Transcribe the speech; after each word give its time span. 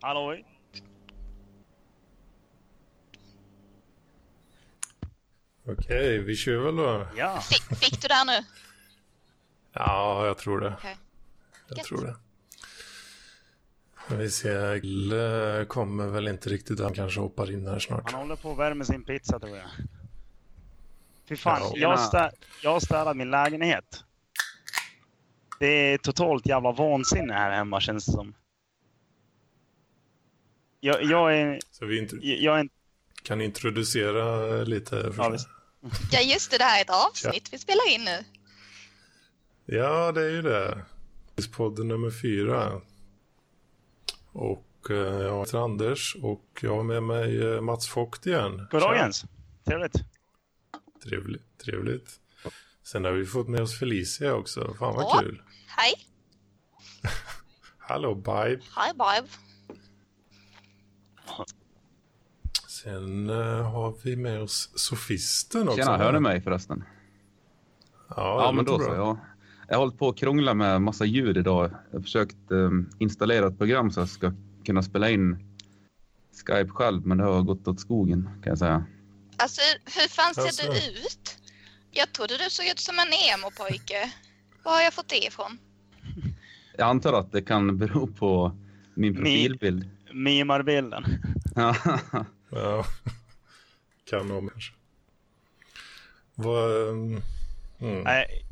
Halloj? 0.00 0.44
Okej, 5.68 6.18
vi 6.18 6.36
kör 6.36 6.56
väl 6.58 6.76
då. 6.76 7.06
Ja. 7.16 7.40
Fick, 7.40 7.78
fick 7.78 8.02
du 8.02 8.08
det 8.08 8.14
här 8.14 8.24
nu? 8.24 8.46
Ja, 9.72 10.26
jag 10.26 10.38
tror 10.38 10.60
det. 10.60 10.74
Okej. 10.78 10.96
Jag 11.68 11.84
tror 11.84 12.06
det. 12.06 12.16
Vi 14.16 14.30
ser, 14.30 14.74
Gille 14.74 15.64
kommer 15.68 16.06
väl 16.06 16.28
inte 16.28 16.48
riktigt. 16.50 16.80
Han 16.80 16.94
kanske 16.94 17.20
hoppar 17.20 17.50
in 17.50 17.66
här 17.66 17.78
snart. 17.78 18.10
Han 18.12 18.20
håller 18.20 18.36
på 18.36 18.52
att 18.52 18.58
värma 18.58 18.84
sin 18.84 19.04
pizza 19.04 19.38
tror 19.40 19.56
jag. 19.56 19.66
Fy 21.28 21.36
fan, 21.36 21.60
Ja. 21.62 21.72
jag, 21.74 21.88
har 21.88 21.96
stä- 21.96 22.32
jag 22.62 22.70
har 22.72 22.80
städat 22.80 23.16
min 23.16 23.30
lägenhet. 23.30 24.04
Det 25.60 25.66
är 25.66 25.98
totalt 25.98 26.46
jävla 26.46 26.72
vansinne 26.72 27.34
här 27.34 27.50
hemma 27.50 27.80
känns 27.80 28.06
det 28.06 28.12
som. 28.12 28.34
Jag, 30.80 31.02
jag 31.04 31.38
är... 31.38 31.60
Så 31.70 31.86
vi 31.86 32.08
Jag 32.44 32.54
är 32.56 32.60
en, 32.60 32.68
kan 33.22 33.40
introducera 33.40 34.50
lite. 34.64 35.12
ja, 35.16 35.28
visst. 35.28 35.48
Ja 36.12 36.20
just 36.20 36.50
det, 36.50 36.58
det 36.58 36.64
här 36.64 36.78
är 36.78 36.82
ett 36.84 36.90
avsnitt 37.10 37.48
vi 37.52 37.58
spelar 37.58 37.90
in 37.94 38.04
nu. 38.04 38.24
Ja, 39.76 40.12
det 40.12 40.20
är 40.22 40.30
ju 40.30 40.42
det. 40.42 40.84
Podden 41.56 41.88
nummer 41.88 42.10
fyra. 42.22 42.80
Och 44.32 44.90
eh, 44.90 44.96
jag 44.96 45.40
heter 45.40 45.58
Anders 45.64 46.16
och 46.22 46.58
jag 46.60 46.76
har 46.76 46.82
med 46.82 47.02
mig 47.02 47.46
eh, 47.54 47.60
Mats 47.60 47.96
Vogt 47.96 48.26
igen. 48.26 48.66
Goddagens. 48.70 49.24
Trevligt. 49.66 49.96
Tja, 49.96 50.02
Trevligt, 51.08 51.58
trevligt. 51.64 52.10
Sen 52.82 53.04
har 53.04 53.12
vi 53.12 53.26
fått 53.26 53.48
med 53.48 53.60
oss 53.60 53.78
Felicia 53.78 54.34
också. 54.34 54.74
Fan 54.78 54.94
vad 54.94 55.04
Ja. 55.04 55.18
kul. 55.20 55.42
Hej, 55.66 55.94
Hallå 57.78 58.14
Bibe. 58.14 58.60
hej 58.76 58.92
Bibe. 58.92 59.28
Sen 62.68 63.30
eh, 63.30 63.70
har 63.72 63.94
vi 64.04 64.16
med 64.16 64.42
oss 64.42 64.70
Sofisten 64.74 65.68
också. 65.68 65.76
Tjena, 65.80 65.96
hör 65.96 66.12
du 66.12 66.20
mig 66.20 66.40
förresten? 66.40 66.84
Ja, 68.08 68.42
Ja, 68.44 68.52
men 68.52 68.64
då 68.64 68.78
så. 68.78 68.84
Jag, 68.94 69.18
jag 69.68 69.74
har 69.74 69.78
hållit 69.78 69.98
på 69.98 70.08
att 70.08 70.16
krångla 70.16 70.54
med 70.54 70.82
massa 70.82 71.04
ljud 71.04 71.36
idag. 71.36 71.70
Jag 71.90 71.98
har 71.98 72.02
försökt 72.02 72.36
um, 72.48 72.90
installera 72.98 73.46
ett 73.46 73.58
program 73.58 73.90
så 73.90 74.00
jag 74.00 74.08
ska 74.08 74.32
kunna 74.64 74.82
spela 74.82 75.10
in 75.10 75.54
Skype 76.46 76.68
själv, 76.70 77.06
men 77.06 77.18
det 77.18 77.24
har 77.24 77.42
gått 77.42 77.68
åt 77.68 77.80
skogen 77.80 78.22
kan 78.42 78.50
jag 78.50 78.58
säga. 78.58 78.84
Alltså 79.36 79.60
hur 79.84 80.08
fan 80.08 80.34
ser 80.34 80.42
Alltså. 80.42 80.72
du 80.72 80.78
ut? 80.78 81.36
Jag 81.90 82.12
trodde 82.12 82.36
du 82.36 82.50
såg 82.50 82.66
ut 82.66 82.78
som 82.80 82.94
en 82.98 83.12
emo-pojke. 83.12 84.12
Var 84.62 84.72
har 84.72 84.82
jag 84.82 84.94
fått 84.94 85.08
det 85.08 85.26
ifrån? 85.26 85.58
Jag 86.76 86.88
antar 86.88 87.12
att 87.12 87.32
det 87.32 87.42
kan 87.42 87.78
bero 87.78 88.06
på 88.06 88.56
min 88.94 89.14
profilbild. 89.14 89.90
Mimarbilden. 90.12 91.04
Ja, 91.54 91.76
Ja, 92.50 92.86
kan 94.04 94.30
ha 94.30 94.40
kanske. 94.40 94.74
Vad... 96.34 96.88
ehm, 96.88 97.22
Mm. 97.80 98.02
Nej, 98.02 98.46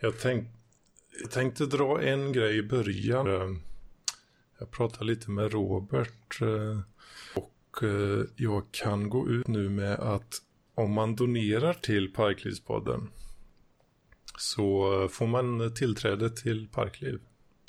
Jag, 0.00 0.18
tänk, 0.20 0.48
jag 1.20 1.30
tänkte 1.30 1.66
dra 1.66 2.02
en 2.02 2.32
grej 2.32 2.58
i 2.58 2.62
början. 2.62 3.60
Jag 4.58 4.70
pratade 4.70 5.04
lite 5.04 5.30
med 5.30 5.52
Robert 5.52 6.40
eh, 6.40 6.80
och 7.34 7.82
eh, 7.82 8.24
jag 8.36 8.64
kan 8.70 9.10
gå 9.10 9.28
ut 9.28 9.48
nu 9.48 9.68
med 9.68 9.94
att 9.94 10.38
om 10.74 10.92
man 10.92 11.16
donerar 11.16 11.74
till 11.74 12.12
Parklivspodden 12.12 13.10
så 14.38 15.08
får 15.08 15.26
man 15.26 15.74
tillträde 15.74 16.30
till 16.30 16.68
Parkliv, 16.68 17.20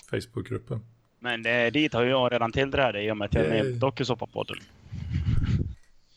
Facebookgruppen. 0.10 0.86
Men 1.24 1.44
det, 1.44 1.70
dit 1.70 1.94
har 1.94 2.04
jag 2.04 2.32
redan 2.32 2.52
tillträde 2.52 3.04
i 3.04 3.12
och 3.12 3.18
med 3.18 3.26
att 3.26 3.34
jag 3.34 3.46
är 3.46 3.50
med 3.50 3.66
i 3.66 3.70
Yay. 3.70 3.80
Dokusåpa-podden. 3.80 4.58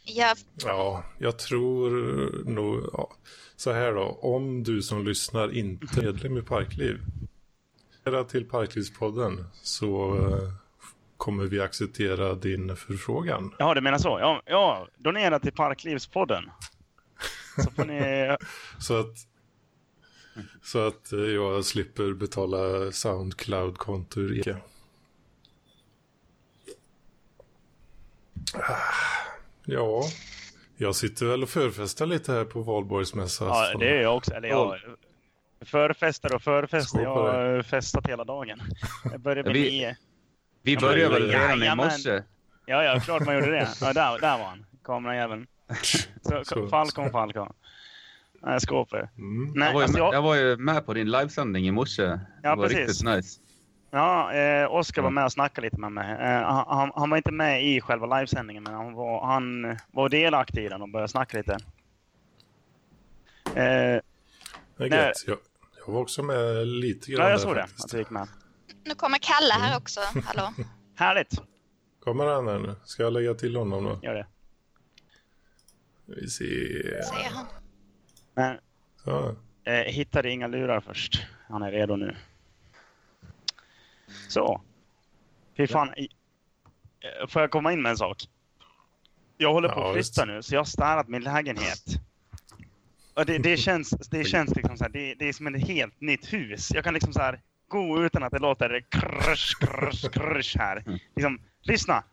Ja, 0.04 0.34
Ja, 0.64 1.04
jag 1.18 1.38
tror 1.38 1.90
nog... 2.44 2.90
Ja. 2.92 3.12
Så 3.56 3.72
här 3.72 3.92
då, 3.92 4.18
om 4.22 4.62
du 4.62 4.82
som 4.82 5.04
lyssnar 5.04 5.52
inte 5.54 6.00
är 6.00 6.04
medlem 6.04 6.38
i 6.38 6.42
Parkliv, 6.42 7.00
till 8.28 8.48
Parklivspodden 8.48 9.44
så 9.62 10.16
eh, 10.16 10.52
kommer 11.16 11.44
vi 11.44 11.60
acceptera 11.60 12.34
din 12.34 12.76
förfrågan. 12.76 13.54
Ja, 13.58 13.74
du 13.74 13.80
menar 13.80 13.98
så? 13.98 14.18
Ja, 14.20 14.42
ja 14.46 14.88
donera 14.96 15.38
till 15.38 15.52
Parklivspodden. 15.52 16.50
Så 17.64 17.70
får 17.70 17.84
ni... 17.84 18.36
Så 18.78 19.00
att, 19.00 19.16
så 20.62 20.86
att 20.86 21.12
eh, 21.12 21.18
jag 21.18 21.64
slipper 21.64 22.12
betala 22.12 22.92
Soundcloud-konto 22.92 24.20
ur 24.20 24.38
Ica. 24.38 24.56
Ah, 24.56 24.60
Ja, 29.64 30.02
jag 30.76 30.94
sitter 30.96 31.26
väl 31.26 31.42
och 31.42 31.48
förfestar 31.48 32.06
lite 32.06 32.32
här 32.32 32.44
på 32.44 32.60
Valborgsmässa. 32.62 33.44
Ja, 33.44 33.78
det 33.78 33.88
är 33.88 34.02
jag 34.02 34.16
också. 34.16 34.34
Eller 34.34 34.48
jag... 34.48 34.76
Förfestar 35.60 36.34
och 36.34 36.42
förfestar. 36.42 36.98
Skål 37.00 37.02
Jag 37.02 37.32
har 37.32 37.62
festat 37.62 38.06
hela 38.06 38.24
dagen. 38.24 38.60
Jag 39.12 39.20
började 39.20 39.48
med 39.48 39.54
Vi- 39.62 39.70
nio. 39.70 39.96
vi 40.62 40.74
Ja, 40.74 40.80
började 40.80 41.14
väl 41.20 41.30
redan 41.30 41.62
i 41.62 41.74
morse. 41.76 42.22
Ja, 42.66 42.84
ja, 42.84 43.00
klart 43.00 43.26
man 43.26 43.34
gjorde 43.34 43.50
det. 43.50 43.68
Ja, 43.80 43.92
där, 43.92 44.18
där 44.18 44.38
var 44.38 44.44
han. 44.44 44.66
Kamerajäveln. 44.84 45.46
Falcon, 46.70 47.10
Falcon. 47.10 47.52
Nej, 48.42 48.60
skåpet. 48.60 49.10
Mm. 49.18 49.52
Nej, 49.54 49.66
Jag 49.68 49.72
var, 49.74 49.80
ju, 49.80 49.84
alltså 49.84 49.98
med- 49.98 50.06
jag, 50.06 50.14
jag 50.14 50.22
var 50.22 50.34
ju 50.34 50.56
med 50.56 50.86
på 50.86 50.94
din 50.94 51.10
livesändning 51.10 51.66
i 51.68 51.70
morse. 51.70 52.02
Ja, 52.02 52.18
det 52.42 52.48
var 52.56 52.68
precis. 52.68 52.78
riktigt 52.78 53.06
nice. 53.06 53.40
Ja, 53.90 54.32
eh, 54.32 54.74
Oskar 54.74 55.02
var 55.02 55.10
med 55.10 55.24
och 55.24 55.32
snackade 55.32 55.66
lite 55.66 55.80
med 55.80 55.92
mig. 55.92 56.10
Eh, 56.12 56.42
han, 56.42 56.92
han, 56.94 57.10
var 57.10 57.16
inte 57.16 57.32
med 57.32 57.64
i 57.66 57.80
själva 57.80 58.18
livesändningen, 58.18 58.62
men 58.62 58.74
han 58.74 58.92
var, 58.94 59.26
han 59.26 59.76
var 59.90 60.08
delaktig 60.08 60.64
i 60.64 60.68
den 60.68 60.82
och 60.82 60.88
började 60.88 61.08
snacka 61.08 61.36
lite. 61.36 61.52
Eh, 63.46 63.52
Det 63.54 64.02
är 64.84 64.90
Nej. 64.90 64.90
gött. 64.90 65.24
Jag, 65.26 65.38
jag 65.86 65.92
var 65.92 66.00
också 66.00 66.22
med 66.22 66.66
lite 66.66 67.10
grann 67.10 67.24
ja, 67.24 67.30
jag 67.30 67.38
där 67.38 67.42
såg 67.44 67.54
det. 67.54 67.60
faktiskt. 67.60 67.84
Att 67.84 67.90
du 67.90 67.98
gick 67.98 68.10
med. 68.10 68.28
nu 68.84 68.94
kommer 68.94 69.18
Kalle 69.18 69.54
här 69.66 69.76
också. 69.76 70.00
Hallå. 70.24 70.52
Härligt! 70.96 71.42
Kommer 72.04 72.26
han 72.26 72.48
här 72.48 72.58
nu? 72.58 72.74
Ska 72.84 73.02
jag 73.02 73.12
lägga 73.12 73.34
till 73.34 73.56
honom 73.56 73.84
då? 73.84 73.98
Gör 74.02 74.14
det. 74.14 74.26
Vi 76.06 76.28
ser. 76.28 77.02
Säger 77.02 77.30
han. 77.30 77.46
Men 78.34 78.58
eh, 79.64 79.84
hittade 79.92 80.30
inga 80.30 80.46
lurar 80.46 80.80
först. 80.80 81.26
Han 81.48 81.62
är 81.62 81.70
redo 81.72 81.96
nu. 81.96 82.16
Så. 84.28 84.60
Fy 85.56 85.66
fan. 85.66 85.94
i- 85.96 86.08
eh, 87.00 87.26
Får 87.28 87.42
jag 87.42 87.50
komma 87.50 87.72
in 87.72 87.82
med 87.82 87.90
en 87.90 87.96
sak? 87.96 88.22
Jag 89.38 89.52
håller 89.52 89.68
på 89.68 89.80
Ja, 89.80 89.88
att 89.88 89.94
flytta 89.94 90.24
nu, 90.24 90.42
så 90.42 90.54
jag 90.54 90.60
har 90.60 90.64
städat 90.64 91.08
min 91.08 91.22
lägenhet. 91.22 91.82
Och 93.14 93.26
det, 93.26 93.38
det 93.38 93.56
känns, 93.56 93.90
det 93.90 94.24
känns 94.24 94.56
liksom 94.56 94.76
så 94.76 94.84
här, 94.84 94.90
det, 94.90 95.14
det 95.14 95.28
är 95.28 95.32
som 95.32 95.46
ett 95.54 95.66
helt 95.66 96.00
nytt 96.00 96.32
hus. 96.32 96.70
Jag 96.74 96.84
kan 96.84 96.94
liksom 96.94 97.12
så 97.12 97.20
här 97.20 97.40
gå 97.68 98.02
utan 98.04 98.22
att 98.22 98.32
det 98.32 98.38
låter 98.38 98.80
krusch, 98.88 99.56
krusch, 99.60 100.10
krusch 100.12 100.56
här. 100.58 100.84
Liksom, 101.16 101.40
lyssna! 101.62 102.04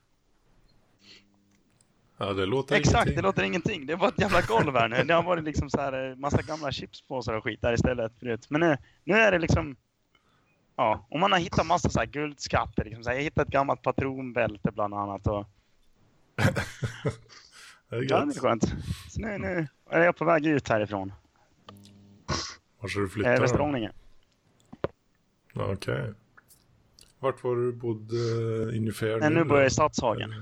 Ja, 2.18 2.34
det 2.34 2.46
låter 2.46 2.76
Exakt, 2.76 2.96
ingenting. 2.96 3.16
det 3.16 3.22
låter 3.22 3.44
ingenting. 3.44 3.86
Det 3.86 3.96
var 3.96 4.08
ett 4.08 4.20
jävla 4.22 4.42
golv 4.42 4.76
här 4.76 4.88
nu. 4.90 5.04
Det 5.04 5.14
har 5.14 5.24
varit 5.24 5.44
liksom 5.44 5.70
så 5.70 5.82
här 5.82 6.16
massa 6.16 6.42
gamla 6.42 6.72
chipspåsar 6.72 7.34
och 7.34 7.44
skit 7.44 7.62
där 7.62 7.74
istället 7.74 8.20
förut. 8.20 8.46
Men 8.50 8.62
nu, 8.62 8.78
nu 9.04 9.14
är 9.14 9.32
det 9.32 9.40
liksom... 9.40 9.76
Ja, 10.76 11.08
och 11.10 11.20
man 11.20 11.32
har 11.32 11.40
hittat 11.40 11.66
massa 11.66 11.90
så 11.90 12.00
här 12.00 12.06
guldskatter. 12.06 12.84
Liksom 12.84 13.04
så 13.04 13.10
här, 13.10 13.18
jag 13.18 13.24
hittade 13.24 13.46
ett 13.48 13.54
gammalt 13.54 13.82
patronbälte 13.82 14.72
bland 14.72 14.94
annat. 14.94 15.28
Och, 15.28 15.48
Det 17.90 17.96
är 17.96 18.06
ja, 18.10 18.26
det 18.26 18.36
är 18.36 18.40
skönt. 18.40 18.64
Så 19.10 19.20
nu, 19.22 19.38
nu 19.38 19.68
är 19.90 20.02
jag 20.02 20.16
på 20.18 20.26
väg 20.26 20.46
ut 20.46 20.70
härifrån. 20.70 21.14
Var 22.80 22.90
ska 22.90 23.00
du 23.00 23.10
flytta? 23.10 23.30
Eh, 23.30 23.36
då? 23.36 23.42
Västerånge. 23.42 23.92
Ja, 25.54 25.72
Okej. 25.74 26.14
Vart 27.20 27.44
var 27.44 27.56
du 27.56 27.72
bodde 27.74 28.16
eh, 28.16 28.78
ungefär 28.78 29.20
Nej, 29.20 29.30
nu 29.30 29.44
bor 29.44 29.58
jag 29.58 29.68
i 29.68 29.70
Stadshagen. 29.70 30.34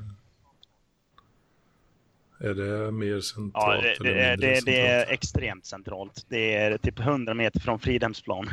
Är 2.39 2.53
det 2.53 2.91
mer 2.91 3.07
Ja, 3.15 3.21
centralt 3.21 3.81
det, 3.83 3.89
eller 3.95 4.13
det, 4.13 4.21
är- 4.23 4.29
mindre 4.37 4.47
det, 4.47 4.61
det 4.65 4.79
är 4.87 4.99
centralt? 4.99 5.13
extremt 5.13 5.65
centralt. 5.65 6.25
Det 6.29 6.55
är 6.55 6.77
typ 6.77 6.99
100 6.99 7.33
meter 7.33 7.59
från 7.59 7.79
Fridhemsplan. 7.79 8.49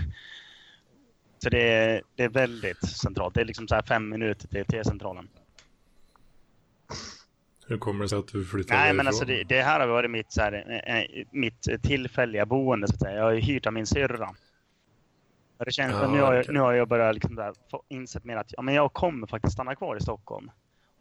Så 1.39 1.51
det 1.51 1.63
är, 1.63 2.03
det 2.17 2.25
är 2.25 2.29
väldigt 2.29 2.89
centralt. 2.89 3.35
Det 3.35 3.41
är 3.41 3.45
liksom 3.45 3.69
så 3.69 3.75
här 3.75 3.83
fem 3.83 4.09
minuter 4.09 4.49
till 4.49 4.65
T-centralen. 4.65 5.29
Hur 7.67 7.79
kommer 7.79 8.05
det 8.05 8.09
sig 8.09 8.19
att 8.19 8.29
du 8.29 8.45
flyttar 8.45 8.75
Nej, 8.75 8.83
därifrån? 8.83 8.97
men 8.97 9.07
alltså 9.07 9.25
det, 9.25 9.45
det 9.45 9.63
här 9.63 9.81
har 9.81 9.87
varit 9.87 10.11
mitt, 10.11 10.33
så 10.33 10.41
här, 10.41 10.83
eh, 10.87 10.99
eh, 10.99 11.27
mitt 11.33 11.83
tillfälliga 11.83 12.47
boende. 12.47 12.89
Så 12.89 12.95
att 12.95 13.01
säga. 13.01 13.17
Jag 13.17 13.25
har 13.25 13.33
ju 13.33 13.41
hyrt 13.41 13.67
av 13.67 13.73
min 13.73 13.87
syrra. 13.87 14.35
Det 15.65 15.73
känns, 15.73 15.93
Ja, 15.93 16.11
nu, 16.11 16.21
har 16.21 16.35
jag, 16.35 16.49
nu 16.49 16.61
har 16.61 16.73
jag 16.73 16.89
börjat 16.89 17.15
liksom 17.15 17.35
där, 17.35 17.55
få 17.71 17.83
insett 17.89 18.25
mer 18.25 18.37
att 18.37 18.53
ja, 18.57 18.63
men 18.63 18.75
jag 18.75 18.93
kommer 18.93 19.27
faktiskt 19.27 19.53
stanna 19.53 19.75
kvar 19.75 19.97
i 19.97 20.01
Stockholm. 20.01 20.51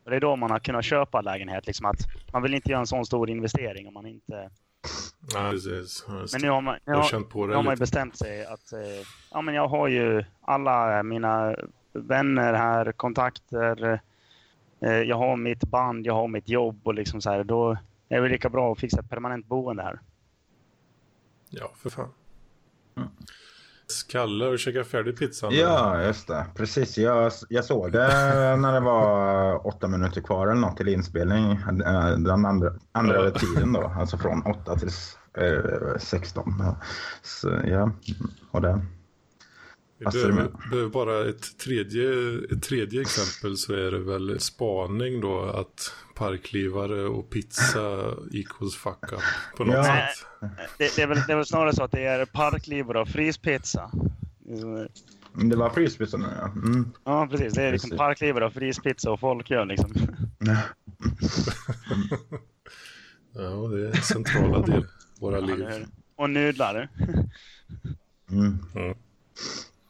Och 0.04 0.10
det 0.10 0.16
är 0.16 0.22
då 0.22 0.36
man 0.36 0.52
har 0.52 0.60
kunnat 0.60 0.86
köpa 0.86 1.22
lägenhet. 1.22 1.68
Liksom 1.68 1.86
att 1.86 2.00
man 2.34 2.42
vill 2.44 2.54
inte 2.54 2.70
göra 2.70 2.80
en 2.80 2.88
sån 2.88 3.06
stor 3.06 3.30
investering 3.30 3.88
om 3.88 3.94
man 3.94 4.06
inte... 4.06 4.50
Precis. 5.32 6.06
Ja, 6.08 6.20
just 6.20 6.34
Men 6.34 6.42
nu 6.42 6.50
har 6.50 6.62
man, 6.62 6.78
nu 6.86 6.94
har 6.94 7.22
på 7.24 7.42
nu 7.42 7.48
det 7.48 7.56
har 7.56 7.64
man 7.64 7.74
ju 7.74 7.80
bestämt 7.80 8.18
sig 8.18 8.46
att 8.46 8.74
eh, 8.74 8.80
ja, 9.32 9.42
men 9.42 9.56
jag 9.56 9.68
har 9.68 9.88
ju 9.88 10.24
alla 10.42 11.04
mina 11.04 11.56
vänner 11.94 12.54
här, 12.54 12.92
kontakter, 12.92 14.02
eh, 14.80 14.92
jag 14.92 15.18
har 15.18 15.38
mitt 15.38 15.64
band, 15.64 16.06
jag 16.06 16.14
har 16.14 16.28
mitt 16.28 16.50
jobb 16.50 16.82
och 16.84 16.94
liksom 16.94 17.22
så 17.22 17.30
här, 17.30 17.44
då 17.44 17.72
är 18.10 18.16
det 18.16 18.22
väl 18.22 18.32
lika 18.32 18.50
bra 18.50 18.72
att 18.72 18.80
fixa 18.80 19.00
ett 19.00 19.10
permanent 19.10 19.46
boende 19.46 19.84
här. 19.84 20.00
Ja, 21.50 21.72
för 21.76 21.90
fan. 21.90 22.10
Skalle, 22.96 23.08
har 24.42 24.52
du 24.52 24.58
käkat 24.58 24.88
färdig 24.88 25.20
pizzan? 25.20 25.54
Ja, 25.54 26.04
just 26.04 26.28
det. 26.28 26.46
Precis. 26.56 26.98
Jag, 26.98 27.32
jag 27.50 27.66
såg 27.66 27.92
det 27.92 28.08
när 28.58 28.74
det 28.74 28.80
var 28.80 29.68
åtta 29.68 29.88
minuter 29.88 30.22
kvar 30.22 30.48
eller 30.48 30.62
något 30.62 30.78
till 30.78 30.88
inspelning. 30.88 31.52
eh, 31.52 32.10
Den 32.18 32.46
andra, 32.46 32.74
andra 32.92 33.32
tiden 33.32 33.74
då. 33.74 33.92
Alltså 34.00 34.18
från 34.18 34.42
åtta 34.42 34.76
till 34.76 34.90
eh, 35.38 35.98
16. 36.00 36.54
Ja. 36.60 36.76
Så, 37.24 37.50
ja, 37.66 37.92
och 38.52 38.62
det. 38.62 38.82
Vi 40.00 40.06
behöver, 40.06 40.70
behöver 40.70 40.90
bara 40.90 41.30
ett 41.30 41.58
tredje, 41.58 42.04
ett 42.52 42.64
tredje 42.64 43.02
exempel 43.02 43.58
så 43.58 43.74
är 43.74 43.92
det 43.92 44.00
väl 44.00 44.40
spaning 44.40 45.22
då 45.22 45.42
att 45.44 45.94
parklivare 46.16 47.04
och 47.08 47.30
pizza 47.30 48.14
equals 48.34 48.76
fuck 48.76 49.12
up 49.14 49.20
på 49.58 49.64
något 49.66 49.76
Ja. 49.76 49.84
sätt. 49.84 50.26
Det, 50.78 50.96
det, 50.96 51.02
är 51.02 51.08
väl, 51.08 51.18
det 51.28 51.34
är 51.34 51.38
väl 51.38 51.46
snarare 51.46 51.76
så 51.76 51.84
att 51.84 51.92
det 51.92 52.04
är 52.04 52.26
parklivare 52.26 53.00
och 53.00 53.08
fryspizza. 53.10 53.92
Det 55.50 55.56
var 55.56 55.70
fryspizza 55.70 56.18
nu 56.18 56.26
ja. 56.42 56.46
Mm. 56.52 56.92
Ja, 57.04 57.28
precis. 57.32 57.54
Det 57.54 57.64
är 57.64 57.72
liksom 57.72 57.90
Precis. 57.90 58.00
parklivare 58.00 58.46
och 58.46 58.54
fryspizza 58.54 59.12
och 59.12 59.20
folköl 59.20 59.68
liksom. 59.68 59.92
Ja, 63.34 63.68
det 63.68 63.82
är 63.88 63.96
en 63.96 64.02
centrala 64.02 64.62
del 64.66 64.80
i 64.82 64.86
våra 65.20 65.40
Ja, 65.40 65.46
liv. 65.46 65.86
och 66.16 66.30
nudlar. 66.30 66.90
Mm. 68.32 68.58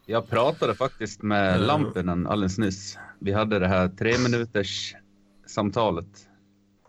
Jag 0.10 0.30
pratade 0.30 0.76
faktiskt 0.76 1.22
med 1.24 1.56
Mm. 1.56 1.68
Lampinen 1.68 2.28
alldeles 2.28 2.58
nyss. 2.58 2.98
Vi 3.20 3.32
hade 3.34 3.60
det 3.60 3.68
här 3.68 3.88
tre 3.90 4.18
minuters 4.18 4.96
samtalet. 5.46 6.08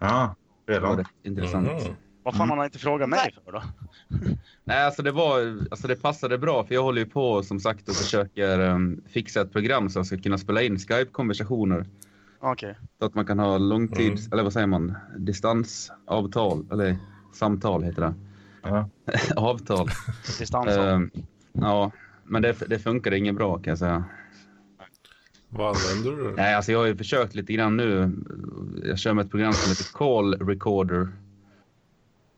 Ja, 0.00 0.35
Det 0.67 0.73
var 0.73 0.81
redan. 0.81 0.99
rätt 0.99 1.06
intressant. 1.23 1.67
Mhm. 1.69 1.94
Vad 2.23 2.37
fan 2.37 2.49
har 2.49 2.56
han 2.56 2.65
inte 2.67 2.79
frågat 2.79 3.09
mig 3.09 3.35
för 3.44 3.53
då? 3.53 3.62
Nej, 4.65 4.85
alltså 4.85 5.03
det 5.03 5.11
var, 5.12 5.59
alltså 5.70 5.88
det 5.88 5.97
passade 5.97 6.38
bra 6.38 6.65
för 6.65 6.75
jag 6.75 6.82
håller 6.82 7.00
ju 7.03 7.06
på 7.09 7.43
som 7.43 7.61
sagt 7.61 7.88
och 7.88 7.94
försöker 7.94 8.61
um, 8.61 9.03
fixa 9.09 9.41
ett 9.41 9.53
program 9.53 9.88
så 9.91 9.99
jag 9.99 10.06
ska 10.06 10.19
kunna 10.19 10.38
spela 10.38 10.62
in 10.62 10.79
Skype-konversationer. 10.79 11.87
Okej. 12.41 12.76
Så 12.99 13.05
att 13.06 13.14
man 13.14 13.26
kan 13.26 13.38
ha 13.38 13.59
långtids, 13.59 14.29
eller 14.32 14.43
vad 14.43 14.53
säger 14.53 14.67
man, 14.67 14.94
distansavtal, 15.19 16.67
eller 16.73 16.97
samtal 17.35 17.82
heter 17.82 18.03
det. 18.03 18.14
Ja. 18.62 18.88
Avtal. 19.37 19.88
Distans. 20.38 20.69
Ehm, 20.69 21.11
ja, 21.53 21.91
men 22.28 22.42
det, 22.42 22.56
det 22.69 22.78
funkar 22.78 23.14
inget 23.14 23.34
bra 23.34 23.58
kan 23.58 23.70
jag 23.70 23.78
säga. 23.78 24.04
Vad 25.48 25.76
använder 25.76 26.25
du? 26.25 26.34
Nej, 26.36 26.54
alltså 26.54 26.72
jag 26.72 26.78
har 26.78 26.86
ju 26.86 26.96
försökt 26.96 27.34
lite 27.34 27.52
grann 27.52 27.76
nu. 27.76 28.12
Jag 28.84 28.98
kör 28.98 29.14
med 29.14 29.25
ett 29.25 29.30
program 29.30 29.52
som 29.52 29.70
heter 29.70 29.92
Call 29.92 30.34
Recorder. 30.34 31.08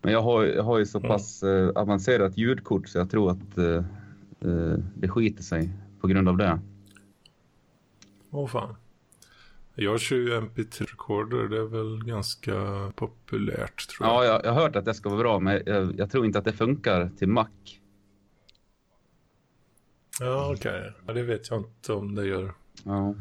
Men 0.02 0.12
jag 0.12 0.22
har, 0.22 0.44
jag 0.44 0.62
har 0.62 0.78
ju 0.78 0.86
så 0.86 1.00
pass 1.00 1.42
eh, 1.42 1.68
avancerat 1.68 2.38
ljudkort 2.38 2.88
så 2.88 2.98
jag 2.98 3.10
tror 3.10 3.30
att 3.30 3.58
eh, 3.58 3.84
eh, 4.40 4.78
det 4.94 5.08
skiter 5.08 5.42
sig 5.42 5.70
på 6.00 6.06
grund 6.06 6.28
av 6.28 6.36
det. 6.36 6.60
Åh 8.30 8.46
fan. 8.46 8.74
Jag 9.74 10.00
kör 10.00 10.16
ju 10.16 10.40
MP3-recorder, 10.40 11.48
det 11.48 11.56
är 11.58 11.66
väl 11.66 12.04
ganska 12.04 12.52
populärt 12.94 13.88
tror 13.88 14.08
jag. 14.08 14.16
Ja, 14.16 14.24
jag, 14.24 14.44
jag 14.44 14.52
har 14.52 14.62
hört 14.62 14.76
att 14.76 14.84
det 14.84 14.94
ska 14.94 15.08
vara 15.08 15.20
bra, 15.20 15.40
men 15.40 15.62
jag, 15.66 15.98
jag 15.98 16.10
tror 16.10 16.26
inte 16.26 16.38
att 16.38 16.44
det 16.44 16.52
funkar 16.52 17.10
till 17.18 17.28
Mac. 17.28 17.46
Ja, 20.20 20.52
okej. 20.54 20.92
Ja, 21.06 21.12
det 21.12 21.22
vet 21.22 21.50
jag 21.50 21.60
inte 21.60 21.92
om 21.92 22.14
det 22.14 22.26
gör. 22.26 22.54
Ja. 22.84 23.14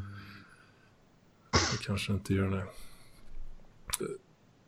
Det 1.51 1.83
kanske 1.85 2.13
inte 2.13 2.33
gör 2.33 2.49
det. 2.49 2.65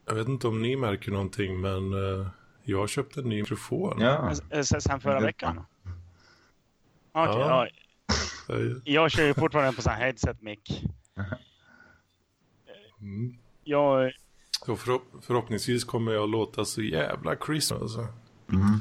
Jag 0.06 0.16
vet 0.16 0.28
inte 0.28 0.48
om 0.48 0.62
ni 0.62 0.76
märker 0.76 1.12
någonting, 1.12 1.62
men 1.62 1.94
eh, 1.94 2.28
jag 2.64 2.78
har 2.80 2.88
köpt 2.88 3.18
en 3.18 3.30
ny 3.30 3.36
mikrofon. 3.42 4.02
Ja. 4.02 4.34
Sen 4.64 4.82
sen 4.82 5.00
förra 5.02 5.20
veckan? 5.20 5.58
Okej, 5.58 5.96
Ja. 7.14 7.68
ja. 8.48 8.68
Jag- 8.84 9.12
kör 9.12 9.26
ju 9.26 9.34
fortfarande 9.34 9.74
på 9.76 9.82
sån 9.82 9.92
här 9.94 10.00
headset 10.06 10.42
mic. 10.42 10.60
Mm. 13.02 13.38
Jag, 13.64 14.12
Så 14.66 14.76
förhopp- 14.76 15.22
förhoppningsvis 15.22 15.84
kommer 15.84 16.12
jag 16.12 16.30
låta 16.30 16.66
så 16.66 16.82
jävla 16.82 17.36
crisp 17.36 17.72
alltså. 17.74 18.08
Mm. 18.52 18.80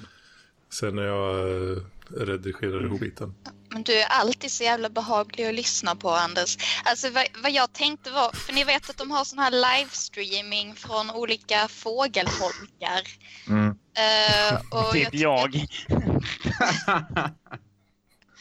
Sen 0.69 0.95
när 0.97 1.03
jag 1.03 1.49
eh, 1.73 1.83
redigerar 2.17 2.85
ihop 2.87 3.01
skiten. 3.01 3.35
Men 3.73 3.83
du 3.83 4.01
är 4.01 4.07
alltid 4.07 4.51
så 4.51 4.65
jävla 4.65 4.89
behaglig 4.91 5.47
att 5.49 5.55
lyssna 5.55 5.97
på 5.97 6.11
Anders. 6.11 6.57
Alltså 6.85 7.11
vad, 7.11 7.25
vad 7.43 7.53
jag 7.53 7.73
tänkte 7.73 8.11
var, 8.11 8.33
för 8.33 8.53
ni 8.53 8.65
vet 8.65 8.91
att 8.91 8.97
de 8.97 9.11
har 9.11 9.25
sån 9.25 9.39
här 9.39 9.51
livestreaming 9.79 10.75
från 10.75 11.11
olika 11.11 11.69
fågelholkar. 11.69 13.03
Mm. 13.49 13.69
Eh, 13.69 14.61
och 14.71 14.93
typ 14.93 15.05
tycker- 15.11 15.23
jag. 15.23 15.67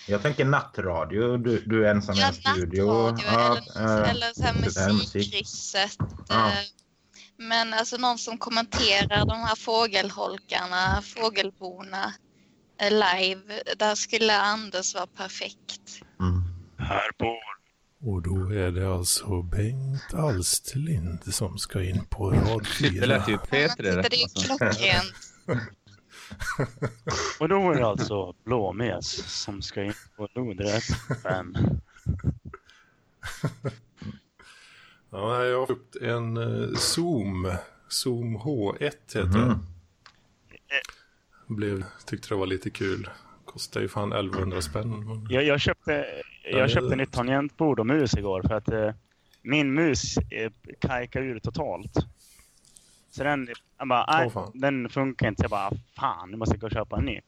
Jag 0.08 0.22
tänker 0.22 0.46
nattradio. 0.46 1.38
Du, 1.38 1.60
du 1.66 1.86
är 1.88 1.92
ensam 1.92 2.16
i 2.16 2.20
Ja, 2.20 2.28
en 2.28 2.34
studio. 2.34 2.86
nattradio 3.12 3.28
eller, 3.40 3.62
Ja, 3.76 4.04
eh, 4.04 4.10
eller 4.10 4.34
så 4.34 4.44
här 4.44 4.54
musikkrysset. 4.94 5.98
Ja. 6.30 6.48
eh, 6.48 6.54
Men 7.38 7.74
alltså 7.74 7.98
någon 7.98 8.18
som 8.18 8.38
kommenterar 8.38 9.26
de 9.26 9.40
här 9.44 9.56
fågelholkarna, 9.56 11.02
fågelborna 11.02 12.14
live. 12.80 13.42
Där 13.78 13.96
skulle 13.96 14.40
Anders 14.42 14.96
vara 14.96 15.08
perfekt. 15.08 16.02
mm. 16.20 16.42
Här 16.78 17.12
på. 17.18 17.36
Och 18.02 18.22
då 18.22 18.50
är 18.54 18.72
det 18.72 18.94
alltså 18.94 19.42
Bengt 19.42 20.14
Alsterlind 20.14 21.34
som 21.34 21.58
ska 21.58 21.84
in 21.84 22.06
på 22.10 22.30
rad 22.32 22.60
Det 22.64 22.90
fyra. 22.90 23.06
lät 23.06 23.28
ju 23.28 23.38
Men 23.38 23.46
P3 23.46 23.70
titta, 23.70 23.84
rätt. 23.84 24.10
det 24.12 24.16
är 24.16 24.18
ju 24.18 24.24
Alltså. 24.24 24.58
klockrent. 24.58 25.14
Och 27.40 27.50
då 27.50 27.72
är 27.72 27.76
det 27.76 27.88
alltså 27.88 28.34
blåmes 28.46 29.12
som 29.44 29.62
ska 29.62 29.84
in 29.84 29.94
på 30.18 30.28
lodrätt 30.36 30.84
5. 31.24 31.56
Ja, 35.12 35.44
jag 35.46 35.60
har 35.60 35.68
köpt 35.68 35.96
en 35.96 36.38
eh, 36.38 36.76
Zoom. 36.78 37.52
Zoom 37.90 38.38
H1 38.38 38.80
heter 38.82 39.24
Mhm. 39.26 39.66
Blev, 41.50 41.84
tyckte 42.06 42.30
det 42.30 42.36
var 42.36 42.46
lite 42.46 42.70
kul. 42.70 43.10
Kostar 43.46 43.82
ju 43.82 43.88
fan 43.88 44.14
1100 44.14 44.62
spänn. 44.62 45.28
Jag, 45.30 45.44
jag 45.44 45.60
köpte, 45.60 46.06
jag 46.52 46.70
köpte 46.70 46.96
nytt 46.96 47.12
tangentbord 47.12 47.80
och 47.80 47.88
mus 47.88 48.18
igår 48.18 48.42
för 48.48 48.54
att 48.56 48.70
eh, 48.70 48.92
min 49.42 49.74
mus 49.74 50.18
eh, 50.18 50.52
kajkade 50.80 51.26
ur 51.26 51.40
totalt. 51.40 51.94
Så 53.12 53.24
den, 53.24 53.48
jag 53.78 53.88
bara, 53.88 54.06
nej, 54.18 54.30
fan. 54.30 54.52
den 54.54 54.90
funkar 54.90 55.28
inte. 55.28 55.40
Så 55.40 55.44
jag 55.44 55.50
bara, 55.52 55.72
fan, 55.96 56.32
nu 56.32 56.38
måste 56.38 56.56
jag 56.56 56.62
gå 56.62 56.68
och 56.68 56.74
köpa 56.74 56.98
en 56.98 57.06
ny. 57.06 57.22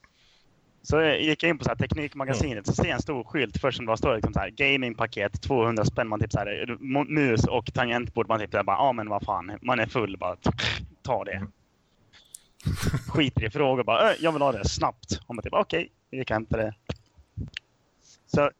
Så 0.83 0.95
jag 0.95 1.21
gick 1.21 1.43
jag 1.43 1.49
in 1.49 1.57
på 1.57 1.63
så 1.63 1.69
här 1.69 1.75
Teknikmagasinet 1.77 2.67
så 2.67 2.73
ser 2.73 2.83
jag 2.85 2.91
en 2.95 3.01
stor 3.01 3.23
skylt 3.23 3.57
först 3.57 3.77
som 3.77 3.85
det 3.85 3.97
står 3.97 4.15
liksom 4.15 4.33
så 4.33 4.39
här 4.39 4.49
gamingpaket 4.49 5.41
200 5.41 5.85
spänn. 5.85 6.07
Man 6.07 6.19
typ 6.19 6.31
så 6.31 6.39
här, 6.39 6.65
mo- 6.79 7.09
mus 7.09 7.47
och 7.47 7.73
tangentbord. 7.73 8.27
Man 8.27 8.39
typ 8.39 8.51
så 8.51 8.57
här, 8.57 8.63
bara, 8.63 8.77
ja 8.77 8.93
men 8.93 9.09
vad 9.09 9.23
fan, 9.23 9.51
man 9.61 9.79
är 9.79 9.85
full 9.85 10.17
bara. 10.17 10.35
Ta 11.01 11.23
det. 11.23 11.47
Skiter 13.09 13.43
i 13.43 13.49
frågor 13.49 13.83
bara, 13.83 14.11
"Äh, 14.13 14.17
jag 14.19 14.31
vill 14.31 14.41
ha 14.41 14.51
det 14.51 14.69
snabbt. 14.69 15.19
Och 15.27 15.35
man 15.35 15.43
typ, 15.43 15.53
okej, 15.53 15.91
vi 16.11 16.17
gick 16.17 16.29
och 16.29 16.33
hämtade 16.33 16.63
det. 16.63 16.73
Så 18.35 18.51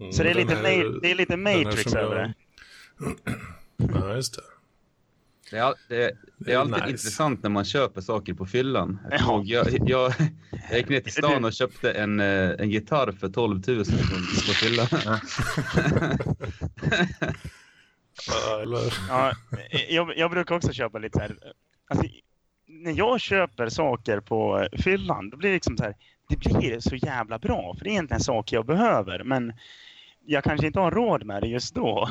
Mm, 0.00 0.12
så 0.12 0.22
det 0.22 0.30
är, 0.30 0.34
lite, 0.34 0.54
här- 0.54 1.00
det 1.02 1.10
är 1.10 1.14
lite 1.14 1.36
Matrix 1.36 1.94
över 1.94 2.16
jag- 2.16 2.28
det. 2.28 2.34
Ja, 3.94 4.14
just 4.14 4.34
det. 4.34 4.42
Det 5.50 5.56
är, 5.58 5.74
det, 5.88 5.96
det 5.96 6.12
Det 6.38 6.52
är 6.52 6.58
alltid 6.58 6.74
nice. 6.74 6.86
intressant 6.90 7.42
när 7.42 7.50
man 7.50 7.64
köper 7.64 8.00
saker 8.00 8.34
på 8.34 8.46
fyllan. 8.46 8.98
Jag, 9.10 9.44
jag, 9.46 9.66
jag, 9.88 10.12
jag 10.70 10.78
gick 10.78 10.88
ner 10.88 11.00
till 11.00 11.12
stan 11.22 11.44
och 11.44 11.52
köpte 11.52 11.92
en, 11.92 12.20
eh, 12.20 12.50
en 12.58 12.70
gitarr 12.70 13.12
för 13.12 13.28
12 13.28 13.62
000 13.68 13.84
på 13.84 14.52
fyllan. 14.52 14.86
Ja, 19.08 19.32
jag, 19.88 20.18
jag 20.18 20.30
brukar 20.30 20.54
också 20.54 20.72
köpa 20.72 20.98
lite 20.98 21.18
så 21.18 21.20
här. 21.22 21.36
Alltså, 21.88 22.06
när 22.68 22.92
jag 22.92 23.20
köper 23.20 23.68
saker 23.68 24.20
på 24.20 24.68
fyllan, 24.78 25.30
då 25.30 25.36
blir 25.36 25.48
det 25.48 25.54
liksom 25.54 25.76
så 25.76 25.84
här. 25.84 25.94
Det 26.28 26.36
blir 26.36 26.80
så 26.80 26.96
jävla 26.96 27.38
bra, 27.38 27.74
för 27.78 27.84
det 27.84 27.90
är 27.90 27.92
egentligen 27.92 28.20
saker 28.20 28.56
jag 28.56 28.66
behöver. 28.66 29.24
Men 29.24 29.52
jag 30.24 30.44
kanske 30.44 30.66
inte 30.66 30.80
har 30.80 30.90
råd 30.90 31.24
med 31.24 31.42
det 31.42 31.48
just 31.48 31.74
då. 31.74 32.08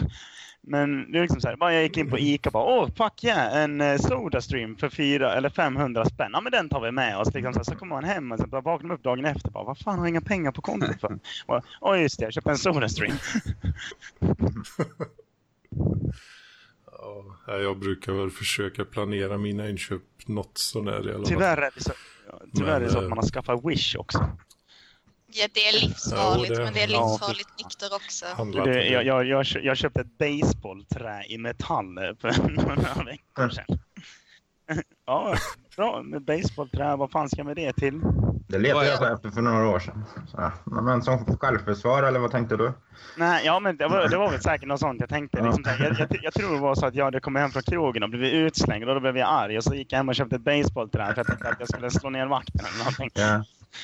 Men 0.62 1.12
det 1.12 1.18
är 1.18 1.22
liksom 1.22 1.42
så 1.42 1.48
här, 1.48 1.56
bara 1.56 1.74
jag 1.74 1.84
gick 1.84 1.98
in 1.98 2.10
på 2.10 2.20
Ica 2.20 2.50
och 2.50 2.54
bara 2.54 2.64
åh 2.64 2.90
fuck 2.98 3.24
yeah, 3.24 3.64
en 3.64 3.82
eh, 3.82 3.98
Sodastream 3.98 4.76
för 4.76 4.90
4 4.90 5.34
eller 5.34 5.50
500 5.50 6.06
spänn. 6.06 6.30
Ja 6.34 6.42
men 6.42 6.52
den 6.52 6.70
tar 6.70 6.82
vi 6.82 6.92
med 6.92 7.18
oss. 7.18 7.34
Liksom 7.34 7.54
så, 7.54 7.60
här, 7.60 7.64
så 7.64 7.76
kommer 7.76 7.96
man 7.96 8.04
hem 8.04 8.32
och 8.32 8.40
så 8.40 8.48
bara 8.48 8.62
vaknar 8.62 8.88
man 8.88 8.98
upp 8.98 9.04
dagen 9.04 9.26
efter 9.26 9.52
bara 9.52 9.64
vad 9.64 9.78
fan 9.78 10.00
har 10.00 10.06
jag 10.06 10.10
inga 10.10 10.22
pengar 10.22 10.52
på 10.52 10.62
kontot 10.62 11.02
för? 11.02 11.20
Åh 11.82 12.02
just 12.02 12.20
det, 12.20 12.26
jag 12.26 12.34
köpte 12.34 12.50
en 12.50 12.58
Sodastream. 12.58 13.16
ja, 17.48 17.58
jag 17.58 17.80
brukar 17.80 18.12
väl 18.14 18.32
försöka 18.32 18.86
planera 18.86 19.38
mina 19.38 19.70
inköp 19.70 20.02
något 20.26 20.58
sånär 20.58 20.92
i 21.10 21.10
alla 21.10 21.14
fall. 21.14 21.26
Tyvärr 21.26 21.58
är 21.58 21.72
det 21.76 21.84
så, 21.84 21.92
tyvärr 22.56 22.76
är 22.76 22.80
det 22.80 22.90
så 22.90 22.96
Men, 22.96 23.04
att 23.04 23.10
man 23.10 23.18
har 23.18 23.26
skaffat 23.30 23.66
Wish 23.66 23.96
också. 23.96 24.30
Ja, 25.28 25.48
det 25.54 25.60
är 25.68 25.82
livsfarligt, 25.88 26.50
Ja, 26.50 26.58
det- 26.58 26.64
men 26.64 26.74
det 26.74 26.80
är 26.84 26.88
ja, 26.92 27.10
livsfarligt 27.10 27.50
nykter 27.64 27.96
också. 27.96 28.26
Jag, 28.58 28.66
det. 28.68 28.88
jag, 28.88 29.26
jag, 29.26 29.46
kö- 29.46 29.60
jag 29.60 29.78
köpte 29.78 30.02
ett 30.02 30.18
baseballträ 30.18 31.24
i 31.28 31.38
metall 31.38 31.96
för 32.20 32.50
några 32.52 33.04
veckor 33.04 33.50
sedan. 33.50 33.66
Ja, 35.06 35.36
bra 35.76 36.02
med 36.04 36.22
baseballträ. 36.22 36.96
Vad 36.96 37.12
fan 37.12 37.30
ska 37.30 37.38
jag 37.40 37.46
med 37.46 37.56
det 37.56 37.74
till? 37.74 38.02
Det 38.48 38.58
letade 38.60 38.88
jag 38.88 39.14
efter 39.14 39.30
för 39.30 39.42
några 39.42 39.68
år 39.68 39.80
sedan. 39.80 40.06
Så. 40.28 40.52
Men 40.82 41.02
som 41.02 41.38
självförsvar, 41.38 42.04
eller 42.04 42.20
vad 42.20 42.32
tänkte 42.32 42.58
du? 42.58 42.74
Nej, 43.18 43.46
ja 43.46 43.60
men 43.60 43.78
det 43.78 43.88
var, 43.88 44.10
det 44.10 44.18
var 44.18 44.32
väl 44.32 44.42
säkert 44.42 44.68
något 44.68 44.80
sånt 44.80 45.00
jag 45.00 45.10
tänkte. 45.10 45.44
Liksom, 45.44 45.64
jag, 45.80 46.00
jag, 46.00 46.20
jag 46.22 46.34
tror 46.34 46.54
det 46.54 46.60
var 46.60 46.76
så 46.76 46.86
att 46.86 46.96
jag 46.96 47.06
hade 47.06 47.20
kommit 47.20 47.42
hem 47.42 47.52
från 47.52 47.64
krogen 47.64 48.04
och 48.04 48.10
blivit 48.10 48.34
utslängd 48.34 48.90
och 48.90 48.96
då 48.96 49.02
blev 49.02 49.18
jag 49.18 49.30
arg. 49.30 49.58
Och 49.58 49.64
så 49.64 49.76
gick 49.76 49.92
jag 49.92 49.98
hem 49.98 50.10
och 50.10 50.16
köpte 50.16 50.36
ett 50.36 50.42
baseballträ 50.42 51.06
för 51.06 51.18
jag 51.18 51.28
tänkte 51.28 51.50
att 51.50 51.60
jag 51.60 51.70
skulle 51.70 51.92
slå 51.92 52.10
ner 52.10 52.26
vakten 52.28 52.66
eller 52.66 52.78
någonting. 52.78 53.10
Ja. 53.14 53.44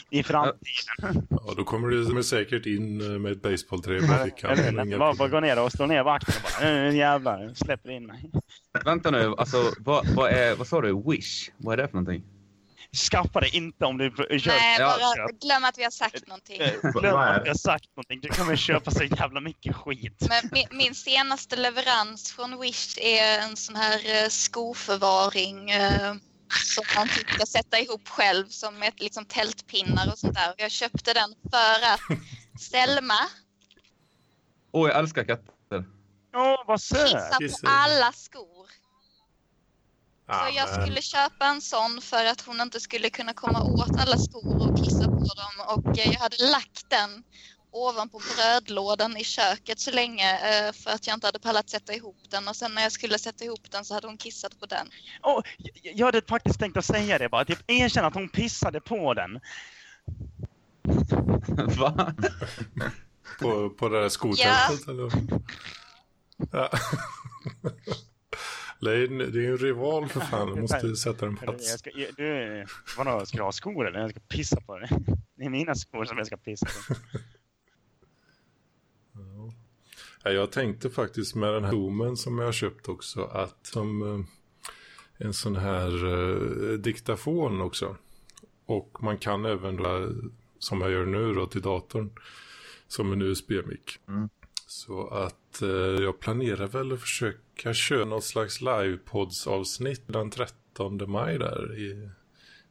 I 0.09 0.23
framtiden. 0.23 1.27
Ja, 1.29 1.53
då 1.57 1.63
kommer 1.63 1.87
du 1.87 2.23
säkert 2.23 2.65
in 2.65 3.01
eh, 3.01 3.19
med 3.19 3.31
ett 3.31 3.41
baseballträ 3.41 3.99
på 3.99 4.25
fickan. 4.25 4.99
Bara, 4.99 5.13
bara 5.13 5.27
gå 5.27 5.39
ner 5.39 5.63
och 5.65 5.71
slå 5.71 5.85
ner 5.85 6.03
vakten 6.03 6.35
och 6.37 6.61
bara 6.61 6.69
"Nu 6.69 6.95
jävlar, 6.97 7.53
släpper 7.55 7.89
in 7.91 8.05
mig. 8.05 8.31
Vänta 8.85 9.11
nu, 9.11 9.33
alltså 9.37 9.57
vad, 9.79 10.07
vad, 10.15 10.31
är, 10.31 10.55
vad 10.55 10.67
sa 10.67 10.81
du? 10.81 11.03
Wish? 11.07 11.51
Vad 11.57 11.73
är 11.73 11.77
det 11.83 11.87
för 11.87 11.95
någonting? 11.95 12.23
Skaffa 12.95 13.39
det 13.39 13.49
inte 13.49 13.85
om 13.85 13.97
du 13.97 14.09
kör. 14.09 14.47
Nej, 14.47 14.79
bara 14.79 15.27
glöm 15.41 15.63
att 15.63 15.77
vi 15.77 15.83
har 15.83 15.91
sagt 15.91 16.27
någonting. 16.27 16.61
Glöm 16.81 17.15
att 17.15 17.45
jag 17.45 17.53
har 17.53 17.57
sagt 17.57 17.89
någonting. 17.95 18.19
Du 18.21 18.29
kommer 18.29 18.55
köpa 18.55 18.91
så 18.91 19.03
jävla 19.03 19.41
mycket 19.41 19.75
skit. 19.75 20.27
Men 20.29 20.49
min, 20.51 20.67
min 20.71 20.95
senaste 20.95 21.55
leverans 21.55 22.31
från 22.31 22.59
Wish 22.61 22.97
är 23.01 23.39
en 23.39 23.57
sån 23.57 23.75
här 23.75 24.23
eh, 24.23 24.29
skoförvaring 24.29 25.71
eh, 25.71 26.13
som 26.75 26.83
man 26.95 27.07
typ 27.07 27.29
ska 27.29 27.45
sätta 27.45 27.79
ihop 27.79 28.07
själv 28.07 28.47
som 28.47 28.79
med 28.79 28.93
liksom 28.97 29.25
tältpinnar 29.25 30.11
och 30.11 30.19
sånt 30.19 30.35
där. 30.35 30.53
Jag 30.57 30.71
köpte 30.71 31.13
den 31.13 31.35
för 31.51 31.93
att 31.93 32.19
Selma 32.61 33.27
Åh, 34.71 34.89
jag 34.89 34.99
älskar 34.99 35.23
katter. 35.23 35.85
Åh, 36.35 36.63
vad 36.67 36.81
söt! 36.81 37.37
Kissar. 37.39 37.67
på 37.67 37.71
alla 37.71 38.11
skor. 38.11 38.80
Så 40.31 40.57
jag 40.57 40.81
skulle 40.81 41.01
köpa 41.01 41.45
en 41.45 41.61
sån 41.61 42.01
för 42.01 42.25
att 42.25 42.41
hon 42.41 42.61
inte 42.61 42.79
skulle 42.79 43.09
kunna 43.09 43.33
komma 43.33 43.63
åt 43.63 43.99
alla 43.99 44.17
skor 44.17 44.69
och 44.69 44.77
kissa 44.77 45.05
på 45.05 45.19
dem. 45.41 45.55
Och 45.67 45.99
eh, 45.99 46.11
jag 46.11 46.19
hade 46.19 46.51
lagt 46.51 46.89
den 46.89 47.23
ovanpå 47.71 48.21
brödlådan 48.35 49.17
i 49.17 49.23
köket 49.23 49.79
så 49.79 49.91
länge 49.91 50.33
eh, 50.33 50.73
för 50.73 50.91
att 50.91 51.07
jag 51.07 51.13
inte 51.13 51.27
hade 51.27 51.39
pallat 51.39 51.69
sätta 51.69 51.93
ihop 51.93 52.17
den. 52.29 52.47
Och 52.47 52.55
sen 52.55 52.73
när 52.75 52.81
jag 52.81 52.91
skulle 52.91 53.19
sätta 53.19 53.45
ihop 53.45 53.71
den 53.71 53.85
så 53.85 53.93
hade 53.93 54.07
hon 54.07 54.17
kissat 54.17 54.59
på 54.59 54.65
den. 54.65 54.87
Åh, 55.23 55.41
jag, 55.83 56.05
hade 56.05 56.21
faktiskt 56.21 56.59
tänkt 56.59 56.77
att 56.77 56.85
säga 56.85 57.17
det 57.17 57.29
bara. 57.29 57.45
Typ 57.45 57.59
erkänna 57.67 58.07
att 58.07 58.13
hon 58.13 58.29
pissade 58.29 58.81
på 58.81 59.13
den. 59.13 59.39
Va? 61.79 62.13
På, 63.39 63.69
på 63.69 63.89
det 63.89 64.01
där 64.01 64.09
skotältet 64.09 64.87
eller? 64.87 65.11
Ja. 66.51 66.69
Det 68.81 68.91
är, 68.91 69.07
en, 69.07 69.17
det 69.17 69.45
är 69.45 69.51
en 69.51 69.57
rival 69.57 70.09
för 70.09 70.19
fan. 70.19 70.55
Du 70.55 70.61
måste 70.61 70.95
sätta 70.95 71.25
den 71.25 71.35
på 71.35 71.43
plats. 71.43 71.69
Jag 71.69 71.79
ska, 71.79 71.89
du, 72.17 72.65
vadå, 72.97 73.25
ska 73.25 73.37
du 73.37 73.43
ha 73.43 73.51
skor 73.51 73.87
eller? 73.87 73.99
Jag 73.99 74.09
ska 74.09 74.19
pissa 74.19 74.61
på 74.61 74.79
det. 74.79 74.89
Det 75.35 75.45
är 75.45 75.49
mina 75.49 75.75
skor 75.75 76.05
som 76.05 76.17
jag 76.17 76.27
ska 76.27 76.37
pissa 76.37 76.65
på. 76.65 76.95
Ja, 80.23 80.31
jag 80.31 80.51
tänkte 80.51 80.89
faktiskt 80.89 81.35
med 81.35 81.53
den 81.53 81.63
här 81.63 81.71
zoomen 81.71 82.17
som 82.17 82.39
jag 82.39 82.45
har 82.45 82.51
köpt 82.51 82.89
också 82.89 83.23
att 83.23 83.67
som 83.67 84.01
eh, 84.01 84.25
en 85.27 85.33
sån 85.33 85.55
här 85.55 86.07
eh, 86.07 86.77
diktafon 86.77 87.61
också. 87.61 87.95
Och 88.65 89.03
man 89.03 89.17
kan 89.17 89.45
även 89.45 89.75
då, 89.75 90.09
som 90.59 90.81
jag 90.81 90.91
gör 90.91 91.05
nu 91.05 91.33
då 91.33 91.45
till 91.45 91.61
datorn 91.61 92.09
som 92.87 93.11
en 93.13 93.21
USB-mick. 93.21 93.99
Mm. 94.07 94.29
Så 94.71 95.07
att 95.07 95.61
eh, 95.61 95.69
jag 96.03 96.19
planerar 96.19 96.67
väl 96.67 96.91
att 96.91 97.01
försöka 97.01 97.73
köra 97.73 98.05
något 98.05 98.23
slags 98.23 98.61
livepods-avsnitt 98.61 100.03
den 100.07 100.29
13 100.29 101.11
maj 101.11 101.37
där 101.37 101.79
i 101.79 102.09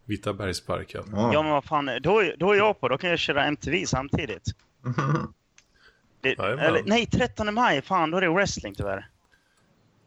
Vita 0.05 0.33
bergsparken. 0.33 1.05
Ja. 1.13 1.31
Ja 1.35 1.43
men 1.43 1.53
vad 1.53 1.65
fan, 1.65 1.91
då, 2.03 2.19
är- 2.19 2.37
då 2.37 2.53
är 2.53 2.57
jag 2.57 2.81
på. 2.81 2.89
Då 2.89 2.99
kan 2.99 3.11
jag 3.11 3.19
köra 3.19 3.45
MTV 3.45 3.87
samtidigt. 3.87 4.45
Det, 6.21 6.39
eller, 6.39 6.83
nej, 6.87 7.07
13 7.07 7.55
maj. 7.55 7.83
Fan, 7.83 8.11
då 8.11 8.17
är 8.17 8.21
det 8.21 8.29
wrestling 8.29 8.75
tyvärr. 8.75 9.11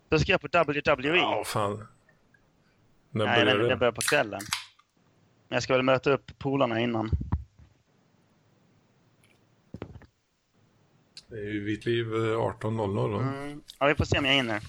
Då 0.10 0.20
ska 0.20 0.32
jag 0.32 0.42
på 0.42 0.48
WWE. 0.74 1.16
Ja, 1.18 1.44
fan. 1.46 1.88
När 3.12 3.26
nej, 3.26 3.40
börjar 3.46 3.58
det, 3.58 3.64
det 3.64 3.70
det? 3.70 3.76
börjar 3.76 3.92
på 3.92 4.02
kvällen. 4.02 4.42
Men 5.50 5.56
jag 5.56 5.64
ska 5.64 5.74
väl 5.74 5.84
möta 5.84 6.12
upp 6.12 6.40
polarna 6.40 6.80
innan. 6.80 7.10
Det 11.34 11.40
är 11.40 11.52
ju 11.52 11.64
Vitt 11.64 11.86
liv 11.86 12.14
eh, 12.14 12.18
18.00 12.18 13.12
då. 13.12 13.18
Mm. 13.18 13.62
Ja, 13.80 13.88
vi 13.88 13.96
får 13.96 14.06
se 14.06 14.20
om 14.20 14.26
jag 14.26 14.34
hinner. 14.34 14.62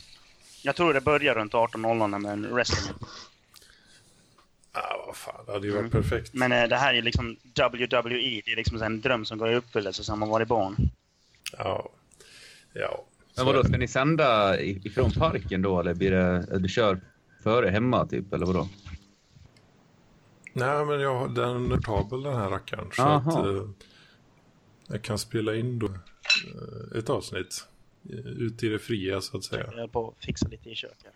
Jag 0.62 0.76
tror 0.76 0.94
det 0.94 1.00
börjar 1.00 1.34
runt 1.34 1.52
18.00 1.52 2.18
med 2.18 2.50
wrestling. 2.52 2.94
Ja, 4.72 5.04
vad 5.06 5.16
fan. 5.16 5.44
Det 5.46 5.52
hade 5.52 5.66
ju 5.66 5.72
varit 5.72 5.92
perfekt. 5.92 6.34
Men 6.34 6.52
eh, 6.52 6.68
det 6.68 6.76
här 6.76 6.94
är 6.94 7.02
liksom 7.02 7.36
WWE. 7.56 8.42
Det 8.44 8.52
är 8.52 8.56
liksom 8.56 8.82
en 8.82 9.00
dröm 9.00 9.24
som 9.24 9.38
går 9.38 9.50
i 9.50 9.54
uppfyllelse 9.54 10.04
som 10.04 10.20
man 10.20 10.28
varit 10.28 10.48
barn. 10.48 10.76
Ja. 11.58 11.88
Ja. 12.72 13.04
Men 13.36 13.46
vadå, 13.46 13.64
ska 13.64 13.76
ni 13.76 13.88
sända 13.88 14.60
ifrån 14.60 15.10
parken 15.10 15.62
då 15.62 15.80
eller 15.80 15.94
blir 15.94 16.10
det, 16.10 16.58
du 16.58 16.68
kör 16.68 17.00
före 17.42 17.70
hemma 17.70 18.06
typ 18.06 18.32
eller 18.32 18.46
vadå? 18.46 18.68
Nej, 20.52 20.84
men 20.84 21.00
jag 21.00 21.14
har 21.18 21.28
den 21.28 21.72
är 21.72 21.76
portabel 21.76 22.22
den 22.22 22.36
här 22.36 22.50
rackaren. 22.50 22.88
Så 22.92 23.02
Aha. 23.02 23.40
att 23.40 23.46
eh, 23.46 23.68
jag 24.86 25.02
kan 25.02 25.18
spela 25.18 25.54
in 25.54 25.78
då 25.78 25.86
eh, 25.86 25.92
ett 26.98 27.10
avsnitt. 27.10 27.66
eh, 28.10 28.26
Ut 28.26 28.62
i 28.62 28.68
det 28.68 28.78
fria 28.78 29.20
så 29.20 29.36
att 29.36 29.44
säga. 29.44 29.72
Jag 29.76 29.92
på 29.92 30.08
att 30.18 30.24
fixa 30.24 30.48
lite 30.48 30.70
i 30.70 30.74
köket. 30.74 31.12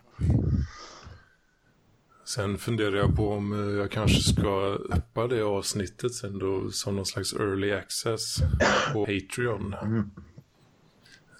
Sen 2.25 2.57
funderar 2.57 2.95
jag 2.95 3.15
på 3.15 3.29
om 3.29 3.53
eh, 3.53 3.79
jag 3.79 3.91
kanske 3.91 4.21
ska 4.33 4.77
öppna 4.91 5.27
det 5.27 5.41
avsnittet 5.41 6.13
sen 6.13 6.39
då 6.39 6.71
som 6.71 6.95
någon 6.95 7.05
slags 7.05 7.33
early 7.33 7.71
access 7.71 8.37
på 8.93 9.05
Patreon. 9.05 9.73
Mm. 9.73 10.09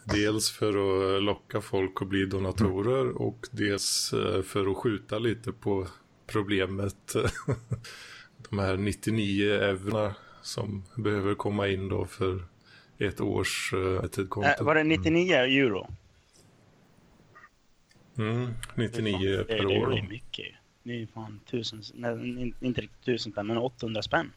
Dels 0.05 0.49
för 0.51 0.69
att 0.69 1.15
eh, 1.15 1.21
locka 1.21 1.61
folk 1.61 2.01
att 2.01 2.07
bli 2.07 2.25
donatorer 2.25 3.21
och 3.21 3.47
dels 3.51 4.13
eh, 4.13 4.41
för 4.41 4.71
att 4.71 4.77
skjuta 4.77 5.19
lite 5.19 5.51
på 5.51 5.87
problemet. 6.27 7.15
De 8.49 8.59
här 8.59 8.77
99 8.77 9.51
eurona 9.53 10.15
som 10.41 10.83
behöver 10.95 11.35
komma 11.35 11.67
in 11.67 11.89
då 11.89 12.05
för 12.05 12.43
ett 12.99 13.21
års 13.21 13.73
uh, 13.73 14.01
tidkonto. 14.05 14.49
Äh, 14.49 14.63
var 14.65 14.75
det 14.75 14.83
99 14.83 15.33
euro? 15.35 15.87
Mm, 18.17 18.53
99 18.75 19.37
det, 19.37 19.43
per 19.43 19.65
år. 19.65 19.89
Det 19.89 19.97
är 19.99 20.07
mycket. 20.09 20.45
Det 20.83 21.01
är 21.01 21.07
fan 21.07 21.39
tusen, 21.45 21.83
nej, 21.93 22.53
inte 22.59 22.81
riktigt 22.81 23.05
tusen 23.05 23.31
spänn, 23.31 23.47
men 23.47 23.57
800 23.57 24.01
spänn. 24.01 24.31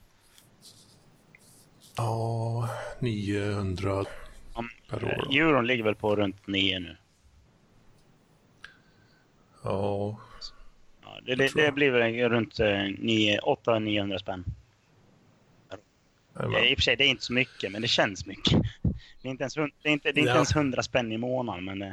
Ja, 1.97 2.69
900 3.01 4.05
Om, 4.53 4.69
per 4.89 5.05
år. 5.05 5.23
då. 5.25 5.31
eh, 5.31 5.37
euron 5.37 5.67
ligger 5.67 5.85
väl 5.85 5.95
på 5.95 6.17
runt 6.17 6.47
9 6.47 6.79
nu. 6.81 6.97
Ja, 9.65 10.21
Ja, 11.03 11.21
det, 11.23 11.35
det, 11.35 11.53
det 11.55 11.73
blir 11.73 11.91
väl 11.91 12.29
runt 12.31 12.55
800-900 12.59 14.19
spänn. 14.19 14.45
Eh, 16.41 16.71
I 16.71 16.75
och 16.75 16.79
för 16.79 16.83
sig, 16.83 16.97
det 16.97 17.05
är 17.05 17.09
inte 17.09 17.25
så 17.25 17.33
mycket, 17.33 17.73
men 17.73 17.83
det 17.83 17.89
känns 17.89 18.27
mycket. 18.27 18.63
Det 19.23 19.29
är 19.29 19.31
inte 19.31 19.43
ens, 19.43 19.55
det 19.55 19.61
är 19.61 19.89
inte, 19.93 20.13
det 20.13 20.19
är 20.19 20.21
inte 20.21 20.31
Ja. 20.31 20.35
ens 20.35 20.57
100 20.57 20.83
spänn 20.83 21.13
i 21.13 21.19
månaden, 21.19 21.65
men 21.65 21.83
eh, 21.83 21.93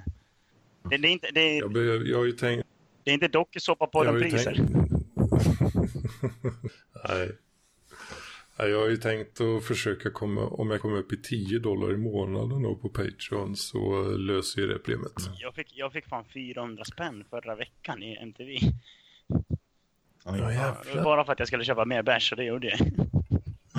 det, 0.89 0.97
det, 0.97 1.07
är 1.07 1.11
inte, 1.11 1.27
det, 1.33 1.41
är, 1.41 1.59
jag, 1.59 1.71
behöver, 1.73 2.05
jag 2.05 2.17
har 2.17 2.25
ju 2.25 2.31
tänkt... 2.31 2.67
det 3.03 3.11
är 3.11 3.13
inte 3.13 3.27
dokusåpa 3.27 3.87
på 3.87 4.05
jag 4.05 4.05
den 4.05 4.13
har 4.21 4.29
ju 4.29 4.35
priser. 4.35 4.55
tänkt- 4.55 4.69
Nej. 7.09 7.31
Nej, 8.59 8.69
Jag 8.69 8.79
har 8.79 8.89
ju 8.89 8.97
tänkt 8.97 9.41
att 9.41 9.65
försöka 9.65 10.09
komma, 10.11 10.41
om 10.47 10.71
jag 10.71 10.81
kommer 10.81 10.97
upp 10.97 11.13
i 11.13 11.17
10 11.17 11.59
dollar 11.59 11.93
i 11.93 11.97
månaden 11.97 12.61
då 12.63 12.75
på 12.75 12.89
Patreon 12.89 13.55
så 13.55 14.03
löser 14.17 14.61
ju 14.61 14.67
det 14.67 14.79
problemet. 14.79 15.11
Jag 15.39 15.55
fick, 15.55 15.77
jag 15.77 15.93
fick 15.93 16.07
fan 16.07 16.25
400 16.33 16.85
spänn 16.85 17.23
förra 17.29 17.55
veckan 17.55 18.03
i 18.03 18.15
MTV. 18.21 18.57
Ja, 20.25 20.51
jävlar. 20.53 21.03
Bara 21.03 21.25
för 21.25 21.33
att 21.33 21.39
jag 21.39 21.47
skulle 21.47 21.63
köpa 21.63 21.85
mer 21.85 22.03
bärs, 22.03 22.31
och 22.31 22.37
det 22.37 22.43
gjorde 22.43 22.67
jag. 22.67 22.77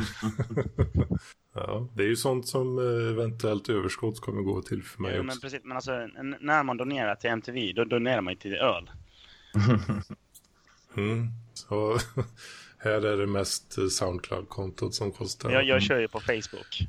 Ja, 1.54 1.88
det 1.94 2.02
är 2.02 2.06
ju 2.06 2.16
sånt 2.16 2.48
som 2.48 2.78
eh, 2.78 3.10
eventuellt 3.10 3.68
överskott 3.68 4.20
kommer 4.20 4.42
gå 4.42 4.62
till 4.62 4.82
för 4.82 5.02
mig 5.02 5.12
Ja, 5.12 5.18
också. 5.18 5.26
men 5.26 5.40
precis, 5.40 5.60
men 5.64 5.76
alltså, 5.76 5.92
när 6.40 6.62
man 6.64 6.76
donerar 6.76 7.14
till 7.14 7.30
MTV, 7.30 7.72
då 7.72 7.84
donerar 7.84 8.20
man 8.20 8.32
ju 8.32 8.38
till 8.38 8.54
öl. 8.54 8.90
Mm. 10.96 11.28
Så 11.54 11.98
här 12.78 13.04
är 13.04 13.16
det 13.16 13.26
mest 13.26 13.78
eh, 13.78 13.86
Soundcloud-kontot 13.86 14.94
som 14.94 15.12
kostar. 15.12 15.50
Jag, 15.50 15.64
jag 15.64 15.82
kör 15.82 16.00
ju 16.00 16.08
på 16.08 16.20
Facebook. 16.20 16.80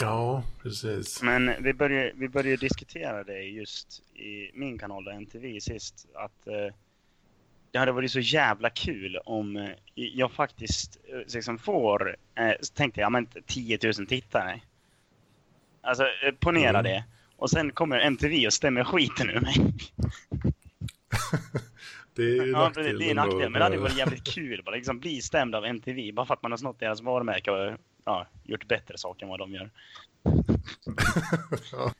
Ja, 0.00 0.42
precis. 0.62 1.22
Men 1.22 1.62
vi 1.62 1.74
började, 1.74 2.12
vi 2.14 2.28
började 2.28 2.56
diskutera 2.56 3.24
det 3.24 3.42
just 3.42 4.02
i 4.14 4.50
min 4.54 4.78
kanal, 4.78 5.04
då, 5.04 5.10
MTV, 5.10 5.60
sist. 5.60 6.06
Att 6.14 6.46
eh, 6.46 6.74
det 7.70 7.78
hade 7.78 7.92
varit 7.92 8.12
så 8.12 8.20
jävla 8.20 8.70
kul 8.70 9.16
om 9.24 9.56
eh, 9.56 9.70
jag 9.94 10.32
faktiskt 10.32 10.98
eh, 11.08 11.34
liksom 11.34 11.58
får, 11.58 12.16
eh, 12.34 12.52
tänkte 12.74 13.00
jag, 13.00 13.12
men 13.12 13.26
10 13.46 13.78
000 13.82 14.06
tittare. 14.06 14.60
Alltså 15.80 16.02
eh, 16.02 16.32
ponera 16.40 16.78
Mm. 16.78 16.84
det. 16.84 17.04
Och 17.36 17.50
sen 17.50 17.72
kommer 17.72 17.98
MTV 17.98 18.46
och 18.46 18.52
stämmer 18.52 18.84
skiten 18.84 19.30
ur 19.30 19.40
mig. 19.40 19.54
Det 22.14 22.22
är 22.22 22.44
ju 22.44 22.50
Ja, 22.50 22.70
precis, 22.74 22.98
det 22.98 23.10
är 23.10 23.14
nackdel. 23.14 23.50
Men 23.50 23.52
det 23.52 23.64
hade 23.64 23.78
varit 23.78 23.98
jävligt 23.98 24.24
kul 24.24 24.62
bara 24.64 24.76
liksom 24.76 24.98
bli 25.00 25.20
stämd 25.22 25.54
av 25.54 25.64
MTV 25.64 26.12
bara 26.12 26.26
för 26.26 26.34
att 26.34 26.42
man 26.42 26.52
har 26.52 26.56
snott 26.58 26.80
deras 26.80 27.00
varumärke 27.02 27.50
och 27.50 27.78
ja, 28.04 28.26
gjort 28.44 28.68
bättre 28.68 28.98
saker 28.98 29.22
än 29.22 29.30
vad 29.30 29.38
de 29.38 29.52
gör. 29.52 29.70
ja. 31.72 31.92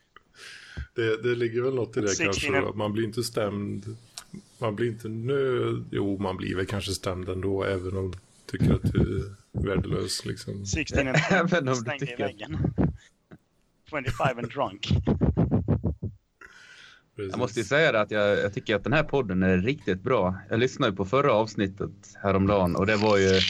det, 0.95 1.23
det 1.23 1.35
ligger 1.35 1.63
väl 1.63 1.75
något 1.75 1.97
i 1.97 2.01
det 2.01 2.09
16 2.09 2.53
kanske. 2.55 2.79
Man 2.79 2.93
blir 2.93 3.05
inte 3.05 3.23
stämd. 3.23 3.97
Man 4.58 4.76
blir 4.76 4.88
inte 4.88 5.08
nöd. 5.08 5.85
Jo, 5.90 6.18
man 6.18 6.37
blir 6.37 6.56
väl 6.56 6.66
kanske 6.66 6.92
stämd 6.92 7.28
ändå 7.28 7.64
även 7.64 7.97
om 7.97 8.11
du 8.11 8.58
tycker 8.58 8.75
att 8.75 8.92
du 8.92 9.00
är 9.52 9.66
värdelös. 9.66 10.25
Liksom. 10.25 10.66
16 10.66 11.08
and 11.08 11.16
Även 11.30 11.68
om 11.68 11.85
du 11.85 11.94
i 11.94 11.99
tycker 11.99 12.14
att- 12.14 12.20
väggen. 12.30 12.58
25 13.90 14.38
and 14.38 14.49
drunk. 14.49 14.88
Precis. 17.16 17.30
Jag 17.32 17.38
måste 17.38 17.61
ju 17.61 17.64
säga 17.64 17.92
det 17.92 18.00
att 18.00 18.11
jag, 18.11 18.38
jag 18.38 18.54
tycker 18.54 18.76
att 18.76 18.85
den 18.85 18.92
här 18.92 19.02
podden 19.02 19.42
är 19.42 19.58
riktigt 19.58 20.02
bra. 20.02 20.35
Jag 20.50 20.61
lyssnade 20.61 20.90
ju 20.90 20.97
på 20.97 21.04
förra 21.04 21.32
avsnittet 21.32 21.90
häromdagen 22.23 22.76
och 22.76 22.87
det 22.87 22.97
var 22.97 23.16
ju, 23.18 23.40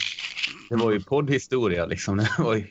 det 0.69 0.75
var 0.75 0.91
ju 0.91 1.01
poddhistoria 1.03 1.85
liksom. 1.85 2.17
Det 2.37 2.43
var 2.43 2.55
ju 2.55 2.63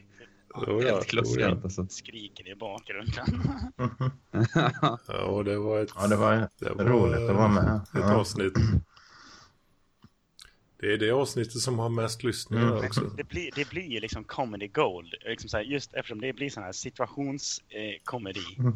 Jo, 0.67 0.83
ja, 0.83 0.95
helt 0.95 1.07
klockrent 1.07 1.65
alltså. 1.65 1.87
Skriker 1.91 2.49
i 2.49 2.55
bakgrunden. 2.55 3.27
Ja, 5.09 5.23
och 5.25 5.45
det 5.45 5.59
var 5.59 5.81
ett, 5.81 5.91
Ja, 5.97 6.07
det 6.07 6.17
var 6.17 6.49
det 6.59 6.75
var 6.75 6.85
roligt 6.85 7.31
att 7.31 7.37
vara 7.37 7.49
med. 7.49 7.75
ett 7.83 7.89
Ja. 7.95 8.15
avsnitt. 8.15 8.53
Det 10.81 10.93
är 10.93 10.99
det 10.99 11.11
avsnittet 11.11 11.61
som 11.61 11.79
har 11.79 11.89
mest 11.89 12.23
lyssningar 12.23 12.67
Mm. 12.73 12.87
också. 12.87 13.01
Det 13.01 13.25
blir, 13.29 13.51
det 13.55 13.69
blir 13.71 13.87
ju 13.91 14.01
liksom 14.01 14.25
comedy 14.25 14.69
gold. 14.69 15.15
Liksom 15.27 15.49
så 15.49 15.57
här, 15.57 15.65
just 15.65 15.95
eftersom 15.95 16.21
det 16.21 16.33
blir 16.33 16.51
sån 16.51 16.63
här 16.63 16.73
situationskomedi. 16.73 18.41
Eh, 18.59 18.65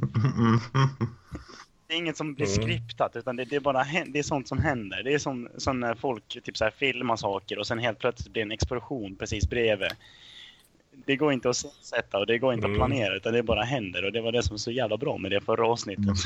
det 1.86 1.94
är 1.94 1.98
inget 1.98 2.16
som 2.16 2.34
blir 2.34 2.46
Mm. 2.46 2.62
skriptat 2.62 3.16
utan 3.16 3.36
det, 3.36 3.44
det 3.44 3.56
är 3.56 3.60
bara 3.60 3.86
det 4.06 4.18
är 4.18 4.22
sånt 4.22 4.48
som 4.48 4.58
händer. 4.58 5.02
Det 5.02 5.14
är 5.14 5.18
som, 5.18 5.48
som 5.58 5.80
när 5.80 5.94
folk 5.94 6.28
typ 6.44 6.56
så 6.56 6.64
här 6.64 6.70
filmar 6.70 7.16
saker 7.16 7.58
och 7.58 7.66
sen 7.66 7.78
helt 7.78 7.98
plötsligt 7.98 8.32
blir 8.32 8.42
det 8.42 8.46
en 8.48 8.52
explosion 8.52 9.16
precis 9.16 9.50
bredvid. 9.50 9.90
Det 11.06 11.16
går 11.16 11.32
inte 11.32 11.50
att 11.50 11.56
sätta 11.56 12.18
och 12.18 12.26
det 12.26 12.38
går 12.38 12.52
inte 12.54 12.66
Mm. 12.66 12.82
att 12.82 12.88
planera 12.88 13.16
utan 13.16 13.32
det 13.32 13.42
bara 13.42 13.62
händer 13.62 14.04
och 14.04 14.12
det 14.12 14.20
var 14.20 14.32
det 14.32 14.42
som 14.42 14.54
var 14.54 14.58
så 14.58 14.70
jävla 14.70 14.96
bra 14.96 15.18
med 15.18 15.30
det 15.30 15.40
förra 15.40 15.66
avsnittet. 15.66 16.16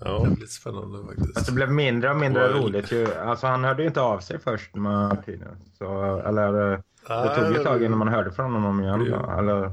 Ja, 0.00 0.18
det 0.24 0.26
är 0.26 0.30
lite 0.30 0.46
spännande 0.46 1.04
faktiskt. 1.06 1.36
Alltså, 1.36 1.52
det 1.52 1.54
blev 1.56 1.70
mindre 1.72 2.10
och 2.10 2.16
mindre 2.16 2.48
roligt 2.52 2.92
ju. 2.92 3.14
Alltså 3.14 3.46
han 3.46 3.64
hörde 3.64 3.82
ju 3.82 3.88
inte 3.88 4.00
av 4.00 4.18
sig 4.18 4.38
först 4.38 4.74
med 4.74 5.24
tiden. 5.26 5.56
Så, 5.78 6.16
eller 6.20 6.72
eh, 6.72 6.78
det 7.08 7.34
tog 7.36 7.52
ju 7.52 7.56
ett 7.58 7.64
tag 7.64 7.82
innan 7.82 7.98
man 7.98 8.08
hörde 8.08 8.30
från 8.32 8.52
honom 8.52 8.80
igen. 8.82 9.06
Då. 9.10 9.30
Eller, 9.38 9.72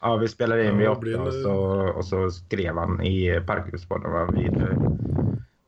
ja, 0.00 0.16
vi 0.16 0.28
spelade 0.28 0.64
in 0.66 0.76
vid 0.78 0.86
Ja, 0.86 0.90
åtta 0.90 1.00
blir 1.00 1.12
det- 1.12 1.18
och 1.18 1.32
så, 1.32 1.52
och 1.96 2.04
så 2.04 2.30
skrev 2.30 2.76
han 2.78 3.02
i 3.02 3.40
Parklivspodden 3.46 4.12
va, 4.12 4.24
vid, 4.32 4.56
eh, 4.62 4.78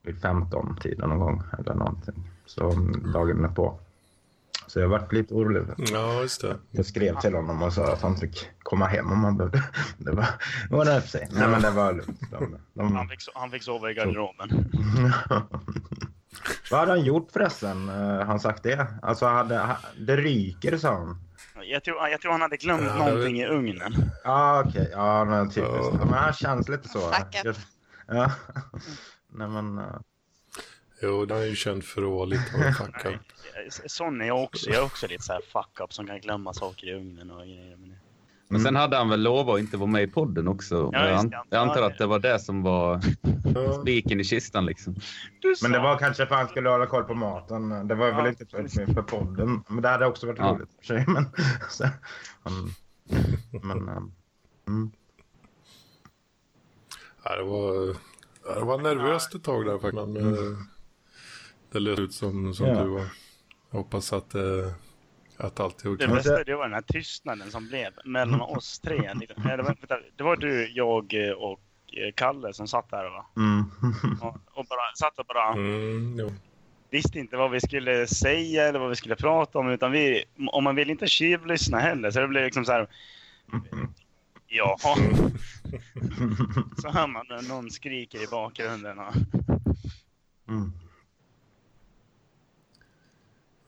vid 0.03 0.21
15 0.23 0.77
tiden 0.81 1.09
någon 1.09 1.19
gång 1.19 1.43
eller 1.59 1.75
någonting. 1.75 2.15
Så 2.47 2.71
mm, 2.73 3.13
dagen 3.13 3.45
är 3.45 3.49
på. 3.49 3.79
Så 4.73 4.81
jag 4.81 4.89
varit 4.89 5.13
lite 5.13 5.35
orolig. 5.35 5.63
Ja, 5.77 6.21
just 6.21 6.41
det. 6.41 6.57
Jag 6.71 6.87
skrev 6.87 7.21
till 7.21 7.35
honom 7.35 7.63
och 7.63 7.73
sa 7.73 7.93
att 7.93 8.03
han 8.03 8.17
fick 8.17 8.49
komma 8.63 8.87
hem 8.87 9.13
om 9.13 9.25
han 9.25 9.37
behövde. 9.37 9.63
Det 9.99 10.11
var, 10.11 10.27
det 10.69 10.77
var 10.77 10.85
det 10.85 11.01
för 11.01 11.09
sig. 11.09 11.29
Nej 11.31 11.49
men 11.49 11.63
det 11.63 11.71
var 11.71 11.93
lugnt. 11.93 12.21
De, 12.31 12.57
de, 12.75 12.97
Han 12.97 13.09
fick, 13.09 13.21
han 13.35 13.51
fick 13.51 13.63
sova 13.63 13.91
i 13.91 13.95
garderoben. 13.95 14.49
Vad 16.71 16.81
hade 16.81 16.93
han 16.93 17.05
gjort 17.05 17.33
förresten? 17.33 17.89
Uh, 17.89 18.23
han 18.23 18.41
sagt 18.41 18.63
det? 18.63 18.87
Alltså, 19.03 19.27
hade, 19.27 19.59
ha- 19.59 19.79
det 19.99 20.17
ryker 20.17 20.77
sa 20.77 20.95
han. 20.95 21.17
Jag 21.63 21.85
tror, 21.85 22.09
jag 22.09 22.21
tror 22.21 22.33
han 22.33 22.41
hade 22.41 22.57
glömt 22.57 22.83
Ja, 22.87 23.07
någonting 23.07 23.41
i 23.41 23.47
ugnen. 23.47 23.93
Ja, 24.25 24.31
ah, 24.31 24.65
okej. 24.67 24.89
Ja, 24.93 25.25
men 25.25 25.51
typiskt. 25.51 25.93
Ja. 25.93 26.05
Men 26.05 26.15
han 26.15 26.33
känns 26.33 26.69
lite 26.69 26.89
så. 26.89 27.13
Ja. 28.07 28.33
Nej, 29.33 29.49
men... 29.49 29.81
Jo, 31.03 31.25
den 31.25 31.39
är 31.39 31.43
ju 31.47 31.55
känd 31.57 31.85
för 31.85 32.03
att 32.03 32.09
vara 32.11 32.25
lite 32.25 32.57
av 32.57 32.63
en 32.63 32.75
fuck 32.75 33.05
up. 33.07 33.21
Sån 33.87 34.21
är 34.21 34.27
jag 34.27 34.43
också. 34.43 34.71
Jag 34.71 34.79
är 34.79 34.85
också 34.85 35.07
lite 35.07 35.23
så 35.23 35.33
här 35.33 35.41
fuck 35.53 35.81
up 35.81 35.93
som 35.93 36.07
kan 36.07 36.21
glömma 36.21 36.53
saker 36.53 36.87
i 36.87 36.93
ugnen 36.95 37.31
och 37.31 37.43
grejer. 37.45 37.77
Men 37.77 37.97
Men 38.49 38.61
Mm. 38.61 38.63
sen 38.65 38.77
hade 38.77 38.97
han 38.97 39.09
väl 39.09 39.23
lovat 39.23 39.55
att 39.55 39.61
inte 39.61 39.77
vara 39.77 39.91
med 39.91 40.03
i 40.03 40.07
podden 40.07 40.49
också. 40.49 40.91
Ja, 40.93 41.09
jag, 41.09 41.19
an- 41.19 41.33
jag 41.51 41.61
antar 41.69 41.83
att 41.83 41.99
det 41.99 42.07
var 42.07 42.19
det 42.19 42.39
som 42.39 42.63
var 42.63 43.01
spiken 43.83 44.21
i 44.21 44.25
kistan 44.25 44.67
liksom. 44.67 44.95
Men 45.63 45.73
det 45.73 45.79
var 45.79 45.99
kanske 45.99 46.27
för 46.27 46.35
att 46.35 46.41
han 46.41 46.49
skulle 46.49 46.69
hålla 46.69 46.87
koll 46.87 47.05
på 47.05 47.15
maten. 47.15 47.89
Det 47.89 47.95
var 47.95 48.09
Ja, 48.09 48.17
väl 48.17 48.27
inte 48.27 48.47
för, 48.47 48.93
för 48.95 49.03
podden. 49.03 49.65
Men 49.69 49.83
det 49.83 49.89
hade 49.89 50.07
också 50.07 50.27
varit 50.27 50.39
Ja. 50.39 50.45
roligt 50.55 50.71
för 50.79 50.85
sig. 50.87 51.05
Men, 51.09 51.25
så, 51.71 51.85
um, 52.45 52.73
men 53.63 53.89
eh, 53.89 53.97
mm. 54.69 54.91
ja, 57.25 57.37
det 57.37 57.43
var, 57.45 57.87
det 58.59 58.65
var 58.65 58.79
nervöst 58.79 59.35
ett 59.35 59.45
tag 59.45 59.67
där 59.67 59.79
faktiskt. 59.79 60.09
Men 60.09 60.17
eh, 60.35 60.59
det 61.73 61.81
lät 61.81 61.99
ut 61.99 62.13
som, 62.15 62.55
som 62.55 62.67
Ja. 62.67 62.83
du 62.83 62.89
var. 62.89 63.07
Jag 63.71 63.79
hoppas 63.79 64.13
att, 64.13 64.35
eh, 64.35 64.43
att 65.37 65.61
allt 65.61 65.85
är 65.85 65.89
Det 65.89 65.95
okej. 65.95 66.07
Men 66.07 66.17
bästa 66.17 66.37
det- 66.39 66.45
det 66.45 66.55
var 66.57 66.65
den 66.65 66.75
här 66.75 66.83
tystnaden 66.83 67.51
som 67.51 67.69
blev 67.69 67.93
mellan 68.05 68.41
oss 68.41 68.79
tre. 68.81 69.13
Det 70.17 70.23
var, 70.25 70.37
det 70.37 70.47
du, 70.47 70.73
jag 70.75 71.15
eh, 71.29 71.33
och 71.33 71.61
eh, 71.93 72.13
Kalle 72.17 72.53
som 72.53 72.69
satt 72.69 72.91
där 72.91 73.05
va? 73.11 73.27
Mm. 73.37 73.65
Och, 74.21 74.37
och 74.59 74.67
bara, 74.67 74.95
satt 74.99 75.19
och 75.19 75.27
bara 75.27 75.53
Mm, 75.53 76.17
jo. 76.19 76.33
visste 76.91 77.19
inte 77.19 77.37
vad 77.37 77.51
vi 77.51 77.61
skulle 77.61 78.07
säga 78.07 78.69
eller 78.69 78.79
vad 78.79 78.89
vi 78.91 78.97
skulle 78.97 79.17
prata 79.17 79.59
om. 79.59 79.69
Utan 79.71 79.93
vi, 79.93 80.25
om 80.53 80.65
man 80.65 80.75
vill 80.75 80.91
inte 80.91 81.07
tjuvlyssna 81.07 81.79
heller 81.79 82.11
så 82.11 82.21
det 82.21 82.29
blev 82.29 82.45
liksom 82.45 82.65
så 82.65 82.73
här. 82.73 82.89
Ja. 84.47 84.77
Så 86.83 86.89
hör 86.91 87.07
man 87.07 87.27
när 87.29 87.49
någon 87.49 87.71
skriker 87.71 88.25
i 88.25 88.27
bakgrunden. 88.31 88.99
Och, 88.99 89.15
Mm. 90.49 90.73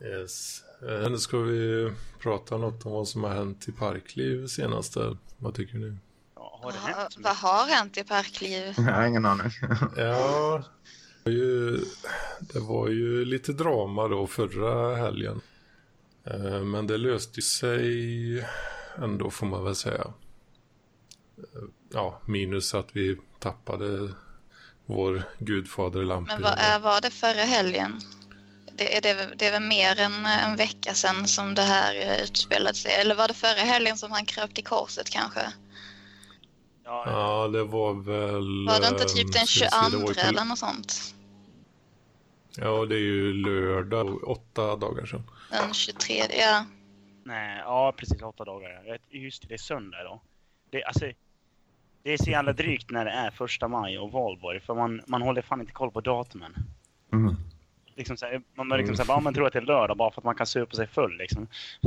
Yes. 0.05 0.63
Eh, 0.89 1.11
Nu 1.11 1.19
ska 1.19 1.39
vi 1.39 1.93
prata 2.21 2.57
något 2.57 2.87
om 2.87 2.93
vad 2.93 3.09
som 3.09 3.25
har 3.25 3.31
hänt 3.35 3.69
i 3.69 3.73
Parkliv 3.73 4.47
senaste. 4.47 5.17
Vad 5.39 5.55
tycker 5.55 5.79
ni? 5.79 5.97
ja, 6.37 6.61
har 6.63 6.73
det 6.73 6.79
Ja, 6.89 6.95
hänt 6.97 7.13
så 7.13 7.21
vad 7.23 7.37
har 7.37 7.67
hänt 7.67 7.97
i 7.97 8.05
Parkliv? 8.05 8.75
Jag 8.77 8.83
har 8.85 9.07
ingen 9.07 9.27
aning. 9.27 9.51
Ja, 9.97 10.63
det 11.25 11.31
var 11.31 11.33
ju, 11.33 11.77
det 12.41 12.59
var 12.61 12.89
ju 12.89 13.25
lite 13.25 13.53
drama 13.53 14.09
då 14.09 14.27
förra 14.27 14.97
helgen. 14.97 15.41
Eh, 16.25 16.61
Men 16.65 16.87
det 16.87 16.97
löste 16.99 17.43
sig 17.43 18.47
ändå 18.99 19.31
får 19.31 19.47
man 19.47 19.65
väl 19.65 19.75
säga. 19.75 20.05
Eh, 21.39 21.63
Ja, 21.93 22.21
minus 22.27 22.75
att 22.75 22.89
vi 22.93 23.17
tappade 23.39 24.09
vår 24.87 25.23
gudfader 25.39 26.05
Lampi. 26.05 26.33
Men 26.33 26.43
vad 26.43 26.59
är, 26.59 26.79
var 26.81 27.01
det 27.01 27.11
förra 27.11 27.43
helgen? 27.43 28.01
Det 28.77 28.97
är, 28.97 29.01
det, 29.01 29.35
det 29.37 29.47
är 29.47 29.53
väl 29.53 29.63
mer 29.63 30.01
än 30.01 30.27
en 30.27 30.57
vecka 30.57 30.95
sedan 30.95 31.29
som 31.29 31.55
det 31.55 31.63
här 31.63 31.95
eh, 31.95 32.23
utspelade 32.23 32.75
sig. 32.75 32.93
Eller 33.01 33.15
var 33.15 33.29
det 33.29 33.35
förra 33.35 33.61
helgen 33.61 33.97
som 33.97 34.13
han 34.13 34.25
kröp 34.25 34.55
till 34.55 34.65
korset 34.65 35.11
kanske? 35.11 35.41
Ja, 36.85 37.05
Ja, 37.07 37.49
det 37.49 37.65
var 37.65 37.93
väl... 37.95 38.67
Var 38.67 38.81
det 38.81 38.89
inte 38.89 39.05
typ 39.05 39.25
ehm, 39.25 39.31
den 39.31 39.47
ska 39.47 39.65
vi 39.65 39.71
22 39.71 39.71
se, 39.71 39.91
det 39.91 39.97
var 40.03 40.09
ju 40.09 40.15
på- 40.15 40.21
eller 40.21 40.45
något 40.45 40.59
sånt? 40.59 41.15
Ja, 42.57 42.87
det 42.87 42.95
är 42.95 42.99
ju 42.99 43.33
lördag, 43.33 44.29
åtta 44.29 44.77
dagar 44.77 45.07
sedan. 45.07 45.23
Den 45.51 45.75
23, 45.75 46.23
ja. 46.39 46.65
Nej, 47.25 47.59
ja 47.65 47.93
precis 47.97 48.23
åtta 48.23 48.45
dagar. 48.45 48.99
Just 49.11 49.43
det, 49.43 49.49
det 49.49 49.55
är 49.55 49.59
söndag 49.59 50.01
idag. 50.01 50.21
Det, 50.71 50.85
alltså, 50.85 51.05
det 52.03 52.11
är 52.13 52.17
så 52.19 52.31
jävla 52.31 52.53
drygt 52.53 52.91
när 52.91 53.05
det 53.05 53.11
är 53.11 53.31
första 53.31 53.69
maj 53.69 53.99
och 53.99 54.13
valborg 54.13 54.61
för 54.61 54.75
man, 54.75 55.03
man 55.07 55.23
håller 55.23 55.43
fan 55.43 55.61
inte 55.61 55.73
koll 55.73 55.91
på 55.91 56.01
datumen. 56.01 56.55
Mm. 57.13 57.37
Liksom 57.97 58.17
så 58.17 58.27
här, 58.27 58.43
man 58.57 58.69
liksom 58.69 58.97
så 58.97 59.03
här, 59.03 59.09
bara, 59.09 59.21
man 59.21 59.35
tror 59.35 59.47
att 59.47 59.53
det 59.53 59.59
är 59.59 59.63
lördag 59.63 59.97
bara 59.97 60.11
för 60.11 60.21
att 60.21 60.25
man 60.25 60.35
kan 60.35 60.47
supa 60.47 60.77
sig 60.77 60.87
full 60.87 61.17
liksom. 61.17 61.47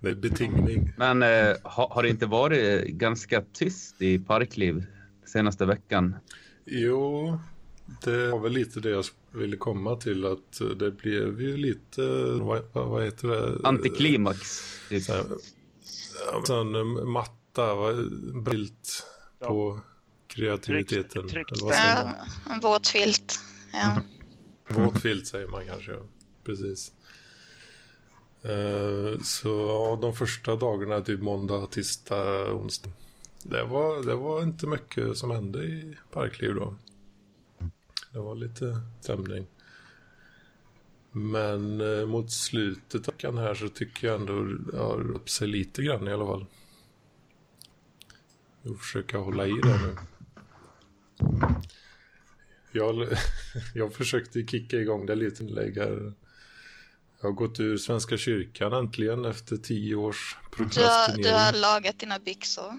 Det 0.00 0.10
är 0.10 0.14
betingning. 0.14 0.92
Men 0.96 1.22
eh, 1.22 1.56
ha, 1.64 1.94
har 1.94 2.02
det 2.02 2.08
inte 2.08 2.26
varit 2.26 2.86
ganska 2.86 3.42
tyst 3.52 4.02
i 4.02 4.18
Parkliv 4.18 4.84
senaste 5.26 5.66
veckan? 5.66 6.14
Jo, 6.64 7.38
det 8.04 8.30
var 8.30 8.38
väl 8.38 8.52
lite 8.52 8.80
det 8.80 8.90
jag 8.90 9.04
ville 9.30 9.56
komma 9.56 9.96
till 9.96 10.26
att 10.26 10.60
det 10.76 10.90
blev 10.90 11.40
ju 11.40 11.56
lite, 11.56 12.02
vad, 12.40 12.62
vad 12.72 12.88
vad 12.88 13.04
heter 13.04 13.28
det? 13.28 13.68
Antiklimax. 13.68 14.38
Typ. 14.88 15.08
Eh, 15.08 16.84
matta, 17.04 17.74
va? 17.74 17.92
bilt 18.50 19.06
Ja. 19.40 19.46
på 19.46 19.80
kreativiteten. 20.34 21.28
Tryckt- 21.28 21.32
tryckt 21.32 21.52
eller 21.52 21.64
vad 21.64 21.74
säger 21.74 22.04
man? 22.04 22.14
ja 22.46 22.54
en 22.54 22.60
våt 22.60 22.86
filt. 22.88 23.40
Ja. 23.72 24.00
Våt 24.68 25.02
filt 25.02 25.26
säger 25.26 25.48
man 25.48 25.66
kanske. 25.66 25.92
Precis. 26.44 26.92
Eh, 28.42 29.20
så 29.22 29.48
ja, 29.48 29.98
de 30.02 30.14
första 30.14 30.56
dagarna, 30.56 31.00
typ 31.00 31.20
måndag, 31.20 31.66
tisdag, 31.66 32.52
onsdag. 32.52 32.90
Det 33.42 33.64
var, 33.64 34.02
det 34.02 34.14
var 34.14 34.42
inte 34.42 34.66
mycket 34.66 35.16
som 35.18 35.30
hände 35.30 35.64
i 35.64 35.96
Parkliv 36.12 36.54
då. 36.54 36.74
Det 38.12 38.18
var 38.18 38.34
lite 38.34 38.80
stämning. 39.00 39.46
Men 41.12 41.80
eh, 41.80 42.06
mot 42.06 42.30
slutet 42.32 43.08
av 43.08 43.14
veckan 43.14 43.38
här 43.38 43.54
så 43.54 43.68
tycker 43.68 44.06
jag 44.06 44.20
ändå 44.20 44.42
det 44.44 44.78
har 44.78 45.10
upp 45.10 45.30
sig 45.30 45.48
lite 45.48 45.82
grann 45.82 46.08
i 46.08 46.12
alla 46.12 46.26
fall. 46.26 46.46
Jag 48.62 48.72
får 48.72 48.78
försöka 48.78 49.18
hålla 49.18 49.46
i 49.46 49.52
det 49.62 49.80
nu. 49.86 49.96
Jag, 52.72 53.08
jag 53.74 53.94
försökte 53.94 54.42
kicka 54.46 54.76
igång 54.76 55.06
det 55.06 55.14
lite 55.14 55.44
inlägg 55.44 55.76
här. 55.78 56.12
Jag 57.20 57.28
har 57.28 57.32
gått 57.32 57.60
ur 57.60 57.76
Svenska 57.76 58.16
kyrkan 58.16 58.72
äntligen 58.72 59.24
efter 59.24 59.56
tio 59.56 59.94
års 59.96 60.36
Du 60.40 60.44
har, 60.44 60.50
prokrastinering. 60.68 61.22
du 61.22 61.30
har 61.30 61.52
lagat 61.52 61.98
dina 61.98 62.18
byxor. 62.18 62.72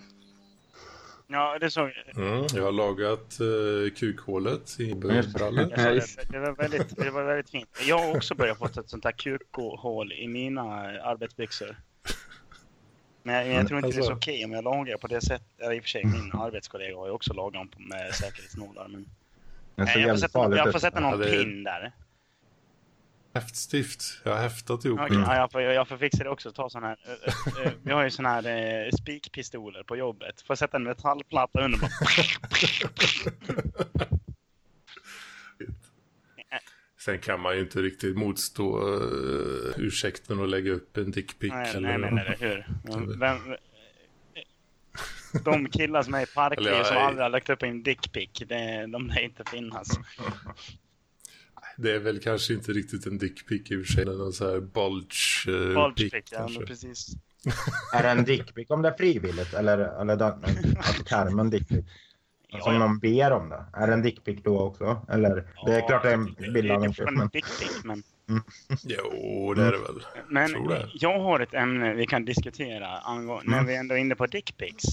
Ja, 1.27 1.57
det 1.59 1.71
såg 1.71 1.91
Mm, 2.15 2.45
jag 2.55 2.63
har 2.63 2.71
lagat 2.71 3.37
uh, 3.41 3.89
kukhålet 3.89 4.79
i 4.79 4.95
brallor. 4.95 5.71
jag. 5.75 5.95
det. 5.95 6.05
Det, 6.29 6.39
var 6.39 6.55
väldigt, 6.55 6.95
det 6.95 7.11
var 7.11 7.23
väldigt 7.23 7.49
fint. 7.49 7.69
Jag 7.87 7.99
har 7.99 8.15
också 8.17 8.35
börjat 8.35 8.57
få 8.57 8.65
ett 8.65 8.89
sånt 8.89 9.03
här 9.03 9.11
kukhål 9.11 10.11
i 10.13 10.27
mina 10.27 10.61
arbetsbyxor. 11.01 11.77
Men 13.23 13.35
jag, 13.35 13.47
jag 13.47 13.67
tror 13.67 13.77
inte 13.79 13.89
det 13.89 13.91
är 13.91 13.93
så 13.93 13.99
Alltså. 13.99 14.13
okej 14.13 14.45
om 14.45 14.51
jag 14.51 14.63
lagar 14.63 14.97
på 14.97 15.07
det 15.07 15.21
sättet. 15.21 15.71
I 15.73 15.79
och 15.79 15.83
för 15.83 15.89
sig, 15.89 16.05
min 16.05 16.31
arbetskollega 16.33 16.97
har 16.97 17.05
ju 17.07 17.11
också 17.11 17.33
lagat 17.33 17.67
med 17.77 18.15
säkerhetsnålar. 18.15 18.87
Men... 18.87 19.05
Det 19.75 19.83
Nej, 19.83 19.99
jag 20.01 20.09
får 20.09 20.17
sätta, 20.27 20.55
jag 20.55 20.71
får 20.71 20.79
sätta 20.79 20.99
någon 20.99 21.21
Ja, 21.21 21.27
är- 21.27 21.43
pin 21.43 21.63
där. 21.63 21.91
Häftstift. 23.33 24.03
Jag 24.23 24.31
har 24.35 24.41
häftat 24.41 24.85
ihop 24.85 24.99
det. 25.09 25.15
ja, 25.15 25.35
jag, 25.35 25.51
får, 25.51 25.61
jag 25.61 25.87
får 25.87 25.97
fixa 25.97 26.23
det 26.23 26.29
också. 26.29 26.51
Ta 26.51 26.69
sån 26.69 26.83
här, 26.83 26.97
vi 27.83 27.91
har 27.91 28.03
ju 28.03 28.09
såna 28.09 28.29
här 28.29 28.45
eh, 28.85 28.89
spikpistoler 28.99 29.83
på 29.83 29.95
jobbet. 29.97 30.41
Får 30.41 30.55
sätta 30.55 30.77
en 30.77 30.83
metallplatta 30.83 31.61
under. 31.65 31.79
Bara. 31.79 31.89
Sen 37.05 37.19
kan 37.19 37.39
man 37.39 37.55
ju 37.55 37.61
inte 37.61 37.81
riktigt 37.81 38.17
motstå 38.17 38.87
uh, 38.87 39.73
ursäkten 39.77 40.39
att 40.39 40.49
lägga 40.49 40.71
upp 40.71 40.97
en 40.97 41.11
dickpic. 41.11 41.51
Nej, 41.53 41.75
eller... 41.75 41.97
nej, 41.97 41.97
men 41.97 42.17
eller 42.17 42.37
hur? 42.39 42.67
Vem, 42.83 43.19
vem, 43.19 43.57
de 45.43 45.69
killar 45.69 46.03
som 46.03 46.13
är 46.13 46.21
i 46.21 46.25
Eller, 46.57 46.71
ja, 46.71 46.83
som 46.83 46.95
nej. 46.95 47.03
aldrig 47.03 47.23
har 47.23 47.29
lagt 47.29 47.49
upp 47.49 47.63
en 47.63 47.83
dickpic, 47.83 48.29
de 48.87 49.07
lär 49.07 49.19
inte 49.19 49.43
finnas. 49.51 49.87
Det 51.77 51.91
är 51.91 51.99
väl 51.99 52.19
kanske 52.19 52.53
inte 52.53 52.71
riktigt 52.71 53.05
en 53.05 53.17
dickpic 53.17 53.71
i 53.71 53.75
och 53.75 53.85
för 53.85 53.93
sig. 53.93 54.05
men 54.05 54.17
Någon 54.17 54.33
så 54.33 54.51
här 54.51 54.59
bulge, 54.59 55.47
uh, 55.47 55.73
Bulgepic, 55.73 56.11
pic 56.11 56.31
ja 56.31 56.49
precis. 56.67 57.07
Är 57.93 58.03
det 58.03 58.09
en 58.09 58.23
dickpic 58.23 58.69
om 58.69 58.81
det 58.81 58.89
är 58.89 58.97
frivilligt 58.97 59.53
eller, 59.53 60.01
eller 60.01 60.15
den, 60.15 60.33
alltså 60.77 61.03
termen 61.03 61.49
dickpic? 61.49 61.85
Alltså 62.53 62.69
om 62.69 62.75
Ja, 62.75 62.79
någon 62.79 62.99
ber 62.99 63.31
om 63.31 63.49
det. 63.49 63.65
Är 63.73 63.87
det 63.87 63.93
en 63.93 64.01
dickpic 64.01 64.39
då 64.43 64.59
också? 64.59 65.05
Eller 65.09 65.47
det 65.65 65.73
är 65.75 65.87
klart 65.87 66.03
det 66.03 66.09
är 66.09 66.13
en 66.13 66.33
bild 66.53 66.71
av 66.71 66.83
en 66.83 66.89
det 66.89 66.95
tjock 66.95 67.07
är 67.07 67.11
men 67.11 67.21
en 67.21 67.29
dickpic, 67.33 67.81
men, 67.83 68.03
Jo, 68.83 69.53
det 69.53 69.61
är 69.63 69.71
det 69.71 69.77
väl. 69.77 70.03
men 70.29 70.49
Tror 70.51 70.69
det. 70.69 70.89
jag 70.93 71.19
har 71.19 71.39
ett 71.39 71.53
ämne 71.53 71.93
vi 71.93 72.05
kan 72.05 72.25
diskutera 72.25 72.87
angående, 72.87 73.49
när 73.51 73.57
Mm. 73.57 73.67
vi 73.67 73.75
ändå 73.75 73.95
är 73.95 73.99
inne 73.99 74.15
på 74.15 74.25
dickpics. 74.25 74.83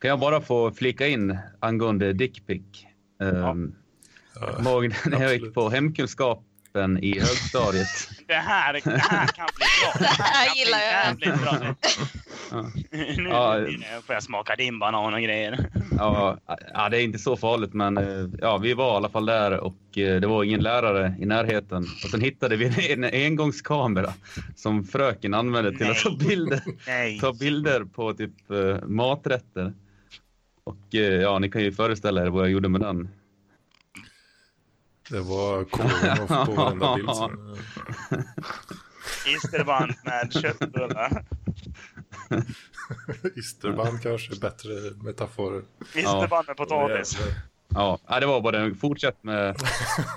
Kan 0.00 0.08
jag 0.08 0.20
bara 0.20 0.40
få 0.40 0.70
flika 0.72 1.06
in 1.06 1.38
angående 1.60 2.12
dickpic? 2.12 2.62
Um, 3.20 3.74
Ja, 4.40 4.46
jag 4.46 4.56
kommer 4.56 4.70
ihåg 4.70 4.94
när 5.06 5.22
jag 5.22 5.34
gick 5.34 5.54
på 5.54 5.68
hemkunskapen 5.70 6.98
i 6.98 7.18
högstadiet. 7.18 7.88
Det 8.28 8.34
här, 8.34 8.72
det 8.72 8.90
här 8.90 9.26
kan 9.26 9.46
bli 9.56 9.66
bra. 9.82 9.92
Det 9.98 10.22
här 10.22 10.46
kan 10.46 10.54
bli 10.54 11.26
gillar 11.26 11.64
jag. 11.64 11.74
Ja. 12.50 12.70
Nu 13.16 13.28
Ja. 13.28 13.56
det- 13.58 14.02
får 14.06 14.14
jag 14.14 14.22
smaka 14.22 14.56
din 14.56 14.78
banan 14.78 15.14
och 15.14 15.20
grejer. 15.20 15.70
Ja, 15.98 16.38
ja, 16.74 16.88
det 16.88 17.00
är 17.00 17.04
inte 17.04 17.18
så 17.18 17.36
farligt, 17.36 17.74
men 17.74 17.98
eh, 17.98 18.28
ja, 18.40 18.58
vi 18.58 18.74
var 18.74 18.92
i 18.92 18.96
alla 18.96 19.08
fall 19.08 19.26
där 19.26 19.60
och 19.60 19.98
eh, 19.98 20.20
det 20.20 20.26
var 20.26 20.44
ingen 20.44 20.60
lärare 20.62 21.14
i 21.20 21.26
närheten. 21.26 21.82
Och 22.04 22.10
sen 22.10 22.20
hittade 22.20 22.56
vi 22.56 22.92
en 22.92 23.04
engångskamera 23.04 24.12
som 24.56 24.84
fröken 24.84 25.34
använde 25.34 25.76
till 25.78 25.90
att 25.90 25.96
ta 25.96 26.16
bilder, 26.16 26.60
Nej. 26.86 27.20
ta 27.20 27.32
bilder 27.32 27.84
på 27.84 28.14
typ 28.14 28.50
eh, 28.50 28.84
maträtter. 28.88 29.72
Och 30.64 30.76
ja, 30.94 31.38
ni 31.38 31.50
kan 31.50 31.62
ju 31.62 31.72
föreställa 31.72 32.22
er 32.22 32.26
vad 32.26 32.42
jag 32.44 32.50
gjorde 32.50 32.68
med 32.68 32.80
den. 32.80 33.08
Det 35.10 35.20
var 35.20 35.64
koden 35.64 36.46
på 36.46 36.52
varenda 36.52 36.94
bild. 36.96 37.08
Isterband 39.26 39.92
med 40.04 40.32
köttbullar. 40.32 41.24
Isterband 43.36 44.02
kanske 44.02 44.32
är 44.34 44.40
bättre 44.40 44.70
metaforer. 45.04 45.62
Isterband 45.94 46.46
med 46.48 46.56
potatis. 46.56 47.18
Ja, 47.68 47.98
ja, 48.08 48.20
det 48.20 48.26
var 48.26 48.40
bara 48.40 48.58
en 48.60 48.76
fortsätt 48.76 49.22
med... 49.24 49.54
Det, 49.56 49.62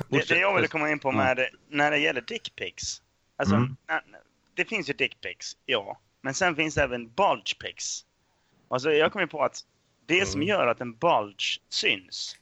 Fortsätt. 0.10 0.28
det 0.30 0.39
jag 0.39 0.56
ville 0.56 0.67
komma 0.67 0.89
in 0.89 1.00
på 1.00 1.12
med, 1.12 1.48
när 1.69 1.91
det 1.91 1.98
gäller 1.98 2.22
dickpics. 2.22 3.02
Alltså, 3.38 3.56
Mm. 3.56 3.76
när, 3.88 4.02
det 4.54 4.65
finns 4.65 4.89
ju 4.89 4.93
dickpics, 4.93 5.58
ja. 5.65 6.00
Men 6.22 6.34
sen 6.34 6.56
finns 6.56 6.76
det 6.76 6.84
även 6.84 7.10
bulgepics. 7.10 8.06
Alltså 8.69 8.91
jag 8.91 9.12
kom 9.12 9.22
ju 9.22 9.28
på 9.28 9.43
att 9.43 9.62
det 10.06 10.26
som 10.28 10.41
Mm. 10.41 10.48
gör 10.50 10.67
att 10.67 10.82
en 10.82 10.93
bulge 10.95 11.60
syns, 11.69 12.36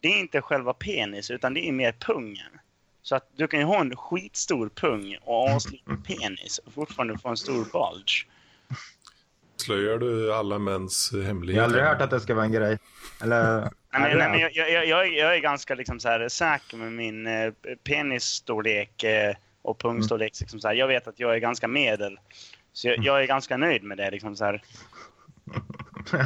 det 0.00 0.08
är 0.08 0.18
inte 0.20 0.40
själva 0.42 0.72
penis 0.74 1.30
utan 1.30 1.54
det 1.54 1.68
är 1.68 1.72
mer 1.72 1.92
pungen. 1.92 2.58
Så 3.02 3.16
att 3.16 3.30
du 3.36 3.46
kan 3.48 3.60
ju 3.60 3.66
ha 3.66 3.80
en 3.80 3.96
skitstor 3.96 4.68
pung 4.68 5.16
och 5.22 5.48
asliten 5.50 6.02
penis 6.06 6.58
och 6.58 6.72
fortfarande 6.72 7.18
få 7.18 7.28
en 7.28 7.36
stor 7.36 7.64
bulge. 7.64 8.26
Slöjar 9.56 9.98
du 9.98 10.34
alla 10.34 10.58
mäns 10.58 11.10
jag 11.12 11.18
har 11.20 11.26
hemligheter? 11.26 11.64
aldrig 11.64 11.84
hört 11.84 12.00
att 12.00 12.10
det 12.10 12.20
ska 12.20 12.34
vara 12.34 12.44
en 12.44 12.52
grej. 12.52 12.78
Eller? 13.22 13.60
Nej, 13.60 13.70
men, 13.92 14.18
nej, 14.18 14.30
men 14.30 14.40
jag, 14.40 14.52
jag, 14.56 14.86
jag, 14.86 15.06
är- 15.06 15.12
jag 15.18 15.34
är 15.36 15.40
ganska 15.40 15.74
liksom 15.74 16.00
så 16.00 16.08
här 16.08 16.28
säker 16.28 16.76
med 16.76 16.92
min 16.92 17.26
eh, 17.26 17.52
penisstorlek 17.84 19.02
eh, 19.02 19.34
och 19.62 19.78
pungstorlek. 19.80 20.32
Liksom 20.40 20.60
så 20.60 20.68
här. 20.68 20.74
Jag 20.74 20.88
vet 20.88 21.08
att 21.08 21.20
jag 21.20 21.34
är 21.34 21.38
ganska 21.38 21.68
medel. 21.68 22.18
Så 22.72 22.88
jag, 22.88 22.98
jag 22.98 23.22
är 23.22 23.26
ganska 23.26 23.56
nöjd 23.56 23.82
med 23.82 23.98
det. 23.98 24.10
Liksom 24.10 24.36
så, 24.36 24.44
här. 24.44 24.62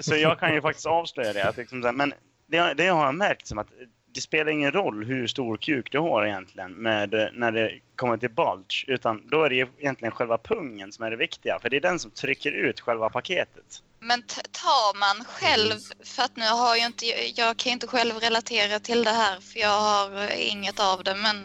så 0.00 0.16
jag 0.16 0.38
kan 0.40 0.54
ju 0.54 0.60
faktiskt 0.60 0.86
avslöja 0.86 1.32
det. 1.32 1.48
Att 1.48 1.56
liksom 1.56 1.82
så 1.82 1.88
här, 1.88 1.92
men 1.94 2.14
det, 2.46 2.74
det 2.74 2.86
har 2.86 3.04
jag 3.04 3.14
märkt 3.14 3.46
som 3.46 3.58
att 3.58 3.68
det 4.14 4.20
spelar 4.20 4.52
ingen 4.52 4.72
roll 4.72 5.04
hur 5.04 5.26
stor 5.26 5.56
kuk 5.56 5.92
du 5.92 5.98
har 5.98 6.26
egentligen 6.26 6.72
med, 6.72 7.30
när 7.32 7.52
det 7.52 7.80
kommer 7.96 8.16
till 8.16 8.30
bulge. 8.30 8.84
Utan 8.86 9.28
då 9.28 9.42
är 9.42 9.50
det 9.50 9.56
egentligen 9.78 10.12
själva 10.12 10.38
pungen 10.38 10.92
som 10.92 11.04
är 11.04 11.10
det 11.10 11.16
viktiga. 11.16 11.58
För 11.62 11.70
det 11.70 11.76
är 11.76 11.80
den 11.80 11.98
som 11.98 12.10
trycker 12.10 12.52
ut 12.52 12.80
själva 12.80 13.10
paketet. 13.10 13.82
Men 14.00 14.22
tar 14.22 14.98
man 14.98 15.24
själv, 15.24 15.78
för 16.04 16.22
att 16.22 16.36
nu 16.36 16.48
har 16.48 16.76
jag 16.76 16.86
inte, 16.86 17.06
jag 17.36 17.56
kan 17.56 17.72
inte 17.72 17.86
själv 17.86 18.14
relatera 18.14 18.78
till 18.78 19.04
det 19.04 19.10
här 19.10 19.40
för 19.40 19.60
jag 19.60 19.80
har 19.80 20.30
inget 20.38 20.80
av 20.80 21.04
det, 21.04 21.14
men 21.14 21.44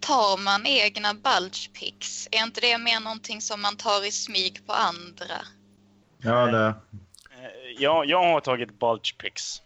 tar 0.00 0.44
man 0.44 0.66
egna 0.66 1.14
bulge 1.14 1.70
pics, 1.80 2.28
är 2.30 2.42
inte 2.42 2.60
det 2.60 2.78
mer 2.78 3.00
någonting 3.00 3.40
som 3.40 3.62
man 3.62 3.76
tar 3.76 4.06
i 4.06 4.10
smyg 4.10 4.66
på 4.66 4.72
andra? 4.72 5.38
Ja, 6.22 6.46
det... 6.46 6.66
Eh, 6.66 6.74
Ja, 7.78 8.04
jag 8.04 8.22
har 8.22 8.40
tagit 8.40 8.78
bulge 8.78 9.14
pics. 9.18 9.62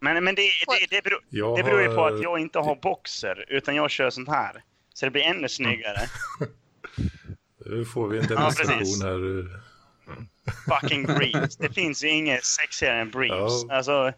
Men, 0.00 0.24
men 0.24 0.34
det, 0.34 0.42
det, 0.42 0.96
det, 0.96 1.04
beror, 1.04 1.20
Jag 1.30 1.56
det 1.56 1.62
beror 1.62 1.82
ju 1.82 1.88
på 1.94 2.04
att 2.06 2.22
jag 2.22 2.38
inte 2.38 2.58
har 2.58 2.76
boxer, 2.76 3.44
utan 3.48 3.74
jag 3.74 3.90
kör 3.90 4.10
sånt 4.10 4.28
här. 4.28 4.62
Så 4.94 5.06
det 5.06 5.10
blir 5.10 5.22
ännu 5.22 5.48
snyggare. 5.48 6.00
Nu 7.66 7.84
får 7.84 8.08
vi 8.08 8.18
en 8.18 8.24
Ja, 8.30 8.34
demonstration 8.36 8.78
precis. 8.78 9.02
här. 9.02 9.48
Fucking 10.80 11.02
briefs. 11.16 11.56
Det 11.56 11.72
finns 11.72 12.04
ju 12.04 12.08
inget 12.08 12.44
sexigare 12.44 13.00
än 13.00 13.10
briefs. 13.10 13.64
Ja. 13.68 13.74
Alltså, 13.76 14.12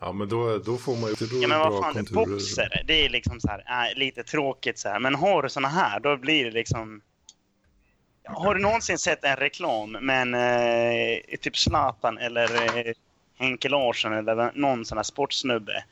Ja, 0.00 0.12
men 0.12 0.28
då, 0.28 0.58
då 0.58 0.76
får 0.76 0.96
man 0.96 1.10
ju 1.10 1.14
då 1.26 1.26
ja 1.42 1.48
men 1.48 1.58
bra 1.58 1.70
vad 1.70 1.82
fan, 1.82 1.94
konturer. 1.94 2.26
boxer, 2.26 2.82
det 2.86 3.04
är 3.04 3.08
liksom 3.08 3.40
så 3.40 3.48
här, 3.48 3.90
äh, 3.90 3.98
lite 3.98 4.22
tråkigt 4.22 4.78
så 4.78 4.88
här. 4.88 5.00
Men 5.00 5.14
har 5.14 5.42
du 5.42 5.48
såna 5.48 5.68
här, 5.68 6.00
då 6.00 6.16
blir 6.16 6.44
det 6.44 6.50
liksom... 6.50 7.00
Har 8.24 8.54
du 8.54 8.60
någonsin 8.60 8.98
sett 8.98 9.24
en 9.24 9.36
reklam 9.36 9.90
med 9.92 10.22
en, 10.22 10.34
eh, 10.34 11.38
typ 11.40 11.56
Zlatan 11.56 12.18
eller 12.18 12.76
eh, 12.88 12.92
Henke 13.38 13.68
Larsson 13.68 14.12
eller 14.12 14.52
någon 14.54 14.84
sån 14.84 14.98
här 14.98 15.02
sportsnubbe 15.02 15.84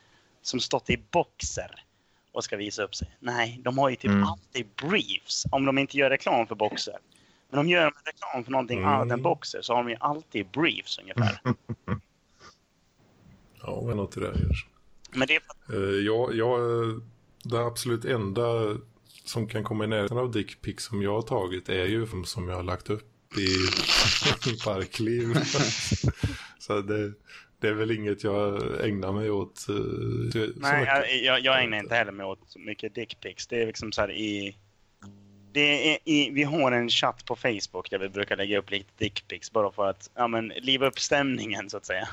som 0.42 0.60
stått 0.60 0.90
i 0.90 0.96
boxer 1.10 1.84
och 2.32 2.44
ska 2.44 2.56
visa 2.56 2.82
upp 2.82 2.94
sig? 2.94 3.16
Nej, 3.20 3.60
de 3.64 3.78
har 3.78 3.88
ju 3.90 3.96
typ 3.96 4.10
Mm. 4.10 4.22
alltid 4.24 4.66
briefs 4.82 5.46
om 5.50 5.64
de 5.64 5.78
inte 5.78 5.96
gör 5.96 6.10
reklam 6.10 6.46
för 6.46 6.54
boxer. 6.54 6.96
Men 7.50 7.56
de 7.66 7.68
gör 7.72 7.92
reklam 8.04 8.44
för 8.44 8.50
någonting 8.52 8.78
Mm. 8.78 8.90
annat 8.90 9.12
än 9.12 9.22
boxer 9.22 9.62
så 9.62 9.74
har 9.74 9.82
de 9.84 9.90
ju 9.90 9.96
alltid 10.00 10.46
briefs 10.46 10.98
ungefär. 10.98 11.40
Ja, 13.62 13.82
men 13.86 13.96
något 13.96 14.16
i 14.16 14.20
det 14.20 14.26
här. 14.26 14.66
Men 15.12 15.28
det 15.28 15.34
är 15.36 15.42
Uh, 15.74 16.04
jag, 16.06 16.34
jag, 16.34 16.60
det 17.42 17.58
absolut 17.66 18.04
enda 18.04 18.76
som 19.24 19.48
kan 19.48 19.64
komma 19.64 19.84
i 19.84 19.86
närheten 19.86 20.18
av 20.18 20.30
dickpics 20.32 20.84
som 20.84 21.02
jag 21.02 21.14
har 21.14 21.22
tagit 21.22 21.68
är 21.68 21.84
ju 21.84 22.06
som 22.24 22.48
jag 22.48 22.56
har 22.56 22.62
lagt 22.62 22.90
upp 22.90 23.36
i, 23.38 23.42
i 24.50 24.56
parkliv. 24.64 25.34
Så 26.66 26.80
det, 26.80 27.12
det 27.60 27.68
är 27.68 27.72
väl 27.72 27.90
inget 27.90 28.24
jag 28.24 28.62
ägnar 28.84 29.12
mig 29.12 29.30
åt. 29.30 29.66
Uh, 29.70 30.50
Nej, 30.56 30.84
jag, 30.86 31.22
jag, 31.22 31.40
jag 31.40 31.62
ägnar 31.62 31.78
inte 31.78 31.94
heller 31.94 32.12
mig 32.12 32.26
åt 32.26 32.56
mycket 32.56 32.94
dickpics. 32.94 33.46
Det 33.46 33.62
är 33.62 33.66
liksom 33.66 33.92
så 33.92 34.00
här 34.00 34.12
i... 34.12 34.56
Det 35.52 35.92
är 35.92 35.98
i, 36.04 36.30
vi 36.30 36.42
har 36.42 36.72
en 36.72 36.90
chatt 36.90 37.24
på 37.24 37.36
Facebook 37.36 37.90
där 37.90 37.98
vi 37.98 38.08
brukar 38.08 38.36
lägga 38.36 38.58
upp 38.58 38.70
lite 38.70 38.90
dickpics 38.98 39.52
bara 39.52 39.72
för 39.72 39.86
att 39.86 40.10
ja, 40.14 40.28
men, 40.28 40.48
liva 40.48 40.86
upp 40.86 40.98
stämningen 40.98 41.70
så 41.70 41.76
att 41.76 41.86
säga. 41.86 42.08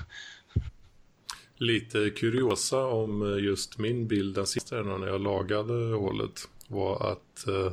Lite 1.55 2.09
kuriosa 2.09 2.85
om 2.85 3.33
eh, 3.33 3.43
just 3.43 3.77
min 3.77 4.07
bild 4.07 4.35
den 4.35 4.47
sista 4.47 4.81
när 4.81 5.07
jag 5.07 5.21
lagade 5.21 5.95
hålet 5.95 6.49
var 6.67 7.11
att 7.11 7.47
eh, 7.47 7.71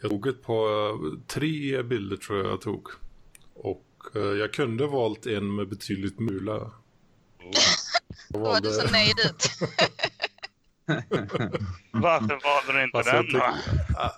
jag 0.00 0.10
tog 0.10 0.26
ett 0.26 0.42
par, 0.42 1.26
tre 1.26 1.82
bilder 1.82 2.16
tror 2.16 2.38
jag 2.38 2.46
jag 2.46 2.60
tog. 2.60 2.88
Och 3.54 3.87
jag 4.14 4.52
kunde 4.52 4.86
valt 4.86 5.26
en 5.26 5.54
med 5.54 5.68
betydligt 5.68 6.18
mula. 6.18 6.52
Jag 6.52 6.72
Då 8.28 8.38
var 8.38 8.60
du 8.60 8.70
så 8.70 8.90
nöjd 8.90 9.18
ut. 9.18 9.50
Varför 11.92 12.40
valde 12.44 12.72
du 12.72 12.84
inte 12.84 12.98
Alltså, 12.98 13.14
jag, 13.14 13.24
den 13.26 13.32
då? 13.32 13.38
tyck- 13.38 13.96
Ah, 13.96 14.12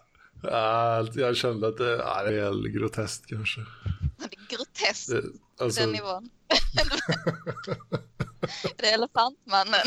ah, 0.99 1.07
jag 1.15 1.37
kände 1.37 1.69
att 1.69 1.77
det, 1.79 2.05
ah, 2.05 2.23
det 2.23 2.29
är 2.41 2.45
väl 2.45 2.69
groteskt 2.69 3.27
kanske. 3.27 3.61
Det 4.19 4.25
är 4.25 4.57
groteskt 4.57 5.09
Det, 5.11 5.23
på 5.59 5.65
alltså, 5.65 5.81
den 5.81 5.93
nivån. 5.93 6.31
det 8.77 8.87
är 8.91 8.95
elefantmannen. 8.95 9.87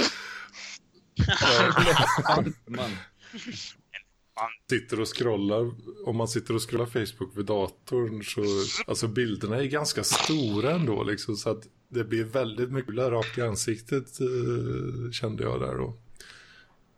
Man. 4.35 4.49
sitter 4.69 4.99
och 5.01 5.17
scrollar, 5.17 5.71
om 6.05 6.15
man 6.17 6.27
sitter 6.27 6.55
och 6.55 6.69
scrollar 6.69 6.85
Facebook 6.85 7.37
vid 7.37 7.45
datorn 7.45 8.23
så, 8.23 8.41
alltså 8.87 9.07
bilderna 9.07 9.57
är 9.57 9.63
ganska 9.65 10.03
stora 10.03 10.71
ändå 10.71 11.03
liksom 11.03 11.35
så 11.35 11.49
att 11.49 11.63
det 11.89 12.03
blir 12.03 12.23
väldigt 12.23 12.71
mycket 12.71 12.95
rakt 12.95 13.37
i 13.37 13.41
ansiktet 13.41 14.19
eh, 14.21 15.11
kände 15.11 15.43
jag 15.43 15.59
där 15.59 15.75
då. 15.77 15.97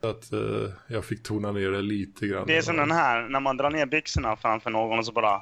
Så 0.01 0.07
att 0.07 0.33
eh, 0.33 0.69
jag 0.87 1.05
fick 1.05 1.23
tona 1.23 1.51
ner 1.51 1.71
det 1.71 1.81
lite 1.81 2.27
grann. 2.27 2.47
Det 2.47 2.57
är 2.57 2.61
som 2.61 2.77
den 2.77 2.91
här, 2.91 3.29
när 3.29 3.39
man 3.39 3.57
drar 3.57 3.69
ner 3.71 3.85
byxorna 3.85 4.35
framför 4.35 4.69
någon 4.69 4.99
och 4.99 5.05
så 5.05 5.11
bara... 5.11 5.41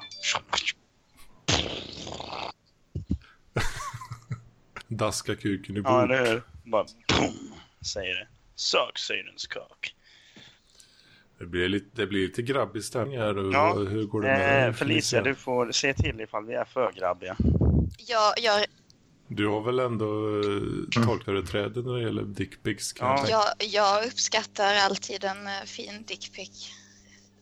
Daska 4.88 5.36
kuken 5.36 5.76
i 5.76 5.80
Ja, 5.84 6.00
bok. 6.02 6.10
eller 6.10 6.26
hur? 6.32 6.42
Bara 6.64 6.84
boom, 7.08 7.54
säger 7.94 8.14
det. 8.14 8.28
Sök, 8.54 8.98
säger 8.98 9.24
den 9.24 9.38
skak. 9.38 9.94
Det, 11.38 11.46
blir 11.46 11.68
lite, 11.68 11.86
det 11.92 12.06
blir 12.06 12.26
lite 12.26 12.42
grabbig 12.42 12.84
stämning 12.84 13.18
här. 13.18 13.52
Ja. 13.52 13.74
Hur 13.74 14.04
går 14.06 14.20
det 14.22 14.28
med 14.28 14.68
Eh, 14.68 14.74
Felicia, 14.74 15.22
du 15.22 15.34
får 15.34 15.72
se 15.72 15.94
till 15.94 16.20
ifall 16.20 16.46
vi 16.46 16.54
är 16.54 16.64
för 16.64 16.92
grabbiga. 16.92 17.36
Jag, 17.98 18.32
jag, 18.42 18.64
Du 19.28 19.46
har 19.46 19.60
väl 19.60 19.78
ändå 19.78 20.38
eh, 20.38 21.04
tolkföreträde 21.06 21.82
när 21.82 21.92
det 21.94 22.02
gäller 22.02 22.22
dickpics 22.22 22.94
Ja. 22.98 23.26
jag, 23.28 23.44
jag 23.58 24.06
uppskattar 24.06 24.74
alltid 24.74 25.24
en 25.24 25.46
eh, 25.46 25.52
fin 25.66 26.04
dickpic. 26.06 26.70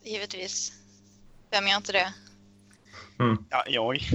Givetvis. 0.05 0.73
Vem 1.51 1.67
gör 1.69 1.77
inte 1.77 1.93
det? 1.93 2.15
Ja, 3.51 3.65
jag. 3.67 3.99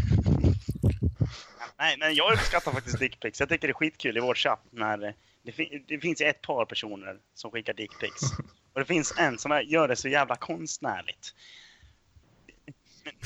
Nej, 1.80 1.96
men 2.00 2.16
jag 2.16 2.34
uppskattar 2.34 2.72
faktiskt 2.72 3.00
dickpics. 3.00 3.40
Jag 3.40 3.50
tycker 3.50 3.68
det 3.68 3.72
är 3.72 3.74
skitkul 3.74 4.18
i 4.18 4.20
vår 4.20 4.36
chatt 4.36 4.64
när 4.72 5.04
eh, 5.06 5.12
det, 5.48 5.54
fin- 5.54 5.84
det 5.88 6.00
finns 6.00 6.22
ju 6.22 6.26
ett 6.26 6.42
par 6.42 6.66
personer 6.66 7.18
som 7.34 7.52
skickar 7.52 7.74
dickpics. 7.74 8.22
Och 8.74 8.80
det 8.80 8.86
finns 8.86 9.14
en 9.18 9.38
som 9.38 9.64
gör 9.66 9.88
det 9.88 9.96
så 9.96 10.08
jävla 10.08 10.36
konstnärligt. 10.36 11.36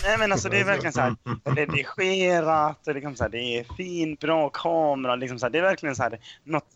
Nej 0.04 0.18
men 0.18 0.32
alltså 0.32 0.50
det 0.50 0.60
är 0.60 0.66
verkligen 0.66 0.94
så 0.94 1.02
här 1.02 1.16
redigerat 1.56 2.88
och 2.88 2.96
liksom 2.96 3.16
så 3.16 3.24
här, 3.24 3.30
det 3.30 3.38
är 3.60 3.64
fin, 3.78 4.16
bra 4.16 4.50
kamera. 4.50 5.16
Liksom 5.16 5.40
så 5.40 5.46
här, 5.46 5.52
det 5.52 5.58
är 5.58 5.62
verkligen 5.62 5.96
så 5.96 6.04
här, 6.04 6.20
något 6.44 6.68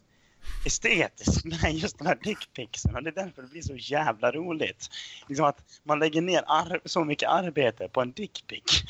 estetiskt 0.66 1.46
med 1.46 1.74
just 1.74 1.98
de 1.98 2.08
här 2.08 2.18
dickpicsen. 2.24 2.96
Och 2.96 3.04
det 3.04 3.10
är 3.10 3.26
därför 3.26 3.42
det 3.42 3.48
blir 3.48 3.62
så 3.62 3.76
jävla 3.76 4.32
roligt. 4.32 4.90
Liksom 5.28 5.46
att 5.46 5.64
man 5.84 6.00
lägger 6.00 6.22
ner 6.22 6.88
så 6.88 7.04
mycket 7.04 7.30
arbete 7.30 7.90
på 7.90 8.02
en 8.02 8.12
dickpic. 8.12 8.84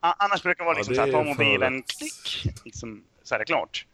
Annars 0.00 0.42
brukar 0.42 0.64
det 0.64 0.66
vara 0.66 0.76
Ja, 0.76 0.78
liksom 0.78 0.94
det 0.94 1.12
så 1.12 1.18
här, 1.18 1.24
ta 1.24 1.24
mobilen, 1.24 1.82
klick, 1.82 2.54
liksom, 2.64 3.04
så 3.22 3.34
är 3.34 3.38
det 3.38 3.44
klart. 3.44 3.86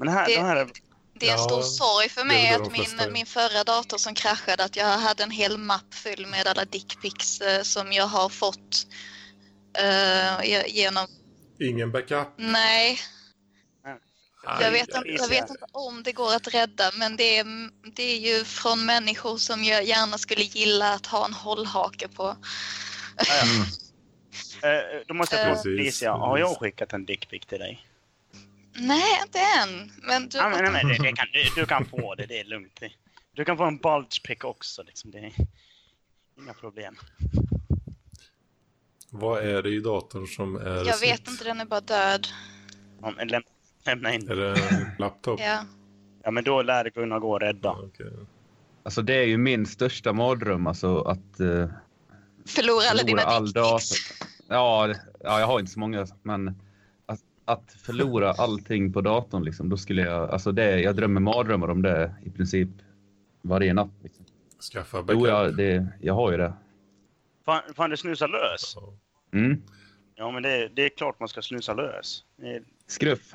Men 0.00 0.06
det 0.06 0.12
här, 0.12 0.26
Det- 0.26 0.34
det 0.34 0.42
här 0.42 0.56
är... 0.56 0.68
Det 1.14 1.28
är 1.28 1.32
en 1.32 1.38
Ja, 1.38 1.44
stor 1.44 1.62
sorg 1.62 2.08
för 2.08 2.24
mig 2.24 2.54
att 2.54 2.64
de 2.64 2.72
min, 2.72 3.12
min 3.12 3.26
förra 3.26 3.64
dator 3.64 3.98
som 3.98 4.14
kraschade, 4.14 4.64
att 4.64 4.76
jag 4.76 4.86
hade 4.98 5.22
en 5.22 5.30
hel 5.30 5.58
mapp 5.58 5.94
full 5.94 6.26
med 6.26 6.46
alla 6.46 6.64
dickpics 6.64 7.40
eh, 7.40 7.62
som 7.62 7.92
jag 7.92 8.06
har 8.06 8.28
fått 8.28 8.86
ge- 10.42 10.68
genom... 10.68 11.06
Ingen 11.60 11.92
backup. 11.92 12.28
Nej, 12.36 12.98
jag 14.60 14.70
vet, 14.70 14.88
inte, 14.94 15.08
jag 15.08 15.28
vet 15.28 15.50
inte 15.50 15.64
om 15.72 16.02
det 16.02 16.12
går 16.12 16.34
att 16.34 16.54
rädda, 16.54 16.90
men 16.94 17.16
det 17.16 17.38
är, 17.38 17.44
det 17.96 18.02
är 18.02 18.18
ju 18.18 18.44
från 18.44 18.86
människor 18.86 19.36
som 19.38 19.64
jag 19.64 19.84
gärna 19.84 20.18
skulle 20.18 20.42
gilla 20.42 20.92
att 20.94 21.06
ha 21.06 21.24
en 21.24 21.34
hållhake 21.34 22.08
på. 22.08 22.36
Ja, 23.16 23.24
ja. 23.28 23.44
Eh, 24.62 25.00
då 25.08 25.14
måste 25.14 25.36
jag 25.36 25.46
fråga. 25.46 25.62
Felicia, 25.62 26.12
har 26.12 26.38
jag 26.38 26.58
skickat 26.58 26.92
en 26.92 27.04
dickpic 27.04 27.42
till 27.46 27.58
dig? 27.58 27.86
Nej, 28.74 29.20
inte 29.26 29.38
än. 29.38 29.90
Men 30.02 30.28
du, 30.28 30.38
Ja, 30.38 30.48
men, 30.48 30.64
nej, 30.64 30.72
men 30.72 30.88
det, 30.88 31.02
det 31.02 31.12
kan, 31.12 31.26
du, 31.32 31.44
du 31.60 31.66
kan 31.66 31.84
få 31.84 32.14
det, 32.14 32.26
det 32.26 32.40
är 32.40 32.44
lugnt. 32.44 32.80
Du 33.32 33.44
kan 33.44 33.56
få 33.56 33.64
en 33.64 33.78
bulge 33.78 34.20
pic 34.28 34.44
också, 34.44 34.82
liksom. 34.82 35.10
det 35.10 35.18
är 35.18 35.32
inga 36.38 36.54
problem. 36.54 36.96
Vad 39.10 39.44
är 39.44 39.62
det 39.62 39.70
i 39.70 39.80
datorn 39.80 40.26
som 40.26 40.56
är 40.56 40.74
jag 40.76 40.84
vet 40.84 41.00
snitt? 41.00 41.28
inte, 41.28 41.44
den 41.44 41.60
är 41.60 41.64
bara 41.64 41.80
död. 41.80 42.26
Ja, 43.02 43.12
men 43.16 43.28
läm, 43.28 43.42
lämna 43.86 44.14
in. 44.14 44.30
Är 44.30 44.36
det 44.36 44.48
en 44.48 44.90
laptop? 44.98 45.40
Ja. 45.40 45.64
Ja, 46.22 46.30
men 46.30 46.44
då 46.44 46.62
lär 46.62 46.84
det 46.84 46.90
kunna 46.90 47.18
gå 47.18 47.36
att 47.36 47.42
rädda. 47.42 47.70
Okej. 47.70 48.12
Alltså 48.82 49.02
det 49.02 49.14
är 49.14 49.26
ju 49.26 49.38
min 49.38 49.66
största 49.66 50.12
mardröm 50.12 50.66
alltså 50.66 51.00
att 51.00 51.40
eh, 51.40 51.68
Förlora 52.46 52.90
alla 52.90 53.02
dina 53.02 53.22
all 53.22 53.52
data. 53.52 53.78
Ja, 54.48 54.94
ja, 55.20 55.40
jag 55.40 55.46
har 55.46 55.60
inte 55.60 55.72
så 55.72 55.80
många, 55.80 56.06
men 56.22 56.62
att, 57.52 57.72
förlora 57.72 58.32
allting 58.32 58.92
på 58.92 59.00
datorn 59.00 59.44
liksom, 59.44 59.68
då 59.68 59.76
skulle 59.76 60.02
jag, 60.02 60.30
alltså 60.30 60.52
det, 60.52 60.80
jag 60.80 60.96
drömmer 60.96 61.20
mardrömmar 61.20 61.70
om 61.70 61.82
det 61.82 62.14
i 62.24 62.30
princip 62.30 62.68
varje 63.42 63.74
natt. 63.74 63.90
Liksom. 64.02 64.24
Skaffa 64.72 65.02
backup. 65.02 65.20
Jo, 65.20 65.26
jag, 65.26 65.56
det, 65.56 65.86
jag 66.00 66.14
har 66.14 66.30
ju 66.30 66.36
det. 66.36 66.52
Fan, 67.44 67.62
fan 67.76 67.90
du 67.90 67.96
snusar 67.96 68.28
lös? 68.28 68.76
Ja. 68.76 68.92
Mm. 69.38 69.62
Ja, 70.14 70.30
men 70.30 70.42
det, 70.42 70.68
det 70.74 70.84
är 70.84 70.88
klart 70.88 71.20
man 71.20 71.28
ska 71.28 71.42
snusa 71.42 71.74
lös. 71.74 72.24
Det 72.36 72.62
Skruff. 72.86 73.34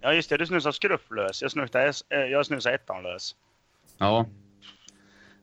Ja, 0.00 0.12
just 0.12 0.30
det. 0.30 0.36
Du 0.36 0.46
snusar 0.46 0.72
skruff 0.72 1.10
lös. 1.10 1.42
Jag 1.42 1.50
snusar, 1.50 1.92
jag 2.08 2.46
snusar 2.46 2.72
ettan 2.72 3.02
lös. 3.02 3.36
Ja. 3.98 4.26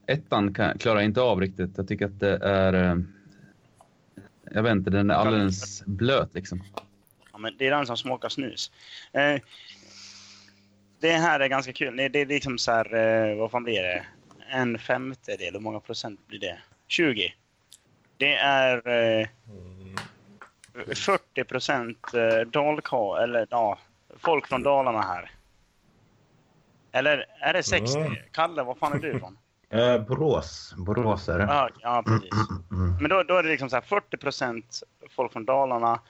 Ettan 0.06 0.54
kan, 0.54 0.78
klarar 0.78 0.96
jag 0.96 1.04
inte 1.04 1.20
av 1.20 1.40
riktigt. 1.40 1.70
Jag 1.76 1.88
tycker 1.88 2.06
att 2.06 2.20
det 2.20 2.36
är... 2.36 2.72
eh, 2.72 2.96
Jag 4.50 4.62
vet 4.62 4.72
inte, 4.72 4.90
den 4.90 5.10
är 5.10 5.14
alldeles 5.14 5.84
blöt 5.86 6.34
liksom. 6.34 6.62
Ja, 7.36 7.40
men 7.40 7.56
det 7.58 7.66
är 7.66 7.70
den 7.70 7.86
som 7.86 7.96
smakar 7.96 8.28
snus. 8.28 8.72
Eh, 9.12 9.40
det 11.00 11.12
här 11.12 11.40
är 11.40 11.48
ganska 11.48 11.72
kul. 11.72 11.96
Det, 11.96 12.08
det 12.08 12.20
är 12.20 12.26
liksom 12.26 12.58
så 12.58 12.72
här, 12.72 12.94
eh, 12.94 13.36
vad 13.36 13.50
fan 13.50 13.64
blir 13.64 13.82
det? 13.82 14.06
En 14.48 14.78
femtedel, 14.78 15.54
hur 15.54 15.60
många 15.60 15.80
procent 15.80 16.26
blir 16.26 16.38
det? 16.38 16.58
20. 16.86 17.34
Det 18.16 18.34
är 18.36 18.88
eh, 19.20 19.28
40 20.94 21.44
procent 21.44 22.14
eh, 22.14 22.40
dalka, 22.40 23.22
eller 23.22 23.46
ja, 23.50 23.78
folk 24.18 24.46
från 24.46 24.62
Dalarna 24.62 25.00
här. 25.00 25.30
Eller 26.92 27.26
är 27.40 27.52
det 27.52 27.62
60? 27.62 27.98
Mm. 27.98 28.16
Kalle, 28.32 28.62
var 28.62 28.74
fan 28.74 28.92
är 28.92 28.98
du 28.98 29.16
ifrån? 29.16 29.38
Eh, 29.70 29.98
Borås. 29.98 30.74
Borås 30.76 31.28
är 31.28 31.38
det. 31.38 31.44
Ja, 31.44 31.68
ja 31.80 32.02
precis. 32.06 32.30
Mm. 32.70 32.96
Men 33.00 33.10
då, 33.10 33.22
då 33.22 33.36
är 33.36 33.42
det 33.42 33.48
liksom 33.48 33.70
så 33.70 33.76
här 33.76 33.82
40 33.82 34.16
procent 34.16 34.82
folk 35.10 35.32
från 35.32 35.44
Dalarna, 35.44 36.00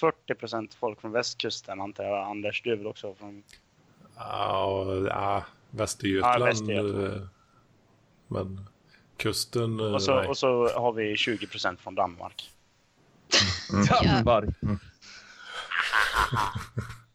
40 0.00 0.34
procent 0.34 0.74
folk 0.74 1.00
från 1.00 1.12
västkusten 1.12 1.80
antar 1.80 2.04
jag. 2.04 2.26
Anders, 2.30 2.62
du 2.62 2.72
är 2.72 2.76
väl 2.76 2.86
också 2.86 3.14
från... 3.14 3.42
Ja, 4.16 4.84
ja, 5.08 5.44
Västergötland. 5.70 6.40
Ja, 6.42 6.44
Västergötland. 6.46 7.14
eh, 7.16 7.22
Men 8.28 8.66
kusten, 9.16 9.80
eh, 9.80 9.86
Och 9.86 10.02
så, 10.02 10.28
och 10.28 10.38
så 10.38 10.68
har 10.78 10.92
vi 10.92 11.16
20 11.16 11.46
procent 11.46 11.80
från 11.80 11.94
Danmark. 11.94 12.50
Danmark. 13.90 14.48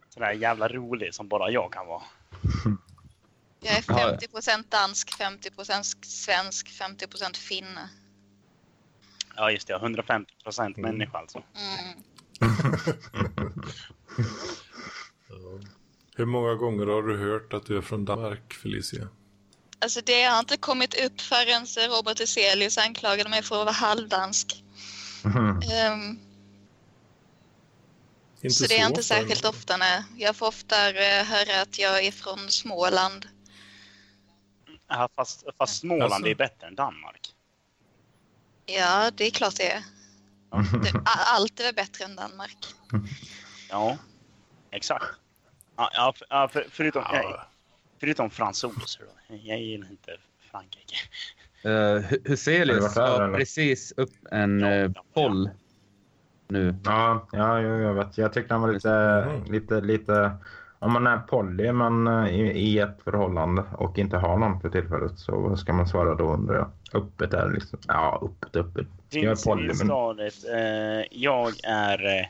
Sådär 0.10 0.32
jävla 0.32 0.68
rolig 0.68 1.14
som 1.14 1.28
bara 1.28 1.50
jag 1.52 1.74
kan 1.74 1.88
vara. 1.88 2.04
Jag 3.60 3.78
är 3.78 3.84
Ja, 3.88 4.00
ja. 4.00 4.18
50% 4.18 4.64
dansk, 4.70 5.20
50% 5.20 6.06
svensk, 6.06 6.68
50% 6.70 7.36
finne. 7.38 7.90
Ja, 9.36 9.52
just 9.52 9.68
det. 9.68 9.76
150 9.76 10.34
procent 10.44 10.78
Mm. 10.78 10.92
människa 10.92 11.18
alltså. 11.18 11.38
Mm. 11.38 12.04
Hur 16.16 16.26
många 16.26 16.54
gånger 16.56 16.86
har 16.86 17.04
du 17.04 17.18
hört 17.18 17.54
att 17.54 17.66
du 17.66 17.78
är 17.78 17.82
från 17.82 18.06
Danmark, 18.06 18.54
Felicia? 18.54 19.08
Alltså 19.80 20.02
det 20.06 20.24
har 20.24 20.40
inte 20.40 20.58
kommit 20.58 21.06
upp 21.06 21.22
förrän 21.22 21.66
Robert 21.90 22.22
Hyselius 22.22 22.78
anklagade 22.78 23.30
mig 23.30 23.44
för 23.44 23.56
att 23.56 23.66
vara 23.66 23.72
halvdansk. 23.72 24.64
Ehm, 25.74 26.20
Inte 28.42 28.56
så 28.56 28.66
det 28.68 28.80
är 28.80 28.88
inte 28.88 29.04
särskilt 29.04 29.46
ofta. 29.46 29.78
Nej. 29.78 30.04
Jag 30.18 30.36
får 30.36 30.48
ofta 30.48 30.90
eh, 30.90 31.26
höra 31.26 31.62
att 31.62 31.80
jag 31.80 32.06
är 32.06 32.12
från 32.12 32.50
Småland. 32.50 33.28
Ja, 34.88 35.10
fast, 35.16 35.44
fast 35.58 35.80
Småland 35.80 36.14
Alltså. 36.14 36.30
är 36.30 36.36
bättre 36.36 36.68
än 36.68 36.76
Danmark. 36.76 37.34
Ja, 38.66 39.12
det 39.16 39.28
är 39.28 39.32
klart 39.32 39.56
det 39.56 39.72
är. 39.72 39.84
Det, 40.84 41.02
allt 41.06 41.60
är 41.60 41.74
bättre 41.74 42.06
än 42.06 42.16
Danmark. 42.16 42.58
Ja, 43.70 43.98
exakt. 44.72 45.06
Ja, 45.76 46.14
för, 46.16 46.48
för, 46.48 46.66
förutom, 46.70 47.04
Ja. 47.12 47.48
förutom 48.00 48.30
fransoser 48.30 49.04
då. 49.06 49.36
Jag 49.36 49.60
gillar 49.62 49.88
inte 49.92 50.18
Frankrike. 50.52 50.96
Uh, 51.66 52.20
Huselius 52.26 52.96
har 52.96 53.34
precis 53.38 53.94
upp 53.98 54.14
en 54.32 54.60
Ja, 54.60 54.68
eh, 54.68 54.76
ja, 54.76 54.90
ja. 54.96 55.04
poll 55.14 55.50
nu. 56.48 56.76
Ja, 56.84 57.28
ja 57.32 57.62
jag, 57.62 57.82
jag 57.82 57.94
vet. 57.94 58.18
Jag 58.18 58.34
tyckte 58.34 58.54
han 58.54 58.62
var 58.62 58.74
lite, 58.74 58.92
Mm. 58.92 59.52
lite, 59.52 59.82
lite... 59.82 60.32
Om 60.84 60.94
man 60.94 61.08
är 61.08 61.18
poly 61.18 61.72
men 61.72 62.08
eh, 62.08 62.28
i, 62.36 62.80
ett 62.80 63.04
förhållande 63.04 63.64
och 63.72 63.98
inte 63.98 64.18
har 64.18 64.38
någon 64.38 64.62
för 64.62 64.70
tillfället 64.70 65.20
så 65.20 65.40
vad 65.40 65.60
ska 65.60 65.74
man 65.74 65.88
svara 65.88 66.16
då 66.16 66.34
undrar 66.34 66.56
jag. 66.56 66.72
Öppet 67.02 67.34
är 67.34 67.48
det 67.48 67.54
liksom. 67.54 67.80
Ja, 67.88 68.22
öppet, 68.24 68.56
öppet. 68.56 68.88
Jag 69.10 69.24
är 69.24 69.46
poly 69.46 69.68
men 69.68 69.76
Civilståndet. 69.76 70.34
Eh, 70.54 71.06
jag 71.12 71.54
är... 71.64 72.20
Eh, 72.20 72.26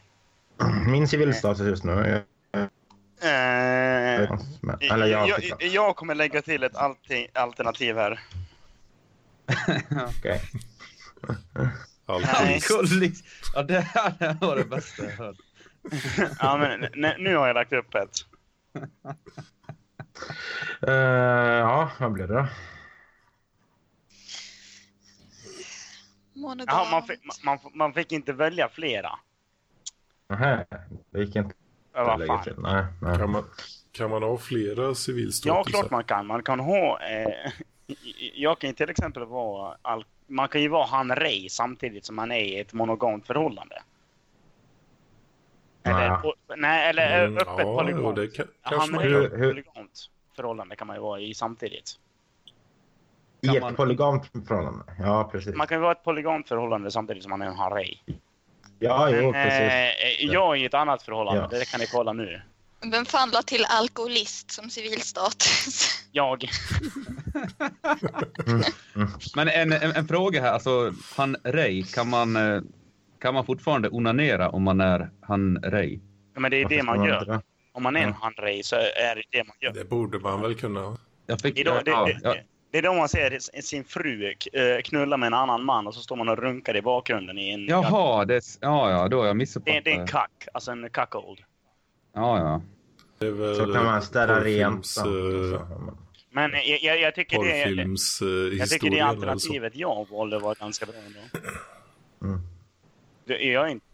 min 0.88 1.08
civilstatus 1.08 1.68
just 1.68 1.84
nu 1.84 1.92
är... 1.92 2.16
eh, 3.22 4.32
Eller 4.92 5.06
jag, 5.06 5.30
jag, 5.30 5.44
såklart. 5.44 5.64
jag 5.74 5.96
kommer 5.96 6.16
lägga 6.16 6.42
till 6.42 6.64
ett 6.64 6.76
alternativ 7.34 7.96
här. 7.96 8.20
Okej. 10.08 10.42
Alkoholist. 12.06 13.26
Ja, 13.56 13.64
det 13.64 13.80
här 13.80 14.38
var 14.42 14.56
det 14.56 14.64
bästa 14.64 15.04
jag 15.04 15.12
hört. 15.12 15.38
Ja, 16.40 16.58
men, 16.58 17.14
nu 17.24 17.36
har 17.36 17.48
jag 17.48 17.54
lagt 17.54 17.74
upp 17.74 17.96
ett. 17.96 18.33
Eh, 20.88 20.94
ja, 21.60 21.92
vad 22.00 22.12
blir 22.12 22.28
det 22.28 22.34
då? 22.34 22.48
Monogam. 26.34 26.66
Jaha, 26.78 26.92
man, 26.92 27.04
fick, 27.08 27.20
man, 27.46 27.60
man 27.74 27.94
fick 27.94 28.12
inte 28.12 28.34
välja 28.34 28.70
flera. 28.70 29.20
Nähä, 30.30 30.66
det 31.12 31.20
gick 31.20 31.36
inte 31.36 31.56
Ja, 31.94 32.04
vad 32.18 32.28
fan. 32.28 32.44
till. 32.44 32.54
Nej, 32.58 32.86
nej. 33.02 33.18
Kan 33.18 33.32
man, 33.32 33.44
kan 33.92 34.10
man 34.10 34.24
ha 34.24 34.38
flera 34.38 34.82
Ja, 34.82 34.96
civilstatusar? 34.96 35.64
klart 35.64 35.92
man 35.92 36.04
kan. 36.04 36.28
Man 36.28 36.44
kan 36.44 36.60
ha... 36.60 37.00
Eh, 37.02 37.52
jag 38.34 38.60
kan 38.60 38.70
ju 38.70 38.74
till 38.76 38.90
exempel 38.90 39.26
vara... 39.26 39.78
Al, 39.82 40.06
man 40.28 40.50
kan 40.50 40.62
ju 40.62 40.68
vara 40.68 40.86
han 40.86 41.16
Ray 41.16 41.50
samtidigt 41.50 42.06
som 42.06 42.16
man 42.16 42.32
är 42.32 42.40
i 42.40 42.60
ett 42.60 42.74
monogamt 42.74 43.28
förhållande. 43.28 43.82
Eller, 45.84 46.06
Ja. 46.08 46.22
och, 46.24 46.34
nej, 46.58 46.90
eller 46.90 47.24
Mm, 47.26 47.38
öppet 47.38 47.48
ja, 47.48 47.64
jo, 47.64 47.78
polygamt. 47.78 48.16
det 48.16 48.28
kan, 48.28 48.46
Ja, 48.72 48.78
han 48.80 48.96
är 48.96 49.00
hur- 49.02 49.30
polygamt 49.30 50.10
förhållande 50.36 50.76
kan 50.76 50.88
man 50.88 50.96
ju 50.96 51.02
vara 51.02 51.20
i 51.20 51.34
samtidigt. 51.34 52.00
I 53.42 53.48
Kan 53.48 53.56
ett 53.56 53.62
man- 53.64 53.76
polygamt 53.76 54.32
förhållande. 54.48 54.84
Ja, 55.00 55.30
precis. 55.32 55.56
Man 55.56 55.68
kan 55.68 55.78
ju 55.78 55.82
vara 55.82 55.92
ett 55.92 56.04
polygamt 56.04 56.48
förhållande 56.48 56.92
samtidigt 56.92 57.24
som 57.24 57.30
man 57.30 57.42
är 57.42 57.46
en 57.46 57.56
han 57.56 57.72
Ray. 57.72 57.98
Ja, 58.80 59.10
jo, 59.10 59.32
precis. 59.34 59.62
eh, 59.62 60.26
jag 60.34 60.58
är 60.58 60.62
i 60.62 60.66
ett 60.66 60.74
annat 60.74 61.04
förhållande, 61.04 61.42
Ja. 61.52 61.60
det 61.60 61.72
kan 61.72 61.80
ni 61.80 61.88
kolla 61.88 62.14
nu. 62.14 62.42
Vem 62.92 63.06
fan 63.06 63.30
la 63.30 63.42
till 63.42 63.66
alkoholist 63.70 64.52
som 64.52 64.70
civilstatus? 64.70 65.90
Jag. 66.12 66.46
Men 69.36 69.48
en, 69.48 69.72
en, 69.72 69.92
en 69.96 70.08
fråga 70.08 70.42
här, 70.42 70.52
alltså 70.52 70.94
han 71.16 71.36
Ray, 71.44 71.84
kan 71.84 72.10
man, 72.10 72.36
eh, 72.36 72.62
kan 73.24 73.34
man 73.34 73.46
fortfarande 73.46 73.90
onanera 73.90 74.50
om 74.50 74.64
man 74.64 74.82
är 74.82 75.10
han 75.22 75.58
Ray? 75.64 76.00
Ja, 76.34 76.40
Men 76.40 76.52
det 76.52 76.58
är 76.58 76.64
Varför 76.64 76.76
det 76.78 76.84
man 76.84 77.04
gör. 77.06 77.26
det? 77.26 77.42
Om 77.72 77.84
man 77.84 77.96
är 77.96 78.00
en 78.02 78.08
Ja. 78.10 78.16
han 78.22 78.34
Ray 78.34 78.64
så 78.64 78.76
är 78.76 79.16
det 79.16 79.24
det 79.30 79.44
man 79.48 79.56
gör. 79.62 79.74
Det 79.74 79.90
borde 79.90 80.20
man 80.20 80.42
väl 80.42 80.56
kunna. 80.56 80.98
Jag 81.26 81.42
fick, 81.42 81.56
Det 81.56 81.62
är, 81.62 81.66
då, 81.66 81.82
det, 81.86 81.92
ja, 81.92 82.06
det, 82.06 82.20
ja, 82.24 82.36
det 82.72 82.78
är 82.78 82.82
då 82.82 82.94
man 82.94 83.10
ser 83.10 83.62
sin 83.62 83.84
fru 83.84 84.26
eh, 84.54 84.82
knulla 84.84 85.18
med 85.18 85.28
en 85.28 85.34
annan 85.34 85.64
man 85.66 85.88
och 85.88 85.94
så 85.96 86.02
står 86.02 86.16
man 86.16 86.30
och 86.30 86.38
runkar 86.38 86.76
i 86.76 86.82
bakgrunden 86.82 87.38
i 87.38 87.50
en... 87.52 87.66
Jaha, 87.68 88.26
det, 88.26 88.42
ja, 88.62 88.92
ja, 88.92 89.08
då 89.08 89.18
har 89.20 89.26
jag 89.26 89.36
Det, 89.36 89.38
missuppfattat. 89.38 89.84
det 89.84 89.92
är 89.94 90.00
en 90.00 90.08
kack, 90.08 90.48
alltså 90.54 90.72
en 90.72 90.90
cuckold. 90.90 91.40
Ja, 92.14 92.38
ja. 92.40 92.62
Det 93.20 93.32
väl 93.32 93.56
Så 93.56 93.74
kan 93.74 93.86
man 93.86 94.02
städa 94.02 94.44
rent. 94.44 94.88
eh, 94.98 95.62
Men 96.32 96.52
jag, 96.52 96.80
jag, 96.84 97.02
jag 97.02 97.16
tycker 97.16 97.44
det... 97.44 97.64
Porrfilms 97.66 98.22
eh, 98.22 98.28
Jag 98.28 98.50
tycker 98.50 98.60
det 98.60 98.64
historien 98.64 99.08
eller 99.08 99.16
så. 99.16 99.30
alternativet 99.32 99.76
jag 99.76 100.08
valde 100.12 100.40
var 100.40 100.56
ganska 100.56 100.86
bra 100.86 100.96
ändå. 101.06 101.20
Mm. 102.22 102.42
Det 103.26 103.48
är 103.48 103.54
jag 103.54 103.72
inte. 103.72 103.86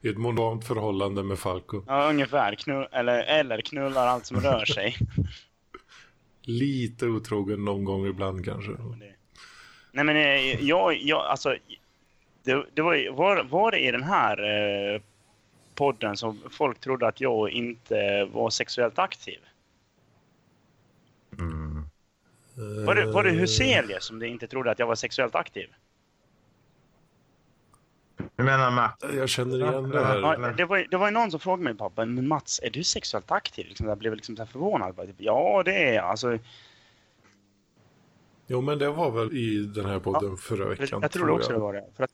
Det 0.00 0.08
är 0.08 0.10
ett 0.10 0.18
monogamt 0.18 0.64
förhållande 0.66 1.22
med 1.22 1.38
Falco. 1.38 1.82
Ja, 1.86 2.08
ungefär. 2.10 2.54
Knull, 2.54 2.88
eller, 2.92 3.18
eller 3.22 3.60
knullar 3.60 4.06
allt 4.06 4.26
som 4.26 4.40
rör 4.40 4.64
sig. 4.64 4.96
Lite 6.42 7.06
otrogen 7.06 7.64
någon 7.64 7.84
gång 7.84 8.06
ibland 8.06 8.44
kanske. 8.44 8.70
Det- 8.72 9.14
Nej 9.92 10.04
men 10.04 10.16
eh, 10.16 10.64
jag, 10.64 10.96
jag 11.02 11.20
alltså. 11.26 11.56
Det, 12.44 12.66
det 12.74 12.82
var, 12.82 13.10
var, 13.16 13.44
var 13.44 13.70
det 13.70 13.78
i 13.78 13.90
den 13.90 14.02
här 14.02 14.38
eh, 14.94 15.00
podden 15.74 16.16
som 16.16 16.40
folk 16.50 16.80
trodde 16.80 17.06
att 17.08 17.20
jag 17.20 17.50
inte 17.50 18.24
var 18.24 18.50
sexuellt 18.50 18.98
aktiv? 18.98 19.38
Mm. 21.38 21.82
Var 22.86 22.94
det, 22.94 23.12
var 23.12 23.24
det 23.24 23.30
Eh, 23.30 23.36
Huselius 23.36 24.04
som 24.04 24.22
inte 24.22 24.46
trodde 24.46 24.70
att 24.70 24.78
jag 24.78 24.86
var 24.86 24.94
sexuellt 24.94 25.34
aktiv? 25.34 25.68
Du 28.36 28.42
menar 28.44 28.70
Matt? 28.70 29.04
Jag 29.16 29.28
känner 29.28 29.56
igen 29.56 29.88
det 29.90 29.98
Ja, 29.98 30.04
här. 30.04 30.52
det, 30.56 30.64
var, 30.64 30.86
det 30.90 30.96
var 30.96 31.06
ju 31.06 31.12
någon 31.12 31.30
som 31.30 31.40
frågade 31.40 31.62
mig 31.64 31.74
pappa, 31.74 32.04
men 32.04 32.28
Mats, 32.28 32.60
är 32.62 32.70
du 32.70 32.84
sexuellt 32.84 33.30
aktiv? 33.30 33.66
Liksom, 33.68 33.86
jag 33.88 33.98
blev 33.98 34.14
liksom 34.14 34.36
så 34.36 34.42
här 34.42 34.50
förvånad. 34.50 34.94
Bara, 34.94 35.06
typ, 35.06 35.16
ja, 35.18 35.62
det 35.64 35.84
är 35.88 35.92
jag. 35.94 36.04
Alltså, 36.04 36.38
Jo 38.46 38.60
men 38.60 38.78
det 38.78 38.90
var 38.90 39.10
väl 39.10 39.36
i 39.36 39.64
den 39.74 39.84
här 39.86 39.98
podden 39.98 40.36
förra 40.36 40.68
veckan. 40.68 40.98
jag 41.02 41.10
tror 41.10 41.30
också 41.30 41.52
det 41.52 41.58
var 41.58 41.72
det. 41.72 41.84
För 41.96 42.04
att, 42.04 42.10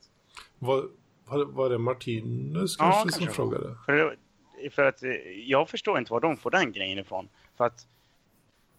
Var, 0.59 0.83
var, 1.25 1.45
var 1.45 1.69
det 1.69 1.77
Martinus 1.77 2.75
Ja, 2.79 2.83
kanske 2.91 3.01
kanske 3.19 3.25
som 3.25 3.33
frågade? 3.33 3.75
för, 3.85 3.93
det- 3.93 4.69
för 4.69 4.85
att 4.85 5.03
eh, 5.03 5.09
jag 5.45 5.69
förstår 5.69 5.97
inte 5.99 6.13
var 6.13 6.19
de 6.19 6.37
får 6.37 6.51
den 6.51 6.71
grejen 6.71 6.99
ifrån. 6.99 7.29
För 7.57 7.65
att 7.65 7.87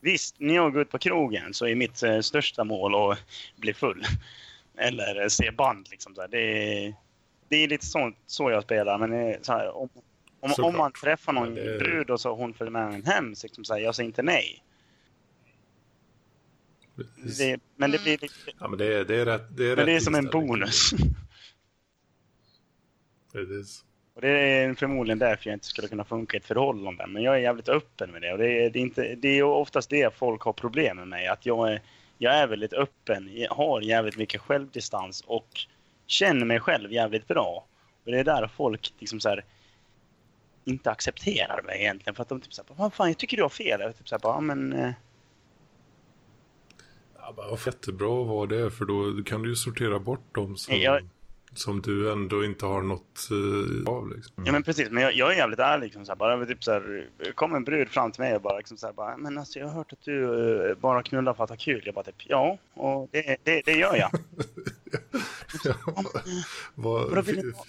visst, 0.00 0.36
när 0.40 0.54
jag 0.54 0.72
går 0.72 0.82
ut 0.82 0.90
på 0.90 0.98
krogen 0.98 1.54
så 1.54 1.66
är 1.66 1.74
mitt 1.74 2.02
eh, 2.02 2.20
största 2.20 2.64
mål 2.64 2.94
att 3.12 3.18
bli 3.56 3.74
full. 3.74 4.04
Eller 4.78 5.22
eh, 5.22 5.28
se 5.28 5.50
band 5.50 5.88
liksom. 5.90 6.14
Så 6.14 6.20
här. 6.20 6.28
Det, 6.28 6.38
är, 6.86 6.94
det 7.48 7.56
är 7.56 7.68
lite 7.68 7.86
så, 7.86 8.12
så 8.26 8.50
jag 8.50 8.62
spelar. 8.62 8.98
Men 8.98 9.12
eh, 9.12 9.36
så 9.42 9.52
här, 9.52 9.76
om, 9.76 9.88
om, 10.40 10.52
om 10.64 10.76
man 10.76 10.92
träffar 10.92 11.32
någon 11.32 11.54
det- 11.54 11.78
brud 11.78 12.10
och 12.10 12.20
så 12.20 12.34
hon 12.34 12.54
följer 12.54 12.70
med 12.72 12.94
en 12.94 13.04
hem, 13.04 13.34
så 13.34 13.46
liksom, 13.46 13.64
så 13.64 13.74
här, 13.74 13.80
jag 13.80 13.94
säger 13.94 14.06
inte 14.06 14.22
nej. 14.22 14.62
Det, 17.38 17.60
men 17.76 17.90
det 17.90 18.02
blir 18.02 18.18
lite, 18.18 18.34
Ja 18.60 18.68
men 18.68 18.78
det 18.78 18.94
är, 18.94 19.04
det 19.04 19.20
är 19.20 19.24
rätt. 19.24 19.56
Det 19.56 19.70
är, 19.70 19.76
men 19.76 19.86
det 19.86 19.92
är 19.96 20.00
som 20.00 20.14
en 20.14 20.26
bonus. 20.26 20.90
Precis. 23.32 23.84
Och 24.14 24.20
det 24.20 24.28
är 24.28 24.74
förmodligen 24.74 25.18
därför 25.18 25.50
jag 25.50 25.56
inte 25.56 25.66
skulle 25.66 25.88
kunna 25.88 26.04
funka 26.04 26.36
i 26.36 26.40
ett 26.40 26.46
förhållande. 26.46 27.06
Men 27.06 27.22
jag 27.22 27.34
är 27.34 27.38
jävligt 27.38 27.68
öppen 27.68 28.10
med 28.10 28.22
det. 28.22 28.32
Och 28.32 28.38
det 28.38 28.64
är, 28.64 28.70
det 28.70 28.78
är, 28.78 28.80
inte, 28.80 29.14
det 29.14 29.28
är 29.28 29.34
ju 29.34 29.42
oftast 29.42 29.90
det 29.90 30.14
folk 30.16 30.42
har 30.42 30.52
problem 30.52 30.96
med 30.96 31.08
mig. 31.08 31.26
Att 31.26 31.46
jag 31.46 31.72
är, 31.72 31.82
jag 32.18 32.34
är 32.34 32.46
väldigt 32.46 32.72
öppen, 32.72 33.30
jag 33.34 33.50
har 33.50 33.80
jävligt 33.80 34.16
mycket 34.16 34.40
självdistans 34.40 35.24
och 35.26 35.48
känner 36.06 36.46
mig 36.46 36.60
själv 36.60 36.92
jävligt 36.92 37.28
bra. 37.28 37.64
Och 38.04 38.10
det 38.12 38.18
är 38.18 38.24
där 38.24 38.50
folk 38.56 38.92
liksom 38.98 39.20
så 39.20 39.28
här, 39.28 39.44
inte 40.64 40.90
accepterar 40.90 41.62
mig 41.62 41.80
egentligen. 41.80 42.14
För 42.14 42.22
att 42.22 42.28
de 42.28 42.40
typ 42.40 42.52
såhär, 42.54 42.68
vad 42.76 42.92
fan 42.94 43.08
jag 43.08 43.18
tycker 43.18 43.36
du 43.36 43.42
har 43.42 43.48
fel. 43.50 43.80
Jag 43.80 43.96
typ 43.98 44.08
såhär, 44.08 44.20
ja 44.24 44.40
men... 44.40 44.72
eh, 44.72 44.90
Ja, 47.18 47.32
vad 47.36 47.60
jättebra 47.66 48.20
att 48.22 48.26
vara 48.28 48.46
det 48.46 48.70
för 48.70 48.84
då 48.84 49.22
kan 49.24 49.42
du 49.42 49.48
ju 49.48 49.56
sortera 49.56 49.98
bort 49.98 50.34
dem 50.34 50.56
som, 50.56 50.76
Jag- 50.80 51.08
som 51.54 51.80
du 51.82 52.12
ändå 52.12 52.44
inte 52.44 52.66
har 52.66 52.82
något 52.82 53.28
uh, 53.32 53.88
av. 53.94 54.10
Liksom. 54.16 54.44
Ja 54.46 54.52
men 54.52 54.62
precis, 54.62 54.90
men 54.90 55.02
jag, 55.02 55.14
jag 55.14 55.32
är 55.32 55.36
jävligt 55.36 55.58
ärlig. 55.58 55.84
Liksom, 55.86 56.04
så 56.04 56.12
här, 56.12 56.16
bara, 56.16 56.46
typ, 56.46 56.64
så 56.64 56.72
här, 56.72 57.08
kom 57.34 57.54
en 57.54 57.64
brud 57.64 57.88
fram 57.88 58.12
till 58.12 58.20
mig 58.22 58.34
och 58.34 58.40
bara, 58.42 58.58
liksom, 58.58 58.76
så 58.76 58.86
här, 58.86 58.92
bara 58.92 59.16
men 59.16 59.38
alltså, 59.38 59.58
jag 59.58 59.66
har 59.66 59.74
hört 59.74 59.92
att 59.92 60.02
du 60.04 60.24
eh, 60.70 60.76
bara 60.76 61.02
knullar 61.02 61.34
för 61.34 61.44
att 61.44 61.50
ha 61.50 61.56
kul. 61.56 61.82
Jag 61.84 61.94
bara 61.94 62.04
typ, 62.04 62.22
ja, 62.26 62.58
och 62.74 63.08
det, 63.12 63.36
det, 63.42 63.62
det 63.64 63.72
gör 63.72 63.96
jag. 63.96 64.10
Vad, 66.74 67.24
du 67.26 67.52
ha- 67.52 67.64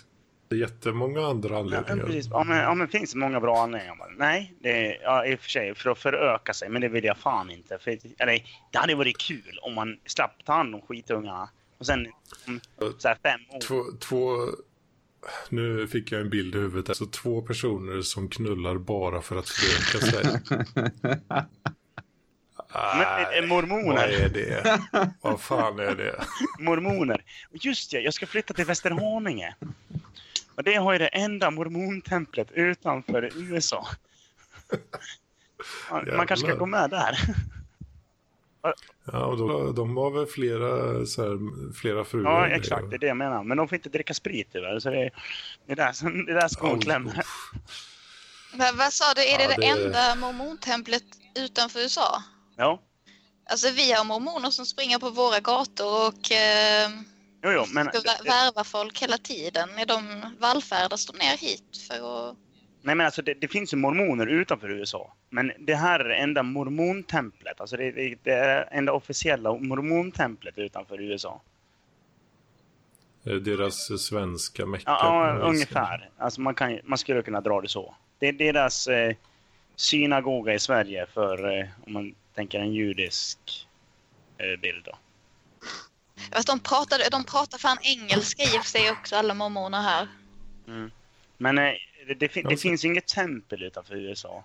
det 0.49 0.55
är 0.55 0.59
jättemånga 0.59 1.27
andra 1.27 1.57
anledningar. 1.57 2.21
Ja, 2.31 2.43
men, 2.43 2.57
ja, 2.57 2.73
men 2.73 2.87
finns 2.87 3.11
det 3.13 3.17
många 3.19 3.39
bra 3.39 3.63
anledningar? 3.63 3.95
Bara, 3.95 4.09
Nej, 4.17 4.53
det 4.59 4.69
är, 4.95 5.01
ja, 5.03 5.25
i 5.25 5.35
och 5.35 5.39
för 5.39 5.49
sig 5.49 5.75
för 5.75 5.89
att 5.89 5.97
föröka 5.97 6.53
sig, 6.53 6.69
men 6.69 6.81
det 6.81 6.87
vill 6.89 7.03
jag 7.03 7.17
fan 7.17 7.49
inte. 7.51 7.77
För, 7.79 7.97
eller, 8.17 8.43
det 8.71 8.77
hade 8.77 8.95
varit 8.95 9.17
kul 9.17 9.59
om 9.61 9.73
man 9.73 9.97
slapp 10.05 10.45
ta 10.45 10.53
hand 10.53 10.75
om 10.75 10.81
skitungarna 10.81 11.49
och 11.77 11.85
sen 11.85 12.07
om 12.47 12.59
så 12.97 13.07
här, 13.07 13.17
fem 13.23 13.39
år. 13.55 13.59
Två, 13.59 13.83
två, 13.99 14.37
nu 15.49 15.87
fick 15.87 16.11
jag 16.11 16.21
en 16.21 16.29
bild 16.29 16.55
i 16.55 16.57
huvudet. 16.57 16.89
Alltså 16.89 17.05
två 17.05 17.41
personer 17.41 18.01
som 18.01 18.29
knullar 18.29 18.77
bara 18.77 19.21
för 19.21 19.35
att 19.35 19.49
föröka 19.49 20.05
sig. 20.05 20.41
Men, 22.77 23.23
Nej, 23.31 23.47
mormoner. 23.47 23.93
vad 23.95 24.03
är 24.09 24.29
det? 24.29 24.79
Vad 25.21 25.41
fan 25.41 25.79
är 25.79 25.95
det? 25.95 26.23
mormoner. 26.59 27.23
Just 27.51 27.93
ja, 27.93 27.99
jag 27.99 28.13
ska 28.13 28.27
flytta 28.27 28.53
till 28.53 28.65
Västerhaninge. 28.65 29.55
Och 30.55 30.63
det 30.63 30.75
har 30.75 30.93
ju 30.93 30.99
det 30.99 31.07
enda 31.07 31.51
mormontemplet 31.51 32.51
utanför 32.51 33.29
USA. 33.35 33.87
Man, 35.91 36.15
man 36.17 36.27
kanske 36.27 36.47
ska 36.47 36.55
gå 36.55 36.65
med 36.65 36.89
där. 36.89 37.17
Ja, 39.11 39.25
och 39.25 39.37
då, 39.37 39.71
de 39.71 39.97
har 39.97 40.11
väl 40.11 40.25
flera, 40.25 41.05
så 41.05 41.21
här, 41.23 41.37
flera 41.73 42.03
fruar. 42.05 42.49
Ja, 42.49 42.55
exakt. 42.55 42.89
Det 42.89 42.95
är 42.95 42.99
det 42.99 43.07
jag 43.07 43.17
menar. 43.17 43.43
Men 43.43 43.57
de 43.57 43.67
får 43.67 43.75
inte 43.75 43.89
dricka 43.89 44.13
sprit 44.13 44.47
tyvärr. 44.51 44.79
Så 44.79 44.89
det 44.89 44.97
är 45.03 45.11
det 45.65 45.71
är 45.71 45.75
där, 45.75 46.25
det 46.25 46.31
är 46.31 46.35
där 46.35 46.47
skon 46.47 46.79
klämmer. 46.79 47.23
Men 48.53 48.77
vad 48.77 48.93
sa 48.93 49.13
du, 49.15 49.21
är 49.21 49.37
det 49.37 49.43
Ja, 49.43 49.49
det, 49.49 49.61
det- 49.61 49.85
enda 49.85 50.15
mormontemplet 50.15 51.03
utanför 51.35 51.79
USA? 51.79 52.23
Ja, 52.57 52.81
Alltså 53.49 53.71
vi 53.71 53.91
har 53.91 54.03
mormoner 54.03 54.49
som 54.49 54.65
springer 54.65 54.99
på 54.99 55.09
våra 55.09 55.39
gator 55.39 56.07
och 56.07 56.31
eh, 56.31 56.89
jo, 57.43 57.51
jo, 57.51 57.65
men... 57.73 57.87
ska 57.87 57.99
vä- 57.99 58.23
värva 58.25 58.63
folk 58.63 59.01
hela 59.01 59.17
tiden. 59.17 59.69
Är 59.77 59.85
de 59.85 60.25
vallfärdas 60.39 61.05
de 61.05 61.17
ner 61.17 61.37
hit 61.37 61.77
för 61.87 62.29
att... 62.29 62.35
Nej 62.81 62.95
men 62.95 63.05
alltså 63.05 63.21
det, 63.21 63.33
det 63.33 63.47
finns 63.47 63.73
ju 63.73 63.77
mormoner 63.77 64.27
utanför 64.27 64.69
USA. 64.69 65.13
Men 65.29 65.51
det 65.59 65.75
här 65.75 65.99
är 65.99 66.09
det 66.09 66.15
enda 66.15 66.43
mormontemplet. 66.43 67.61
Alltså 67.61 67.77
det, 67.77 67.91
det, 67.91 68.15
det 68.23 68.33
är 68.33 68.67
enda 68.71 68.91
officiella 68.93 69.53
mormontemplet 69.53 70.57
utanför 70.57 71.01
USA. 71.01 71.41
Det 73.23 73.39
deras 73.39 74.01
svenska 74.01 74.65
mecka? 74.65 74.83
Ja, 74.85 75.27
ja 75.27 75.47
ungefär. 75.47 76.09
Alltså 76.17 76.41
man, 76.41 76.55
kan, 76.55 76.79
man 76.83 76.97
skulle 76.97 77.21
kunna 77.21 77.41
dra 77.41 77.61
det 77.61 77.67
så. 77.67 77.95
Det 78.19 78.27
är 78.27 78.33
deras 78.33 78.87
eh, 78.87 79.15
synagoga 79.75 80.53
i 80.53 80.59
Sverige 80.59 81.05
för, 81.13 81.59
eh, 81.59 81.65
om 81.85 81.93
man 81.93 82.15
tänker 82.37 82.59
en 82.59 82.73
judisk 82.73 83.67
eh, 84.37 84.59
bild 84.61 84.83
då. 84.85 84.97
Fast 86.31 86.47
de 86.47 86.59
pratar, 86.59 87.09
de 87.11 87.23
pratar 87.23 87.57
fan 87.57 87.77
engelska 87.81 88.43
i 88.43 88.57
och 88.59 88.63
för 88.63 88.69
sig 88.69 88.91
också, 88.91 89.15
alla 89.15 89.33
mormoner 89.33 89.81
här. 89.81 90.07
Mm. 90.67 90.91
Men 91.37 91.57
eh, 91.57 91.73
det, 92.07 92.13
det, 92.13 92.29
fin- 92.29 92.47
det 92.49 92.57
finns 92.57 92.85
ju 92.85 92.87
inget 92.89 93.07
tempel 93.07 93.63
utanför 93.63 93.95
USA. 93.95 94.43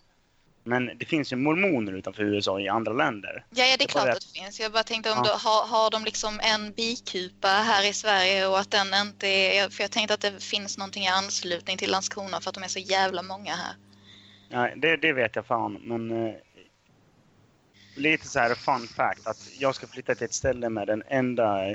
Men 0.64 0.98
det 0.98 1.04
finns 1.04 1.32
ju 1.32 1.36
mormoner 1.36 1.92
utanför 1.92 2.22
USA 2.22 2.60
i 2.60 2.68
andra 2.68 2.92
länder. 2.92 3.44
Ja, 3.50 3.64
ja 3.64 3.76
det 3.76 3.84
är 3.84 3.88
klart 3.88 4.08
att 4.08 4.20
det 4.20 4.40
finns. 4.40 4.60
Jag 4.60 4.72
bara 4.72 4.82
tänkte 4.82 5.10
om 5.10 5.22
Ja. 5.24 5.32
då, 5.32 5.38
har, 5.48 5.66
har 5.66 5.90
de 5.90 6.04
liksom 6.04 6.40
en 6.42 6.72
bikupa 6.72 7.48
här 7.48 7.88
i 7.88 7.92
Sverige 7.92 8.46
och 8.46 8.58
att 8.58 8.70
den 8.70 8.94
inte 8.94 9.26
är... 9.28 9.68
För 9.68 9.84
jag 9.84 9.90
tänkte 9.90 10.14
att 10.14 10.20
det 10.20 10.42
finns 10.44 10.78
någonting 10.78 11.04
i 11.04 11.08
anslutning 11.08 11.76
till 11.78 11.90
Landskrona 11.90 12.40
för 12.40 12.48
att 12.48 12.54
de 12.54 12.64
är 12.64 12.68
så 12.68 12.78
jävla 12.78 13.22
många 13.22 13.54
här. 13.54 13.74
Ja, 14.48 14.68
det, 14.76 14.96
det 14.96 15.12
vet 15.12 15.36
jag 15.36 15.46
fan, 15.46 15.72
men... 15.82 16.34
Lite 18.02 18.26
så 18.26 18.38
här 18.38 18.54
fun 18.54 18.86
fact 18.86 19.26
att 19.26 19.50
jag 19.58 19.74
ska 19.74 19.86
flytta 19.86 20.14
till 20.14 20.24
ett 20.24 20.34
ställe 20.34 20.68
med 20.68 20.86
den 20.86 21.02
enda... 21.08 21.74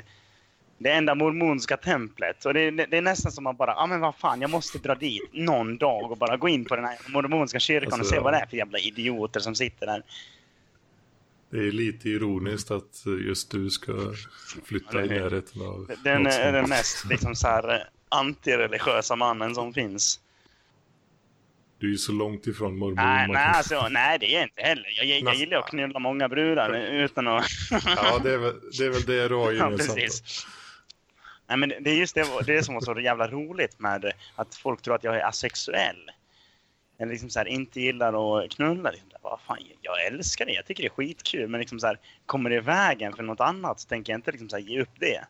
Det 0.80 0.90
enda 0.90 1.14
mormonska 1.14 1.76
templet. 1.76 2.44
Och 2.44 2.54
det, 2.54 2.70
det, 2.70 2.86
det 2.86 2.96
är 2.96 3.02
nästan 3.02 3.32
som 3.32 3.44
man 3.44 3.56
bara, 3.56 3.70
ja 3.70 3.76
ah, 3.76 3.86
men 3.86 4.00
vad 4.00 4.14
fan, 4.14 4.40
jag 4.40 4.50
måste 4.50 4.78
dra 4.78 4.94
dit 4.94 5.30
någon 5.32 5.78
dag 5.78 6.10
och 6.10 6.18
bara 6.18 6.36
gå 6.36 6.48
in 6.48 6.64
på 6.64 6.76
den 6.76 6.84
här 6.84 6.98
mormonska 7.08 7.58
kyrkan 7.58 7.92
och 7.92 7.98
Alltså, 7.98 8.14
se 8.14 8.20
vad 8.20 8.32
det 8.32 8.36
ja. 8.36 8.42
är 8.42 8.46
för 8.46 8.56
jävla 8.56 8.78
idioter 8.78 9.40
som 9.40 9.54
sitter 9.54 9.86
där. 9.86 10.02
Det 11.50 11.58
är 11.58 11.72
lite 11.72 12.08
ironiskt 12.08 12.70
att 12.70 13.04
just 13.26 13.50
du 13.50 13.70
ska 13.70 13.92
flytta 14.64 15.04
i 15.04 15.08
närheten 15.08 15.62
av 15.62 15.90
Den 16.04 16.26
är 16.26 16.52
den 16.52 16.68
mest 16.68 17.04
liksom 17.04 17.34
så 17.34 17.48
här 17.48 17.74
eh, 17.74 17.80
antireligiösa 18.08 19.16
mannen 19.16 19.54
som 19.54 19.74
finns. 19.74 20.20
Du 21.78 21.86
är 21.86 21.90
ju 21.90 21.96
så 21.98 22.12
långt 22.12 22.46
ifrån 22.46 22.78
mormor. 22.78 22.94
Nej, 22.96 23.28
nej, 23.28 23.36
alltså, 23.54 23.88
nej, 23.90 24.18
det 24.18 24.26
är 24.26 24.34
jag 24.34 24.42
inte 24.42 24.62
heller. 24.62 24.86
Jag, 24.96 25.06
jag, 25.06 25.20
jag 25.20 25.34
gillar 25.34 25.58
att 25.58 25.66
knulla 25.70 25.98
många 25.98 26.28
brudar 26.28 26.74
utan 26.92 27.28
att... 27.28 27.44
Ja, 27.70 28.18
det 28.24 28.32
är, 28.32 28.38
väl, 28.38 28.54
det 28.78 28.84
är 28.84 28.90
väl 28.90 29.02
det 29.04 29.28
du 29.28 29.34
har 29.38 29.52
Ja, 29.52 29.64
gemensamt. 29.64 29.94
precis. 29.98 30.46
Nej, 31.48 31.58
men 31.58 31.68
det 31.80 31.90
är 31.90 31.94
just 31.94 32.14
det, 32.14 32.26
det 32.46 32.62
som 32.62 32.74
var 32.74 32.80
så 32.80 33.00
jävla 33.00 33.28
roligt 33.28 33.78
med 33.80 34.12
att 34.34 34.54
folk 34.54 34.82
tror 34.82 34.94
att 34.94 35.04
jag 35.04 35.16
är 35.16 35.26
asexuell. 35.28 36.10
Eller 37.00 37.12
liksom 37.12 37.30
så 37.30 37.38
här, 37.38 37.46
inte 37.48 37.80
gillar 37.80 38.38
att 38.44 38.50
knulla. 38.50 38.90
Liksom, 38.90 39.08
vad 39.22 39.40
fan, 39.46 39.58
jag 39.82 40.06
älskar 40.06 40.46
det, 40.46 40.52
jag 40.52 40.66
tycker 40.66 40.82
det 40.82 40.86
är 40.86 40.90
skitkul. 40.90 41.48
Men 41.48 41.60
liksom 41.60 41.80
så 41.80 41.86
här, 41.86 41.98
kommer 42.26 42.50
det 42.50 42.56
i 42.56 42.60
vägen 42.60 43.12
för 43.12 43.22
något 43.22 43.40
annat 43.40 43.80
så 43.80 43.88
tänker 43.88 44.12
jag 44.12 44.18
inte 44.18 44.30
liksom 44.30 44.48
så 44.48 44.56
här, 44.56 44.62
ge 44.62 44.80
upp 44.82 44.94
det. 44.98 45.24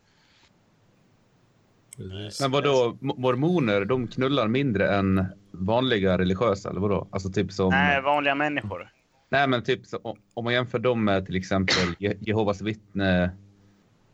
Men 2.41 2.51
vadå, 2.51 2.97
mo- 3.01 3.19
mormoner, 3.19 3.85
de 3.85 4.07
knullar 4.07 4.47
mindre 4.47 4.95
än 4.95 5.25
vanliga 5.51 6.17
religiösa, 6.17 6.69
eller 6.69 6.79
vadå? 6.81 7.07
Alltså 7.11 7.29
typ 7.29 7.51
som... 7.51 7.69
Nej, 7.69 8.01
vanliga 8.01 8.35
människor. 8.35 8.89
Nej, 9.29 9.47
men 9.47 9.63
typ 9.63 9.85
så, 9.85 9.99
om- 10.33 10.43
man 10.43 10.53
jämför 10.53 10.79
dem 10.79 11.03
med 11.03 11.25
till 11.25 11.35
exempel 11.35 11.75
Je- 11.99 12.17
Jehovas 12.21 12.61
vittne 12.61 13.31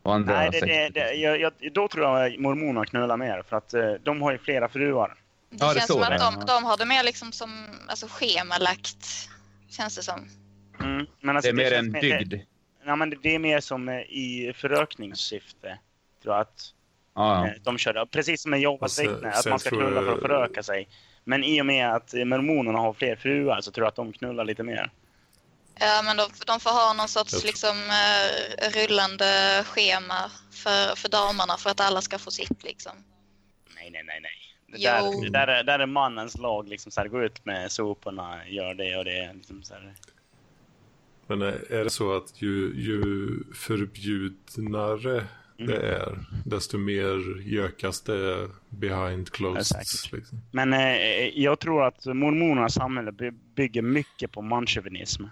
och 0.02 0.14
andra 0.14 0.34
Nej, 0.34 0.50
det, 0.52 0.60
det, 0.60 0.88
det, 0.88 1.12
jag, 1.14 1.40
jag, 1.40 1.52
då 1.74 1.88
tror 1.88 2.04
jag 2.20 2.40
mormonerna 2.40 2.84
knullar 2.86 3.16
mer. 3.16 3.42
För 3.48 3.56
att 3.56 3.74
eh, 3.74 3.92
de 4.04 4.22
har 4.22 4.32
ju 4.32 4.38
flera 4.38 4.68
fruar. 4.68 5.08
Det 5.50 5.56
Ja, 5.60 5.68
det 5.68 5.74
känns 5.80 5.86
som 5.92 6.02
att 6.02 6.08
det. 6.08 6.18
de, 6.18 6.44
de 6.46 6.64
har 6.64 6.76
det 6.76 6.84
mer 6.86 7.04
liksom 7.04 7.32
som 7.32 7.50
alltså, 7.88 8.06
schemalagt. 8.10 9.28
Känns 9.68 9.96
det 9.96 10.02
som. 10.02 10.20
Mm. 10.82 10.96
Men 10.96 11.06
Det 11.20 11.30
alltså, 11.32 11.50
är 11.50 11.54
mer 11.54 11.72
en 11.72 11.92
dygd. 11.92 12.30
Det, 12.30 12.40
ja, 12.86 12.96
men 12.96 13.10
det, 13.10 13.16
det 13.22 13.34
är 13.34 13.38
mer 13.38 13.60
som 13.60 13.88
eh, 13.88 13.94
i 14.00 14.52
förökningssyfte. 14.56 15.78
Tror 16.22 16.34
jag 16.34 16.40
att 16.40 16.72
Ja, 17.14 17.46
Eh, 17.46 17.52
De 17.62 17.78
körde, 17.78 18.06
precis 18.10 18.42
som 18.42 18.54
en 18.54 18.60
Jehovas 18.60 18.92
sen- 18.94 19.08
vittne, 19.14 19.30
att 19.30 19.46
man 19.46 19.58
ska 19.58 19.70
knulla 19.70 20.02
för 20.02 20.12
att 20.14 20.20
föröka 20.20 20.62
sig. 20.62 20.88
Men 21.28 21.44
i 21.44 21.62
och 21.62 21.66
med 21.66 21.94
att 21.94 22.14
eh, 22.14 22.24
mormonerna 22.24 22.78
har 22.78 22.92
fler 22.92 23.16
fruar 23.16 23.60
så 23.60 23.70
tror 23.70 23.84
jag 23.84 23.88
att 23.88 23.96
de 23.96 24.12
knullar 24.12 24.44
lite 24.44 24.62
mer. 24.62 24.90
Ja, 25.80 26.02
men 26.04 26.16
de, 26.16 26.26
de 26.46 26.60
får 26.60 26.70
ha 26.70 26.92
någon 26.92 27.08
sorts 27.08 27.44
liksom, 27.44 27.76
eh, 27.78 28.70
rullande 28.70 29.62
schema 29.66 30.30
för, 30.50 30.96
för 30.96 31.08
damerna 31.08 31.56
för 31.58 31.70
att 31.70 31.80
alla 31.80 32.00
ska 32.00 32.18
få 32.18 32.30
sitt. 32.30 32.64
Liksom. 32.64 32.92
Nej, 33.74 33.90
nej, 33.90 34.02
nej, 34.06 34.20
nej. 34.22 34.32
Det 34.66 34.78
där, 34.78 35.22
det 35.22 35.30
där, 35.30 35.46
är, 35.46 35.64
där 35.64 35.78
är 35.78 35.86
mannens 35.86 36.38
lag, 36.38 36.68
liksom 36.68 36.92
så 36.92 37.00
här, 37.00 37.08
gå 37.08 37.22
ut 37.22 37.44
med 37.44 37.72
soporna, 37.72 38.48
gör 38.48 38.74
det 38.74 38.96
och 38.96 39.04
det. 39.04 39.32
Liksom 39.34 39.62
så 39.62 39.74
här. 39.74 39.94
Men 41.26 41.42
är 41.42 41.72
är 41.72 41.84
det 41.84 41.90
så 41.90 42.16
att 42.16 42.42
ju, 42.42 42.72
ju 42.74 43.28
förbjudnare 43.54 45.26
Mm. 45.58 45.70
det 45.70 45.88
är, 45.88 46.18
desto 46.44 46.78
mer 46.78 47.40
gökas 47.42 48.00
det 48.00 48.48
behind 48.68 49.28
Ja, 49.32 49.36
closed. 49.36 49.66
säkert. 49.66 50.12
liksom. 50.12 50.38
Men 50.52 50.72
eh, 50.72 51.38
jag 51.40 51.58
tror 51.58 51.84
att 51.84 52.06
mormonernas 52.06 52.74
samhälle 52.74 53.12
by- 53.12 53.30
bygger 53.54 53.82
mycket 53.82 54.32
på 54.32 54.42
manchauvinism. 54.42 55.24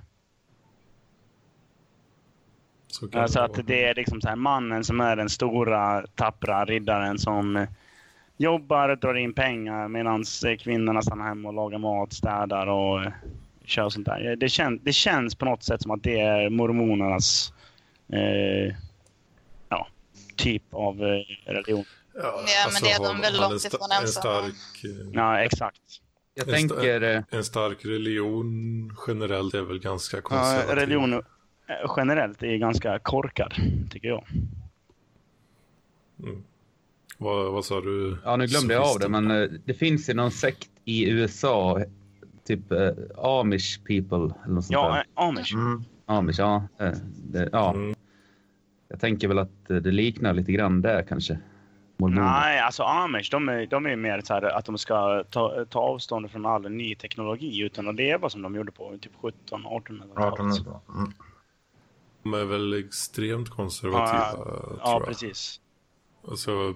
Så 2.87 3.09
Alltså 3.13 3.39
det 3.39 3.45
att 3.45 3.67
det 3.67 3.85
är 3.85 3.95
liksom 3.95 4.21
så 4.21 4.29
här 4.29 4.37
mannen 4.37 4.85
som 4.85 5.01
är 5.01 5.17
den 5.17 5.29
stora 5.29 6.07
tappra 6.15 6.65
riddaren 6.65 7.19
som 7.19 7.57
eh, 7.57 7.69
jobbar, 8.37 8.97
drar 8.97 9.15
in 9.15 9.33
pengar 9.35 9.89
medan 9.89 10.25
kvinnorna 10.59 11.03
stannar 11.03 11.25
hemma 11.25 11.49
och 11.49 11.55
lagar 11.55 11.79
mat, 11.79 12.13
städar 12.13 12.67
och 12.67 13.03
eh, 13.05 13.13
kör 13.65 13.89
sånt 13.91 14.07
där. 14.07 14.37
Det, 14.37 14.49
kän, 14.49 14.81
det 14.83 14.93
känns 14.93 15.35
på 15.35 15.45
något 15.45 15.63
sätt 15.63 15.83
som 15.83 15.91
att 15.91 16.03
det 16.03 16.21
är 16.21 16.51
mormonernas 16.51 17.53
eh, 18.13 18.19
ja, 18.67 18.75
typ 20.37 20.63
av 20.75 20.95
eh, 21.03 21.53
religion. 21.53 21.85
Ja, 22.15 22.45
men 22.73 22.83
det 22.83 22.91
är 22.91 23.05
de 23.05 23.21
väl 23.21 23.37
långt 23.41 23.53
en 23.65 23.67
ifrån 23.67 23.89
En 23.93 24.03
ensamma. 24.03 24.09
stark, 24.43 24.85
eh, 24.85 25.09
Ja, 25.13 25.41
exakt. 25.41 25.81
Jag 26.35 26.47
det. 26.47 26.53
tänker... 26.53 27.03
eh, 27.03 27.23
en 27.31 27.45
stark 27.45 27.85
religion 27.85 28.93
generellt 29.07 29.55
är 29.55 29.63
väl 29.63 29.79
ganska 29.79 30.17
Ja, 30.17 30.21
konservativ. 30.23 30.75
religion 30.75 31.13
eh, 31.15 31.21
generellt 31.97 32.43
är 32.43 32.57
ganska 32.57 32.99
korkad, 32.99 33.55
tycker 33.91 34.09
jag. 34.09 34.25
Vad, 37.19 37.53
vad 37.53 37.65
sa 37.65 37.81
du? 37.81 38.19
Ja, 38.25 38.37
nu 38.37 38.47
glömde 38.47 38.75
jag 38.75 38.83
av 38.83 38.99
det, 38.99 39.09
men 39.09 39.29
det 39.65 39.75
finns 39.75 40.11
ju 40.11 40.15
någon 40.15 40.31
sekt 40.31 40.71
i 40.85 41.11
USA, 41.11 41.81
typ 42.47 42.73
eh, 42.73 42.91
Amish 43.17 43.81
people 43.87 44.17
eller 44.45 44.55
något 44.55 44.65
sånt 44.65 44.73
Ja, 44.73 44.95
där. 44.95 45.05
amish. 45.15 45.55
Mm. 45.55 45.85
Amish, 46.07 46.39
ja. 46.39 46.69
Det, 47.25 47.49
ja. 47.53 47.75
Mm. 47.75 47.95
Jag 48.95 49.01
tänker 49.01 49.29
väl 49.29 49.39
att 49.39 49.71
eh, 49.71 49.77
det 49.77 49.91
liknar 49.91 50.35
lite 50.35 50.53
grann 50.53 50.83
där 50.83 51.03
kanske. 51.03 51.39
Mormoner. 51.97 52.23
Nej, 52.23 52.61
alltså 52.61 52.83
amish, 52.83 53.31
de 53.31 53.49
är, 53.49 53.67
de 53.67 53.87
är 53.87 53.97
mer 53.97 54.21
så 54.21 54.35
här 54.35 54.43
att 54.43 54.65
de 54.65 54.79
ska 54.79 55.25
ta, 55.31 55.65
ta 55.71 55.81
avstånd 55.81 56.31
från 56.31 56.47
all 56.47 56.71
ny 56.71 56.95
teknologi 56.95 57.63
utan 57.63 57.89
att 57.89 57.95
leva 57.95 58.31
som 58.31 58.43
de 58.43 58.55
gjorde 58.55 58.73
på 58.73 58.99
typ 59.01 59.13
17 59.21 59.63
1800-talet. 59.67 60.35
1800. 60.35 60.81
Mm. 60.97 61.13
De 62.23 62.35
är 62.35 62.45
väl 62.45 62.73
extremt 62.85 63.51
konservativa, 63.51 64.33
tror 64.33 64.79
Ja, 64.83 64.93
jag. 64.93 65.05
precis. 65.05 65.61
Alltså, 66.29 66.51
eh, 66.51 66.75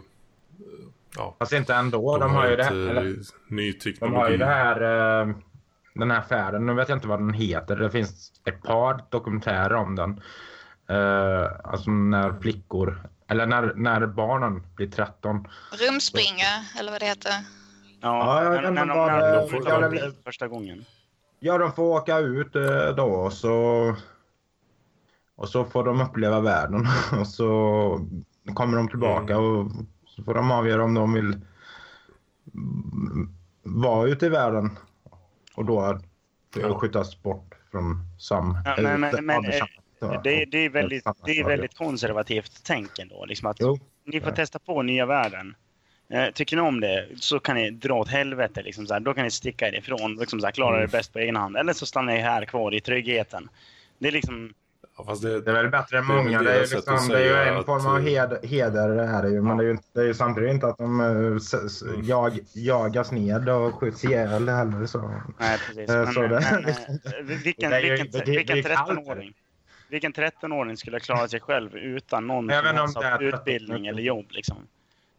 ja. 1.17 1.37
Fast 1.39 1.53
inte 1.53 1.75
ändå. 1.75 2.19
De, 2.19 2.31
har 2.31 2.49
ju 2.51 2.57
det 2.57 2.65
här, 2.65 2.73
eller, 2.73 3.17
ny 3.49 3.73
de 3.73 3.79
teknologi. 3.79 4.17
har 4.17 4.31
ju 4.31 4.37
det 4.37 4.47
här, 4.47 4.81
eh, 5.21 5.35
den 5.95 6.11
här 6.11 6.23
färden. 6.23 6.67
Nu 6.67 6.75
vet 6.75 6.89
jag 6.89 6.97
inte 6.97 7.09
vad 7.09 7.21
den 7.21 7.35
heter. 7.35 7.77
Det 7.77 7.91
finns 7.91 8.33
ett 8.45 8.63
par 8.63 9.05
dokumentärer 9.11 9.75
om 9.75 9.95
den. 9.97 10.21
Eh, 10.89 11.51
alltså 11.65 11.91
när 11.91 12.33
flickor, 12.41 13.09
eller 13.29 13.47
när, 13.47 13.73
när 13.77 14.07
barnen 14.07 14.63
blir 14.77 14.91
13. 14.91 15.47
Rumspringa, 15.73 16.65
eller 16.79 16.93
vad 16.93 17.01
det 17.01 17.07
heter. 17.07 17.33
Ja, 18.01 18.43
jag 18.45 18.53
när, 18.53 18.63
kan 18.63 18.75
när, 18.75 18.87
de- 18.87 18.95
bara- 18.95 19.17
när 19.17 19.33
de 19.33 19.35
jag 19.41 19.51
flyttar 19.51 19.89
vill- 19.89 20.01
bil 20.01 20.13
första 20.25 20.49
gången. 20.49 20.85
Ja, 21.41 21.59
de 21.59 21.73
får 21.73 21.83
åka 21.85 22.19
ut 22.19 22.57
eh, 22.57 22.89
då 22.97 23.05
och 23.05 23.33
så, 23.33 23.95
och 25.37 25.49
så 25.49 25.65
får 25.65 25.85
de 25.85 26.01
uppleva 26.01 26.41
världen. 26.41 26.87
Och 27.21 27.27
så 27.27 27.49
kommer 28.55 28.77
de 28.77 28.89
tillbaka 28.89 29.39
och 29.39 29.71
så 30.07 30.23
får 30.23 30.35
de 30.35 30.51
avgöra 30.51 30.85
om 30.85 30.95
de 30.95 31.13
vill 31.13 31.41
mm, 32.55 33.35
vara 33.63 34.09
ute 34.09 34.27
i 34.27 34.29
världen. 34.29 34.79
Och 35.55 35.65
då 35.65 36.01
Ja. 36.55 36.79
skjutas 36.79 37.23
bort 37.23 37.55
från 37.71 38.05
sam... 38.19 38.59
Ja, 38.65 38.77
men, 38.83 39.01
men, 39.01 39.27
men, 39.27 39.43
det 40.01 40.43
eh, 40.43 40.49
Det, 40.51 40.59
är 40.65 40.71
väldigt, 40.71 41.05
det 41.25 41.39
är 41.41 41.45
väldigt 41.45 41.77
konservativt 41.77 42.61
tänk 42.65 42.99
ändå. 42.99 43.25
Liksom 43.25 43.47
att 43.51 43.57
Jo. 43.61 43.79
ni 44.05 44.21
får 44.21 44.31
testa 44.31 44.59
på 44.59 44.83
nya 44.83 45.07
världen. 45.07 45.55
Eh, 46.13 46.31
tycker 46.35 46.57
ni 46.57 46.63
om 46.63 46.81
det 46.81 47.07
så 47.17 47.41
kan 47.41 47.57
ni 47.57 47.71
dra 47.71 47.95
åt 47.95 48.09
helvete. 48.09 48.63
Liksom 48.63 48.87
så 48.87 48.93
här. 48.93 49.01
Då 49.01 49.15
kan 49.15 49.25
ni 49.25 49.31
sticka 49.31 49.69
ifrån 49.69 50.15
och 50.15 50.21
liksom 50.21 50.41
så 50.41 50.47
här, 50.47 50.53
klara 50.53 50.77
Mm. 50.77 50.87
det 50.87 50.93
bäst 50.99 51.13
på 51.13 51.19
egen 51.19 51.37
hand. 51.37 51.57
Eller 51.57 51.73
så 51.73 51.87
stannar 51.87 52.13
ni 52.13 52.19
här 52.21 52.45
kvar 52.45 52.75
i 52.75 52.81
tryggheten. 52.81 53.49
Det 53.99 54.09
är 54.09 54.13
liksom... 54.13 54.53
Ja, 54.99 55.05
fast 55.05 55.23
det, 55.23 55.41
Det 55.41 55.51
är 55.51 55.55
väl 55.55 55.69
bättre 55.69 55.99
än 55.99 56.09
Det 56.09 56.13
är 56.13 56.17
väl 56.17 56.25
många. 56.25 56.43
Det 56.43 56.53
är, 56.57 56.61
liksom, 56.61 57.09
det 57.09 57.19
är 57.19 57.25
ju 57.45 57.49
en 57.51 57.57
att, 57.57 57.67
form 57.67 57.87
av 57.87 57.99
eh, 57.99 58.03
hed, 58.05 58.39
heder 58.43 58.89
det 58.89 59.07
här 59.07 59.25
är 59.25 59.29
ju. 59.29 59.43
Men 59.43 59.57
det 59.57 59.65
är 59.65 59.69
ju, 59.69 59.77
det 59.95 60.01
är 60.01 60.05
ju 60.05 60.15
samtidigt 60.15 60.51
inte 60.55 60.67
att 60.67 60.79
de 60.79 61.01
s, 61.37 61.55
s, 61.55 61.83
Mm. 61.83 62.03
jag, 62.05 62.39
jagas 62.53 63.13
ned 63.13 63.49
och 63.49 63.75
skjuts 63.75 64.05
ihjäl 64.05 64.29
heller. 64.49 64.87
Så. 64.87 65.21
Nej, 65.39 65.59
precis. 65.67 65.91
Eh, 65.91 66.05
Men, 66.05 66.13
så 66.13 66.21
det- 66.21 66.29
men, 66.29 66.65
eh, 66.65 66.75
vilken, 67.45 67.71
Det 67.71 67.77
är 67.77 67.81
ju- 67.81 67.91
vilken, 67.91 68.11
det- 68.11 68.25
det 68.25 68.33
är 68.33 68.37
vilken 68.37 68.57
ju 68.57 68.63
kallt. 68.63 68.89
13-åring 68.99 69.33
vilken 69.89 70.13
13-åring 70.13 70.77
skulle 70.77 71.01
klara 71.01 71.29
sig 71.29 71.41
själv 71.41 71.77
utan 71.77 72.27
någon 72.27 72.51
utbildning 73.21 73.85
13. 73.85 73.87
eller 73.87 74.03
jobb? 74.03 74.27
Liksom. 74.31 74.57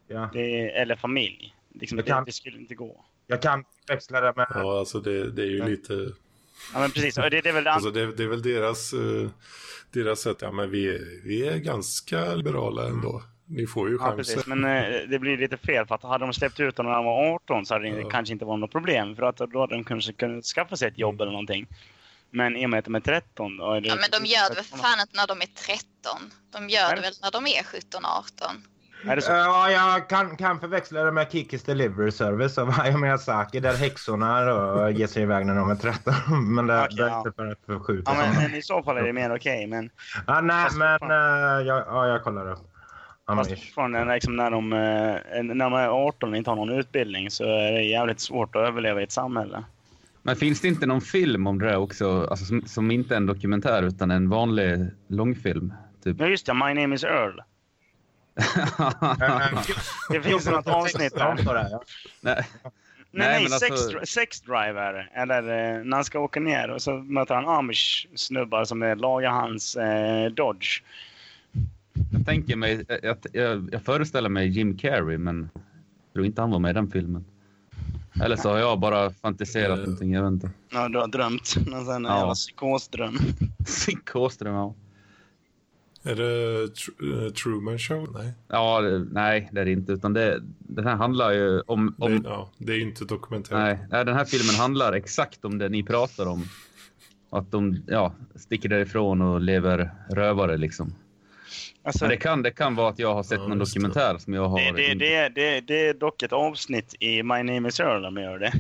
Ja. 0.08 0.30
Det, 0.34 0.70
eller 0.70 0.96
familj. 0.96 1.56
Liksom, 1.74 1.98
det, 1.98 2.04
kan- 2.04 2.26
det 2.26 2.32
skulle 2.32 2.58
inte 2.58 2.76
gå. 2.76 3.06
Jag 3.28 3.42
kan 3.42 3.64
växla 3.88 4.22
det 4.22 4.34
med... 4.36 4.48
ja, 4.56 4.80
alltså 4.80 5.00
det, 5.00 5.32
det 5.32 5.42
är 5.42 5.46
ju 5.46 5.58
Ja. 5.58 5.66
lite... 5.66 5.94
Ja, 6.74 6.80
men 6.80 6.92
precis. 6.92 7.16
Det, 7.16 7.30
det 7.30 7.46
är 7.50 7.54
väl 7.54 7.64
det 7.64 7.72
Alltså 7.72 7.92
det, 7.92 8.16
det 8.16 8.24
är 8.24 8.28
väl 8.28 8.42
deras, 8.42 8.94
eh, 8.94 9.30
deras 9.92 10.20
sätt. 10.20 10.38
Ja, 10.42 10.52
men 10.52 10.72
vi, 10.72 10.88
är- 10.96 11.24
vi 11.28 11.48
är 11.48 11.58
ganska 11.58 12.36
liberala 12.36 12.88
ändå. 12.88 13.24
Ni 13.46 13.68
får 13.68 13.90
ju 13.90 13.96
Ja, 13.96 14.00
chansen. 14.00 14.18
precis. 14.18 14.48
Men 14.48 14.64
eh, 14.66 15.10
det 15.10 15.20
blir 15.20 15.38
lite 15.38 15.58
fel 15.58 15.86
för 15.86 15.96
att 15.96 16.04
hade 16.04 16.26
de 16.26 16.34
släppt 16.34 16.60
ut 16.60 16.76
dem 16.76 16.86
när 16.86 16.94
de 16.94 17.06
var 17.06 17.34
18 17.36 17.66
så 17.66 17.74
hade 17.74 17.90
det 17.90 18.02
Ja. 18.02 18.10
kanske 18.10 18.34
inte 18.34 18.46
varit 18.46 18.60
något 18.60 18.72
problem. 18.72 19.16
För 19.16 19.24
att 19.24 19.38
då 19.38 19.60
hade 19.60 19.76
de 19.76 19.84
kanske 19.84 20.14
kunnat 20.14 20.46
skaffa 20.46 20.76
sig 20.76 20.88
ett 20.88 20.98
jobb 21.00 21.14
Mm. 21.16 21.22
eller 21.22 21.32
någonting. 21.32 21.68
Men 22.32 22.58
i 22.58 22.66
och 22.66 22.70
med 22.70 22.80
att 22.80 22.86
de 22.86 22.96
är 22.96 23.00
13 23.00 23.58
då 23.58 23.72
är 23.72 23.82
det... 23.82 23.88
Ja, 23.88 23.96
men 23.96 24.22
de 24.22 24.26
gör 24.30 24.50
det 24.50 24.56
väl 24.56 24.64
för 24.64 24.78
fan 24.78 25.00
inte 25.02 25.18
när 25.18 25.28
de 25.28 25.42
är 25.42 25.46
13. 25.46 26.32
De 26.52 26.70
gör 26.70 26.96
det 26.96 27.02
väl 27.02 27.14
när 27.22 27.32
de 27.32 27.46
är 27.46 27.64
17-18. 27.64 28.62
Är 29.04 29.16
det 29.16 29.22
så? 29.22 29.32
Ja, 29.32 29.72
jag 29.72 30.10
kan, 30.10 30.38
kan 30.38 30.60
förväxla 30.60 31.04
det 31.04 31.12
med 31.12 31.32
Kikis 31.32 31.64
Delivery 31.64 32.12
Service 32.12 32.58
av 32.58 32.72
Hayao 32.72 32.98
Miyazaki 32.98 33.60
där 33.60 33.74
häxorna 33.74 34.46
då 34.46 34.90
ger 34.90 35.08
sig 35.08 35.24
iväg 35.24 35.46
när 35.46 35.56
de 35.56 35.70
är 35.70 35.76
13. 35.76 36.14
Men 36.56 36.68
det, 36.68 36.84
Okej, 36.84 36.98
det 36.98 37.04
är 37.04 37.08
ja. 37.08 37.18
inte 37.18 37.32
för 37.32 37.48
att 37.52 37.66
förskjuta. 37.66 38.12
Ja, 38.12 38.42
men, 38.42 38.56
i 38.56 38.62
så 38.62 38.84
fall 38.84 38.98
är 38.98 39.04
det 39.04 39.14
mer 39.14 39.36
okej. 39.36 39.68
men 39.68 39.90
ja, 40.28 40.42
nej, 40.42 40.64
fast 40.64 40.78
men 40.78 41.00
fan. 41.00 41.12
uh, 41.12 41.68
jag, 41.68 41.84
ja, 41.88 42.08
jag 42.08 42.24
kollar 42.24 42.52
upp. 42.52 42.60
fast 43.28 43.50
fortfarande 43.50 44.14
liksom, 44.14 44.36
när, 44.36 44.52
de, 44.52 44.74
eh, 44.74 45.44
när 45.44 45.70
man 45.70 45.82
är 45.82 46.08
18 46.08 46.30
och 46.30 46.38
inte 46.38 46.50
har 46.50 46.56
någon 46.56 46.80
utbildning 46.80 47.32
så 47.32 47.44
är 47.44 47.72
det 47.72 47.84
jävligt 47.84 48.20
svårt 48.20 48.56
att 48.56 48.68
överleva 48.68 49.02
i 49.02 49.04
ett 49.04 49.12
samhälle. 49.12 49.64
Men 50.24 50.36
finns 50.36 50.62
det 50.62 50.68
inte 50.68 50.86
någon 50.86 51.02
film 51.02 51.48
om 51.48 51.60
det 51.60 51.66
där 51.66 51.78
också? 51.78 52.28
Alltså, 52.30 52.46
som, 52.46 52.62
som 52.66 52.92
inte 52.92 53.14
är 53.14 53.18
en 53.18 53.26
dokumentär 53.26 53.84
utan 53.84 54.12
en 54.12 54.30
vanlig 54.30 54.88
långfilm? 55.08 55.74
Typ. 56.04 56.16
Ja 56.20 56.28
just 56.28 56.46
det, 56.46 56.54
My 56.54 56.74
name 56.82 56.96
is 56.96 57.04
Earl. 57.04 57.40
Det 60.10 60.22
finns 60.22 60.50
något 60.50 60.68
avsnitt 60.68 61.14
på 61.14 61.54
det, 61.54 61.68
ja. 61.72 61.84
Nej. 62.22 62.48
Nej, 63.12 63.28
Nej, 63.28 63.28
nej, 63.28 63.44
men 63.44 63.54
alltså- 63.54 63.60
sex, 63.60 63.82
dri- 63.96 64.06
sex 64.06 64.42
driver. 64.42 65.12
Eller 65.14 65.42
eh, 65.44 65.84
när 65.84 65.98
han 65.98 66.04
ska 66.06 66.20
åka 66.20 66.40
ner 66.40 66.70
och 66.70 66.82
så 66.82 66.92
möter 66.98 67.36
han 67.36 67.46
amish-snubbar 67.46 68.66
som 68.66 68.84
eh, 68.84 68.96
lagar 68.98 69.30
hans 69.32 69.76
eh, 69.76 70.32
Dodge. 70.32 70.84
Jag 72.14 72.26
tänker 72.26 72.56
mig, 72.56 72.86
jag, 73.04 73.18
jag, 73.34 73.70
jag 73.72 73.84
föreställer 73.84 74.30
mig 74.30 74.48
Jim 74.48 74.78
Carrey, 74.78 75.18
men 75.18 75.50
jag 75.54 76.14
tror 76.14 76.26
inte 76.26 76.42
han 76.42 76.52
var 76.52 76.60
med 76.60 76.70
i 76.70 76.74
den 76.74 76.92
filmen. 76.92 77.26
Eller 78.24 78.36
så 78.36 78.50
har 78.50 78.58
jag 78.58 78.80
bara 78.80 79.12
fantiserat 79.12 79.80
Eh. 79.80 79.84
någonting, 79.84 80.12
jag 80.14 80.24
vet 80.24 80.32
inte. 80.32 80.50
Ja, 80.72 80.90
du 80.90 81.00
har 81.00 81.08
drömt. 81.08 81.56
Någon 81.68 81.86
sån 81.86 82.04
Ja. 82.04 82.18
jävla 82.18 82.34
psykosdröm. 82.34 83.18
Psykosdröm, 83.66 84.54
ja. 84.56 84.76
Är 86.04 86.16
det 86.16 86.66
tr- 86.66 87.26
eh, 87.26 87.32
Truman 87.32 87.80
Show? 87.80 88.08
Nej. 88.14 88.34
Ja, 88.48 88.82
det- 88.82 89.06
nej, 89.12 89.50
det 89.52 89.62
är 89.62 89.66
det 89.66 89.72
inte. 89.72 89.92
Utan 89.92 90.14
det, 90.14 90.40
den 90.60 90.86
här 90.88 90.96
handlar 90.96 91.32
ju 91.32 91.62
om... 91.62 91.96
om 91.98 92.12
Det, 92.24 92.30
ja, 92.30 92.50
det 92.58 92.74
är 92.74 92.80
inte 92.82 93.06
dokumentärt. 93.06 93.52
nej, 93.52 93.80
nej, 93.92 94.06
den 94.06 94.16
här 94.16 94.26
filmen 94.26 94.56
handlar 94.56 94.94
exakt 94.94 95.46
om 95.46 95.58
det 95.58 95.70
ni 95.70 95.84
pratar 95.84 96.26
om. 96.26 96.44
Att 97.30 97.52
de 97.52 97.84
ja, 97.88 98.14
sticker 98.36 98.70
därifrån 98.70 99.22
och 99.22 99.42
lever 99.42 99.92
rövare 100.10 100.58
liksom. 100.58 100.94
Alltså, 101.90 102.04
Men 102.04 102.10
det 102.10 102.18
kan, 102.18 102.42
det 102.42 102.52
kan 102.52 102.76
vara 102.76 102.90
att 102.90 103.00
jag 103.00 103.14
har 103.14 103.24
sett 103.24 103.40
Ja, 103.40 103.48
någon 103.48 103.60
dokumentär 103.60 104.18
som 104.18 104.34
jag 104.34 104.50
har... 104.50 104.60
det, 104.60 104.72
det, 104.72 104.94
det, 104.94 105.30
det, 105.30 105.62
det 105.62 105.88
är 105.88 105.94
dock 105.94 106.24
ett 106.24 106.34
avsnitt 106.34 106.96
i 107.00 107.24
My 107.24 107.44
name 107.44 107.68
is 107.68 107.80
Earl 107.80 108.02
de 108.02 108.18
gör 108.18 108.40
det. 108.40 108.54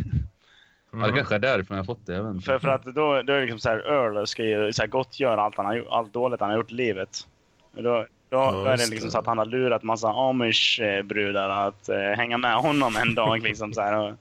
Ja, 0.91 1.07
det 1.07 1.13
kanske 1.13 1.35
är 1.35 1.39
därifrån 1.39 1.77
jag 1.77 1.83
har 1.83 1.85
fått 1.85 2.05
det. 2.05 2.13
Jag. 2.13 2.43
För, 2.43 2.59
för 2.59 2.67
att 2.67 2.83
då, 2.83 2.91
då 2.91 3.13
är 3.13 3.23
det 3.23 3.41
liksom 3.41 3.59
så 3.59 3.69
här, 3.69 3.77
Earl 3.77 4.25
ska 4.27 4.43
ju 4.43 4.73
så 4.73 4.81
här 4.81 4.87
gottgöra 4.87 5.41
allt, 5.41 5.57
han 5.57 5.65
har, 5.65 5.85
allt 5.89 6.13
dåligt 6.13 6.39
han 6.39 6.49
har 6.49 6.57
gjort 6.57 6.71
i 6.71 6.75
livet. 6.75 7.27
Då, 7.75 7.81
då, 7.81 8.05
Ja, 8.29 8.51
då 8.51 8.65
är 8.65 8.77
det 8.77 8.89
liksom 8.89 9.07
det. 9.07 9.11
så 9.11 9.19
att 9.19 9.25
han 9.25 9.37
har 9.37 9.45
lurat 9.45 9.83
massa 9.83 10.07
amish-brudar 10.07 11.67
att 11.67 11.89
eh, 11.89 11.97
hänga 11.97 12.37
med 12.37 12.55
honom 12.55 12.95
en 12.95 13.15
dag. 13.15 13.43
Liksom 13.43 13.73
så 13.73 13.81
här, 13.81 13.97
och, 13.97 14.13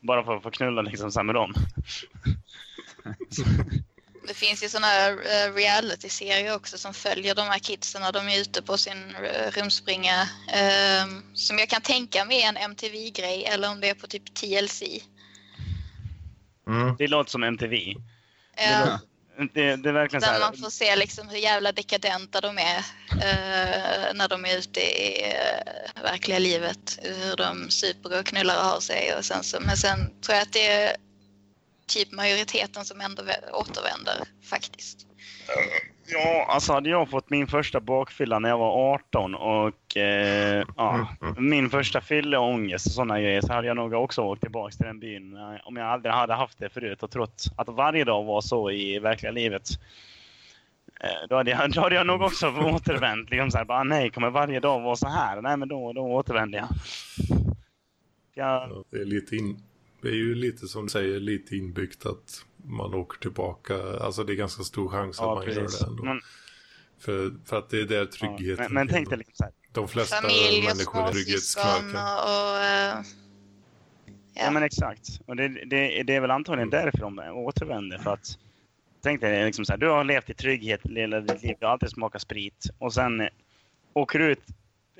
bara 0.00 0.24
för 0.24 0.36
att 0.36 0.42
få 0.42 0.50
knulla 0.50 0.82
liksom 0.82 1.12
så 1.12 1.18
här 1.18 1.24
med 1.24 1.34
dem. 1.34 1.54
Det 4.28 4.34
finns 4.34 4.62
ju 4.64 4.68
såna 4.68 4.86
här 4.86 5.12
eh, 5.12 5.54
reality-serier 5.54 6.54
också 6.56 6.78
som 6.78 6.94
följer 6.94 7.34
de 7.34 7.42
här 7.48 7.58
kidsen 7.58 8.02
när 8.02 8.12
de 8.12 8.28
är 8.28 8.40
ute 8.40 8.62
på 8.62 8.76
sin 8.78 9.14
eh, 9.16 9.50
rumspringa. 9.50 10.22
eh, 10.52 11.06
som 11.34 11.58
jag 11.58 11.68
kan 11.68 11.80
tänka 11.82 12.24
mig 12.24 12.42
är 12.42 12.48
en 12.48 12.56
MTV-grej 12.56 13.44
eller 13.44 13.70
om 13.70 13.80
det 13.80 13.88
är 13.88 13.94
på 13.94 14.06
typ 14.06 14.34
TLC. 14.34 14.82
Mm. 16.66 16.96
Det 16.98 17.06
låter 17.08 17.30
som 17.30 17.42
MTV. 17.42 17.94
Eh, 18.56 18.98
Det, 19.54 19.76
det 19.76 19.88
är 19.88 19.92
verkligen 19.92 20.22
så 20.22 20.26
där 20.26 20.32
här. 20.32 20.40
man 20.40 20.56
får 20.56 20.70
se 20.70 20.96
liksom 20.96 21.28
hur 21.28 21.38
jävla 21.38 21.72
dekadenta 21.72 22.40
de 22.40 22.58
är 22.58 22.78
eh, 23.10 24.14
när 24.14 24.28
de 24.28 24.44
är 24.44 24.58
ute 24.58 24.80
i 24.80 25.22
eh, 25.32 26.02
verkliga 26.02 26.38
livet. 26.38 26.98
Hur 27.02 27.36
de 27.36 27.70
super 27.70 28.18
och 28.20 28.26
knullar 28.26 28.56
och 28.56 28.64
har 28.64 28.80
sig. 28.80 29.14
Och 29.18 29.24
sen 29.24 29.44
så, 29.44 29.60
men 29.60 29.76
sen 29.76 30.20
tror 30.22 30.34
jag 30.34 30.42
att 30.42 30.52
det 30.52 30.66
är 30.66 30.96
typ 31.88 32.12
majoriteten 32.12 32.84
som 32.84 33.00
ändå 33.00 33.22
vä- 33.22 33.50
återvänder 33.52 34.14
faktiskt. 34.50 35.06
Ja, 36.06 36.46
alltså 36.48 36.72
hade 36.72 36.90
jag 36.90 37.10
fått 37.10 37.30
min 37.30 37.46
första 37.46 37.80
bakfylla 37.80 38.38
när 38.38 38.48
jag 38.48 38.58
var 38.58 38.94
18 38.94 39.34
och 39.34 39.96
eh, 39.96 40.64
ja, 40.76 41.08
min 41.38 41.70
första 41.70 42.00
fylleångest 42.00 42.86
och 42.86 42.92
sådana 42.92 43.20
grejer 43.20 43.40
så 43.40 43.52
hade 43.52 43.66
jag 43.66 43.76
nog 43.76 43.92
också 43.92 44.22
åkt 44.22 44.42
tillbaka 44.42 44.72
till 44.76 44.86
den 44.86 45.00
byn 45.00 45.36
eh, 45.36 45.56
om 45.64 45.76
jag 45.76 45.86
aldrig 45.86 46.14
hade 46.14 46.34
haft 46.34 46.58
det 46.58 46.68
förut 46.68 47.02
och 47.02 47.10
trott 47.10 47.44
att 47.56 47.68
varje 47.68 48.04
dag 48.04 48.24
var 48.24 48.40
så 48.40 48.70
i 48.70 48.98
verkliga 48.98 49.32
livet. 49.32 49.68
Eh, 51.00 51.28
Då 51.28 51.36
hade, 51.36 51.50
jag, 51.50 51.70
då 51.72 51.80
hade 51.80 51.94
jag 51.94 52.06
nog 52.06 52.22
också 52.22 52.48
återvänt. 52.48 53.30
Liksom 53.30 53.50
så 53.50 53.58
här, 53.58 53.64
bara, 53.64 53.82
nej, 53.84 54.10
kommer 54.10 54.30
varje 54.30 54.60
dag 54.60 54.80
vara 54.80 54.96
så 54.96 55.08
här? 55.08 55.42
Nej, 55.42 55.56
men 55.56 55.68
då, 55.68 55.92
då 55.92 56.00
återvänder 56.02 56.58
jag. 56.58 56.68
jag 58.34 58.46
Ja, 58.70 58.84
det, 58.90 59.00
är 59.00 59.04
lite 59.04 59.36
in, 59.36 59.62
det 60.02 60.08
är 60.08 60.12
ju 60.14 60.34
lite 60.34 60.68
som 60.68 60.82
du 60.84 60.90
säger, 60.90 61.20
lite 61.20 61.56
inbyggt 61.56 62.06
att 62.06 62.44
man 62.64 62.94
åker 62.94 63.18
tillbaka. 63.18 63.74
Alltså 64.00 64.24
det 64.24 64.32
är 64.32 64.36
ganska 64.36 64.62
stor 64.62 64.88
chans 64.88 65.16
ja, 65.20 65.30
att 65.32 65.36
man 65.36 65.54
precis. 65.54 65.80
gör 65.80 65.86
det 65.86 65.90
ändå. 65.90 66.04
Men, 66.04 66.20
för, 66.98 67.32
för 67.44 67.58
att 67.58 67.70
det 67.70 67.80
är 67.80 67.84
där 67.86 67.98
ja, 67.98 68.06
tryggheten 68.06 68.64
men, 68.64 68.74
men 68.74 68.88
tänk 68.88 69.08
dig 69.08 69.18
liksom 69.18 69.34
så 69.34 69.44
här, 69.44 69.52
De 69.72 69.88
flesta 69.88 70.16
Familj 70.16 70.58
och 70.58 70.64
människor 70.64 71.00
är 71.00 71.12
småsyskon 71.12 71.12
trygghetsknarkar. 71.12 72.14
och... 72.24 72.60
eh, 72.64 73.02
Ja, 74.34 74.44
ja. 74.44 74.50
men 74.50 74.62
exakt. 74.62 75.20
Och 75.26 75.36
det, 75.36 75.48
det, 75.48 76.02
det 76.02 76.14
är 76.14 76.20
väl 76.20 76.30
antagligen 76.30 76.70
därför 76.70 76.98
de 76.98 77.18
återvänder. 77.18 77.98
För 77.98 78.10
att, 78.10 78.38
tänk 79.02 79.20
dig 79.20 79.44
liksom 79.44 79.64
så 79.64 79.72
här, 79.72 79.78
du 79.78 79.88
har 79.88 80.04
levt 80.04 80.30
i 80.30 80.34
trygghet 80.34 80.80
hela 80.84 81.20
ditt 81.20 81.42
liv, 81.42 81.56
du 81.60 81.66
har 81.66 81.72
alltid 81.72 81.90
smakat 81.90 82.22
sprit. 82.22 82.70
Och 82.78 82.94
sen 82.94 83.28
åker 83.92 84.18
du 84.18 84.24
ut 84.32 84.42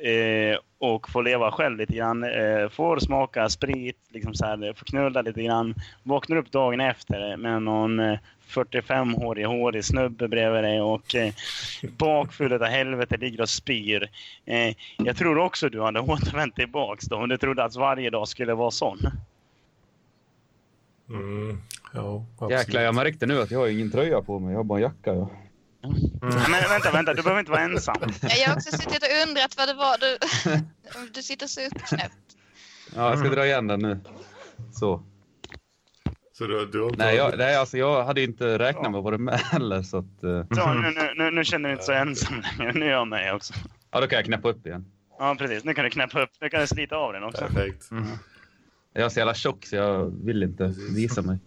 eh, 0.02 0.58
och 0.78 1.10
får 1.10 1.22
leva 1.22 1.50
själv 1.50 1.78
lite 1.78 1.92
grann. 1.92 2.24
Eh, 2.24 2.68
får 2.68 2.98
smaka 2.98 3.48
sprit, 3.48 3.98
liksom 4.08 4.34
så 4.34 4.46
här, 4.46 4.72
får 4.76 4.86
knulla 4.86 5.22
lite 5.22 5.42
grann. 5.42 5.74
Vaknar 6.02 6.36
upp 6.36 6.52
dagen 6.52 6.80
efter 6.80 7.36
med 7.36 7.62
någon 7.62 8.00
eh, 8.00 8.18
45-årig 8.48 9.46
hårig 9.46 9.84
snubbe 9.84 10.28
bredvid 10.28 10.64
dig 10.64 10.80
och 10.80 11.14
eh, 11.14 11.34
bakfull 11.82 12.52
av 12.52 12.64
helvete 12.64 13.16
ligger 13.16 13.40
och 13.40 13.48
spyr. 13.48 14.10
Eh, 14.44 14.74
jag 14.96 15.16
tror 15.16 15.38
också 15.38 15.68
du 15.68 15.82
hade 15.82 16.00
återvänt 16.00 16.54
tillbaks 16.54 17.06
då 17.06 17.16
om 17.16 17.28
du 17.28 17.38
trodde 17.38 17.64
att 17.64 17.76
varje 17.76 18.10
dag 18.10 18.28
skulle 18.28 18.54
vara 18.54 18.70
sån. 18.70 18.98
Mm, 21.08 21.60
ja, 21.94 22.24
absolut. 22.34 22.58
Jäklar, 22.58 22.82
jag 22.82 22.94
märkte 22.94 23.26
nu 23.26 23.40
att 23.40 23.50
jag 23.50 23.58
har 23.58 23.68
ingen 23.68 23.90
tröja 23.90 24.22
på 24.22 24.38
mig. 24.38 24.50
Jag 24.50 24.58
har 24.58 24.64
bara 24.64 24.78
en 24.78 24.82
jacka. 24.82 25.14
Ja. 25.14 25.30
Nej, 25.82 26.10
Men 26.50 26.68
vänta, 26.68 26.90
vänta, 26.92 27.14
du 27.14 27.22
behöver 27.22 27.40
inte 27.40 27.52
vara 27.52 27.60
ensam. 27.62 27.96
Ja, 28.22 28.28
jag 28.40 28.48
har 28.48 28.56
också 28.56 28.70
suttit 28.76 29.02
och 29.02 29.28
undrat 29.28 29.56
vad 29.56 29.68
det 29.68 29.74
var 29.74 29.98
du... 29.98 30.18
Du 31.14 31.22
sitter 31.22 31.46
så 31.46 31.60
uppknäppt. 31.66 32.14
Ja, 32.96 33.10
jag 33.10 33.18
ska 33.18 33.28
dra 33.28 33.46
igen 33.46 33.66
den 33.66 33.80
nu. 33.80 34.00
Så. 34.72 35.02
Så 36.32 36.46
du, 36.46 36.66
du 36.66 36.80
har 36.80 36.88
inte... 36.90 37.04
Nej, 37.04 37.16
jag, 37.16 37.38
nej 37.38 37.56
alltså, 37.56 37.78
jag 37.78 38.04
hade 38.04 38.22
inte 38.22 38.58
räknat 38.58 38.90
med 38.90 38.98
att 38.98 39.04
vara 39.04 39.18
med 39.18 39.38
heller. 39.40 39.82
Så 39.82 39.98
att, 39.98 40.22
eh, 40.24 40.44
Så, 40.54 40.72
nu, 40.74 40.90
nu, 40.90 41.14
nu, 41.16 41.30
nu 41.30 41.44
känner 41.44 41.68
du 41.68 41.72
inte 41.72 41.84
så 41.84 41.92
ensam 41.92 42.42
längre. 42.58 42.72
Nu 42.72 42.86
är 42.86 42.90
jag 42.90 43.08
med 43.08 43.34
också. 43.34 43.54
ja, 43.90 44.00
då 44.00 44.06
kan 44.06 44.16
jag 44.16 44.24
knäppa 44.24 44.48
upp 44.48 44.66
igen. 44.66 44.84
Ja, 45.18 45.34
precis. 45.38 45.64
Nu 45.64 45.74
kan 45.74 45.84
du 45.84 45.90
knäppa 45.90 46.22
upp. 46.22 46.30
Nu 46.40 46.48
kan 46.48 46.60
du 46.60 46.66
slita 46.66 46.96
av 46.96 47.12
den 47.12 47.22
också. 47.24 47.44
Perfekt. 47.44 47.84
Jag 48.92 49.04
är 49.04 49.08
så 49.08 49.18
jävla 49.18 49.34
tjock 49.34 49.66
så 49.66 49.76
jag 49.76 50.24
vill 50.24 50.42
inte 50.42 50.74
visa 50.94 51.22
mig. 51.22 51.38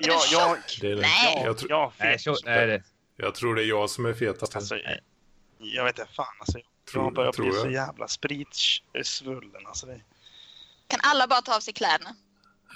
Jag, 0.00 0.20
jag, 0.32 0.58
Det 0.80 0.86
är 0.92 0.96
det. 0.96 1.00
Nej. 1.02 1.42
Jag 1.44 1.58
tror, 1.58 1.70
jag, 1.70 1.92
Nej, 1.98 2.18
nej 2.44 2.66
det, 2.66 2.82
Jag 3.16 3.34
tror 3.34 3.54
det 3.54 3.62
är 3.62 3.66
jag 3.66 3.90
som 3.90 4.06
är 4.06 4.14
fetast. 4.14 4.56
Alltså, 4.56 4.76
jag, 4.76 4.98
jag 5.58 5.84
vet 5.84 5.98
inte 5.98 6.12
fan 6.12 6.26
alltså. 6.38 6.58
Tror- 6.92 7.04
jag 7.04 7.14
börjar 7.14 7.32
tror 7.32 7.44
bli 7.46 7.54
så 7.54 7.66
jag. 7.66 7.72
jävla 7.72 8.08
spritsvullen 8.08 9.66
alltså. 9.66 9.86
Det. 9.86 10.00
Kan 10.86 11.00
alla 11.02 11.26
bara 11.26 11.42
ta 11.42 11.56
av 11.56 11.60
sig 11.60 11.74
kläderna? 11.74 12.16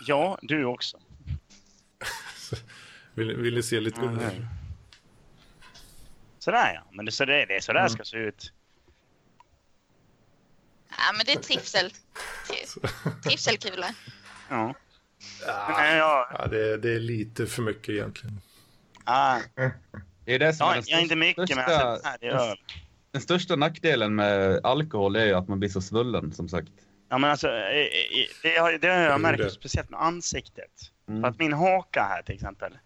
Ja, 0.06 0.38
du 0.42 0.64
också. 0.64 1.00
Vill, 3.14 3.36
vill 3.36 3.54
ni 3.54 3.62
se 3.62 3.80
lite? 3.80 4.00
Ja, 4.00 4.10
nej. 4.10 4.46
Sådär 6.38 6.74
ja, 6.74 6.84
men 6.92 7.04
det, 7.04 7.12
så 7.12 7.24
det, 7.24 7.46
det 7.46 7.56
är 7.56 7.60
så 7.60 7.72
där 7.72 7.80
Mm. 7.80 7.90
ska 7.90 8.04
se 8.04 8.16
ut. 8.16 8.52
Ja, 10.88 11.12
men 11.16 11.26
det 11.26 11.32
är 11.32 11.38
trivsel. 11.38 11.92
Trivselkula. 13.24 13.94
Ja. 14.48 14.74
Ah, 15.48 15.78
Men, 15.78 15.96
ja, 15.96 16.28
ja, 16.38 16.46
det, 16.46 16.76
det 16.78 16.94
är 16.94 17.00
lite 17.00 17.46
för 17.46 17.62
mycket 17.62 17.88
egentligen. 17.88 18.40
ja, 19.06 19.40
Det 20.24 20.34
är 20.34 20.38
det 20.38 20.52
som 20.54 20.68
är 20.68 20.74
ja, 20.74 20.80
den 20.80 20.84
jag 20.86 20.98
är 20.98 21.02
inte 21.02 21.16
mycket 21.16 21.56
men 21.56 21.64
största- 21.64 21.84
alltså, 21.84 22.08
här, 22.08 22.16
det 22.20 22.26
är. 22.28 22.60
Den 23.12 23.20
största 23.22 23.56
nackdelen 23.56 24.14
med 24.14 24.60
alkohol 24.66 25.16
är 25.16 25.24
ju 25.26 25.34
att 25.34 25.48
man 25.48 25.58
blir 25.58 25.68
så 25.68 25.80
svullen 25.80 26.32
som 26.32 26.48
sagt. 26.48 26.68
Ja 27.08 27.18
men 27.18 27.30
alltså, 27.30 27.48
eh, 27.48 27.54
eh, 27.54 27.86
det 28.42 28.56
har, 28.58 28.72
det 28.72 28.88
har 28.88 28.96
jag 29.00 29.12
är 29.14 29.18
märkt 29.18 29.38
det. 29.38 29.50
speciellt 29.50 29.90
med 29.90 30.00
ansiktet. 30.02 30.70
Mm. 31.08 31.20
För 31.22 31.28
att 31.28 31.38
min 31.38 31.52
haka 31.52 32.02
här 32.02 32.22
till 32.22 32.34
exempel. 32.34 32.78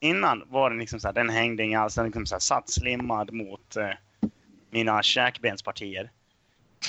Innan 0.00 0.42
var 0.46 0.70
den 0.70 0.78
liksom 0.78 1.00
så 1.00 1.08
här, 1.08 1.12
den 1.12 1.30
hängde 1.30 1.62
inga 1.62 1.80
alls. 1.80 1.94
Den 1.94 2.04
liksom 2.04 2.26
så 2.26 2.34
här, 2.34 2.40
satt 2.40 2.68
slimmad 2.70 3.32
mot 3.32 3.76
eh, 3.76 3.90
mina 4.70 5.02
käkbenspartier. 5.02 6.10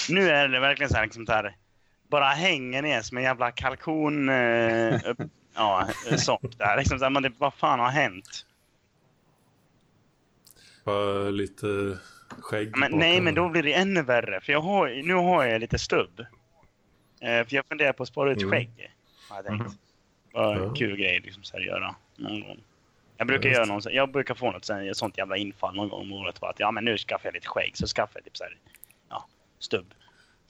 Nu 0.10 0.30
är 0.30 0.48
det 0.48 0.60
verkligen 0.60 0.90
så 0.90 0.96
här, 0.96 1.04
liksom 1.04 1.26
så 1.26 1.32
här 1.32 1.56
bara 2.10 2.26
hänger 2.26 2.82
ner 2.82 3.02
som 3.02 3.18
en 3.18 3.24
jävla 3.24 3.52
kalkon. 3.52 4.30
Eh, 4.30 4.36
ja, 5.56 5.88
eh, 6.12 6.18
sånt 6.18 6.58
där. 6.58 6.78
Liksom 6.78 7.00
så 7.00 7.06
här, 7.06 7.10
man, 7.10 7.24
det, 7.24 7.32
vad 7.38 7.54
fan 7.54 7.80
har 7.80 7.90
hänt? 7.90 8.46
Bara 10.84 11.30
lite 11.30 11.98
skägg 12.30 12.72
Men, 12.72 12.82
bakom. 12.82 13.00
nej, 13.00 13.22
men 13.22 13.36
då 13.36 13.50
blir 13.50 13.64
det 13.64 13.74
ännu 13.74 14.02
värre. 14.02 14.42
För 14.42 14.52
jag 14.54 14.62
har, 14.62 15.04
nu 15.04 15.14
har 15.14 15.46
jag 15.46 15.62
lite 15.62 15.80
stubb. 15.80 16.20
Eh, 17.22 17.48
för 17.48 17.56
jag 17.56 17.66
funderar 17.66 17.94
på 17.94 18.04
att 18.04 18.10
spara 18.10 18.32
ut 18.32 18.38
Mm. 18.42 18.52
skägg. 18.52 18.94
Har 19.30 19.36
jag 19.38 19.46
tänkt. 19.46 19.76
Bara 20.34 20.64
en 20.64 20.74
kul 20.76 20.96
grej 20.98 21.20
liksom, 21.24 21.44
så 21.44 21.54
här, 21.54 21.60
att 21.62 21.68
göra 21.68 21.96
någon 22.16 22.42
gång. 22.42 22.60
Jag 23.18 23.28
brukar, 23.28 23.50
göra 23.50 23.66
någon, 23.66 23.82
jag 23.92 24.12
brukar 24.12 24.36
få 24.36 24.52
något 24.52 24.66
sånt, 24.94 25.18
jävla 25.18 25.38
infall 25.38 25.76
någon 25.76 25.90
gång 25.90 26.02
om 26.02 26.12
året. 26.14 26.44
Att 26.44 26.60
ja, 26.60 26.72
men 26.72 26.86
nu 26.86 26.98
skaffar 26.98 27.28
jag 27.28 27.34
lite 27.34 27.48
skägg. 27.48 27.78
Så 27.78 27.88
skaffar 27.88 28.20
jag 28.20 28.24
typ 28.26 28.38
så 28.38 28.44
här, 28.44 28.58
ja, 29.10 29.28
stubb. 29.60 29.94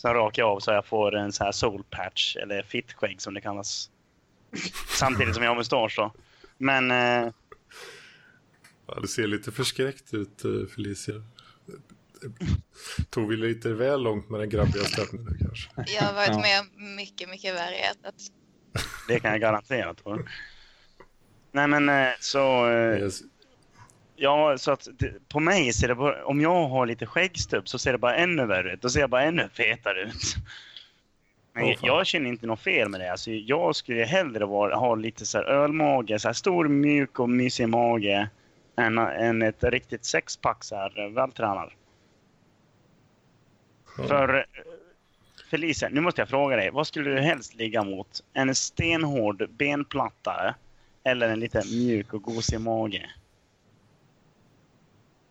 Sen 0.05 0.13
rakar 0.13 0.41
jag 0.41 0.49
av 0.49 0.59
så 0.59 0.71
jag 0.71 0.85
får 0.85 1.15
en 1.15 1.31
så 1.33 1.43
här 1.43 1.51
soul 1.51 1.83
patch, 1.89 2.35
eller 2.35 2.63
fittskägg 2.63 3.21
som 3.21 3.33
det 3.33 3.41
kallas. 3.41 3.89
Samtidigt 4.97 5.33
som 5.33 5.43
jag 5.43 5.51
har 5.51 5.55
mustasch 5.55 5.95
då. 5.97 6.13
Men 6.57 6.91
eh, 6.91 7.31
Ja, 8.87 8.99
det 9.01 9.07
ser 9.07 9.27
lite 9.27 9.51
förskräckt 9.51 10.13
ut, 10.13 10.45
eh, 10.45 10.51
Felicia. 10.75 11.13
Tog 13.09 13.29
vi 13.29 13.37
lite 13.37 13.73
väl 13.73 14.03
långt 14.03 14.29
med 14.29 14.39
den 14.39 14.49
grabbiga 14.49 14.83
stämningen 14.83 15.37
kanske? 15.41 15.69
Jag 15.95 16.03
har 16.03 16.13
varit 16.13 16.41
med 16.41 16.59
om 16.59 16.95
mycket, 16.95 17.29
mycket 17.29 17.55
värre. 17.55 17.77
det 19.07 19.19
kan 19.19 19.31
jag 19.31 19.41
garantera 19.41 19.93
tror 19.93 20.17
jag. 20.17 20.27
Nej 21.51 21.67
men 21.67 21.89
eh, 21.89 22.13
så... 22.19 22.69
Eh, 22.69 22.99
Yes. 22.99 23.21
Ja, 24.15 24.57
så 24.57 24.71
att 24.71 24.87
det, 24.97 25.29
på 25.29 25.39
mig 25.39 25.73
ser 25.73 25.87
det 25.87 25.95
bara, 25.95 26.25
om 26.25 26.41
jag 26.41 26.67
har 26.67 26.85
lite 26.85 27.05
skäggstubb 27.05 27.67
så 27.67 27.79
ser 27.79 27.91
det 27.91 27.97
bara 27.97 28.15
ännu 28.15 28.45
värre 28.45 28.73
ut. 28.73 28.81
Då 28.81 28.89
ser 28.89 28.99
jag 28.99 29.09
bara 29.09 29.23
ännu 29.23 29.49
fetare 29.49 30.01
ut. 30.01 30.35
Men 31.53 31.63
Åh, 31.63 31.75
jag, 31.81 32.07
känner 32.07 32.29
inte 32.29 32.47
något 32.47 32.59
fel 32.59 32.89
med 32.89 32.99
det. 32.99 33.11
Alltså, 33.11 33.31
jag 33.31 33.75
skulle 33.75 34.03
hellre 34.03 34.45
vara, 34.45 34.75
ha 34.75 34.95
lite 34.95 35.25
så 35.25 35.37
här 35.37 35.45
ölmage, 35.45 36.21
så 36.21 36.27
här 36.27 36.33
stor, 36.33 36.67
mjuk 36.67 37.19
och 37.19 37.29
mysig 37.29 37.69
mage 37.69 38.29
än, 38.77 38.97
än 38.97 39.41
ett 39.41 39.63
riktigt 39.63 40.05
sexpack 40.05 40.63
så 40.63 40.75
här 40.75 41.09
vältränad. 41.09 41.71
Ja. 43.97 44.07
För 44.07 44.45
Felicia, 45.49 45.89
nu 45.89 46.01
måste 46.01 46.21
jag 46.21 46.29
fråga 46.29 46.55
dig. 46.55 46.69
Vad 46.71 46.87
skulle 46.87 47.09
du 47.09 47.19
helst 47.19 47.55
ligga 47.55 47.83
mot? 47.83 48.23
En 48.33 48.55
stenhård 48.55 49.49
benplattare 49.49 50.55
eller 51.03 51.29
en 51.29 51.39
lite 51.39 51.63
mjuk 51.65 52.13
och 52.13 52.21
gosig 52.23 52.61
mage? 52.61 53.09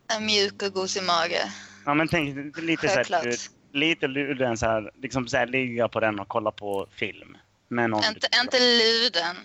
En 0.08 0.26
mjuk 0.26 0.62
och 0.62 0.72
gosig 0.72 1.02
mage. 1.02 1.52
Ja 1.84 1.94
men 1.94 2.08
tänk 2.08 2.58
lite 2.58 2.88
så 2.88 2.94
här, 2.94 2.94
Självklart. 2.96 3.22
du 3.22 3.30
vet, 3.30 3.50
lite 3.72 4.06
luren 4.06 4.56
så 4.56 4.66
här, 4.66 4.90
liksom 5.02 5.28
så 5.28 5.36
här 5.36 5.46
ligga 5.46 5.88
på 5.88 6.00
den 6.00 6.20
och 6.20 6.28
kolla 6.28 6.50
på 6.50 6.86
film. 6.90 7.36
Med 7.68 7.90
någon 7.90 8.04
Inte, 8.04 8.28
inte 8.44 8.58
luden. 8.58 9.36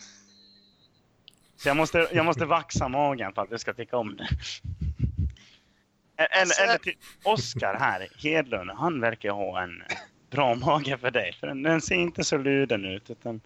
Så 1.57 1.68
jag 1.70 1.78
måste, 1.78 2.07
jag 2.14 2.26
måste 2.26 2.45
vaxa 2.45 2.88
magen 2.88 3.34
för 3.34 3.41
att 3.41 3.49
du 3.49 3.57
ska 3.57 3.74
tycka 3.74 3.97
om 3.97 4.16
det. 4.18 4.28
Eller, 6.18 6.41
Alltså- 6.41 6.62
eller 6.64 6.78
typ 6.78 6.97
Oskar 7.24 7.76
här, 7.80 8.07
Hedlund, 8.18 8.72
han 8.72 9.01
verkar 9.01 9.30
ha 9.32 9.64
en 9.64 9.84
bra 10.32 10.55
mage 10.55 10.97
för 10.97 11.12
dig. 11.12 11.34
För 11.39 11.47
den, 11.47 11.64
den 11.64 11.82
ser 11.82 11.95
inte 11.95 12.24
så 12.24 12.38
luden 12.38 12.86
ut. 12.86 13.10
Utan 13.10 13.41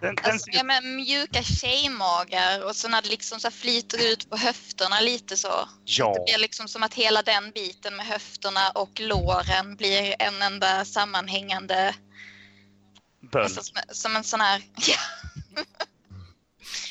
den, 0.00 0.14
den 0.14 0.24
Alltså, 0.32 0.52
ser, 0.52 0.96
mjuka 0.96 1.42
tjejmagar 1.42 2.64
och 2.64 2.76
så 2.76 2.88
när 2.88 3.02
det 3.02 3.08
liksom 3.08 3.40
så 3.40 3.50
flyter 3.50 4.12
ut 4.12 4.30
på 4.30 4.36
höfterna 4.36 5.00
lite 5.00 5.36
så. 5.36 5.68
ja, 5.84 6.14
Det 6.14 6.24
blir 6.24 6.38
liksom 6.38 6.68
som 6.68 6.82
att 6.82 6.94
hela 6.94 7.22
den 7.22 7.50
biten 7.50 7.96
med 7.96 8.06
höfterna 8.06 8.70
och 8.74 9.00
låren 9.00 9.76
blir 9.76 10.14
en 10.18 10.42
enda 10.42 10.84
sammanhängande, 10.84 11.94
böld. 13.32 13.44
alltså 13.44 13.62
som, 13.62 13.76
som 13.88 14.16
en 14.16 14.24
sån 14.24 14.40
här, 14.40 14.62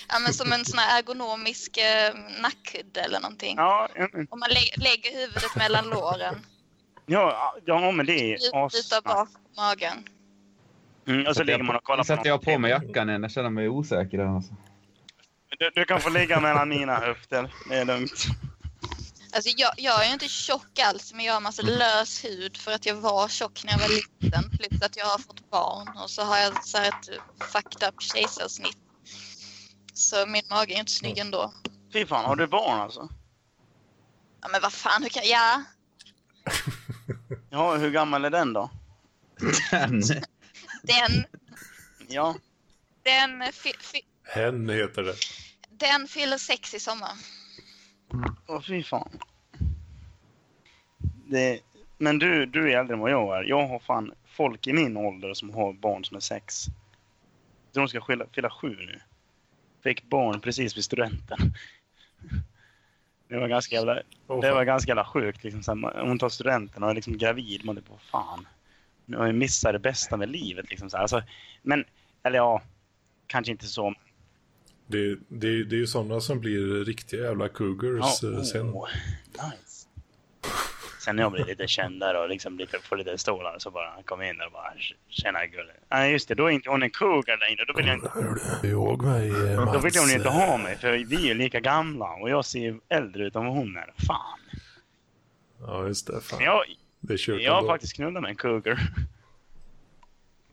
ja 0.09 0.19
men 0.19 0.33
som 0.33 0.53
en 0.53 0.65
sån 0.65 0.79
här 0.79 0.99
ergonomisk 0.99 1.77
eh, 1.77 2.13
nackkudde 2.41 3.01
eller 3.01 3.19
någonting. 3.19 3.55
Ja, 3.57 3.87
mm, 3.95 4.27
Om 4.29 4.39
man 4.39 4.49
lä 4.49 4.59
lägger 4.75 5.13
huvudet 5.13 5.55
mellan 5.55 5.89
låren, 5.89 6.45
ja, 7.05 7.55
ja, 7.65 7.91
men 7.91 8.05
det 8.05 8.33
är 8.33 8.37
lutar 8.77 9.01
bak 9.01 9.29
magen. 9.57 10.09
Mm, 11.07 11.27
och 11.27 11.35
så 11.35 11.43
ligger 11.43 11.63
man 11.63 11.75
och 11.75 11.83
kollar 11.83 12.03
på 12.03 12.03
sätter 12.03 12.29
jag 12.29 12.41
på 12.41 12.57
mig 12.57 12.71
jackan 12.71 13.09
igen. 13.09 13.21
Jag 13.21 13.31
känner 13.31 13.49
mig 13.49 13.69
osäker. 13.69 14.19
Alltså. 14.19 14.53
du, 15.59 15.69
du 15.75 15.85
kan 15.85 16.01
få 16.01 16.09
ligga 16.09 16.39
mellan 16.39 16.69
mina 16.69 16.95
höfter, 16.95 17.53
det 17.69 17.75
är 17.75 17.85
lugnt. 17.85 18.25
Alltså 19.33 19.49
jag, 19.57 19.71
jag 19.77 20.03
är 20.03 20.07
ju 20.07 20.13
inte 20.13 20.27
tjock 20.27 20.79
alls, 20.79 21.13
men 21.13 21.25
jag 21.25 21.33
har 21.33 21.41
massa 21.41 21.61
lös 21.61 22.25
hud 22.25 22.57
för 22.57 22.71
att 22.71 22.85
jag 22.85 22.95
var 22.95 23.27
tjock 23.27 23.63
när 23.63 23.71
jag 23.71 23.79
var 23.79 23.89
liten. 23.89 24.49
Plus 24.49 24.81
att 24.81 24.97
jag 24.97 25.05
har 25.05 25.17
fått 25.17 25.49
barn 25.49 25.87
och 26.03 26.09
så 26.09 26.21
har 26.23 26.37
jag 26.37 26.63
så 26.63 26.77
här 26.77 26.87
ett 26.87 27.09
fucked 27.51 27.89
up 27.89 28.01
kejsarsnitt. 28.01 28.77
Så 29.93 30.25
min 30.27 30.43
mage 30.49 30.73
är 30.73 30.79
inte 30.79 30.91
snygg 30.91 31.17
ändå. 31.17 31.53
Fy 31.93 32.05
fan, 32.05 32.25
har 32.25 32.35
du 32.35 32.47
barn 32.47 32.79
alltså? 32.79 33.09
Ja 34.41 34.47
men 34.51 34.61
vad 34.61 34.73
fan, 34.73 35.03
hur 35.03 35.09
kan... 35.09 35.23
Ja, 35.25 35.63
Ja, 37.49 37.75
hur 37.75 37.91
gammal 37.91 38.25
är 38.25 38.29
den 38.29 38.53
då? 38.53 38.69
Den. 39.71 40.01
Den, 40.87 41.25
Ja, 42.07 42.35
den, 43.03 43.43
fi, 43.53 43.73
fi, 43.79 44.01
Hen 44.23 44.69
heter 44.69 45.03
det. 45.03 45.13
den 45.69 46.07
fyller 46.07 46.37
sex 46.37 46.73
i 46.73 46.79
sommar. 46.79 47.11
åh 48.47 48.61
fy 48.61 48.83
fan. 48.83 49.19
Det, 51.29 51.59
men 51.97 52.19
du, 52.19 52.45
du 52.45 52.71
är 52.71 52.79
äldre 52.79 52.93
än 52.93 52.99
vad 52.99 53.11
jag 53.11 53.37
är. 53.37 53.43
Jag 53.43 53.67
har 53.67 53.79
fan 53.79 54.13
folk 54.25 54.67
i 54.67 54.73
min 54.73 54.97
ålder 54.97 55.33
som 55.33 55.53
har 55.53 55.73
barn 55.73 56.05
som 56.05 56.17
är 56.17 56.21
sex. 56.21 56.63
Så 57.71 57.79
de 57.79 57.87
ska 57.87 58.01
fylla, 58.01 58.25
fylla 58.33 58.49
sju 58.49 58.69
nu. 58.69 58.99
Fick 59.83 60.03
barn 60.03 60.41
precis 60.41 60.77
vid 60.77 60.83
studenten. 60.83 61.53
Det 63.27 63.37
var 63.37 63.47
ganska 63.47 63.75
jävla, 63.75 64.01
Åh, 64.27 64.41
det 64.41 64.51
var 64.51 64.63
ganska 64.63 64.89
jävla 64.89 65.05
sjukt. 65.05 65.43
Liksom, 65.43 65.63
så 65.63 65.71
här, 65.71 65.75
man- 65.75 66.07
hon 66.07 66.19
tar 66.19 66.29
studenten 66.29 66.83
och 66.83 66.89
är 66.89 66.93
liksom 66.93 67.17
gravid. 67.17 67.65
Man 67.65 67.75
typ, 67.75 67.89
vad 67.89 68.01
fan. 68.01 68.47
Nu 69.09 69.17
har 69.17 69.25
jag 69.25 69.35
missat 69.35 69.73
det 69.73 69.79
bästa 69.79 70.17
med 70.17 70.29
livet. 70.29 70.69
Liksom, 70.69 70.89
så 70.89 70.97
här. 70.97 71.01
Alltså, 71.01 71.23
men, 71.61 71.85
eller 72.23 72.37
ja, 72.37 72.61
kanske 73.27 73.51
inte 73.51 73.65
så. 73.65 73.93
Det, 74.87 75.15
det, 75.27 75.63
det 75.63 75.75
är 75.75 75.79
ju 75.79 75.87
sådana 75.87 76.21
som 76.21 76.39
blir 76.39 76.85
riktiga 76.85 77.23
jävla 77.23 77.49
cougars 77.49 78.19
Ja, 78.21 78.29
eh, 78.33 78.41
sen. 78.41 78.69
åh, 78.73 78.87
nice. 79.31 79.87
Sen 80.99 81.15
när 81.15 81.23
jag 81.23 81.31
blir 81.31 81.45
lite 81.45 81.67
kändare 81.67 82.19
och 82.19 82.29
liksom 82.29 82.57
lite, 82.57 82.79
får 82.79 82.97
lite 82.97 83.17
stolar 83.17 83.55
så 83.59 83.71
bara 83.71 84.03
kom 84.05 84.21
in 84.21 84.41
och 84.41 84.51
bara 84.51 84.73
tjena 85.09 85.45
gulle. 85.45 85.73
Nej 85.89 86.11
just 86.11 86.27
det, 86.27 86.35
då 86.35 86.45
är 86.45 86.49
inte 86.49 86.69
hon 86.69 86.83
en 86.83 86.89
cougar 86.89 87.37
längre. 87.37 87.65
Då 87.65 87.73
vill, 87.73 87.87
jag 87.87 87.95
inte, 87.95 88.67
ihåg 88.67 89.03
mig, 89.03 89.31
Mats? 89.55 89.73
då 89.73 89.79
vill 89.79 89.91
hon 89.99 90.09
inte 90.11 90.29
ha 90.29 90.57
mig 90.57 90.77
för 90.77 90.91
vi 90.91 91.15
är 91.15 91.27
ju 91.27 91.33
lika 91.33 91.59
gamla 91.59 92.13
och 92.13 92.29
jag 92.29 92.45
ser 92.45 92.79
äldre 92.89 93.25
ut 93.25 93.35
än 93.35 93.45
vad 93.45 93.55
hon 93.55 93.77
är. 93.77 93.93
Fan. 94.07 94.39
Ja, 95.59 95.87
just 95.87 96.07
det. 96.07 96.21
Fan. 96.21 96.43
Jag, 96.43 96.63
jag 97.39 97.53
har 97.53 97.67
faktiskt 97.67 97.95
knullat 97.95 98.21
med 98.21 98.29
en 98.29 98.35
cougar. 98.35 98.79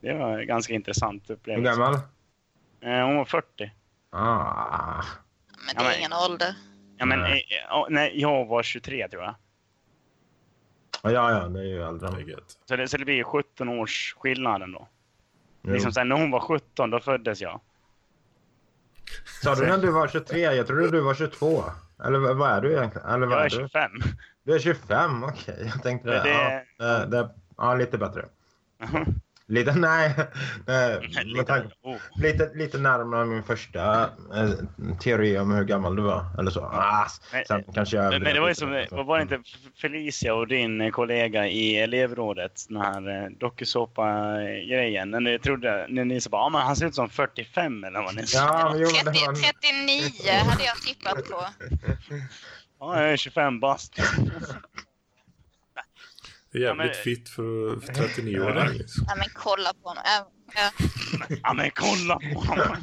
Det 0.01 0.13
var 0.15 0.39
en 0.39 0.47
ganska 0.47 0.73
intressant 0.75 1.25
Hur 1.29 1.35
upplevelse. 1.35 1.71
gammal? 1.81 1.95
Eh, 2.81 3.07
Hon 3.07 3.17
var 3.17 3.25
40. 3.25 3.73
Ah. 4.11 5.03
Men 5.67 5.75
Ja, 5.75 5.81
det 5.83 5.87
är 5.87 5.91
men- 5.91 5.99
ingen 5.99 6.13
ålder. 6.13 6.55
Ja, 6.97 7.07
men, 7.07 7.19
Nej. 7.21 7.47
eh, 7.71 7.87
nej, 7.91 8.21
jag 8.21 8.47
var 8.47 8.63
23 8.63 9.09
tror 9.09 9.23
jag. 9.23 9.35
Ja, 11.03 11.11
ja, 11.11 11.49
det 11.49 11.61
är 11.61 11.65
ju 11.65 11.83
äldre. 11.83 12.11
Det 12.11 12.17
är 12.23 12.27
gött. 12.27 12.59
Så 12.65 12.77
det, 12.77 12.89
så 12.89 12.97
det 12.97 13.05
blir 13.05 13.15
ju 13.15 13.25
17 13.25 13.69
års 13.69 14.15
skillnad 14.19 14.63
ändå. 14.63 14.89
Jo. 15.63 15.73
Liksom 15.73 15.93
sen 15.93 16.09
när 16.09 16.17
hon 16.17 16.31
var 16.31 16.41
17, 16.41 16.91
då 16.91 17.01
föddes 17.01 17.41
jag. 17.41 17.61
Sa 19.43 19.55
du 19.55 19.67
när 19.67 19.79
du 19.79 19.91
var 19.93 20.09
23? 20.09 20.41
Jag 20.41 20.67
trodde 20.67 20.91
du 20.91 21.01
var 21.01 21.15
22. 21.15 21.65
Eller 22.05 22.19
vad- 22.35 22.51
är 22.51 22.61
du 22.61 22.73
egentligen? 22.73 23.09
Eller 23.09 23.27
vad 23.27 23.37
Jag 23.39 23.41
är 23.53 23.57
är 23.57 23.63
du? 23.63 23.69
25. 23.69 23.91
Du 24.45 24.55
är 24.55 24.59
25, 24.59 25.25
okej. 25.25 25.71
Jag 25.75 25.83
tänkte 25.83 26.11
det. 26.11 26.23
Det- 26.23 26.65
Ja, 26.79 26.85
det, 26.87 27.07
det, 27.07 27.31
ja, 27.57 27.75
lite 27.75 27.99
bättre. 27.99 28.25
Lite, 29.47 29.73
nej. 29.75 30.15
nej 30.67 31.01
med 31.37 31.47
tanke, 31.47 31.69
oh. 31.83 31.97
lite, 32.17 32.51
lite 32.55 32.79
närmare 32.79 33.25
min 33.25 33.43
första 33.43 34.03
eh, 34.35 34.51
teori 35.01 35.39
om 35.39 35.51
hur 35.53 35.65
gammal 35.65 35.97
du 35.97 36.03
var. 36.03 36.25
Eller 36.39 36.51
så. 36.51 36.61
Ah, 36.61 37.07
Men- 37.33 37.45
sen 37.45 37.65
kanske 37.75 37.97
jag 37.97 38.11
Men, 38.13 38.23
men 38.23 38.35
det 38.35 38.41
var 38.41 38.49
ju 38.49 38.55
som, 38.55 38.73
lite. 38.73 38.95
var 38.95 39.17
det 39.17 39.23
inte 39.23 39.41
Felicia 39.81 40.35
och 40.35 40.47
din 40.49 40.93
kollega 40.93 41.47
i 41.47 41.77
elevrådet, 41.77 42.65
den 42.69 42.77
här 42.81 43.25
eh, 43.25 43.31
dokusåpa-grejen, 43.41 45.11
när 45.11 45.21
ni 45.21 45.39
trodde, 45.39 45.87
när 45.89 46.05
ni 46.05 46.21
sa 46.21 46.31
bara, 46.31 46.43
ah, 46.43 46.49
men 46.49 46.61
han 46.61 46.77
ser 46.77 46.87
ut 46.87 46.95
som 46.95 47.09
45 47.11 47.85
eller 47.85 48.03
vad 48.03 48.15
ni 48.17 48.27
sa. 48.27 48.39
Ja, 48.39 48.71
men 48.71 48.81
jo, 48.81 48.89
men 49.05 49.13
det 49.15 49.21
30, 49.21 49.27
var... 49.27 49.35
39 49.35 50.51
hade 50.51 50.65
jag 50.65 50.77
tippat 50.77 51.31
på. 51.31 51.45
Ja, 52.81 53.01
jag 53.03 53.13
är 53.13 53.17
25 53.17 53.61
bast. 53.61 53.97
Det 56.53 56.59
är 56.59 56.63
jävligt 56.63 56.69
Ja, 56.69 56.75
men- 56.75 56.95
fitt 56.95 57.29
för, 57.29 57.81
för 57.81 57.93
39-åring. 57.93 58.79
Liksom. 58.79 59.05
Ja, 59.09 59.15
men 59.17 59.27
kolla 59.35 59.73
på 59.83 59.89
honom. 59.89 60.03
Ja, 61.43 61.53
men 61.55 61.71
kolla 61.75 62.19
på 62.35 62.41
honom. 62.41 62.77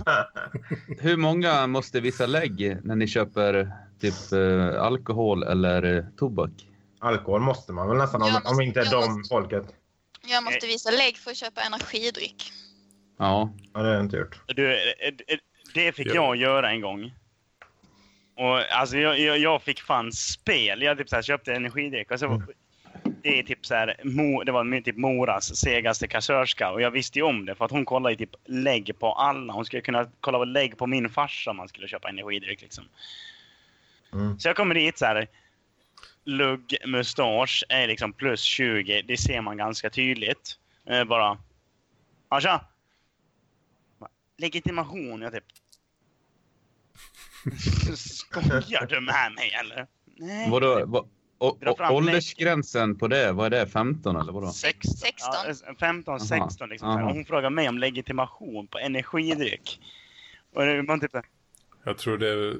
Hur 0.99 1.17
många 1.17 1.67
måste 1.67 1.99
visa 1.99 2.25
lägg 2.25 2.77
när 2.83 2.95
ni 2.95 3.07
köper 3.07 3.71
typ 4.01 4.31
eh, 4.31 4.81
alkohol 4.83 5.43
eller 5.43 5.97
eh, 5.97 6.03
tobak? 6.17 6.51
Alkohol 6.99 7.41
måste 7.41 7.73
man 7.73 7.87
väl 7.87 7.97
nästan, 7.97 8.21
om, 8.21 8.27
Jag 8.27 8.37
om 8.37 8.43
måste- 8.43 8.63
inte 8.63 8.83
de 8.83 8.95
måste- 8.95 9.33
folket. 9.35 9.65
Jag 10.27 10.43
måste 10.43 10.67
visa 10.67 10.91
lägg 10.91 11.17
för 11.17 11.31
att 11.31 11.37
köpa 11.37 11.61
energidryck. 11.61 12.51
Ja. 13.19 13.53
Ja, 13.73 13.79
det 13.79 13.87
har 13.87 13.93
jag 13.93 14.03
inte 14.03 14.17
gjort. 14.17 14.39
Du, 14.47 14.67
eh, 14.73 14.77
eh, 15.27 15.37
det 15.73 15.91
fick 15.91 16.07
Ja. 16.07 16.13
jag 16.15 16.35
göra 16.35 16.71
en 16.71 16.81
gång. 16.81 17.13
Och 18.41 18.71
alltså 18.71 18.97
jag, 18.97 19.19
jag, 19.19 19.37
jag 19.37 19.61
fick 19.61 19.81
fan 19.81 20.11
spel. 20.11 20.81
Jag 20.81 20.97
typ 20.97 21.09
så 21.09 21.15
här, 21.15 21.23
köpte 21.23 21.53
energidryck 21.53 22.11
och 22.11 22.19
så 22.19 22.43
det 23.23 23.39
är 23.39 23.43
typ 23.43 23.65
så 23.65 23.75
här, 23.75 23.95
det 24.45 24.51
var 24.51 24.81
typ 24.81 24.97
Moras 24.97 25.55
segaste 25.55 26.07
kassörska 26.07 26.71
och 26.71 26.81
jag 26.81 26.91
visste 26.91 27.19
ju 27.19 27.25
om 27.25 27.45
det 27.45 27.55
för 27.55 27.65
att 27.65 27.71
hon 27.71 27.85
kollade 27.85 28.15
typ 28.15 28.35
lägg 28.45 28.99
på 28.99 29.13
alla. 29.13 29.53
Hon 29.53 29.65
skulle 29.65 29.81
kunna 29.81 30.07
kolla 30.21 30.37
på 30.37 30.45
lägg 30.45 30.77
på 30.77 30.87
min 30.87 31.09
farsa 31.09 31.51
om 31.51 31.57
man 31.57 31.67
skulle 31.67 31.87
köpa 31.87 32.09
energidryck 32.09 32.61
liksom. 32.61 32.83
Mm. 34.13 34.39
Så 34.39 34.47
jag 34.47 34.55
kommer 34.55 34.75
dit 34.75 34.97
så 34.97 35.05
här. 35.05 35.27
Lugg, 36.23 36.75
mustasch 36.85 37.63
är 37.69 37.87
liksom 37.87 38.13
plus 38.13 38.41
20. 38.41 39.01
Det 39.01 39.17
ser 39.17 39.41
man 39.41 39.57
ganska 39.57 39.89
tydligt. 39.89 40.57
Eh, 40.85 41.03
bara. 41.03 41.37
Ja, 42.29 42.41
tja! 42.41 42.65
Legitimation. 44.37 45.21
Jag 45.21 45.33
typ. 45.33 45.43
Skojar 47.95 48.85
du 48.85 49.01
med 49.01 49.31
mig 49.35 49.51
eller? 49.59 49.87
Nej. 50.17 50.49
Vadå, 50.49 50.85
va, 50.85 51.05
och, 51.41 51.57
Dra 51.59 51.71
och, 51.71 51.77
fram 51.77 51.95
åldersgränsen 51.95 52.97
på 52.97 53.07
det, 53.07 53.31
vad 53.31 53.45
är 53.45 53.49
det? 53.49 53.67
15 53.67 54.15
eller 54.15 54.33
vadå? 54.33 54.47
16. 54.47 54.91
16. 54.93 55.33
Ja, 55.67 55.75
15, 55.79 56.19
16 56.19 56.69
liksom. 56.69 56.89
Aha. 56.89 57.03
Och 57.03 57.13
hon 57.13 57.25
frågar 57.25 57.49
mig 57.49 57.69
om 57.69 57.77
legitimation 57.77 58.67
på 58.67 58.77
energidryck. 58.77 59.81
Och 60.55 60.65
det, 60.65 60.83
man 60.83 60.99
typ, 60.99 61.11
Jag 61.85 61.97
tror 61.97 62.17
det 62.17 62.29
är, 62.29 62.55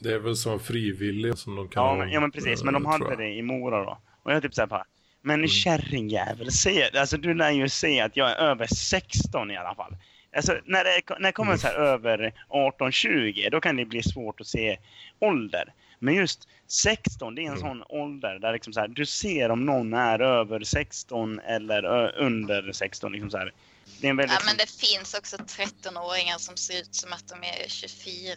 det 0.00 0.12
är 0.12 0.18
väl 0.18 0.36
som 0.36 0.60
frivillig 0.60 1.38
som 1.38 1.56
de 1.56 1.68
kan 1.68 1.82
ja, 1.82 1.88
ha, 1.88 1.96
men, 1.96 2.10
ja 2.10 2.20
men 2.20 2.30
precis, 2.30 2.64
men 2.64 2.74
de 2.74 2.86
eh, 2.86 2.90
hade 2.90 3.16
det 3.16 3.28
i 3.28 3.42
Mora 3.42 3.84
då. 3.84 3.98
Och 4.22 4.32
jag 4.32 4.42
typ 4.42 4.54
såhär 4.54 4.68
bara, 4.68 4.84
men 5.22 5.48
kärringjävel, 5.48 6.52
se, 6.52 6.98
alltså 6.98 7.16
du 7.16 7.34
lär 7.34 7.50
ju 7.50 7.68
se 7.68 8.00
att 8.00 8.16
jag 8.16 8.30
är 8.30 8.36
över 8.36 8.66
16 8.66 9.50
i 9.50 9.56
alla 9.56 9.74
fall. 9.74 9.96
Alltså 10.36 10.58
när 10.64 10.84
det, 10.84 11.02
när 11.18 11.28
det 11.28 11.32
kommer 11.32 11.56
så 11.56 11.66
här 11.66 11.74
över 11.74 12.32
18-20, 12.48 13.50
då 13.50 13.60
kan 13.60 13.76
det 13.76 13.84
bli 13.84 14.02
svårt 14.02 14.40
att 14.40 14.46
se 14.46 14.78
ålder. 15.18 15.74
Men 15.98 16.14
just 16.14 16.48
16, 16.66 17.34
det 17.34 17.46
är 17.46 17.50
en 17.50 17.58
sån 17.58 17.82
ålder 17.88 18.38
där 18.38 18.52
liksom 18.52 18.72
så 18.72 18.80
här, 18.80 18.88
du 18.88 19.06
ser 19.06 19.50
om 19.50 19.66
någon 19.66 19.94
är 19.94 20.18
över 20.20 20.60
16 20.60 21.40
eller 21.40 21.82
ö, 21.84 22.10
under 22.16 22.72
16. 22.72 23.12
Liksom 23.12 23.30
så 23.30 23.38
här. 23.38 23.52
Det 24.00 24.06
är 24.06 24.10
en 24.10 24.16
väldigt... 24.16 24.38
Ja, 24.40 24.46
men 24.46 24.56
det 24.56 24.70
finns 24.70 25.14
också 25.14 25.36
13-åringar 25.36 26.38
som 26.38 26.56
ser 26.56 26.80
ut 26.80 26.94
som 26.94 27.12
att 27.12 27.28
de 27.28 27.34
är 27.48 27.68
24. 27.68 28.34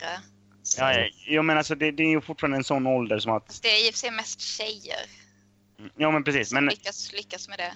Så 0.64 0.82
Ja, 0.82 0.94
ja, 0.94 1.08
jo, 1.28 1.42
men 1.42 1.58
alltså 1.58 1.76
det, 1.76 1.92
det 1.92 2.04
är 2.04 2.10
ju 2.10 2.22
fortfarande 2.22 2.58
en 2.58 2.64
sån 2.64 2.88
ålder 2.88 3.20
som 3.20 3.32
att... 3.32 3.60
Det 3.62 3.68
är 3.70 3.88
i 3.88 3.90
och 3.90 3.94
för 3.94 4.00
sig 4.00 4.12
mest 4.12 4.42
tjejer 4.42 5.06
Ja, 5.98 6.12
men 6.12 6.24
precis. 6.24 6.50
som 6.50 6.56
Men 6.56 6.66
lyckas, 6.66 7.14
lyckas 7.14 7.50
med 7.50 7.58
det. 7.60 7.74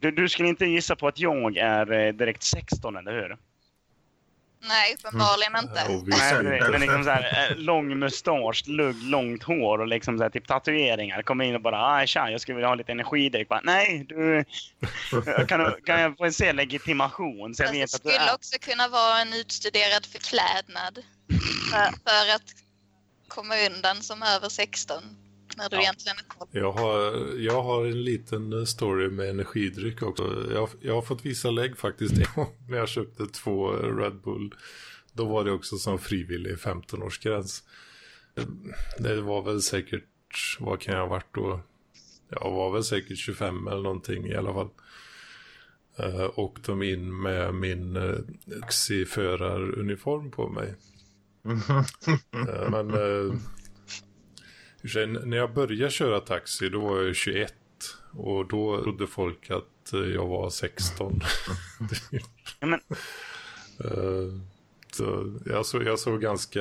du, 0.00 0.10
du 0.10 0.28
skulle 0.28 0.48
inte 0.48 0.66
gissa 0.66 0.96
på 0.96 1.08
att 1.08 1.18
jag 1.18 1.56
är 1.56 1.92
eh, 1.92 2.12
direkt 2.12 2.42
16, 2.42 2.96
eller 2.96 3.12
hur? 3.12 3.36
Nej, 4.64 4.94
uppenbarligen 4.98 5.56
inte. 5.58 5.84
Och 5.92 6.08
vi 6.08 6.10
Nej, 6.10 6.60
men, 6.70 6.80
liksom 6.80 7.04
så 7.04 7.10
här, 7.10 7.50
eh, 7.50 7.56
lång 7.56 7.98
mustasch, 7.98 8.62
lugg, 8.66 9.02
långt 9.02 9.42
hår 9.42 9.78
och 9.78 9.86
liksom 9.86 10.18
så 10.18 10.22
här, 10.22 10.30
typ 10.30 10.46
tatueringar. 10.48 11.22
Kommer 11.22 11.44
in 11.44 11.54
och 11.54 11.62
bara 11.62 11.86
ah, 11.86 12.06
tja, 12.06 12.30
jag 12.30 12.40
skulle 12.40 12.56
vilja 12.56 12.68
ha 12.68 12.74
lite 12.74 12.92
energidryck. 12.92 13.48
Bara, 13.48 13.60
Nej, 13.64 14.06
du, 14.08 14.44
kan, 15.48 15.60
du, 15.60 15.80
kan 15.84 16.00
jag 16.00 16.16
få 16.16 16.32
se 16.32 16.52
legitimation? 16.52 17.54
Så 17.54 17.62
jag 17.62 17.68
Fast 17.68 17.72
det 17.72 17.78
vet 17.78 17.94
att 17.94 18.02
du 18.02 18.08
skulle 18.08 18.30
är... 18.30 18.34
också 18.34 18.58
kunna 18.58 18.88
vara 18.88 19.20
en 19.20 19.32
utstuderad 19.32 20.06
förklädnad. 20.06 20.98
För, 21.70 22.10
för 22.10 22.34
att 22.34 22.54
komma 23.28 23.54
undan 23.66 24.02
som 24.02 24.22
över 24.22 24.48
16 24.48 25.02
när 25.56 25.68
du 25.70 25.76
Ja. 25.76 25.82
egentligen 25.82 26.16
är 26.18 26.38
12. 26.38 26.50
Jag 26.52 26.72
har, 26.72 27.26
jag 27.38 27.62
har 27.62 27.86
en 27.86 28.04
liten 28.04 28.52
eh, 28.52 28.64
story 28.64 29.08
med 29.10 29.30
energidryck 29.30 30.02
också. 30.02 30.46
Jag, 30.52 30.68
jag 30.80 30.94
har 30.94 31.02
fått 31.02 31.26
visa 31.26 31.50
lägg 31.50 31.78
faktiskt 31.78 32.14
när 32.68 32.78
jag 32.78 32.88
köpte 32.88 33.26
två 33.26 33.72
Red 33.72 34.20
Bull. 34.20 34.54
Då 35.12 35.24
var 35.24 35.44
det 35.44 35.52
också 35.52 35.76
som 35.76 35.98
frivillig 35.98 36.56
15-årsgräns. 36.56 37.62
Det 38.98 39.20
var 39.20 39.42
väl 39.42 39.62
säkert, 39.62 40.04
vad 40.60 40.80
kan 40.80 40.94
jag 40.94 41.00
ha 41.00 41.08
varit 41.08 41.34
då? 41.34 41.60
Jag 42.28 42.50
var 42.50 42.72
väl 42.72 42.84
säkert 42.84 43.18
25 43.18 43.66
eller 43.66 43.82
någonting 43.82 44.26
i 44.26 44.34
alla 44.34 44.52
fall. 44.54 44.68
Uh, 46.00 46.24
och 46.24 46.58
de 46.66 46.82
in 46.82 47.22
med 47.22 47.54
min 47.54 47.96
uh, 47.96 48.18
taxiföraruniform 48.60 50.30
på 50.30 50.48
mig. 50.48 50.74
Eh, 52.48 52.70
men 52.70 52.90
eh, 52.90 53.34
sig, 54.88 55.06
när 55.06 55.36
jag 55.36 55.54
började 55.54 55.90
köra 55.90 56.20
taxi 56.20 56.68
då 56.68 56.80
var 56.80 57.02
jag 57.02 57.16
21 57.16 57.54
och 58.12 58.48
då 58.48 58.82
trodde 58.82 59.06
folk 59.06 59.50
att 59.50 59.92
eh, 59.92 60.00
jag 60.00 60.26
var 60.26 60.50
16. 60.50 61.20
Ja, 62.60 62.66
men, 62.66 62.80
Eh, 63.84 64.40
så 64.92 65.38
jag, 65.46 65.66
såg, 65.66 65.84
jag 65.84 65.98
såg 65.98 66.20
ganska 66.20 66.60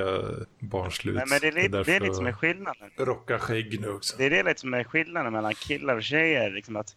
barnslig 0.59 1.11
ut. 1.11 1.17
men 1.29 1.39
det, 1.41 1.47
är 1.47 1.51
lite, 1.51 1.83
det 1.83 1.95
är 1.95 1.99
lite 1.99 2.13
som 2.13 2.25
är 2.25 2.33
skillnaden. 2.33 2.91
jag 2.97 3.07
rockar 3.07 3.37
skägg 3.37 3.81
nu 3.81 3.89
också. 3.89 4.17
Det 4.17 4.25
är 4.25 4.29
det 4.29 4.43
lite 4.43 4.59
som 4.59 4.73
är 4.73 4.83
skillnaden 4.83 5.33
mellan 5.33 5.53
killar 5.53 5.95
och 5.95 6.03
tjejer. 6.03 6.51
Liksom 6.51 6.75
att 6.75 6.95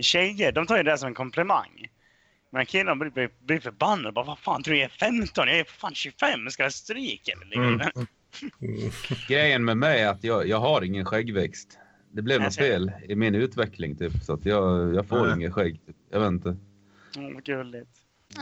tjejer, 0.00 0.52
de 0.52 0.66
tar 0.66 0.76
ju 0.76 0.82
det 0.82 0.98
som 0.98 1.06
en 1.06 1.14
komplimang. 1.14 1.88
Men 2.50 2.66
killar 2.66 2.94
blir, 2.94 3.10
blir, 3.10 3.30
blir 3.44 3.60
förbannade. 3.60 4.12
Bara, 4.12 4.24
vad 4.24 4.38
fan, 4.38 4.62
tror 4.62 4.74
du 4.74 4.80
jag 4.80 4.84
är 4.84 4.98
15? 4.98 5.48
Jag 5.48 5.58
är 5.58 5.64
fan 5.64 5.94
25. 5.94 6.50
Ska 6.50 6.62
jag 6.62 6.72
stryka 6.72 7.32
eller? 7.32 7.46
Liksom. 7.46 8.06
Mm. 8.60 8.90
Grejen 9.28 9.64
med 9.64 9.76
mig 9.76 10.00
är 10.02 10.08
att 10.08 10.24
jag, 10.24 10.46
jag 10.48 10.60
har 10.60 10.82
ingen 10.84 11.04
skäggväxt. 11.04 11.78
Det 12.10 12.22
blev 12.22 12.40
något 12.40 12.56
fel 12.56 12.92
i 13.08 13.14
min 13.16 13.34
utveckling 13.34 13.96
typ. 13.96 14.22
Så 14.22 14.32
att 14.32 14.46
jag, 14.46 14.94
jag 14.94 15.06
får 15.06 15.26
Nej. 15.26 15.34
ingen 15.36 15.52
skägg. 15.52 15.80
Typ. 15.86 15.96
Jag 16.10 16.20
vet 16.20 16.28
inte. 16.28 16.56
Vad 17.34 17.44
gulligt. 17.44 17.90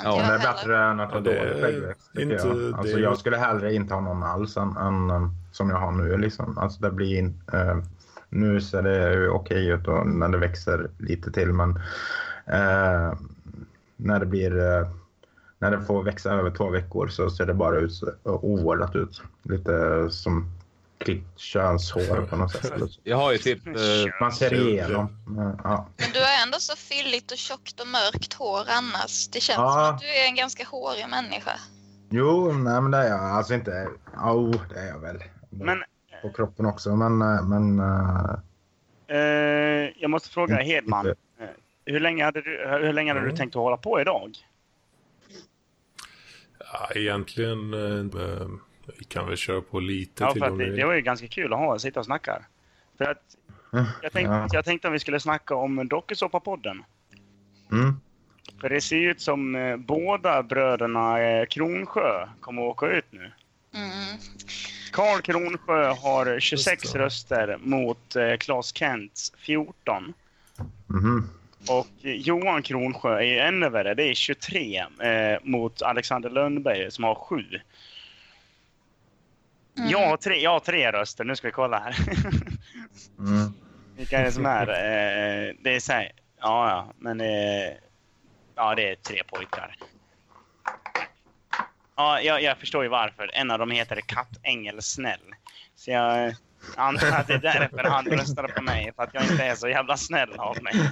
Ja, 0.05 0.17
det 0.17 0.23
är 0.35 0.39
bättre 0.39 0.85
än 0.85 1.01
att 1.01 1.11
ha 1.11 1.17
Ja, 1.19 1.21
dålig 1.25 1.63
skäggväxt. 1.63 2.11
inte- 2.19 2.35
jag. 2.35 2.75
Alltså, 2.75 2.97
det 2.97 3.03
jag 3.03 3.19
skulle 3.19 3.37
hellre 3.37 3.75
inte 3.75 3.95
ha 3.95 4.01
någon 4.01 4.23
alls 4.23 4.57
än, 4.57 4.77
än 4.77 5.11
som 5.53 5.71
jag 5.71 5.77
har 5.77 5.93
nu. 5.93 6.17
Liksom. 6.19 6.59
Alltså, 6.59 6.83
det 6.83 6.91
blir 6.91 7.25
eh, 7.53 7.79
nu 8.29 8.61
ser 8.61 8.83
det 8.83 9.15
ju 9.15 9.29
okej 9.29 9.69
ut 9.69 9.89
och 9.89 10.07
när 10.07 10.29
det 10.29 10.39
växer 10.39 10.91
lite 10.99 11.33
till 11.33 11.53
men 11.53 11.71
eh, 12.47 13.15
när 13.97 14.21
det 14.21 14.27
blir 14.27 14.59
eh, 14.59 14.89
när 15.65 15.71
det 15.77 15.85
får 15.85 16.03
växa 16.03 16.31
över 16.33 16.51
två 16.51 16.71
veckor 16.71 17.09
så 17.09 17.31
ser 17.31 17.47
det 17.47 17.55
bara 17.55 17.77
ut 17.79 17.93
ovårdat 18.25 18.97
ut. 18.97 19.23
Lite 19.43 20.07
som 20.11 20.51
klippt 20.99 21.39
könshår 21.39 22.27
på 22.27 22.37
något 22.37 22.51
sätt. 22.53 22.73
Jag 23.03 23.17
har 23.17 23.33
ju 23.33 23.39
typ... 23.39 23.67
Eh, 23.67 23.73
Man 24.21 24.33
ser 24.33 24.55
igenom. 24.69 25.17
Ja. 25.65 25.87
Men 25.97 26.09
du 26.13 26.19
har 26.21 26.43
ändå 26.47 26.59
så 26.59 26.77
fylligt 26.77 27.31
och 27.33 27.37
tjockt 27.39 27.81
och 27.81 27.87
mörkt 27.87 28.33
hår 28.35 28.61
annars. 28.69 29.29
Det 29.29 29.41
känns 29.41 29.57
Ja. 29.59 29.73
som 29.73 29.95
att 29.95 30.01
du 30.01 30.07
är 30.07 30.27
en 30.29 30.35
ganska 30.35 30.65
hårig 30.67 31.07
människa. 31.11 31.53
Jo, 32.11 32.53
nej, 32.53 32.81
men 32.81 32.91
det 32.91 32.99
är 32.99 33.09
jag. 33.09 33.21
Alltså 33.21 33.55
inte... 33.55 33.89
Jo, 34.17 34.29
oh, 34.31 34.63
det 34.75 34.81
är 34.81 34.87
jag 34.89 34.99
väl. 34.99 35.19
Men 35.51 35.83
På 36.23 36.33
kroppen 36.33 36.67
också, 36.67 36.97
men... 36.97 37.23
eh, 37.23 37.43
men 37.43 37.81
eh, 39.09 39.91
jag 39.97 40.11
måste 40.11 40.29
fråga 40.31 40.57
Hedman. 40.57 41.15
Hur 41.87 42.01
länge 42.01 42.25
hade 42.25 42.41
du, 42.43 42.67
hur 42.83 42.93
länge 42.93 43.11
hade 43.11 43.21
du 43.21 43.27
Mm. 43.27 43.37
tänkt 43.37 43.57
att 43.57 43.63
hålla 43.63 43.77
på 43.77 44.01
idag? 44.01 44.31
Ja, 46.75 46.91
egentligen, 46.95 47.75
eh, 47.75 48.47
vi 48.99 49.05
kan 49.05 49.27
väl 49.27 49.37
köra 49.37 49.61
på 49.61 49.81
lite 49.81 50.25
Ja, 50.25 50.33
till 50.33 50.43
för 50.43 50.49
att 50.51 50.59
det, 50.59 50.77
det 50.77 50.85
var 50.85 50.95
ju 50.95 51.01
ganska 51.01 51.27
kul 51.27 51.53
att 51.53 51.59
ha, 51.59 51.79
sitta 51.79 52.01
och 52.01 52.07
snacka. 52.07 52.43
För 52.99 53.05
att 53.05 53.37
jag 54.03 54.13
tänkte, 54.13 54.33
ja. 54.33 54.49
jag 54.53 54.65
tänkte 54.65 54.89
om 54.89 54.93
vi 54.93 54.99
skulle 54.99 55.21
snacka 55.21 55.55
om 55.55 55.89
Dokusåpa-podden. 55.89 56.85
Mm. 57.73 58.01
För 58.61 58.69
det 58.69 58.81
ser 58.81 58.97
ju 58.97 59.11
ut 59.11 59.21
som 59.21 59.55
eh, 59.55 59.77
båda 59.77 60.43
bröderna 60.43 61.21
eh, 61.21 61.47
Kronsjö 61.47 62.29
kommer 62.41 62.63
att 62.63 62.69
åka 62.69 62.87
ut 62.87 63.07
nu. 63.11 63.33
Mm. 63.75 64.19
Karl 64.93 65.21
Kronsjö 65.21 65.93
har 65.93 66.41
26 66.41 66.85
Just 66.85 66.93
det. 66.93 66.99
röster 66.99 67.59
mot 67.61 68.17
eh, 68.17 68.37
Claes 68.37 68.77
Kents 68.77 69.33
14. 69.39 70.15
Mhm. 70.87 71.29
Och 71.69 71.87
Johan 72.01 72.63
Kronsjö 72.63 73.23
är 73.23 73.47
ännu 73.47 73.69
värre. 73.69 73.95
Det 73.95 74.03
är 74.03 74.15
23 74.15 74.79
eh, 74.79 75.39
mot 75.43 75.83
Alexander 75.83 76.31
Lönnberg 76.31 76.91
som 76.91 77.05
har 77.05 77.15
7. 77.15 77.45
Mm. 79.79 79.91
Jag, 79.91 80.09
har 80.09 80.17
tre, 80.17 80.43
jag 80.43 80.51
har 80.51 80.61
tre 80.61 80.93
röster. 80.93 81.25
Nu 81.25 81.37
ska 81.37 81.49
vi 81.49 81.53
kolla 81.53 81.79
här. 81.79 81.97
Mm. 83.19 83.53
Vilka 83.97 84.19
är 84.19 84.25
det 84.25 84.33
som 84.33 84.47
är? 84.47 84.69
Eh, 84.69 85.55
det 85.61 85.75
är 85.75 85.81
så 85.81 85.93
här. 85.93 86.13
Ja, 86.41 86.71
ja. 86.71 86.93
Men... 86.99 87.21
Eh, 87.21 87.73
ja, 88.55 88.75
det 88.75 88.91
är 88.91 88.95
tre 88.95 89.23
pojkar. 89.27 89.77
Ja, 91.97 92.21
jag, 92.21 92.43
jag 92.43 92.59
förstår 92.59 92.83
ju 92.83 92.89
varför. 92.89 93.31
En 93.35 93.51
av 93.51 93.59
dem 93.59 93.71
heter 93.71 94.01
Kattängel 94.01 94.83
Snäll. 94.83 95.35
Så 95.75 95.91
jag 95.91 96.35
antar 96.77 97.11
att 97.21 97.27
det 97.27 97.35
är 97.35 97.39
därför 97.39 97.85
han 97.85 98.05
röstade 98.05 98.49
på 98.49 98.63
mig. 98.63 98.93
För 98.97 99.03
att 99.03 99.15
jag 99.15 99.23
inte 99.23 99.45
är 99.45 99.55
så 99.55 99.69
jävla 99.69 99.97
snäll 99.97 100.33
av 100.39 100.63
mig. 100.63 100.91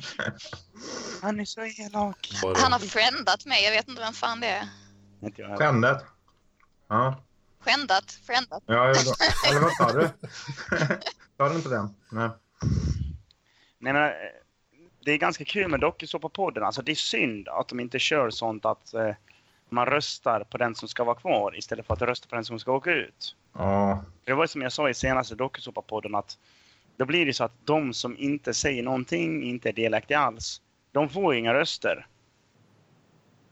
Han 1.23 1.41
är 1.41 1.45
så 1.45 1.61
elak. 1.61 2.31
Han 2.57 2.73
har 2.73 2.79
friendat 2.79 3.47
mig. 3.47 3.65
Jag 3.65 3.71
vet 3.71 3.89
inte 3.89 4.03
vem 4.03 4.13
fan 4.13 4.41
det 4.41 4.47
är. 4.47 4.69
Skändet. 5.59 6.05
Ja. 6.89 7.23
Skändat? 7.61 8.13
Friendat? 8.27 8.63
Ja, 8.67 8.87
jag, 8.87 8.97
eller 9.51 9.61
vad 9.61 9.73
sa 9.73 9.93
du? 9.93 10.09
sa 11.37 11.49
du 11.49 11.55
inte 11.55 11.69
det? 11.69 11.89
Nej. 12.11 12.29
Nej, 13.79 13.93
men, 13.93 14.05
eh, 14.05 14.11
det 15.05 15.13
är 15.13 15.19
ganska 15.19 15.45
kul 15.45 15.69
med 15.69 15.81
dokusåpapodden. 15.81 16.63
Alltså, 16.63 16.83
det 16.83 16.93
är 16.93 16.97
synd 16.97 17.49
att 17.49 17.69
de 17.69 17.81
inte 17.81 17.99
kör 17.99 18.31
sånt 18.31 18.65
att 18.65 18.95
eh, 18.95 19.15
man 19.73 19.87
röstar 19.87 20.45
på 20.45 20.59
den 20.59 20.75
som 20.75 20.89
ska 20.89 21.05
vara 21.05 21.15
kvar 21.15 21.59
istället 21.59 21.87
för 21.87 21.95
att 21.95 22.03
rösta 22.03 22.29
på 22.29 22.35
den 22.35 22.45
som 22.45 22.59
ska 22.59 22.73
åka 22.73 22.93
ut. 22.93 23.37
Ja. 23.53 24.05
Det 24.25 24.33
var 24.33 24.47
som 24.47 24.63
jag 24.63 24.73
sa 24.73 24.89
i 24.89 24.95
senaste 24.95 25.35
dokusåpapodden 25.35 26.15
att 26.15 26.39
då 26.97 27.05
blir 27.05 27.27
det 27.27 27.33
så 27.33 27.45
att 27.45 27.53
de 27.65 27.93
som 27.95 28.17
inte 28.19 28.55
säger 28.55 28.83
någonting, 28.83 29.43
inte 29.43 29.69
är 29.69 29.73
delaktiga 29.73 30.19
alls, 30.19 30.63
de 30.93 31.09
får 31.09 31.35
inga 31.35 31.55
röster. 31.55 32.07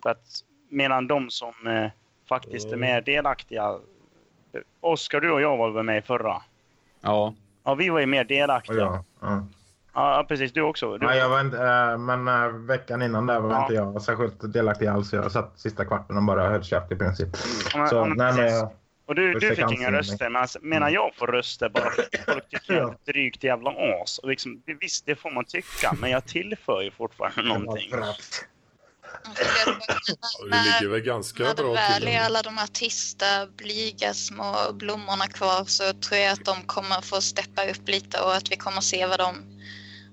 För 0.02 0.10
att, 0.10 0.44
medan 0.68 1.06
de 1.06 1.30
som 1.30 1.66
eh, 1.66 1.90
faktiskt 2.28 2.72
är 2.72 2.76
mer 2.76 3.00
delaktiga... 3.00 3.78
eh, 4.52 4.60
Oskar, 4.80 5.20
du 5.20 5.30
och 5.32 5.40
jag 5.40 5.56
var 5.56 5.70
väl 5.70 5.84
med 5.84 5.98
i 5.98 6.02
förra? 6.02 6.42
Ja. 7.00 7.34
Ja, 7.64 7.74
vi 7.74 7.88
var 7.88 8.00
ju 8.00 8.06
mer 8.06 8.24
delaktiga. 8.24 8.76
jag. 8.76 9.04
Ja. 9.20 9.46
Ja, 9.94 10.24
precis. 10.28 10.52
Du 10.52 10.62
också. 10.62 10.98
Du, 10.98 11.06
Nej, 11.06 11.18
jag 11.18 11.28
var 11.28 11.40
inte, 11.40 11.56
eh, 11.58 11.98
men 11.98 12.28
eh, 12.28 12.48
veckan 12.48 13.02
innan 13.02 13.26
där 13.26 13.40
var 13.40 13.50
Ja. 13.50 13.62
inte 13.62 13.74
jag 13.74 14.02
särskilt 14.02 14.52
delaktig 14.52 14.86
alls. 14.86 15.12
Jag 15.12 15.32
satt 15.32 15.60
sista 15.60 15.84
kvarten 15.84 16.16
och 16.16 16.22
bara 16.22 16.48
höll 16.48 16.62
käft 16.64 16.92
i 16.92 16.96
princip. 16.96 17.28
Ja, 17.72 17.78
men- 17.78 17.88
Så, 17.88 17.96
ja, 17.96 18.04
nej, 18.04 18.32
men, 18.34 18.46
jag- 18.54 18.72
Och 19.06 19.14
du, 19.14 19.34
du 19.34 19.54
fick 19.56 19.70
inga 19.72 19.92
röster, 19.92 20.28
men 20.30 20.42
alltså, 20.42 20.58
menar 20.62 20.90
jag 20.90 21.14
får 21.14 21.26
röster 21.26 21.68
bara 21.68 21.90
för 21.90 22.02
att 22.02 22.24
folk 22.34 22.48
tycker 22.48 22.74
jag 22.74 22.88
är 22.88 22.92
ett 22.94 23.06
drygt 23.06 23.44
jävla 23.44 23.70
as. 23.70 24.18
Och 24.18 24.28
liksom, 24.28 24.62
det- 24.66 24.74
visst, 24.80 25.06
det 25.06 25.16
får 25.16 25.30
man 25.30 25.44
tycka, 25.44 25.92
men 26.00 26.10
jag 26.10 26.26
tillför 26.26 26.80
ju 26.82 26.90
fortfarande 26.90 27.42
någonting. 27.42 27.90
Vi 30.44 30.48
ligger 30.50 30.88
väl 30.88 31.00
ganska 31.00 31.42
När 31.42 31.54
det 31.54 31.62
bra 31.62 31.72
väl 31.72 32.00
till. 32.00 32.08
är 32.08 32.20
alla 32.24 32.42
de 32.42 32.58
här 32.58 32.66
tysta, 32.66 33.46
blyga 33.56 34.14
små 34.14 34.54
blommorna 34.72 35.26
kvar 35.26 35.64
så 35.64 35.92
tror 35.92 36.20
jag 36.20 36.32
att 36.32 36.44
de 36.44 36.62
kommer 36.66 37.00
få 37.00 37.20
steppa 37.20 37.64
upp 37.70 37.88
lite 37.88 38.20
och 38.20 38.34
att 38.34 38.50
vi 38.52 38.56
kommer 38.56 38.80
se 38.80 39.06
vad 39.06 39.18
de... 39.18 39.34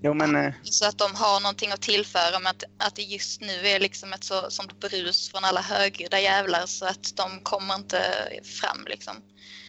Jo, 0.07 0.13
men 0.13 0.35
eh, 0.35 0.53
Så 0.63 0.85
att 0.87 0.97
de 0.97 1.15
har 1.15 1.39
någonting 1.41 1.71
att 1.71 1.81
tillföra 1.81 2.39
men 2.39 2.47
att, 2.47 2.63
att 2.77 2.95
det 2.95 3.01
just 3.01 3.41
nu 3.41 3.67
är 3.67 3.79
liksom 3.79 4.13
ett 4.13 4.23
så, 4.23 4.49
sånt 4.49 4.79
brus 4.79 5.31
från 5.31 5.43
alla 5.45 5.61
högljudda 5.61 6.19
jävlar 6.19 6.65
så 6.65 6.85
att 6.85 7.15
de 7.17 7.39
kommer 7.43 7.75
inte 7.75 8.01
fram 8.61 8.85
liksom. 8.85 9.15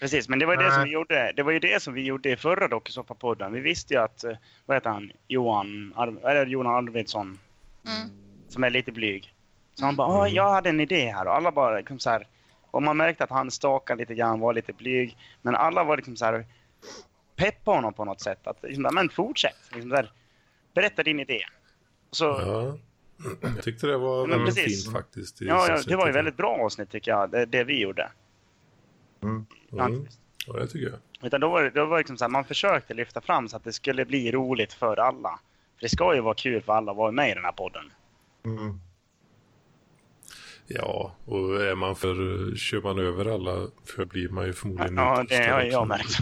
precis. 0.00 0.28
Men 0.28 0.38
det 0.38 0.46
var 0.46 0.56
ju 0.56 0.62
det 0.62 0.72
som 0.74 0.84
vi 0.84 0.90
gjorde. 0.90 1.32
Det 1.36 1.42
var 1.42 1.52
ju 1.52 1.58
det 1.58 1.82
som 1.82 1.94
vi 1.94 2.02
gjorde 2.02 2.30
i 2.30 2.36
förra 2.36 2.68
dokusåpapodden. 2.68 3.52
Vi 3.52 3.60
visste 3.60 3.94
ju 3.94 4.00
att, 4.00 4.24
eh, 4.24 4.36
vad 4.66 4.76
heter 4.76 4.90
han, 4.90 5.12
Johan, 5.28 5.94
eller 6.24 6.46
Johan 6.46 6.66
Arvidsson, 6.66 7.38
Mm. 7.86 8.10
som 8.48 8.64
är 8.64 8.70
lite 8.70 8.92
blyg. 8.92 9.34
Så 9.74 9.84
han 9.84 9.96
bara, 9.96 10.28
"Ja, 10.28 10.28
jag 10.28 10.50
hade 10.52 10.68
en 10.68 10.80
idé 10.80 11.12
här. 11.16 11.26
Och 11.26 11.36
alla 11.36 11.52
bara 11.52 11.76
liksom 11.78 11.98
så 11.98 12.10
här. 12.10 12.26
Och 12.70 12.82
man 12.82 12.96
märkte 12.96 13.24
att 13.24 13.30
han 13.30 13.50
stakade 13.50 14.02
lite 14.02 14.14
grann, 14.14 14.40
var 14.40 14.52
lite 14.54 14.72
blyg. 14.72 15.16
Men 15.42 15.54
alla 15.54 15.84
var 15.84 15.96
liksom 15.96 16.16
så 16.16 16.24
här 16.24 16.46
peppa 17.36 17.70
honom 17.70 17.94
på 17.94 18.04
något 18.04 18.20
sätt. 18.20 18.46
Att, 18.46 18.62
liksom, 18.62 18.88
men 18.92 19.08
fortsätt. 19.08 19.56
Liksom 19.72 19.90
här, 19.92 20.12
berätta 20.74 21.02
din 21.02 21.20
idé. 21.20 21.40
Så, 22.10 22.24
Ja. 22.24 22.78
Jag 23.40 23.62
tyckte 23.62 23.86
det 23.86 23.96
var 23.98 24.26
Men 24.26 24.38
väldigt 24.38 24.54
precis. 24.54 24.84
fint 24.84 24.96
faktiskt. 24.96 25.40
ja, 25.40 25.66
ja, 25.68 25.82
det 25.86 25.96
var 25.96 26.06
ju 26.06 26.12
väldigt 26.12 26.36
bra 26.36 26.56
avsnitt 26.64 26.90
tycker 26.90 27.10
jag, 27.10 27.30
det, 27.30 27.46
det 27.46 27.64
vi 27.64 27.80
gjorde. 27.80 28.10
Mm. 29.22 29.46
Ja, 29.70 29.88
det 30.60 30.66
tycker 30.66 30.86
jag. 30.90 31.26
Utan 31.26 31.40
då 31.40 31.48
var 31.48 31.62
det, 31.62 31.70
då 31.70 31.84
var 31.84 31.96
det 31.96 32.00
liksom 32.00 32.16
så 32.16 32.24
här, 32.24 32.30
man 32.30 32.44
försökte 32.44 32.94
lyfta 32.94 33.20
fram 33.20 33.48
så 33.48 33.56
att 33.56 33.64
det 33.64 33.72
skulle 33.72 34.04
bli 34.04 34.32
roligt 34.32 34.72
för 34.72 34.96
alla. 34.96 35.40
För 35.76 35.80
det 35.82 35.88
ska 35.88 36.14
ju 36.14 36.20
vara 36.20 36.34
kul 36.34 36.62
för 36.62 36.72
alla 36.72 36.90
att 36.90 36.96
vara 36.96 37.10
med 37.10 37.30
i 37.30 37.34
den 37.34 37.44
här 37.44 37.52
podden. 37.52 37.92
Mm. 38.44 38.80
Ja, 40.70 41.16
och 41.24 41.62
är 41.62 41.74
man 41.74 41.96
för, 41.96 42.14
kör 42.56 42.80
man 42.82 42.98
över 42.98 43.34
alla 43.34 43.66
för 43.84 44.04
blir 44.04 44.28
man 44.28 44.46
ju 44.46 44.52
förmodligen 44.52 44.96
Ja, 44.96 45.24
det 45.28 45.36
har 45.46 45.56
också. 45.58 45.66
jag 45.72 45.88
märkt. 45.88 46.18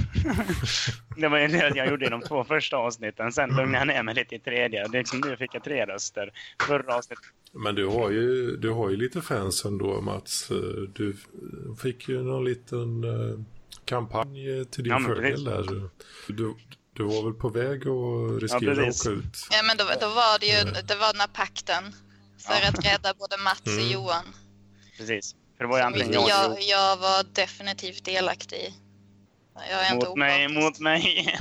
det 1.16 1.28
var 1.28 1.38
ju 1.38 1.46
det 1.48 1.72
jag 1.76 1.88
gjorde 1.88 2.06
i 2.06 2.08
de 2.08 2.22
två 2.22 2.44
första 2.44 2.76
avsnitten. 2.76 3.32
Sen 3.32 3.48
lugnade 3.50 3.76
jag 3.76 3.86
ner 3.86 4.02
mig 4.02 4.14
lite 4.14 4.34
i 4.34 4.38
tredje. 4.38 4.88
Det 4.88 4.98
är 4.98 5.00
liksom 5.00 5.20
nu 5.26 5.36
fick 5.36 5.54
jag 5.54 5.64
tre 5.64 5.86
röster. 5.86 6.30
Förra 6.66 6.96
avsnittet. 6.96 7.24
Men 7.52 7.74
du 7.74 7.86
har, 7.86 8.10
ju, 8.10 8.56
du 8.56 8.70
har 8.70 8.90
ju 8.90 8.96
lite 8.96 9.22
fans 9.22 9.64
ändå 9.64 10.00
Mats. 10.00 10.48
Du 10.94 11.16
fick 11.82 12.08
ju 12.08 12.22
någon 12.22 12.44
liten 12.44 13.04
eh, 13.04 13.38
kampanj 13.84 14.64
till 14.64 14.84
din 14.84 14.92
Ja, 14.92 15.00
fördel 15.00 15.44
där. 15.44 15.88
Du, 16.28 16.54
du 16.92 17.02
var 17.04 17.24
väl 17.24 17.34
på 17.34 17.48
väg 17.48 17.80
att 17.88 18.42
riskera 18.42 18.72
att 18.72 18.78
precis. 18.78 19.06
åka 19.06 19.16
ut? 19.16 19.48
Ja 19.50 19.62
men 19.66 19.76
då, 19.76 19.84
då 20.00 20.08
var 20.08 20.38
det 20.40 20.46
ju 20.46 20.82
det 20.82 20.94
var 20.94 21.12
den 21.12 21.20
här 21.20 21.28
pakten 21.34 21.84
för 22.46 22.54
Ja. 22.62 22.68
att 22.68 22.84
rädda 22.84 23.14
både 23.14 23.36
Mats 23.36 23.60
och 23.60 23.68
Mm. 23.68 23.88
Johan. 23.88 24.24
Precis. 24.96 25.34
För 25.56 25.64
det 25.64 25.70
var 25.70 25.78
ju 25.78 25.84
antingen 25.84 26.12
jag, 26.12 26.28
jag, 26.28 26.62
jag, 26.62 26.96
var 26.96 27.24
definitivt 27.34 28.04
delaktig 28.04 28.56
i. 28.56 28.74
Jag 29.70 29.86
är 29.86 29.94
inte 29.94 30.08
mot 30.08 30.18
mig, 30.18 30.48
mot 30.48 30.78
mig. 30.88 31.36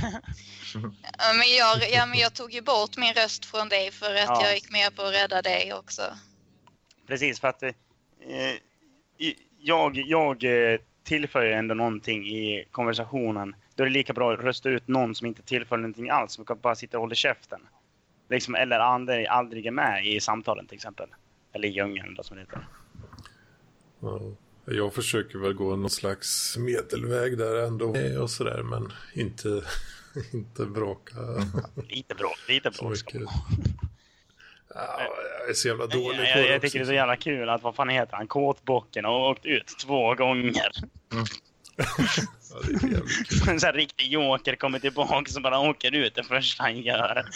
Ja, 0.73 1.33
Men 1.37 1.55
jag, 1.57 1.89
ja, 1.91 2.05
men 2.05 2.19
jag 2.19 2.33
tog 2.33 2.53
ju 2.53 2.61
bort 2.61 2.97
min 2.97 3.13
röst 3.13 3.45
från 3.45 3.69
dig 3.69 3.91
för 3.91 4.13
att 4.15 4.19
Ja. 4.27 4.43
jag 4.43 4.53
gick 4.55 4.71
med 4.71 4.95
på 4.95 5.01
att 5.01 5.13
rädda 5.13 5.41
dig 5.41 5.73
också. 5.73 6.01
Precis, 7.07 7.39
för 7.39 7.47
att 7.47 7.63
eh, 7.63 7.69
i- 9.17 9.35
jag, 9.59 9.97
jag 9.97 10.43
eh, 10.43 10.79
tillför 11.03 11.41
ju 11.45 11.51
ändå 11.53 11.75
någonting 11.75 12.27
i 12.27 12.65
konversationen. 12.71 13.55
Då 13.75 13.83
är 13.83 13.87
det 13.87 13.93
lika 13.93 14.13
bra 14.13 14.33
att 14.33 14.39
rösta 14.39 14.69
ut 14.69 14.87
någon 14.87 15.15
som 15.15 15.27
inte 15.27 15.41
tillför 15.41 15.77
någonting 15.77 16.09
alls, 16.09 16.33
som 16.33 16.45
kan 16.45 16.59
bara 16.59 16.75
sitta 16.75 16.97
och 16.97 17.01
hålla 17.01 17.15
käften. 17.15 17.59
Liksom, 18.29 18.55
eller 18.55 18.79
aldrig, 18.79 19.27
aldrig 19.27 19.65
är 19.65 19.71
med 19.71 20.07
i 20.07 20.19
samtalen 20.19 20.67
till 20.67 20.75
exempel. 20.75 21.07
Eller 21.53 21.67
i 21.67 21.71
djungeln 21.71 22.13
då, 22.13 22.23
som 22.23 22.37
det 22.37 22.41
heter. 22.41 22.67
Ja. 23.99 24.19
Jag 24.67 24.93
försöker 24.93 25.39
väl 25.39 25.53
gå 25.53 25.75
någon 25.75 25.89
slags 25.89 26.57
medelväg 26.57 27.37
där 27.37 27.67
ändå 27.67 27.95
och 28.21 28.29
sådär 28.29 28.63
men 28.63 28.93
inte, 29.13 29.63
inte 30.33 30.65
bråka 30.65 31.15
Lite 31.89 32.15
bra, 32.15 32.33
lite 32.47 32.71
man 32.81 32.95
Ja, 34.75 35.01
jag 35.39 35.49
är 35.49 35.53
så 35.53 35.67
jävla 35.67 35.83
Jag, 35.83 35.91
dålig 35.91 36.19
jag, 36.19 36.37
det 36.37 36.47
jag 36.47 36.61
tycker 36.61 36.79
det 36.79 36.83
är 36.83 36.87
så 36.87 36.93
jävla 36.93 37.15
kul 37.15 37.49
att, 37.49 37.63
vad 37.63 37.75
fan 37.75 37.89
heter 37.89 38.15
han, 38.15 38.27
Kåtbocken 38.27 39.05
har 39.05 39.29
åkt 39.31 39.45
ut 39.45 39.75
två 39.85 40.15
gånger. 40.15 40.71
Ja, 42.55 42.61
det 42.67 42.87
är 42.87 42.91
jävligt 42.91 43.29
kul. 43.29 43.49
En 43.49 43.59
sån 43.59 43.67
här 43.67 43.73
riktig 43.73 44.11
joker 44.11 44.55
kommer 44.55 44.79
tillbaka 44.79 45.31
som 45.31 45.43
bara 45.43 45.59
åker 45.59 45.95
ut 45.95 46.15
det 46.15 46.23
första 46.23 46.63
han 46.63 46.81
gör. 46.81 47.25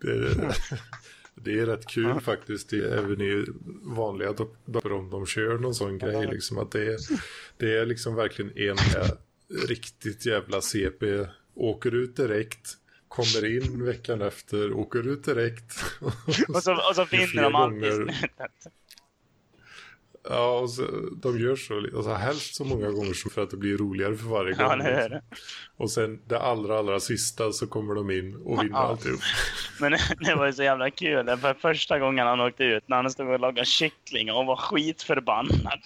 Det 0.00 0.10
är, 0.10 0.56
det 1.34 1.58
är 1.58 1.66
rätt 1.66 1.86
kul 1.86 2.20
faktiskt, 2.20 2.70
det 2.70 2.76
är 2.76 2.98
även 2.98 3.20
i 3.20 3.44
vanliga 3.82 4.32
doktor 4.32 4.92
om 4.92 5.10
de 5.10 5.26
kör 5.26 5.58
någon 5.58 5.74
sån 5.74 5.98
grej. 5.98 6.26
Liksom, 6.26 6.58
att 6.58 6.70
det, 6.70 6.86
är, 6.86 6.98
det 7.56 7.78
är 7.78 7.86
liksom 7.86 8.14
verkligen 8.14 8.58
en 8.58 8.76
riktigt 9.68 10.26
jävla 10.26 10.60
CP, 10.60 11.26
åker 11.54 11.94
ut 11.94 12.16
direkt, 12.16 12.76
kommer 13.08 13.56
in 13.56 13.84
veckan 13.84 14.22
efter, 14.22 14.72
åker 14.72 15.08
ut 15.08 15.24
direkt. 15.24 15.84
Och 16.48 16.62
så, 16.62 16.88
och 16.88 16.94
så 16.94 17.06
flera 17.06 17.42
de 17.42 17.54
alltid 17.54 17.92
slutet. 17.92 18.72
Ja, 20.30 20.58
och 20.60 20.70
så, 20.70 20.82
de 21.22 21.38
gör 21.38 21.56
så, 21.56 21.74
alltså 21.96 22.12
helst 22.12 22.54
så 22.54 22.64
många 22.64 22.90
gånger 22.90 23.12
så 23.14 23.30
för 23.30 23.42
att 23.42 23.50
det 23.50 23.56
blir 23.56 23.76
roligare 23.78 24.16
för 24.16 24.28
varje 24.28 24.54
gång. 24.54 24.66
Ja, 24.66 24.76
det 24.76 24.90
är 24.90 25.08
det. 25.08 25.22
Och 25.76 25.90
sen 25.90 26.20
det 26.26 26.38
allra, 26.40 26.78
allra 26.78 27.00
sista 27.00 27.52
så 27.52 27.66
kommer 27.66 27.94
de 27.94 28.10
in 28.10 28.36
och 28.36 28.58
vinner 28.62 28.70
Ja. 28.72 28.78
alltihop. 28.78 29.20
Men 29.80 29.92
det 30.20 30.34
var 30.34 30.46
ju 30.46 30.52
så 30.52 30.62
jävla 30.62 30.90
kul. 30.90 31.26
För 31.36 31.54
första 31.54 31.98
gången 31.98 32.26
han 32.26 32.40
åkte 32.40 32.64
ut, 32.64 32.88
när 32.88 32.96
han 32.96 33.10
stod 33.10 33.28
och 33.28 33.40
lagade 33.40 33.66
kyckling 33.66 34.32
och 34.32 34.46
var 34.46 34.56
skitförbannad. 34.56 35.80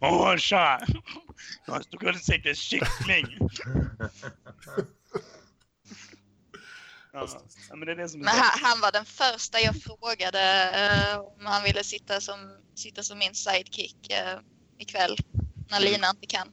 Åh, 0.00 0.36
tja! 0.36 0.80
Jag 1.66 1.84
stod 1.84 2.04
och 2.04 2.14
käkade 2.14 2.54
kyckling. 2.54 3.26
Ja, 7.20 7.26
ja, 7.68 7.76
men 7.76 7.86
det 7.86 7.92
är 7.92 7.96
det 7.96 8.08
som 8.08 8.22
är 8.22 8.26
han, 8.26 8.58
han 8.62 8.80
var 8.80 8.92
den 8.92 9.04
första 9.04 9.60
jag 9.60 9.76
frågade 9.82 10.40
eh, 10.74 11.18
om 11.20 11.46
han 11.46 11.62
ville 11.62 11.84
sitta 11.84 12.20
som, 12.20 12.56
sitta 12.74 13.02
som 13.02 13.18
min 13.18 13.34
sidekick 13.34 14.10
eh, 14.10 14.38
ikväll 14.78 15.16
när 15.70 15.80
Lina 15.80 16.10
inte 16.10 16.26
kan. 16.26 16.48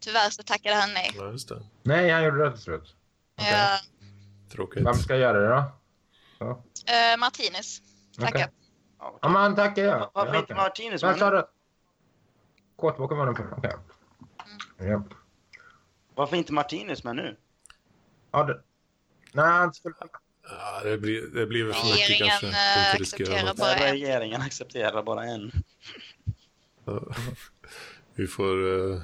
tyvärr 0.00 0.30
så 0.30 0.42
tackade 0.42 0.74
han 0.76 0.92
nej. 0.94 1.10
Ja, 1.16 1.30
just 1.30 1.48
det. 1.48 1.62
Nej, 1.82 2.10
han 2.10 2.24
gjorde 2.24 2.44
det 2.44 2.50
till 2.52 2.62
slut. 2.62 2.96
Okej. 3.38 3.52
Ja, 3.52 3.78
Tråkigt. 4.52 4.86
Vem 4.86 4.94
ska 4.94 5.16
göra 5.16 5.40
det 5.40 5.72
då? 6.38 6.62
eh, 6.92 7.16
Martinez. 7.18 7.82
Tackar. 8.18 8.28
Okej. 8.30 8.48
Ja, 8.98 9.18
Ja, 9.22 9.28
men 9.28 9.54
tackar 9.54 9.82
jag. 9.82 10.10
Varför 10.14 10.32
Ja, 10.32 10.38
inte 10.40 10.52
okej. 10.52 10.56
Martinez 10.56 11.02
Men 11.02 11.18
sa 11.18 11.30
du? 11.30 11.46
Kåtboken 12.76 13.18
var 13.18 13.26
den 13.26 13.34
för. 13.34 13.52
Okej. 13.58 13.72
Ja. 14.78 15.02
Varför 16.14 16.36
inte 16.36 16.52
Martinez 16.52 17.04
med 17.04 17.16
nu? 17.16 17.36
Ja, 18.30 18.44
det... 18.44 18.62
Nej, 19.36 19.44
han 19.46 19.74
skulle... 19.74 19.94
Ja, 20.48 20.80
det 20.84 20.98
blir, 20.98 21.22
det 21.22 21.46
blir 21.46 21.64
väl 21.64 21.74
för 21.74 21.84
mycket 21.86 22.08
Regeringen 22.10 22.38
kanske. 22.40 22.46
eh, 22.48 22.94
accepterar 22.94 23.54
bara 23.54 23.74
en. 23.76 23.92
Regeringen 23.92 24.40
accepterar 24.42 25.02
bara 25.02 25.24
en. 25.24 25.52
Vi 28.14 28.26
får, 28.26 28.90
eh, 28.92 29.00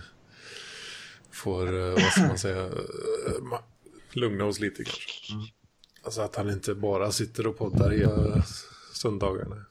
får 1.33 1.79
eh, 1.81 1.93
vad 1.93 2.03
ska 2.13 2.21
man 2.27 2.39
säga, 2.39 2.71
lugna 4.13 4.45
oss 4.45 4.61
lite 4.61 4.85
kanske. 4.85 5.33
Mm. 5.33 5.45
Alltså 6.05 6.21
att 6.21 6.37
han 6.37 6.51
inte 6.51 6.75
bara 6.75 7.13
sitter 7.13 7.47
och 7.47 7.59
poddar 7.59 7.91
hela 7.91 8.43
söndagarna. 8.95 9.65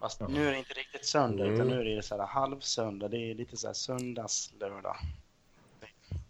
Fast 0.00 0.20
nu 0.28 0.48
är 0.48 0.52
det 0.52 0.58
inte 0.58 0.74
riktigt 0.74 1.06
söndag, 1.06 1.44
utan 1.44 1.66
Mm. 1.66 1.68
nu 1.68 1.80
är 1.92 1.96
det 1.96 2.02
så 2.02 2.16
här 2.18 2.26
halvsöndag. 2.26 3.08
Det 3.08 3.16
är 3.30 3.34
lite 3.34 3.56
så 3.56 3.66
här 3.66 3.74
söndagslördag. 3.74 4.96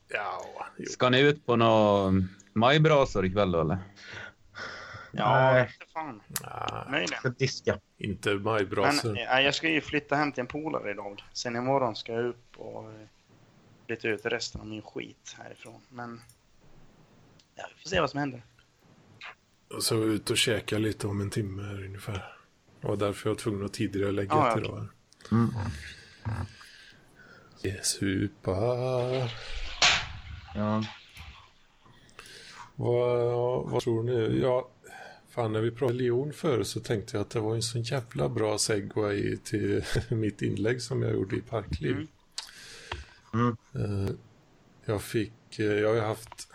Ja, 0.09 0.45
jo. 0.79 0.87
Ska 0.87 1.09
ni 1.11 1.21
ut 1.21 1.47
på 1.47 1.57
några 1.57 2.13
majbrasor 2.55 3.27
ikväll 3.27 3.53
då 3.53 3.61
eller? 3.61 3.79
Ja, 5.13 5.53
Nej. 5.53 5.71
inte 5.81 5.93
fan. 5.93 6.23
Nej, 6.43 6.91
Möjligen. 6.91 7.19
ska 7.19 7.29
diska. 7.29 7.79
inte 7.99 8.31
Men 8.35 8.43
majbrasor. 8.43 9.19
ja, 9.19 9.41
jag 9.41 9.55
ska 9.55 9.69
ju 9.69 9.81
flytta 9.81 10.17
hem 10.17 10.33
till 10.33 10.41
en 10.41 10.47
polare 10.47 10.91
idag. 10.91 11.25
Sen 11.33 11.57
imorgon 11.57 11.97
ska 11.97 12.13
jag 12.13 12.25
upp 12.27 12.57
och 12.57 12.93
eh, 12.93 13.07
flytta 13.87 14.09
ut 14.09 14.27
resten 14.27 14.61
av 14.61 14.67
min 14.67 14.83
skit 14.83 15.37
härifrån. 15.39 15.81
Men 15.89 16.21
ja, 17.55 17.65
vi 17.77 17.83
får 17.83 17.89
se 17.91 18.01
vad 18.01 18.11
som 18.11 18.21
händer. 18.21 18.43
Och 19.75 19.83
så 19.83 20.05
ut 20.05 20.31
och 20.31 20.37
käka 20.37 20.79
lite 20.79 21.07
om 21.07 21.21
en 21.21 21.31
timme 21.31 21.63
här 21.63 21.85
ungefär. 21.85 22.35
Var 22.81 22.97
därför 22.97 23.29
jag 23.31 23.35
var 23.35 23.41
tvungen 23.41 23.65
att 23.65 23.73
tidigare 23.73 24.13
lägga 24.13 24.35
Ja, 24.35 24.49
ja, 24.49 24.55
till 24.55 24.65
idag. 24.65 24.87
Mm. 25.33 25.51
Supa. 27.83 28.51
Ja. 30.55 30.85
Vad, 32.83 33.71
vad 33.71 33.83
tror 33.83 34.03
ni? 34.03 34.41
Ja, 34.43 34.69
fan 35.29 35.53
när 35.53 35.61
vi 35.61 35.71
pratade 35.71 35.93
religion 35.99 36.33
förr 36.33 36.63
så 36.63 36.81
tänkte 36.81 37.17
jag 37.17 37.21
att 37.23 37.31
det 37.31 37.41
var 37.41 37.55
en 37.55 37.63
sån 37.63 37.83
jävla 37.83 38.29
bra 38.29 38.59
segway 38.59 39.37
till 39.37 39.85
mitt 40.09 40.43
inlägg 40.43 40.83
som 40.83 41.03
jag 41.03 41.13
gjorde 41.13 41.37
i 41.37 41.41
Parkliv. 41.41 42.07
Mm. 43.35 43.57
Eh, 43.75 44.15
Jag 44.85 45.03
fick, 45.03 45.59
eh, 45.59 45.65
jag 45.67 45.95
har 45.95 46.07
haft 46.07 46.49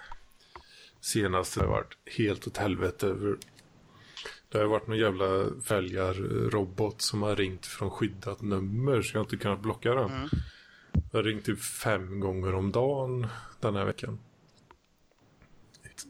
senast 1.01 1.55
det 1.55 1.61
har 1.61 1.67
varit 1.67 1.97
helt 2.17 2.47
åt 2.47 2.57
helvete 2.57 3.07
över 3.07 3.37
det 4.49 4.57
har 4.57 4.65
varit 4.65 4.87
någon 4.87 4.97
jävla 4.97 5.45
fälgarrobot 5.63 7.01
som 7.01 7.21
har 7.21 7.35
ringt 7.35 7.65
från 7.65 7.89
skyddat 7.89 8.41
nummer 8.41 9.01
så 9.01 9.15
jag 9.15 9.19
har 9.19 9.25
inte 9.25 9.37
kunnat 9.37 9.61
blocka 9.61 9.93
den. 9.93 10.11
Mm. 10.11 10.29
Jag 11.11 11.19
har 11.19 11.23
ringt 11.23 11.45
typ 11.45 11.61
fem 11.61 12.19
gånger 12.19 12.55
om 12.55 12.71
dagen 12.71 13.27
den 13.59 13.75
här 13.75 13.85
veckan. 13.85 14.19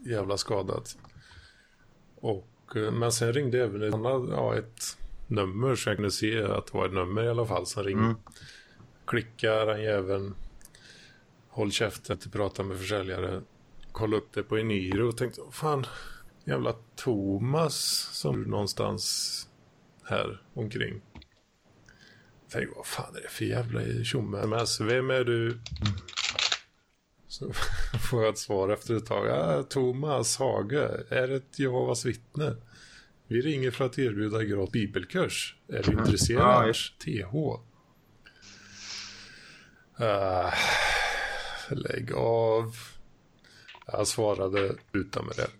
Jävla 0.06 0.36
skadat. 0.36 0.98
Och, 2.14 2.76
eh, 2.76 2.92
men 2.92 3.12
sen 3.12 3.32
ringde 3.32 3.64
även 3.64 3.82
ett, 3.82 3.94
annat, 3.94 4.28
ja, 4.30 4.56
ett 4.56 4.98
nummer 5.26 5.74
så 5.74 5.90
jag 5.90 5.96
kunde 5.96 6.10
se 6.10 6.42
att 6.42 6.66
det 6.66 6.78
var 6.78 6.86
ett 6.86 6.92
nummer 6.94 7.24
i 7.24 7.28
alla 7.28 7.46
fall 7.46 7.66
som 7.66 7.84
ringde. 7.84 8.04
Mm. 8.04 8.16
Klickar 9.06 9.66
den 9.66 9.82
jäveln. 9.82 10.34
Håll 11.48 11.72
käften, 11.72 12.16
inte 12.16 12.30
prata 12.30 12.62
med 12.62 12.78
försäljare. 12.78 13.42
Kolla 13.92 14.16
upp 14.16 14.32
det 14.32 14.42
på 14.42 14.58
Eniro 14.58 15.08
och 15.08 15.16
tänkte, 15.16 15.40
"Åh, 15.40 15.50
fan, 15.50 15.86
jävla 16.44 16.74
Thomas 16.96 17.76
som 18.12 18.42
är 18.42 18.46
någonstans 18.46 19.48
här 20.04 20.42
omkring. 20.54 21.00
Tänk, 22.50 22.76
vad 22.76 22.86
fan 22.86 23.16
är 23.16 23.20
det 23.20 23.28
för 23.28 23.44
jävla 23.44 24.04
tjomme? 24.04 24.38
Vem 24.80 25.10
är 25.10 25.24
du? 25.24 25.58
Så 27.28 27.52
får 28.10 28.22
jag 28.24 28.32
ett 28.32 28.38
svar 28.38 28.68
efter 28.68 28.94
ett 28.94 29.06
tag. 29.06 29.28
Ah, 29.28 29.62
Thomas 29.62 30.36
Hage, 30.36 31.04
är 31.08 31.28
ett 31.30 31.58
Jehovas 31.58 32.04
vittne. 32.04 32.56
Vi 33.26 33.40
ringer 33.40 33.70
för 33.70 33.86
att 33.86 33.98
erbjuda 33.98 34.44
gratis 34.44 34.72
bibelkurs. 34.72 35.56
Är 35.68 35.82
du 35.82 35.92
Ja, 35.92 35.98
intresserad? 36.00 36.66
just. 36.68 36.98
TH. 36.98 37.34
Ah, 40.04 40.52
lägg 41.70 42.12
av. 42.12 42.76
Jag 43.86 44.06
svarade 44.08 44.74
utan 44.92 45.26
med 45.26 45.36
det. 45.36 45.50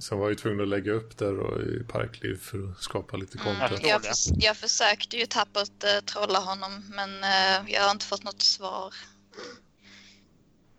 Sen 0.00 0.18
var 0.18 0.24
jag 0.24 0.30
ju 0.30 0.34
tvungen 0.36 0.60
att 0.60 0.68
lägga 0.68 0.92
upp 0.92 1.18
där 1.18 1.32
då 1.32 1.62
i 1.62 1.84
Parkliv 1.92 2.36
för 2.40 2.70
att 2.70 2.82
skapa 2.82 3.16
lite 3.16 3.38
Mm, 3.38 3.56
content. 3.60 3.82
jag, 3.86 4.04
förs- 4.04 4.30
jag 4.38 4.56
försökte 4.56 5.16
ju 5.16 5.26
tappert 5.26 5.84
eh, 5.84 6.00
trolla 6.04 6.38
honom 6.38 6.84
men 6.94 7.24
eh, 7.24 7.72
jag 7.72 7.82
har 7.82 7.90
inte 7.90 8.06
fått 8.06 8.24
något 8.24 8.42
svar. 8.42 8.94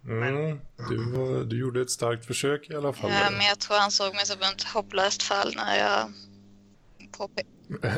Mm, 0.09 0.59
du, 0.89 1.11
var, 1.11 1.43
du 1.43 1.59
gjorde 1.59 1.81
ett 1.81 1.89
starkt 1.89 2.25
försök 2.25 2.69
i 2.69 2.75
alla 2.75 2.93
fall. 2.93 3.11
Eh, 3.11 3.31
men 3.31 3.45
jag 3.45 3.59
tror 3.59 3.77
han 3.77 3.91
såg 3.91 4.15
mig 4.15 4.25
som 4.25 4.41
ett 4.41 4.63
hopplöst 4.63 5.23
fall 5.23 5.53
när 5.55 5.77
jag 5.77 6.11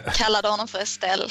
kallade 0.16 0.48
honom 0.48 0.68
för 0.68 0.80
Estelle. 0.80 1.28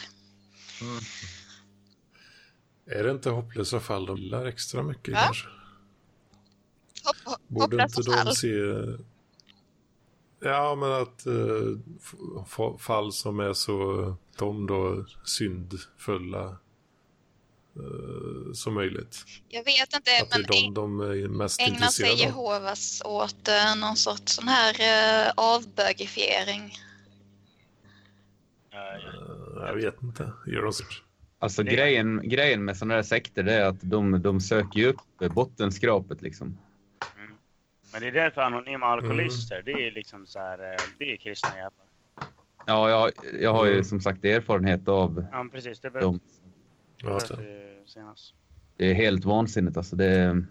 Är 2.86 3.04
det 3.04 3.10
inte 3.10 3.30
hopplösa 3.30 3.80
fall 3.80 4.06
de 4.06 4.16
gillar 4.16 4.46
extra 4.46 4.82
mycket 4.82 5.14
kanske? 5.14 5.46
Hopp, 7.04 7.16
hopp, 7.24 7.40
Borde 7.48 7.82
inte 7.82 8.02
de 8.02 8.12
fall. 8.12 8.36
se... 8.36 8.54
Ja, 10.42 10.74
men 10.74 10.92
att 10.92 11.26
uh, 11.26 12.76
fall 12.78 13.12
som 13.12 13.40
är 13.40 13.52
så, 13.52 14.16
de 14.38 14.66
då 14.66 15.04
syndfulla 15.24 16.56
eh, 17.76 18.52
som 18.52 18.74
möjligt. 18.74 19.24
Jag 19.48 19.64
vet 19.64 19.94
inte, 19.96 20.10
Att 20.22 20.38
men 20.38 20.42
de 20.42 20.74
de 20.74 21.00
är 21.00 21.28
mest 21.28 21.60
ägnar 21.60 21.86
sig. 21.86 22.20
Jehovas 22.20 23.02
åt 23.04 23.48
eh, 23.48 23.76
någon 23.80 23.96
sorts 23.96 24.32
sån 24.32 24.48
här 24.48 24.74
uh, 25.26 25.32
avbögifiering? 25.36 26.72
Eh, 28.72 29.66
jag 29.66 29.74
vet 29.74 30.02
inte. 30.02 30.32
Gör 30.46 30.62
de 30.62 30.72
så? 30.72 30.84
Alltså 31.38 31.62
grejen, 31.62 32.28
grejen 32.28 32.64
med 32.64 32.76
sådana 32.76 32.94
här 32.94 33.02
sekter 33.02 33.44
är 33.44 33.64
att 33.64 33.80
de, 33.80 34.22
de 34.22 34.40
söker 34.40 34.80
ju 34.80 34.86
upp 34.86 35.34
bottenskrapet 35.34 36.22
liksom. 36.22 36.58
Men 37.92 38.00
det 38.00 38.06
är 38.08 38.12
därför 38.12 38.40
anonyma 38.40 38.86
alkoholister, 38.86 39.62
det 39.64 39.72
är 39.72 39.90
liksom 39.92 40.26
så 40.26 40.38
här, 40.38 40.72
eh, 40.72 40.76
det 40.98 41.12
är 41.12 41.16
kristna 41.16 41.48
jävlar. 41.48 41.86
Ja, 42.66 42.90
jag, 42.90 43.10
jag 43.40 43.52
har 43.52 43.66
ju 43.66 43.72
Mm. 43.72 43.84
som 43.84 44.00
sagt 44.00 44.24
erfarenhet 44.24 44.88
av 44.88 45.26
Ja, 45.32 45.46
precis. 45.52 45.80
Det 45.80 45.90
dem. 45.90 46.20
Ja, 47.02 47.20
senast. 47.86 48.34
Det 48.76 48.90
är 48.90 48.94
helt 48.94 49.24
vansinnigt. 49.24 49.76
Alltså 49.76 49.96
det, 49.96 50.42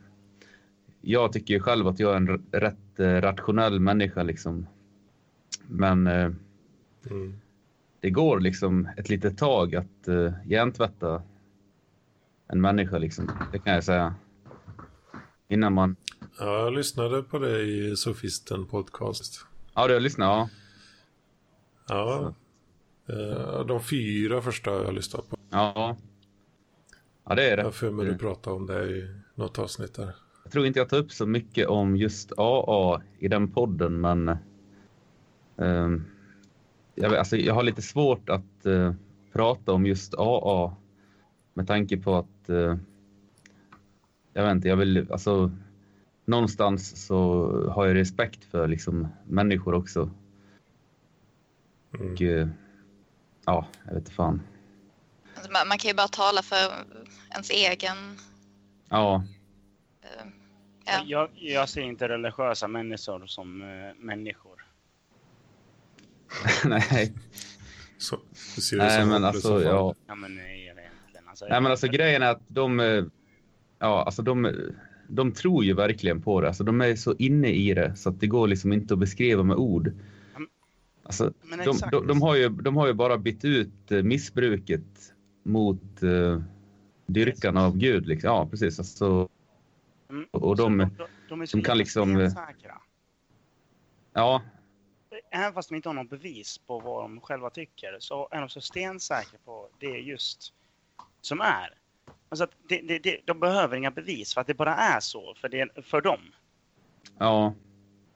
jag 1.01 1.33
tycker 1.33 1.53
ju 1.53 1.59
själv 1.59 1.87
att 1.87 1.99
jag 1.99 2.11
är 2.11 2.15
en 2.17 2.43
rätt 2.51 2.99
eh, 2.99 3.05
rationell 3.21 3.79
människa. 3.79 4.23
Liksom. 4.23 4.67
Men 5.67 6.07
eh, 6.07 6.31
Mm. 7.09 7.39
det 7.99 8.09
går 8.09 8.39
liksom 8.39 8.89
ett 8.97 9.09
litet 9.09 9.37
tag 9.37 9.75
att 9.75 10.07
eh, 10.07 10.33
hjärntvätta 10.45 11.21
en 12.47 12.61
människa. 12.61 12.97
Liksom. 12.97 13.31
Det 13.51 13.59
kan 13.59 13.73
jag 13.73 13.83
säga. 13.83 14.15
Innan 15.47 15.73
man... 15.73 15.95
Ja, 16.39 16.63
jag 16.63 16.73
lyssnade 16.73 17.23
på 17.23 17.39
det 17.39 17.61
i 17.61 17.95
Sofisten 17.95 18.65
podcast. 18.65 19.45
Ja, 19.73 19.87
du 19.87 19.93
har 19.93 19.99
lyssnat? 20.01 20.49
Ja. 21.87 22.33
Ja. 23.07 23.13
Eh, 23.15 23.65
de 23.65 23.83
fyra 23.83 24.41
första 24.41 24.71
har 24.71 24.83
jag 24.83 24.93
lyssnat 24.93 25.29
på. 25.29 25.37
Ja, 25.49 25.97
ja 27.29 27.35
det 27.35 27.49
är 27.49 27.57
Jag 27.57 27.65
det. 27.65 27.71
för 27.71 27.91
mig 27.91 28.05
du 28.05 28.17
pratade 28.17 28.55
om 28.55 28.65
det 28.65 28.85
i 28.89 29.15
något 29.35 29.59
avsnitt 29.59 29.93
där. 29.93 30.15
Jag 30.43 30.51
tror 30.51 30.65
inte 30.65 30.79
jag 30.79 30.89
tar 30.89 30.97
upp 30.97 31.11
så 31.11 31.25
mycket 31.25 31.67
om 31.67 31.95
just 31.95 32.31
AA 32.37 33.01
i 33.19 33.27
den 33.27 33.51
podden, 33.51 34.01
men 34.01 34.37
ehm, 35.57 36.05
jag, 36.95 37.15
alltså, 37.15 37.37
jag 37.37 37.53
har 37.53 37.63
lite 37.63 37.81
svårt 37.81 38.29
att 38.29 38.65
eh, 38.65 38.93
prata 39.33 39.71
om 39.73 39.85
just 39.85 40.13
AA 40.17 40.75
med 41.53 41.67
tanke 41.67 41.97
på 41.97 42.15
att 42.15 42.49
eh, 42.49 42.77
jag 44.33 44.43
vet 44.43 44.51
inte, 44.51 44.67
jag 44.67 44.77
vill 44.77 45.11
alltså 45.11 45.51
någonstans 46.25 47.05
så 47.05 47.47
har 47.69 47.85
jag 47.85 47.95
respekt 47.95 48.45
för 48.45 48.67
liksom 48.67 49.07
människor 49.27 49.73
också. 49.73 50.09
Mm. 51.99 52.13
Och, 52.13 52.21
eh, 52.21 52.47
ja, 53.45 53.67
jag 53.85 53.93
vet 53.93 54.01
inte 54.01 54.11
fan. 54.11 54.41
Alltså, 55.39 55.51
man, 55.51 55.67
man 55.67 55.77
kan 55.77 55.89
ju 55.89 55.95
bara 55.95 56.07
tala 56.07 56.41
för 56.41 56.71
ens 57.31 57.49
egen... 57.49 57.97
Ja, 58.89 59.23
eh, 60.01 60.25
ja. 60.85 61.03
Jag, 61.07 61.29
jag 61.33 61.69
ser 61.69 61.81
inte 61.81 62.09
religiösa 62.09 62.67
människor 62.67 63.27
som 63.27 63.61
eh, 63.61 64.05
människor. 64.05 64.65
nej. 66.65 67.13
Så, 67.97 68.19
du 68.55 68.61
ser 68.61 68.77
det 68.77 68.83
Nej, 68.83 68.99
som 68.99 69.09
men 69.09 69.25
alltså, 69.25 69.63
ja. 69.63 69.95
Ja, 70.07 70.15
men 70.15 70.35
nej. 70.35 70.75
Alltså, 71.27 71.45
Nej, 71.49 71.61
men 71.61 71.71
alltså 71.71 71.87
grejen 71.87 72.21
är 72.21 72.31
att 72.31 72.41
de, 72.47 72.79
eh, 72.79 73.03
ja, 73.79 74.03
alltså 74.03 74.21
de, 74.21 74.53
de 75.07 75.31
tror 75.31 75.63
ju 75.65 75.73
verkligen 75.73 76.21
på 76.21 76.41
det. 76.41 76.47
Alltså 76.47 76.63
de 76.63 76.81
är 76.81 76.95
så 76.95 77.15
inne 77.19 77.49
i 77.49 77.73
det 77.73 77.95
så 77.95 78.09
att 78.09 78.19
det 78.19 78.27
går 78.27 78.47
liksom 78.47 78.73
inte 78.73 78.93
att 78.93 78.99
beskriva 78.99 79.43
med 79.43 79.57
ord. 79.57 79.91
Alltså, 81.03 81.33
Men 81.43 81.59
de, 81.59 81.69
exakt. 81.69 81.91
de, 81.91 82.07
de, 82.07 82.21
har 82.21 82.35
ju, 82.35 82.49
de 82.49 82.77
har 82.77 82.87
ju 82.87 82.93
bara 82.93 83.17
bytt 83.17 83.45
ut 83.45 83.89
missbruket 83.89 85.13
mot 85.43 86.03
uh, 86.03 86.41
dyrkan 87.05 87.57
av 87.57 87.77
Gud. 87.77 88.07
Liksom. 88.07 88.27
Ja, 88.27 88.47
precis. 88.51 88.79
Alltså, 88.79 89.29
Mm. 90.11 90.27
och 90.31 90.55
de, 90.55 90.77
de, 90.77 90.89
de 91.29 91.41
är 91.41 91.45
så 91.45 91.57
de 91.57 91.63
kan 91.63 91.77
liksom, 91.77 92.17
eh, 92.17 92.29
stensäkra. 92.29 92.81
ja, 94.13 94.41
Även 95.31 95.53
fast 95.53 95.69
de 95.69 95.75
inte 95.75 95.89
har 95.89 95.93
någon 95.93 96.07
bevis 96.07 96.57
på 96.57 96.79
vad 96.79 97.03
de 97.03 97.21
själva 97.21 97.49
tycker 97.49 97.97
så 97.99 98.27
är 98.31 98.39
de 98.39 98.49
så 98.49 98.61
stensäkra 98.61 99.39
på 99.45 99.67
det 99.79 99.87
just 99.99 100.53
som 101.21 101.41
är. 101.41 101.73
Alltså 102.29 102.43
att 102.43 102.51
det, 102.69 102.81
det, 102.81 102.99
det, 102.99 103.19
de 103.25 103.39
behöver 103.39 103.77
inga 103.77 103.91
bevis 103.91 104.33
för 104.33 104.41
att 104.41 104.47
det 104.47 104.53
bara 104.53 104.75
är 104.75 104.99
så 104.99 105.33
för, 105.35 105.49
det, 105.49 105.85
för 105.85 106.01
dem. 106.01 106.19
ja, 107.17 107.53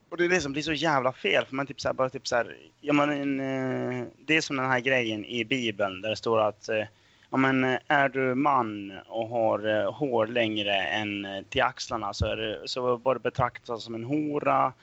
Och 0.10 0.18
det 0.18 0.26
är 0.26 0.30
det 0.30 0.42
som 0.42 0.52
blir 0.52 0.64
så 0.64 0.74
jävla 0.74 1.14
fel 1.14 1.46
för 1.46 1.56
man 1.56 1.68
typ 1.68 1.82
så 1.82 1.88
här, 1.88 1.94
bara 1.94 2.10
typ 2.10 2.28
så 2.28 2.36
här, 2.36 2.58
ja 2.82 2.94
men 2.94 3.10
en, 3.10 3.40
eh, 3.40 4.08
det 4.26 4.38
är 4.38 4.42
som 4.42 4.56
den 4.56 4.66
här 4.70 4.80
grejen 4.80 5.26
i 5.26 5.46
bibeln 5.46 6.02
där 6.02 6.10
det 6.10 6.16
står 6.16 6.40
att 6.42 6.70
eh, 6.70 6.86
ja 7.34 7.38
men 7.38 7.64
eh, 7.64 7.80
är 7.88 8.10
du 8.10 8.36
man 8.36 8.92
och 9.08 9.28
har 9.28 9.68
eh, 9.68 9.94
hår 9.94 10.28
längre 10.28 10.76
än 10.76 11.26
eh, 11.26 11.42
till 11.50 11.62
axlarna 11.62 12.14
så 12.14 12.26
är 12.26 12.36
det, 12.36 12.62
så 12.66 12.96
var 12.96 13.14
du 13.16 13.20
betraktas 13.20 13.84
som 13.84 13.96
en 13.96 14.04
hora. 14.04 14.74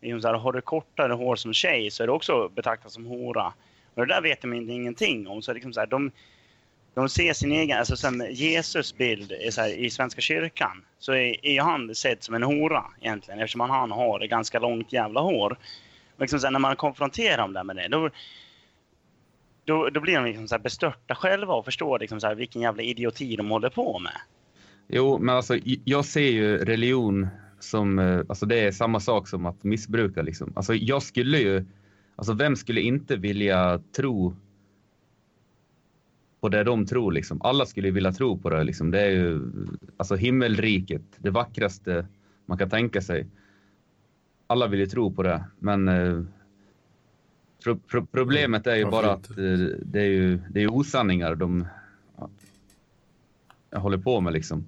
Så 0.00 0.28
här, 0.28 0.34
har 0.34 0.52
du 0.52 0.60
kortare 0.60 1.12
hår 1.12 1.36
som 1.36 1.52
tjej 1.52 1.90
så 1.90 2.02
är 2.02 2.06
du 2.06 2.12
också 2.12 2.48
betraktad 2.48 2.92
som 2.92 3.06
hora. 3.06 3.52
Och 3.94 4.06
det 4.06 4.14
där 4.14 4.22
vet 4.22 4.42
de 4.42 4.52
ingenting 4.54 5.28
om. 5.28 5.42
Så 5.42 5.52
liksom 5.52 5.72
så 5.72 5.80
här, 5.80 5.86
de, 5.86 6.10
de 6.94 7.08
ser 7.08 7.32
sin 7.32 7.52
egen, 7.52 7.78
alltså 7.78 7.96
som 7.96 8.26
Jesus 8.30 8.96
bild 8.96 9.32
är 9.32 9.50
så 9.50 9.60
här, 9.60 9.68
i 9.68 9.90
Svenska 9.90 10.20
kyrkan 10.20 10.84
så 10.98 11.12
är, 11.12 11.46
är 11.46 11.60
han 11.60 11.94
sedd 11.94 12.22
som 12.22 12.34
en 12.34 12.42
hora 12.42 12.84
egentligen 13.00 13.40
eftersom 13.40 13.60
han, 13.60 13.90
har 13.90 14.26
ganska 14.26 14.58
långt 14.58 14.92
jävla 14.92 15.20
hår. 15.20 15.50
Och 16.14 16.20
liksom 16.20 16.40
så 16.40 16.46
här, 16.46 16.52
när 16.52 16.58
man 16.58 16.76
konfronterar 16.76 17.36
dem 17.36 17.52
där 17.52 17.64
med 17.64 17.76
det 17.76 17.88
då, 17.88 18.10
då, 19.64 19.88
då 19.90 20.00
blir 20.00 20.14
de 20.14 20.24
liksom 20.24 20.48
så 20.48 20.54
här 20.54 20.62
bestörta 20.62 21.14
själva 21.14 21.54
och 21.54 21.64
förstår 21.64 21.98
liksom 21.98 22.20
så 22.20 22.26
här, 22.26 22.34
vilken 22.34 22.62
jävla 22.62 22.82
idioti 22.82 23.36
de 23.36 23.50
håller 23.50 23.70
på 23.70 23.98
med. 23.98 24.16
Jo, 24.88 25.18
men 25.18 25.36
alltså 25.36 25.58
jag 25.84 26.04
ser 26.04 26.30
ju 26.30 26.58
religion 26.58 27.28
som, 27.58 27.98
eh, 27.98 28.18
alltså 28.28 28.46
det 28.46 28.60
är 28.60 28.72
samma 28.72 29.00
sak 29.00 29.28
som 29.28 29.46
att 29.46 29.64
missbruka 29.64 30.22
liksom. 30.22 30.52
Alltså 30.56 30.74
jag 30.74 31.02
skulle 31.02 31.38
ju, 31.38 31.64
alltså 32.16 32.32
vem 32.32 32.56
skulle 32.56 32.80
inte 32.80 33.16
vilja 33.16 33.80
tro 33.96 34.36
på 36.40 36.48
det 36.48 36.64
de 36.64 36.86
tror 36.86 37.12
liksom? 37.12 37.42
Alla 37.42 37.66
skulle 37.66 37.90
vilja 37.90 38.12
tro 38.12 38.38
på 38.38 38.50
det 38.50 38.64
liksom. 38.64 38.90
Det 38.90 39.00
är 39.00 39.10
ju, 39.10 39.40
alltså 39.96 40.14
himmelriket, 40.14 41.02
det 41.18 41.30
vackraste 41.30 42.06
man 42.46 42.58
kan 42.58 42.70
tänka 42.70 43.00
sig. 43.00 43.26
Alla 44.46 44.66
vill 44.66 44.80
ju 44.80 44.86
tro 44.86 45.12
på 45.12 45.22
det, 45.22 45.44
men 45.58 45.88
eh, 45.88 46.22
pro, 47.64 47.76
pro, 47.76 48.06
problemet 48.06 48.66
är 48.66 48.76
ju 48.76 48.84
Varför 48.84 49.02
bara 49.02 49.14
inte? 49.14 49.32
att 49.32 49.38
eh, 49.38 49.76
det 49.82 50.00
är 50.00 50.06
ju 50.06 50.38
det 50.50 50.62
är 50.62 50.74
osanningar 50.74 51.34
de 51.34 51.66
håller 53.80 53.98
på 53.98 54.20
med 54.20 54.32
liksom. 54.32 54.66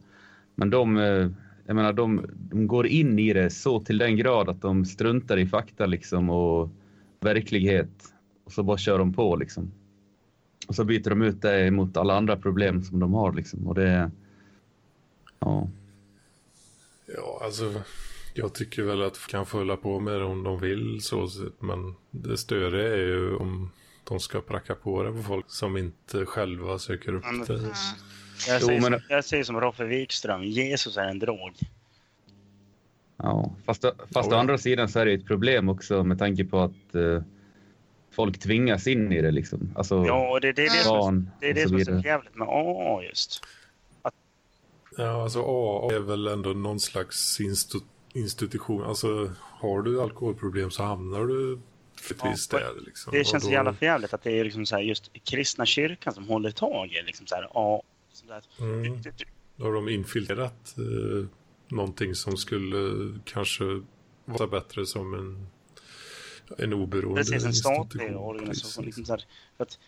Men 0.54 0.70
de, 0.70 0.96
eh, 0.96 1.30
jag 1.66 1.76
menar, 1.76 1.92
de, 1.92 2.26
de 2.34 2.66
går 2.66 2.86
in 2.86 3.18
i 3.18 3.32
det 3.32 3.50
så 3.50 3.80
till 3.80 3.98
den 3.98 4.16
grad 4.16 4.48
att 4.48 4.62
de 4.62 4.84
struntar 4.84 5.36
i 5.36 5.46
fakta 5.46 5.86
liksom 5.86 6.30
och 6.30 6.70
verklighet 7.20 8.12
och 8.44 8.52
så 8.52 8.62
bara 8.62 8.78
kör 8.78 8.98
de 8.98 9.12
på 9.12 9.36
liksom. 9.36 9.72
Och 10.68 10.74
så 10.74 10.84
byter 10.84 11.10
de 11.10 11.22
ut 11.22 11.42
det 11.42 11.70
mot 11.70 11.96
alla 11.96 12.16
andra 12.16 12.36
problem 12.36 12.82
som 12.82 13.00
de 13.00 13.14
har 13.14 13.32
liksom 13.32 13.66
och 13.66 13.74
det, 13.74 14.10
ja. 15.38 15.68
Ja, 17.16 17.40
alltså 17.44 17.72
jag 18.34 18.54
tycker 18.54 18.82
väl 18.82 19.02
att 19.02 19.14
de 19.14 19.30
kan 19.30 19.46
hålla 19.46 19.76
på 19.76 20.00
med 20.00 20.14
det 20.14 20.24
om 20.24 20.42
de 20.42 20.60
vill 20.60 21.00
så 21.02 21.28
men 21.58 21.94
det 22.10 22.36
större 22.38 22.92
är 22.92 22.96
ju 23.06 23.36
om 23.36 23.70
de 24.04 24.20
ska 24.20 24.40
pracka 24.40 24.74
på 24.74 25.02
det 25.02 25.12
på 25.12 25.22
folk 25.22 25.44
som 25.48 25.76
inte 25.76 26.26
själva 26.26 26.78
söker 26.78 27.14
upp 27.14 27.22
det. 27.40 27.46
precis. 27.46 27.94
Jag 28.48 28.60
Jo, 28.60 28.66
säger, 28.66 28.80
men- 28.80 28.92
som, 29.00 29.00
jag 29.08 29.24
säger 29.24 29.44
som 29.44 29.60
Roffe 29.60 29.84
Wikström, 29.84 30.42
Jesus 30.44 30.96
är 30.96 31.08
en 31.08 31.18
drog. 31.18 31.52
Ja, 33.16 33.54
fast, 33.66 33.82
fast 34.14 34.30
Ja. 34.30 34.36
å 34.36 34.40
andra 34.40 34.58
sidan 34.58 34.88
så 34.88 34.98
är 34.98 35.06
det 35.06 35.12
ett 35.12 35.26
problem 35.26 35.68
också 35.68 36.04
med 36.04 36.18
tanke 36.18 36.44
på 36.44 36.58
att 36.60 36.94
eh, 36.94 37.22
folk 38.12 38.38
tvingas 38.38 38.86
in 38.86 39.12
i 39.12 39.22
det 39.22 39.30
liksom. 39.30 39.72
Alltså 39.76 40.04
Ja, 40.06 40.30
och 40.30 40.40
det, 40.40 40.52
det 40.52 40.62
är 40.62 40.70
det 40.70 40.82
som, 40.84 41.30
det, 41.40 41.50
är 41.50 41.54
det 41.54 41.62
så 41.62 41.68
som 41.68 41.78
är 41.78 41.84
så 41.84 42.06
jävligt 42.08 42.34
med 42.34 42.48
AA 42.48 43.02
just. 43.02 43.42
Ja, 44.96 45.22
alltså 45.22 45.40
AA 45.42 45.94
är 45.94 45.98
väl 46.00 46.26
ändå 46.26 46.50
någon 46.50 46.80
slags 46.80 47.40
instu 47.40 47.78
institution. 48.14 48.84
Alltså 48.84 49.30
har 49.40 49.82
du 49.82 50.00
alkoholproblem 50.02 50.70
så 50.70 50.82
hamnar 50.82 51.26
du 51.26 51.58
precis 52.08 52.48
Ja, 52.52 52.58
där. 52.58 52.80
Liksom. 52.86 53.12
Det 53.12 53.24
känns 53.24 53.42
så 53.42 53.48
då- 53.48 53.54
jävla 53.54 53.74
förjävligt 53.74 54.14
att 54.14 54.22
det 54.22 54.32
är 54.40 54.44
liksom 54.44 54.66
så 54.66 54.74
här 54.76 54.82
just 54.82 55.10
kristna 55.24 55.66
kyrkan 55.66 56.14
som 56.14 56.28
håller 56.28 56.50
tag 56.50 56.92
i 56.92 57.02
liksom 57.06 57.26
så 57.26 57.34
här, 57.34 57.50
ja, 57.54 57.82
sådär. 58.12 58.42
Mm. 58.60 59.02
Då 59.56 59.64
har 59.64 59.72
de 59.72 59.88
infiltrerat 59.88 60.74
eh, 60.78 61.26
någonting 61.68 62.14
som 62.14 62.36
skulle 62.36 63.12
kanske 63.24 63.64
vara 64.24 64.46
bättre 64.46 64.86
som 64.86 65.14
en, 65.14 65.46
en 66.58 66.72
oberoende 66.72 67.20
Precis, 67.20 67.44
en 67.44 67.54
statlig 67.54 68.16
organisation. 68.16 68.84
Liksom 68.84 69.04
så 69.04 69.12
här, 69.12 69.24
att, 69.56 69.78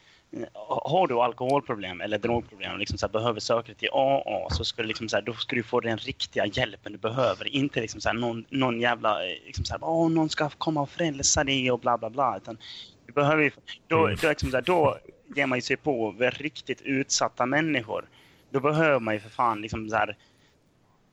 har 0.54 1.06
du 1.06 1.14
alkoholproblem 1.14 2.00
eller 2.00 2.18
drogproblem 2.18 2.72
och 2.72 2.78
liksom 2.78 2.98
så 2.98 3.06
här, 3.06 3.12
behöver 3.12 3.40
söka 3.40 3.74
till 3.74 3.88
AA 3.92 4.50
så 4.50 4.64
ska 4.64 4.82
du 4.82 4.88
liksom 4.88 5.08
så 5.08 5.16
här, 5.16 5.22
då 5.22 5.32
ska 5.32 5.56
du 5.56 5.62
få 5.62 5.80
den 5.80 5.98
riktiga 5.98 6.46
hjälpen 6.46 6.92
du 6.92 6.98
behöver. 6.98 7.46
Inte 7.48 7.80
liksom 7.80 8.00
så 8.00 8.08
här, 8.08 8.16
någon, 8.16 8.44
någon 8.50 8.80
jävla, 8.80 9.24
eh, 9.26 9.38
liksom 9.46 9.64
så 9.64 9.72
här, 9.74 9.84
Åh, 9.84 10.10
någon 10.10 10.28
ska 10.28 10.48
komma 10.48 10.80
och 10.82 10.90
frälsa 10.90 11.44
dig 11.44 11.70
och 11.72 11.80
bla 11.80 11.98
bla 11.98 12.10
bla. 12.10 12.36
Utan 12.36 12.58
du 13.06 13.12
behöver 13.12 13.52
då, 13.88 14.04
Mm. 14.04 14.16
då, 14.22 14.28
liksom 14.28 14.50
så 14.50 14.56
här, 14.56 14.62
då 14.62 14.98
ger 15.36 15.46
man 15.46 15.58
ju 15.58 15.62
sig 15.62 15.76
på 15.76 16.14
riktigt 16.18 16.80
utsatta 16.82 17.46
människor. 17.46 18.08
Då 18.50 18.60
behöver 18.60 19.00
man 19.00 19.14
ju 19.14 19.20
för 19.20 19.30
fan 19.30 19.60
liksom 19.60 19.90
så 19.90 19.96
här, 19.96 20.16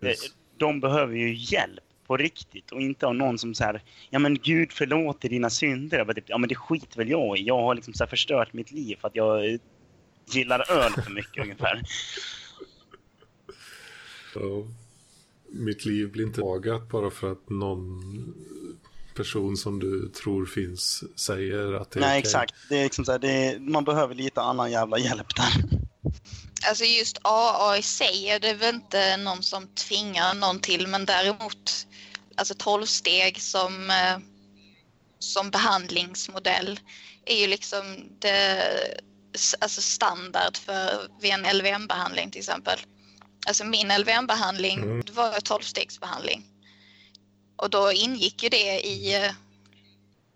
eh, 0.01 0.09
Yes. 0.09 0.19
de 0.57 0.79
behöver 0.79 1.15
ju 1.15 1.33
hjälp 1.33 1.83
på 2.07 2.17
riktigt 2.17 2.71
och 2.71 2.81
inte 2.81 3.07
av 3.07 3.15
någon 3.15 3.37
som 3.37 3.55
säger 3.55 3.83
ja 4.09 4.19
men 4.19 4.35
Gud 4.35 4.71
förlåter 4.71 5.29
dina 5.29 5.49
synder. 5.49 5.97
Jag 5.97 6.07
bara, 6.07 6.13
typ, 6.13 6.25
ja 6.27 6.37
men 6.37 6.49
det 6.49 6.55
skiter 6.55 6.97
väl 6.97 7.09
jag 7.09 7.37
i. 7.37 7.43
Jag 7.43 7.61
har 7.61 7.75
liksom 7.75 7.93
så 7.93 8.03
här 8.03 8.09
förstört 8.09 8.53
mitt 8.53 8.71
liv 8.71 8.97
för 9.01 9.07
att 9.07 9.15
jag 9.15 9.59
gillar 10.25 10.71
öl 10.71 10.91
för 10.91 11.11
mycket 11.11 11.43
ungefär. 11.43 11.81
Så, 14.33 14.67
mitt 15.49 15.85
liv 15.85 16.11
blir 16.11 16.25
inte 16.25 16.41
lagat 16.41 16.89
bara 16.89 17.09
för 17.09 17.31
att 17.31 17.49
någon 17.49 18.01
person 19.15 19.57
som 19.57 19.79
du 19.79 20.09
tror 20.09 20.45
finns 20.45 21.03
säger 21.19 21.73
att 21.73 21.91
det 21.91 21.99
är 21.99 22.01
Nej 22.01 22.19
exakt. 22.19 22.55
Det 22.69 22.79
är 22.79 22.83
liksom 22.83 23.05
så 23.05 23.11
här, 23.11 23.19
det 23.19 23.31
är, 23.31 23.59
man 23.59 23.83
behöver 23.83 24.15
lite 24.15 24.41
annan 24.41 24.71
jävla 24.71 24.97
hjälp 24.97 25.35
där. 25.35 25.79
Alltså 26.67 26.83
just 26.83 27.17
AA 27.21 27.77
i 27.77 27.81
sig 27.81 28.29
är 28.29 28.39
det 28.39 28.53
väl 28.53 28.75
inte 28.75 29.17
någon 29.17 29.43
som 29.43 29.67
tvingar 29.67 30.33
någon 30.33 30.59
till 30.59 30.87
men 30.87 31.05
däremot 31.05 31.87
alltså 32.35 32.53
12 32.53 32.85
steg 32.85 33.41
som, 33.41 33.89
eh, 33.89 34.17
som 35.19 35.51
behandlingsmodell 35.51 36.79
är 37.25 37.35
ju 37.35 37.47
liksom 37.47 38.09
det, 38.19 38.63
alltså 39.59 39.81
standard 39.81 40.57
för 40.57 41.07
vid 41.21 41.31
en 41.31 41.45
LVM-behandling 41.57 42.31
till 42.31 42.39
exempel. 42.39 42.79
Alltså 43.47 43.65
min 43.65 43.91
LVM-behandling 43.91 44.83
Mm. 44.83 45.03
var 45.11 45.39
12-stegsbehandling. 45.39 46.43
Och 47.55 47.69
då 47.69 47.91
ingick 47.91 48.43
ju 48.43 48.49
det 48.49 48.87
i, 48.87 49.15
eh, 49.15 49.31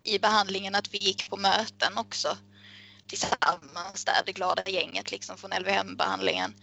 i 0.04 0.18
behandlingen 0.18 0.74
att 0.74 0.94
vi 0.94 0.98
gick 0.98 1.30
på 1.30 1.36
möten 1.36 1.98
också 1.98 2.36
tillsammans 3.08 4.04
där, 4.04 4.22
det 4.26 4.32
glada 4.32 4.62
gänget 4.70 5.10
liksom 5.10 5.36
från 5.36 5.50
LVM-behandlingen. 5.50 6.54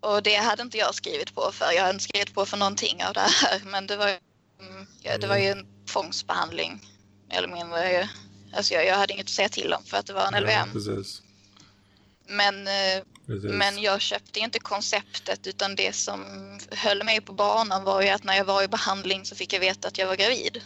Och 0.00 0.22
det 0.22 0.34
hade 0.36 0.62
inte 0.62 0.78
jag 0.78 0.94
skrivit 0.94 1.34
på 1.34 1.52
för. 1.52 1.72
Jag 1.72 1.80
hade 1.82 1.92
inte 1.94 2.04
skrivit 2.04 2.34
på 2.34 2.46
för 2.46 2.56
någonting 2.56 3.04
av 3.04 3.12
det 3.14 3.20
här. 3.20 3.62
Men 3.64 3.86
det 3.86 3.96
var, 3.96 4.08
ju- 4.08 4.18
mm, 4.60 4.86
ja, 5.02 5.18
det 5.18 5.26
var 5.26 5.36
ju 5.36 5.48
en 5.48 5.66
tvångsbehandling. 5.86 6.80
Eller 7.30 7.48
mindre. 7.48 8.08
Alltså 8.56 8.74
jag, 8.74 8.86
jag 8.86 8.96
hade 8.96 9.12
inget 9.12 9.26
att 9.26 9.30
säga 9.30 9.48
till 9.48 9.72
om 9.72 9.84
för 9.84 9.96
att 9.96 10.06
det 10.06 10.12
var 10.12 10.26
en 10.26 10.34
Ja, 10.34 10.40
LVM. 10.40 10.72
precis. 10.72 11.22
Men, 12.28 12.68
eh, 12.68 13.04
precis. 13.26 13.50
men 13.50 13.78
jag 13.82 14.00
köpte 14.00 14.40
inte 14.40 14.58
konceptet 14.58 15.46
utan 15.46 15.74
det 15.74 15.92
som 15.94 16.20
höll 16.70 17.04
mig 17.04 17.20
på 17.20 17.32
banan 17.32 17.84
var 17.84 18.02
ju 18.02 18.08
att 18.08 18.24
när 18.24 18.34
jag 18.36 18.44
var 18.44 18.62
i 18.62 18.68
behandling 18.68 19.24
så 19.24 19.34
fick 19.36 19.52
jag 19.52 19.60
veta 19.60 19.88
att 19.88 19.98
jag 19.98 20.06
var 20.06 20.16
gravid. 20.16 20.62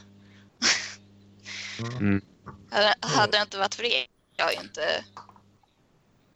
Mm. 2.00 2.24
Hade, 2.70 2.94
hade 3.00 3.32
det 3.38 3.42
inte 3.42 3.58
varit 3.58 3.74
för 3.74 3.82
det, 3.82 4.06
jag 4.36 4.54
inte... 4.54 5.04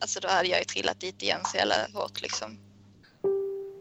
Alltså 0.01 0.19
då 0.19 0.27
hade 0.27 0.47
jag 0.47 0.59
ju 0.59 0.65
trillat 0.65 0.99
dit 0.99 1.21
igen 1.21 1.41
så 1.45 1.57
jävla 1.57 1.87
hårt 1.93 2.21
liksom. 2.21 2.59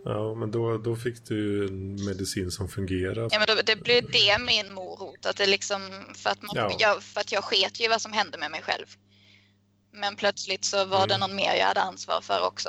Ja, 0.04 0.34
men 0.34 0.50
då, 0.50 0.78
då 0.78 0.96
fick 0.96 1.24
du 1.28 1.66
en 1.68 2.04
medicin 2.04 2.50
som 2.50 2.68
fungerar. 2.68 3.28
Ja 3.32 3.38
men 3.38 3.46
då, 3.56 3.62
det 3.66 3.76
blev 3.76 4.10
det 4.10 4.38
min 4.38 4.74
morot. 4.74 5.26
Att 5.26 5.36
det 5.36 5.46
liksom, 5.46 5.80
för, 6.14 6.30
att 6.30 6.42
man, 6.42 6.56
Ja. 6.56 6.76
jag, 6.78 7.02
för 7.02 7.20
att 7.20 7.32
jag 7.32 7.44
sket 7.44 7.80
ju 7.80 7.88
vad 7.88 8.00
som 8.00 8.12
hände 8.12 8.38
med 8.38 8.50
mig 8.50 8.62
själv. 8.62 8.86
Men 9.92 10.16
plötsligt 10.16 10.64
så 10.64 10.84
var 10.84 11.06
det 11.06 11.14
Mm. 11.14 11.20
någon 11.28 11.36
mer 11.36 11.54
jag 11.58 11.66
hade 11.66 11.80
ansvar 11.80 12.20
för 12.22 12.46
också. 12.46 12.68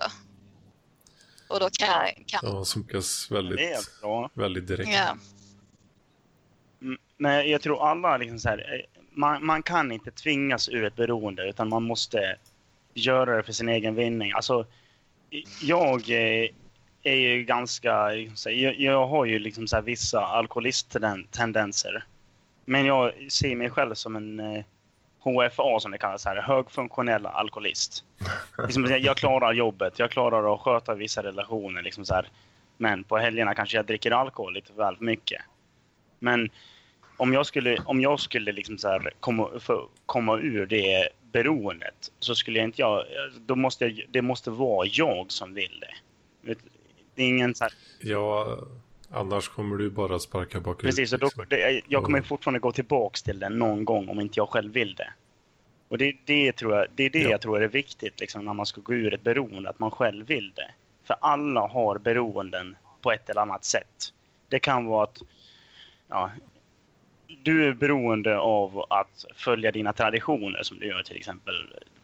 Och 1.48 1.60
då 1.60 1.70
kan, 1.70 1.90
kan 2.28 2.40
Ja, 2.44 2.64
Det 2.76 2.98
är 2.98 3.34
väldigt, 3.34 4.02
bra. 4.02 4.30
väldigt 4.34 4.68
direkt. 4.68 4.90
ja. 4.94 5.18
Mm, 6.82 6.98
Men 7.18 7.50
jag 7.50 7.62
tror 7.62 7.90
alla 7.90 8.18
liksom 8.18 8.40
så 8.40 8.50
här, 8.50 8.58
eh, 8.58 9.02
man, 9.12 9.46
man 9.46 9.64
kan 9.64 9.92
inte 9.92 10.12
tvingas 10.12 10.70
ur 10.70 10.84
ett 10.84 10.96
beroende 10.96 11.50
utan 11.50 11.70
man 11.70 11.84
måste 11.84 12.36
göra 12.94 13.38
det 13.38 13.44
för 13.44 13.52
sin 13.52 13.70
egen 13.70 13.96
vinning. 13.96 14.32
Alltså, 14.32 14.66
jag 15.62 16.10
eh, 16.10 16.50
är 17.06 17.16
ju 17.16 17.44
ganska, 17.44 18.08
liksom, 18.10 18.52
jag, 18.58 18.80
jag 18.80 19.08
har 19.08 19.26
ju 19.26 19.40
liksom 19.40 19.68
så 19.68 19.76
här 19.76 19.84
vissa 19.84 20.26
alkoholisttendenser. 20.26 22.04
Men 22.66 22.86
jag 22.86 23.32
ser 23.32 23.56
mig 23.56 23.70
själv 23.70 23.94
som 23.94 24.16
en 24.16 24.40
eh, 24.40 24.64
HFA 25.20 25.80
som 25.80 25.92
det 25.92 25.98
kallas, 25.98 26.26
här, 26.26 26.42
högfunktionell 26.42 27.26
alkoholist. 27.26 28.04
Liksom, 28.58 28.86
jag- 28.86 29.18
klarar 29.18 29.54
jobbet, 29.54 30.00
jag 30.00 30.12
klarar 30.12 30.54
att 30.54 30.60
sköta 30.62 30.96
vissa 30.96 31.24
relationer. 31.24 31.82
Liksom 31.82 32.06
så 32.06 32.14
här. 32.14 32.28
Men 32.78 33.04
på 33.04 33.18
helgerna 33.18 33.56
kanske 33.56 33.78
jag 33.78 33.86
dricker 33.86 34.12
alkohol 34.12 34.54
lite 34.54 34.74
väl 34.74 34.96
mycket. 35.00 35.42
Men 36.20 36.50
om 37.18 37.34
jag 37.34 37.46
skulle, 37.46 37.78
om 37.86 38.02
jag 38.02 38.20
skulle 38.20 38.52
liksom 38.52 38.78
så 38.78 38.88
här 38.88 39.12
komma, 39.20 39.50
få, 39.60 39.90
komma 40.06 40.38
ur 40.38 40.66
det 40.66 41.10
beroendet 41.32 42.12
så 42.20 42.36
skulle 42.36 42.60
jag 42.60 42.68
inte 42.68 42.82
jag... 42.82 43.04
Då 43.46 43.56
måste 43.56 43.86
jag, 43.86 44.02
det 44.10 44.22
måste 44.22 44.50
vara 44.52 44.88
jag 44.92 45.32
som 45.32 45.54
vill 45.54 45.80
det. 45.80 45.94
Det 47.16 47.24
är 47.24 47.28
ingen 47.30 47.56
så 47.56 47.64
här, 47.64 47.74
Ja, 48.00 48.58
annars 49.12 49.50
kommer 49.50 49.76
du 49.78 49.90
bara 49.90 50.20
sparka 50.20 50.60
bakut. 50.60 50.82
precis, 50.86 51.14
och 51.14 51.20
då, 51.20 51.26
liksom. 51.26 51.46
det, 51.50 51.82
jag 51.88 52.04
kommer 52.04 52.18
Mm. 52.18 52.28
fortfarande 52.28 52.60
gå 52.60 52.72
tillbaks 52.72 53.24
till 53.24 53.40
den 53.40 53.58
någon 53.60 53.86
gång 53.86 54.10
om 54.10 54.20
inte 54.20 54.40
jag 54.40 54.50
själv 54.50 54.74
vill 54.74 54.96
det. 54.96 55.14
Och 55.88 55.98
det, 55.98 56.16
det, 56.26 56.52
tror 56.52 56.76
jag, 56.76 56.86
det 56.96 57.04
är 57.04 57.10
det 57.10 57.20
Ja. 57.20 57.30
jag 57.30 57.42
tror 57.42 57.64
är 57.64 57.68
viktigt 57.68 58.20
liksom, 58.20 58.46
när 58.46 58.54
man 58.54 58.66
ska 58.66 58.82
gå 58.82 58.94
ur 58.94 59.14
ett 59.14 59.24
beroende, 59.24 59.70
att 59.70 59.80
man 59.80 59.92
själv 59.92 60.26
vill 60.28 60.52
det. 60.56 60.72
För 61.04 61.16
alla 61.22 61.68
har 61.68 61.98
beroenden 61.98 62.76
på 63.02 63.12
ett 63.12 63.30
eller 63.30 63.42
annat 63.42 63.66
sätt. 63.66 64.14
Det 64.50 64.60
kan 64.60 64.86
vara 64.86 65.04
att 65.04 65.18
ja, 66.08 66.32
du 67.44 67.68
är 67.68 67.74
beroende 67.74 68.38
av 68.40 68.86
att 68.90 69.26
följa 69.36 69.72
dina 69.72 69.94
traditioner 69.94 70.64
som 70.64 70.80
du 70.80 70.88
gör 70.88 71.04
till 71.04 71.16
exempel, 71.18 71.54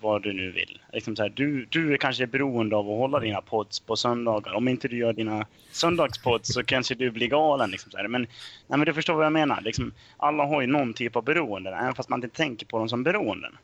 vad 0.01 0.23
du 0.23 0.33
nu 0.33 0.51
vill. 0.51 0.81
Liksom 0.93 1.15
så 1.15 1.21
här, 1.23 1.29
du, 1.29 1.65
du 1.69 1.93
är 1.93 1.97
kanske 1.97 2.27
beroende 2.27 2.75
av 2.75 2.89
att 2.89 2.97
hålla 2.97 3.19
dina 3.19 3.41
pods 3.41 3.79
på 3.79 3.95
söndagar. 3.95 4.53
Om 4.53 4.67
inte 4.67 4.87
du 4.87 4.97
gör 4.97 5.13
dina 5.13 5.47
söndagspods 5.71 6.53
så 6.53 6.63
kanske 6.63 6.95
du 6.95 7.11
blir 7.11 7.27
galen. 7.27 7.71
Liksom 7.71 7.91
så 7.91 7.97
här. 7.97 8.07
Men, 8.07 8.21
nej, 8.21 8.79
men 8.79 8.85
du 8.85 8.93
förstår 8.93 9.13
vad 9.13 9.25
jag 9.25 9.33
menar. 9.33 9.61
Liksom, 9.61 9.93
alla 10.17 10.45
har 10.45 10.61
ju 10.61 10.67
någon 10.67 10.93
typ 10.93 11.15
av 11.15 11.23
beroende, 11.23 11.69
även 11.69 11.95
fast 11.95 12.09
man 12.09 12.23
inte 12.23 12.35
tänker 12.37 12.65
på 12.65 12.77
dem 12.79 12.89
som 12.89 13.03
beroenden. 13.03 13.57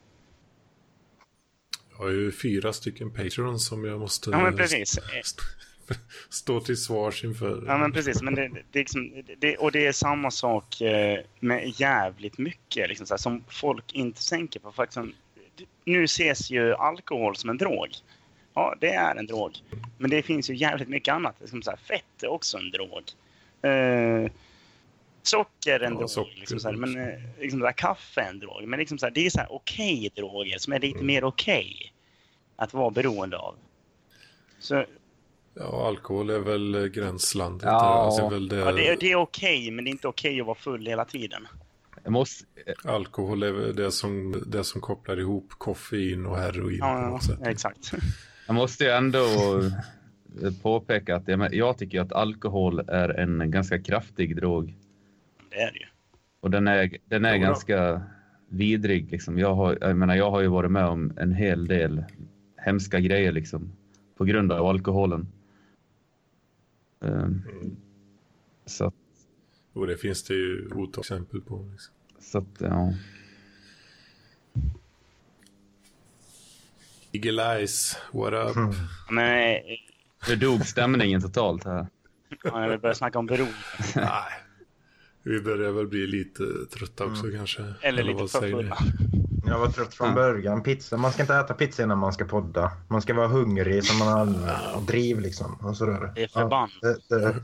Jag 1.91 1.97
har 2.05 2.09
ju 2.11 2.31
fyra 2.31 2.73
stycken 2.73 3.11
patrons 3.11 3.67
som 3.67 3.85
jag 3.85 3.99
måste 3.99 4.29
Ja, 4.29 4.39
men 4.39 4.57
precis. 4.57 4.97
st- 4.97 5.41
stå 6.29 6.59
till 6.59 6.77
svars 6.77 7.23
inför. 7.23 7.63
Ja, 7.67 7.77
men 7.77 7.91
precis. 7.91 8.21
Men 8.21 8.35
det, 8.35 8.47
det, 8.71 8.79
liksom, 8.79 9.23
det, 9.37 9.57
och 9.57 9.71
det 9.71 9.85
är 9.87 9.91
samma 9.91 10.31
sak 10.31 10.81
eh, 10.81 11.19
med 11.39 11.73
jävligt 11.79 12.37
mycket 12.37 12.89
liksom, 12.89 13.07
här, 13.09 13.17
som 13.17 13.43
folk 13.49 13.93
inte 13.93 14.29
tänker 14.29 14.59
på. 14.59 14.71
Faktiskt, 14.71 14.99
nu 15.85 16.03
ses 16.03 16.51
ju 16.51 16.73
alkohol 16.73 17.35
som 17.35 17.49
en 17.49 17.57
drog. 17.57 17.87
Ja, 18.53 18.75
det 18.81 18.89
är 18.93 19.15
en 19.15 19.27
drog. 19.27 19.51
Men 19.97 20.09
det 20.09 20.21
finns 20.21 20.49
ju 20.49 20.55
jävligt 20.55 20.89
mycket 20.89 21.13
annat. 21.13 21.35
Liksom 21.39 21.61
så 21.61 21.69
här, 21.69 21.77
fett 21.77 22.23
är 22.23 22.27
också 22.27 22.57
en 22.57 22.71
drog. 22.71 23.01
Eh, 23.61 24.31
socker 25.23 25.79
är 25.79 25.79
en 25.79 25.93
Ja, 25.93 25.97
drog. 25.99 26.09
socker 26.09 26.39
liksom 26.39 26.59
så 26.59 26.67
här, 26.69 26.75
men 26.75 26.97
eh, 27.09 27.19
liksom 27.39 27.59
så 27.59 27.65
här, 27.65 27.73
kaffe 27.73 28.21
är 28.21 28.29
en 28.29 28.39
drog. 28.39 28.63
Men 28.67 28.79
liksom 28.79 28.97
så 28.97 29.05
här, 29.05 29.13
det 29.13 29.25
är 29.25 29.29
så 29.29 29.39
här 29.39 29.51
okej 29.51 30.11
droger 30.15 30.57
som 30.57 30.73
är 30.73 30.79
lite 30.79 31.03
mer 31.03 31.23
okej 31.23 31.93
att 32.55 32.73
vara 32.73 32.89
beroende 32.89 33.37
av. 33.37 33.55
Så 34.59 34.85
Ja, 35.59 35.87
alkohol 35.87 36.29
är 36.29 36.39
väl 36.39 36.87
gränslandet. 36.87 37.65
Ja. 37.65 37.79
Alltså, 37.79 38.21
det 38.21 38.25
är 38.27 38.39
väl 38.39 38.47
det, 38.47 38.55
ja, 38.55 38.71
det, 38.71 38.95
det 38.99 39.11
är 39.11 39.15
okej, 39.15 39.71
men 39.71 39.85
det 39.85 39.89
är 39.89 39.91
inte 39.91 40.07
okej 40.07 40.39
att 40.39 40.45
vara 40.47 40.57
full 40.57 40.87
hela 40.87 41.05
tiden. 41.05 41.47
Jag 42.07 42.11
måste, 42.13 42.45
Alkohol 42.83 43.43
är 43.43 43.73
det 43.73 43.91
som, 43.91 44.43
det 44.47 44.63
som 44.63 44.81
kopplar 44.81 45.19
ihop 45.19 45.49
koffein 45.49 46.25
och 46.25 46.37
heroin 46.37 46.79
på 46.79 46.85
Ja, 46.85 47.09
något 47.09 47.23
sätt. 47.23 47.39
ja, 47.43 47.49
exakt. 47.49 47.91
jag 48.47 48.53
måste 48.55 48.83
ju 48.83 48.89
ändå 48.89 49.19
påpeka 50.61 51.15
att 51.15 51.27
jag, 51.27 51.53
jag 51.53 51.77
tycker 51.77 52.01
att 52.01 52.11
alkohol 52.13 52.79
är 52.79 53.09
en 53.09 53.51
ganska 53.51 53.79
kraftig 53.81 54.35
drog. 54.35 54.73
Det 55.49 55.55
är 55.61 55.71
det 55.71 55.79
ju. 55.79 55.85
Och 56.39 56.51
den 56.51 56.67
är, 56.67 56.97
den 57.05 57.25
är 57.25 57.37
ganska 57.37 58.01
vidrig. 58.49 59.11
Liksom. 59.11 59.37
Jag, 59.39 59.55
har, 59.55 59.77
jag, 59.81 59.97
menar, 59.97 60.15
jag 60.15 60.31
har 60.31 60.41
ju 60.41 60.47
varit 60.47 60.71
med 60.71 60.85
om 60.85 61.13
en 61.17 61.33
hel 61.33 61.67
del 61.67 62.03
hemska 62.57 62.99
grejer 62.99 63.31
liksom, 63.31 63.71
på 64.17 64.25
grund 64.25 64.51
av 64.51 64.65
alkoholen. 64.65 65.27
Ehm, 67.01 67.41
så, 68.65 68.85
att- 68.85 68.93
Och 69.73 69.87
det 69.87 69.97
finns 69.97 70.23
det 70.23 70.33
ju 70.33 70.67
otal 70.75 70.99
exempel 71.01 71.41
på. 71.41 71.69
Liksom. 71.71 71.93
Så 72.19 72.37
att, 72.37 72.57
ja. 72.57 72.93
Eagle 77.11 77.43
Eyes, 77.55 77.97
what 78.11 78.33
up? 78.33 78.55
Mm. 78.55 78.73
Men 79.09 79.59
Nu 80.29 80.35
dog 80.35 80.65
stämningen 80.65 81.21
totalt 81.21 81.63
här. 81.63 81.87
ja, 82.43 82.61
jag 82.61 82.69
vill 82.69 82.79
börja 82.79 82.95
snacka 82.95 83.19
om 83.19 83.25
beroende. 83.25 83.55
Nej. 83.95 84.31
Vi 85.23 85.41
börjar 85.41 85.71
väl 85.71 85.87
bli 85.87 86.07
lite 86.07 86.43
trötta 86.73 87.05
också 87.05 87.23
kanske. 87.35 87.63
Eller 87.81 88.03
lite 88.03 88.19
vad 88.19 88.31
för 88.31 88.41
fulla. 88.41 88.77
Jag 89.47 89.59
var 89.59 89.67
trött 89.67 89.93
från 89.93 90.07
Ja. 90.07 90.13
början. 90.15 90.63
Pizza. 90.63 90.97
Man 90.97 91.11
ska 91.11 91.21
inte 91.23 91.35
äta 91.35 91.53
pizza 91.53 91.83
innan 91.83 91.97
man 91.97 92.13
ska 92.13 92.25
podda. 92.25 92.71
Man 92.87 93.01
ska 93.01 93.13
vara 93.13 93.27
hungrig 93.27 93.85
så 93.85 93.93
man 94.03 94.07
har 94.07 94.81
driv 94.81 95.19
liksom. 95.19 95.55
Och 95.61 95.77
sådär. 95.77 96.11
Det 96.15 96.23
är 96.23 96.27
förbannat. 96.27 96.69
Ja, 96.81 96.95
det, 97.09 97.19
det, 97.19 97.35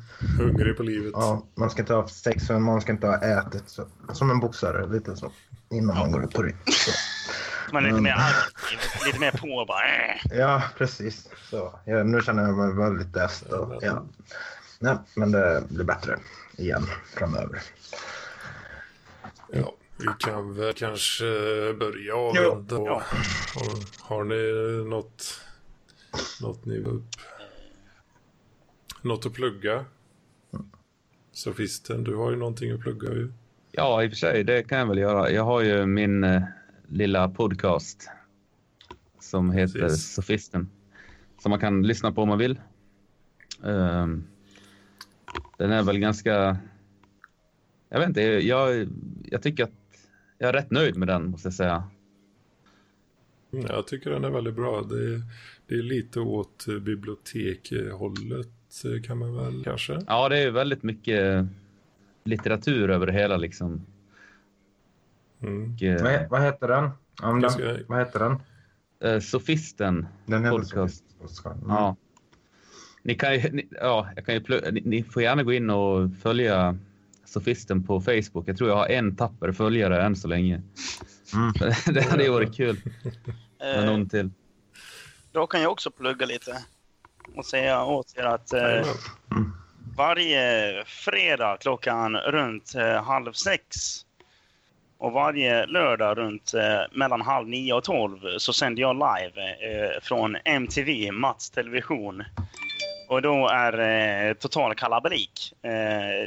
Hungrig 0.44 0.78
på 0.78 0.84
livet. 0.84 1.12
ja, 1.14 1.44
man 1.56 1.70
ska 1.70 1.82
inte 1.82 1.94
ha 1.94 2.08
sex 2.08 2.50
och 2.50 2.62
man 2.62 2.82
ska 2.82 2.92
inte 2.92 3.08
ha 3.08 3.18
ätit. 3.18 3.64
Så, 3.70 3.86
som 4.14 4.32
en 4.32 4.40
boxare, 4.40 4.88
lite 4.88 5.16
så. 5.16 5.32
Innan 5.72 5.98
man 5.98 6.12
går 6.12 6.24
ut 6.24 6.34
på 6.34 6.42
ring. 6.44 6.58
Så. 6.66 6.92
Man 7.74 7.84
är 7.84 7.88
lite 7.88 8.00
Mm. 8.00 8.04
mer 8.04 8.16
aktiv, 8.18 8.80
lite 9.06 9.20
mer 9.20 9.32
på 9.32 9.66
bara. 9.68 9.84
Äh. 9.86 10.40
Ja, 10.40 10.62
precis. 10.78 11.30
Så, 11.50 11.80
ja, 11.86 12.04
nu 12.04 12.22
känner 12.22 12.44
jag 12.44 12.58
mig 12.58 12.74
väldigt 12.74 13.14
däst. 13.14 13.44
Och, 13.44 13.76
ja. 13.82 14.04
Nej, 14.80 14.98
men 15.16 15.32
det 15.32 15.64
blir 15.70 15.86
bättre 15.86 16.18
igen 16.58 16.86
framöver. 17.18 17.62
Ja, 19.52 19.74
vi 20.04 20.10
kan 20.20 20.54
väl 20.54 20.74
kanske 20.74 21.24
börja 21.80 22.16
avrunda. 22.16 22.78
Och, 22.78 22.88
Ja. 22.88 23.02
har 24.00 24.24
ni 24.24 24.84
något, 24.90 25.42
något 26.42 26.66
ni 26.66 26.78
vill 26.78 26.88
upp? 26.88 27.04
Något 29.02 29.26
att 29.26 29.34
plugga? 29.34 29.86
Sofisten, 31.32 32.04
du 32.04 32.16
har 32.16 32.32
ju 32.32 32.38
någonting 32.38 32.72
att 32.72 32.80
plugga 32.80 33.12
ju. 33.14 33.32
Ja, 33.72 34.04
i 34.04 34.08
och 34.08 34.12
för 34.12 34.18
sig, 34.18 34.44
det 34.44 34.64
kan 34.64 34.78
jag 34.78 34.86
väl 34.86 34.98
göra. 34.98 35.32
Jag 35.32 35.44
har 35.44 35.62
ju 35.62 35.86
min 35.86 36.24
eh, 36.24 36.42
lilla 36.88 37.30
podcast 37.30 38.10
som 39.20 39.52
heter 39.52 39.80
Precis. 39.80 40.14
Sofisten. 40.14 40.70
Som 41.42 41.50
man 41.50 41.60
kan 41.60 41.84
lyssna 41.84 42.12
på 42.12 42.22
om 42.22 42.30
man 42.30 42.38
vill. 42.38 42.60
Ehm, 43.64 44.24
den 45.58 45.72
är 45.72 45.84
väl 45.84 46.00
ganska... 46.00 46.58
Jag 47.90 48.00
vet 48.00 48.08
inte, 48.08 48.22
jag, 48.22 48.88
jag 49.26 49.42
tycker 49.42 49.64
att 49.64 49.72
jag 50.44 50.50
är 50.50 50.54
rätt 50.54 50.72
nöjd 50.72 50.96
med 50.98 51.08
den, 51.08 51.30
måste 51.30 51.48
jag 51.48 51.54
säga. 51.54 51.84
Mm, 53.54 53.66
Jag 53.70 53.88
tycker 53.88 54.10
den 54.10 54.24
är 54.26 54.30
väldigt 54.30 54.56
bra. 54.56 54.82
Det 54.82 54.96
är, 55.14 55.22
det 55.68 55.76
är 55.76 55.84
lite 55.84 56.20
åt 56.20 56.68
eh, 56.68 56.76
bibliotekhållet 56.80 58.48
eh, 58.86 59.02
kan 59.04 59.18
man 59.18 59.36
väl 59.36 59.64
kanske. 59.64 60.00
Ja, 60.08 60.30
det 60.30 60.38
är 60.40 60.52
väldigt 60.52 60.84
mycket 60.84 61.46
litteratur 62.24 62.90
över 62.90 63.06
det 63.06 63.14
hela 63.14 63.38
liksom. 63.38 63.86
Mm. 65.42 65.74
Och, 65.76 65.84
eh, 65.84 66.04
Vad, 66.04 66.30
vad 66.30 66.42
heter 66.42 66.68
den? 66.68 66.90
Om 67.22 67.42
den 67.42 67.52
ska- 67.52 67.78
vad 67.88 68.00
heter 68.00 68.20
den? 68.20 68.36
eh, 69.14 69.20
Sofisten 69.20 70.06
Den 70.26 70.44
heter 70.46 70.58
Podcast. 70.58 71.04
så. 71.26 71.50
Mm. 71.50 71.60
Ja. 71.68 71.96
Ni 73.04 73.16
kan 73.16 73.34
ju, 73.40 73.52
ni, 73.52 73.68
ja, 73.72 74.10
jag 74.16 74.26
kan 74.26 74.36
ju 74.36 74.72
ni, 74.72 74.82
ni 74.86 75.04
får 75.04 75.24
gärna 75.24 75.44
gå 75.44 75.54
in 75.54 75.70
och 75.70 76.10
följa 76.22 76.78
Sofisten 77.26 77.84
på 77.84 78.02
Facebook. 78.02 78.48
Jag 78.48 78.58
tror 78.58 78.70
jag 78.70 78.78
har 78.78 78.88
en 78.88 79.16
tapper 79.16 79.52
följare 79.52 80.04
än 80.04 80.16
så 80.16 80.28
länge. 80.28 80.62
Mm. 81.34 81.74
det 81.94 82.02
hade 82.02 82.24
ju 82.24 82.30
varit 82.30 82.56
kul 82.56 82.78
med 83.60 83.80
Eh, 83.80 83.86
någon 83.86 84.10
till. 84.10 84.30
då 85.32 85.48
kan 85.48 85.62
jag 85.62 85.72
också 85.72 85.92
plugga 85.92 86.26
lite. 86.26 86.64
Och 87.36 87.46
säga 87.46 87.84
åt 87.84 88.18
er 88.18 88.24
att 88.24 88.54
eh, 88.54 88.60
Jajamän. 88.62 88.94
varje 89.98 90.84
fredag 90.86 91.58
klockan 91.60 92.16
runt 92.16 92.76
eh, 92.76 93.04
halv 93.04 93.32
sex 93.32 93.66
och 94.98 95.12
varje 95.12 95.66
lördag 95.66 96.18
runt 96.18 96.54
eh, 96.54 96.98
mellan 96.98 97.22
halv 97.22 97.48
nio 97.48 97.74
och 97.74 97.84
tolv 97.84 98.20
så 98.38 98.54
sänder 98.54 98.82
jag 98.82 98.96
live 98.96 99.42
eh, 99.50 100.02
från 100.02 100.38
MTV, 100.46 101.12
Mats 101.12 101.50
Television. 101.50 102.24
Och 103.14 103.22
då 103.22 103.50
är 103.50 103.80
eh, 104.30 104.34
total 104.34 104.76
kalabalik. 104.76 105.54
Eh, 105.62 105.70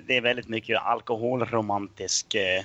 det 0.07 0.17
är 0.17 0.21
väldigt 0.21 0.49
mycket 0.49 0.79
alkoholromantisk 0.83 2.35
eh, 2.35 2.65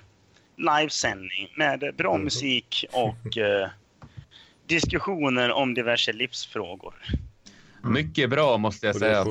livesändning 0.58 1.54
med 1.58 1.94
bra 1.98 2.14
Mhm. 2.16 2.24
musik 2.24 2.86
och 2.92 3.38
eh, 3.38 3.70
diskussioner 4.68 5.52
om 5.52 5.74
diverse 5.74 6.14
livsfrågor. 6.14 6.94
Mycket 7.84 8.30
bra 8.30 8.58
måste 8.58 8.88
jag 8.88 8.96
säga. 8.96 9.26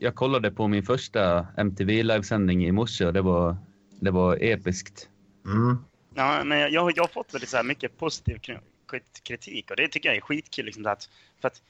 jag 0.00 0.14
kollade 0.14 0.50
på 0.50 0.68
min 0.68 0.82
första 0.82 1.46
MTV 1.56 2.02
livesändning 2.02 2.66
i 2.66 2.72
morse 2.72 3.04
och 3.06 3.12
det 3.12 3.22
var, 3.22 3.56
det 4.00 4.10
var 4.10 4.38
episkt. 4.40 5.08
Mm. 5.46 5.84
Ja, 6.14 6.44
men 6.44 6.58
jag, 6.58 6.92
jag 6.96 7.02
har 7.02 7.08
fått 7.08 7.34
väldigt 7.34 7.50
så 7.50 7.56
här 7.56 7.64
mycket 7.64 7.98
positiv 7.98 8.38
kri- 8.38 8.58
krit- 8.90 9.22
kritik 9.22 9.70
och 9.70 9.76
det 9.76 9.88
tycker 9.88 10.08
jag 10.08 10.16
är 10.16 10.20
skitkul. 10.20 10.64
Liksom, 10.64 10.86
att, 10.86 11.08
för 11.40 11.48
att, 11.48 11.62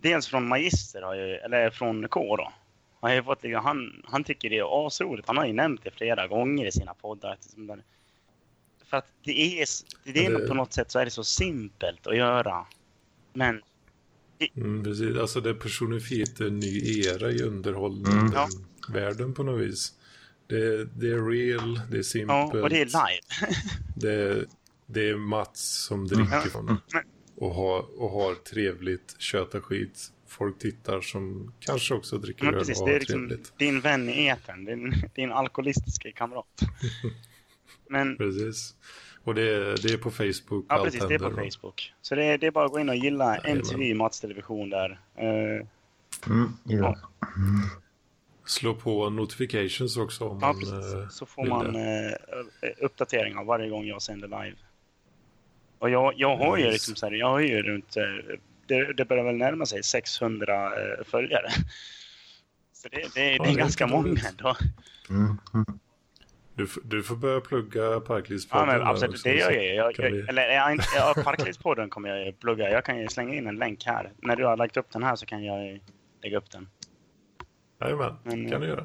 dels 0.00 0.26
från 0.28 0.48
Magister, 0.48 1.02
har 1.02 1.14
jag, 1.14 1.44
eller 1.44 1.70
från 1.70 2.08
K 2.08 2.36
då. 2.36 2.52
Har 3.00 3.10
jag 3.10 3.24
fått, 3.24 3.44
han, 3.62 4.02
han 4.04 4.24
tycker 4.24 4.50
det 4.50 4.58
är 4.58 4.86
asroligt. 4.86 5.28
Han 5.28 5.36
har 5.36 5.46
ju 5.46 5.52
nämnt 5.52 5.80
det 5.84 5.90
flera 5.90 6.26
gånger 6.28 6.66
i 6.66 6.72
sina 6.72 6.94
poddar. 6.94 7.32
att 7.32 7.48
där- 7.56 7.82
För 8.86 8.96
att 8.96 9.06
det 9.24 9.60
är, 9.62 9.66
det 10.12 10.26
är 10.26 10.30
Men 10.30 10.40
det- 10.42 10.48
på 10.48 10.54
något 10.54 10.72
sätt 10.72 10.90
så 10.90 10.98
är 10.98 11.04
det 11.04 11.10
så 11.10 11.24
simpelt 11.24 12.06
att 12.06 12.16
göra. 12.16 12.66
Men 13.32 13.62
Mm, 14.56 14.84
precis. 14.84 15.18
Alltså 15.18 15.40
det 15.40 15.54
personifierar 15.54 16.46
en 16.46 16.58
ny 16.58 17.00
era 17.06 17.30
i 17.30 17.42
underhållningen. 17.42 18.30
Ja. 18.34 18.48
Världen 18.88 19.34
på 19.34 19.42
något 19.42 19.60
vis. 19.60 19.92
Det, 20.46 20.84
det 20.84 21.06
är 21.12 21.30
real, 21.30 21.80
det 21.90 21.98
är 21.98 22.02
simpelt. 22.02 22.54
ja, 22.54 22.62
och 22.62 22.70
det 22.70 22.80
är 22.80 22.84
live. 22.86 23.20
Det, 23.96 24.44
det 24.86 25.08
är 25.08 25.16
Mats 25.16 25.84
som 25.84 26.08
dricker 26.08 26.32
Ja. 26.32 26.40
från 26.40 26.80
och 27.40 27.54
har, 27.54 28.00
och 28.00 28.10
har 28.10 28.34
trevligt, 28.34 29.16
köta 29.20 29.60
skit. 29.60 30.12
Folk 30.26 30.58
tittar 30.58 31.00
som 31.00 31.52
kanske 31.60 31.94
också 31.94 32.18
dricker 32.18 32.46
öl 32.46 32.52
precis, 32.54 32.80
och 32.80 32.86
det 32.86 32.92
har 32.92 32.96
är 32.96 33.00
liksom 33.00 33.28
trevligt. 33.28 33.58
din 33.58 33.80
vän 33.80 34.08
i 34.08 34.26
etern. 34.26 34.64
Din, 34.64 34.94
din 35.14 35.32
alkoholistiska 35.32 36.12
kamrat. 36.12 36.46
Men 37.88 38.16
Precis. 38.16 38.74
Och 39.24 39.34
det 39.34 39.42
är, 39.42 39.60
det 39.82 39.92
är 39.92 39.96
på 39.98 40.10
Facebook 40.10 40.66
Ja, 40.68 40.84
precis. 40.84 41.04
Det 41.08 41.14
är 41.14 41.18
på. 41.18 41.30
Facebook. 41.30 41.92
Så 42.02 42.14
det 42.14 42.24
är, 42.24 42.38
det 42.38 42.46
är 42.46 42.50
bara 42.50 42.64
att 42.66 42.72
gå 42.72 42.80
in 42.80 42.88
och 42.88 42.96
gilla. 42.96 43.36
MTV 43.36 43.94
Mats 43.94 44.20
Television 44.20 44.70
där. 44.70 45.00
Eh, 45.16 45.66
Mm. 46.26 46.48
Ja. 46.64 46.96
Slå 48.46 48.74
på 48.74 49.10
notifications 49.10 49.96
också 49.96 50.24
om 50.28 50.38
ja, 50.40 50.46
man... 50.46 50.60
precis. 50.60 50.94
eh, 50.94 51.08
Så 51.08 51.26
får 51.26 51.42
vill 51.42 51.50
man 51.52 51.72
det. 51.72 52.18
eh, 52.62 52.84
uppdateringar 52.84 53.44
varje 53.44 53.68
gång 53.70 53.84
jag 53.86 54.02
sänder 54.02 54.28
live. 54.28 54.56
Och 55.80 55.90
jag, 55.90 56.12
jag 56.16 56.36
har 56.36 56.56
ju 56.56 56.70
liksom 56.70 56.94
så 56.96 57.06
här, 57.06 57.12
jag 57.12 57.26
har 57.30 57.40
ju 57.40 57.62
runt, 57.62 57.96
eh, 57.96 58.02
det, 58.66 58.92
det 58.92 59.04
börjar 59.04 59.24
väl 59.24 59.36
närma 59.36 59.66
sig 59.66 59.82
600 59.82 60.66
eh, 60.66 61.04
följare. 61.04 61.48
Så 62.72 62.88
det, 62.88 62.96
det, 62.96 63.04
det 63.14 63.20
Ja, 63.20 63.34
är 63.34 63.38
det 63.44 63.50
är 63.50 63.54
ganska 63.56 63.86
många 63.86 64.20
ändå. 64.30 64.56
Mm. 65.10 65.38
Du, 66.54 66.68
du 66.84 67.02
får 67.02 67.16
börja 67.16 67.40
plugga 67.40 67.82
Ja, 67.82 68.00
Parklivspodden. 68.00 68.66
men 68.66 68.82
absolut, 68.86 69.14
också, 69.14 69.28
det 69.28 69.34
gör 69.34 69.50
jag. 69.50 69.74
jag, 69.74 69.94
jag 69.98 70.10
vi- 70.10 70.20
Eller 70.28 70.42
jag, 70.48 70.78
ja, 70.96 71.14
Parklivspodden 71.24 71.90
kommer 71.90 72.08
jag 72.16 72.40
plugga. 72.40 72.70
Jag 72.70 72.84
kan 72.84 72.98
ju 72.98 73.08
slänga 73.08 73.34
in 73.34 73.46
en 73.46 73.56
länk 73.56 73.84
här. 73.86 74.12
När 74.18 74.36
du 74.36 74.44
har 74.44 74.56
lagt 74.56 74.76
upp 74.76 74.90
den 74.90 75.02
här 75.02 75.16
så 75.16 75.26
kan 75.26 75.44
jag 75.44 75.66
ju 75.66 75.80
lägga 76.22 76.38
upp 76.38 76.50
den. 76.50 76.68
Jajamän, 77.80 78.16
Men, 78.22 78.50
kan 78.50 78.54
eh, 78.54 78.60
du 78.60 78.66
göra. 78.66 78.84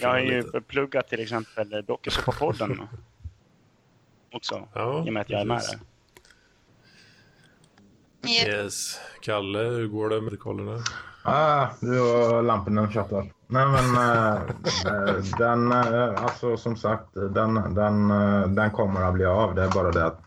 Jag 0.00 0.08
har 0.10 0.18
ju 0.18 0.42
lite. 0.42 0.60
pluggat 0.60 1.08
till 1.08 1.20
exempel 1.20 1.84
Dokusåpapodden 1.86 2.80
också. 4.32 4.68
Ja, 4.74 5.04
I 5.06 5.08
och 5.08 5.12
med 5.12 5.20
att 5.20 5.30
jag 5.30 5.40
är 5.40 5.44
med 5.44 5.60
där. 5.60 5.78
Yes. 8.30 9.00
Kalle, 9.20 9.58
hur 9.58 9.88
går 9.88 10.08
det 10.08 10.20
med 10.20 10.40
kollarna? 10.40 10.78
Ah, 11.22 11.66
du 11.80 12.00
och 12.00 12.42
Lampinen 12.44 12.90
tjatar. 12.92 13.32
Nej 13.46 13.66
men 13.66 13.94
eh, 13.96 14.34
eh, 14.86 15.14
den, 15.38 15.72
eh, 15.72 16.22
alltså 16.24 16.56
som 16.56 16.76
sagt, 16.76 17.14
den, 17.14 17.74
den, 17.74 18.10
eh, 18.10 18.48
den 18.48 18.70
kommer 18.70 19.02
att 19.02 19.14
bli 19.14 19.24
av. 19.24 19.54
Det 19.54 19.62
är 19.62 19.70
bara 19.70 19.90
det 19.90 20.06
att, 20.06 20.20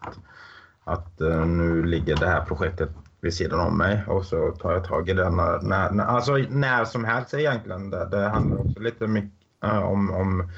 att 0.83 1.21
eh, 1.21 1.45
nu 1.45 1.83
ligger 1.83 2.15
det 2.15 2.27
här 2.27 2.45
projektet 2.45 2.89
vid 3.21 3.33
sidan 3.33 3.59
om 3.59 3.77
mig 3.77 4.03
och 4.07 4.25
så 4.25 4.51
tar 4.51 4.71
jag 4.73 4.83
tag 4.83 5.09
i 5.09 5.13
den 5.13 5.35
när, 5.35 5.61
när, 5.61 5.91
när- 5.91 6.05
alltså 6.05 6.33
när 6.49 6.85
som 6.85 7.05
helst 7.05 7.33
egentligen. 7.33 7.89
Det, 7.89 8.05
det 8.11 8.29
handlar 8.29 8.57
också 8.59 8.79
lite 8.79 9.07
mycket 9.07 9.31
eh, 9.63 9.83
om, 9.83 10.11
om, 10.13 10.51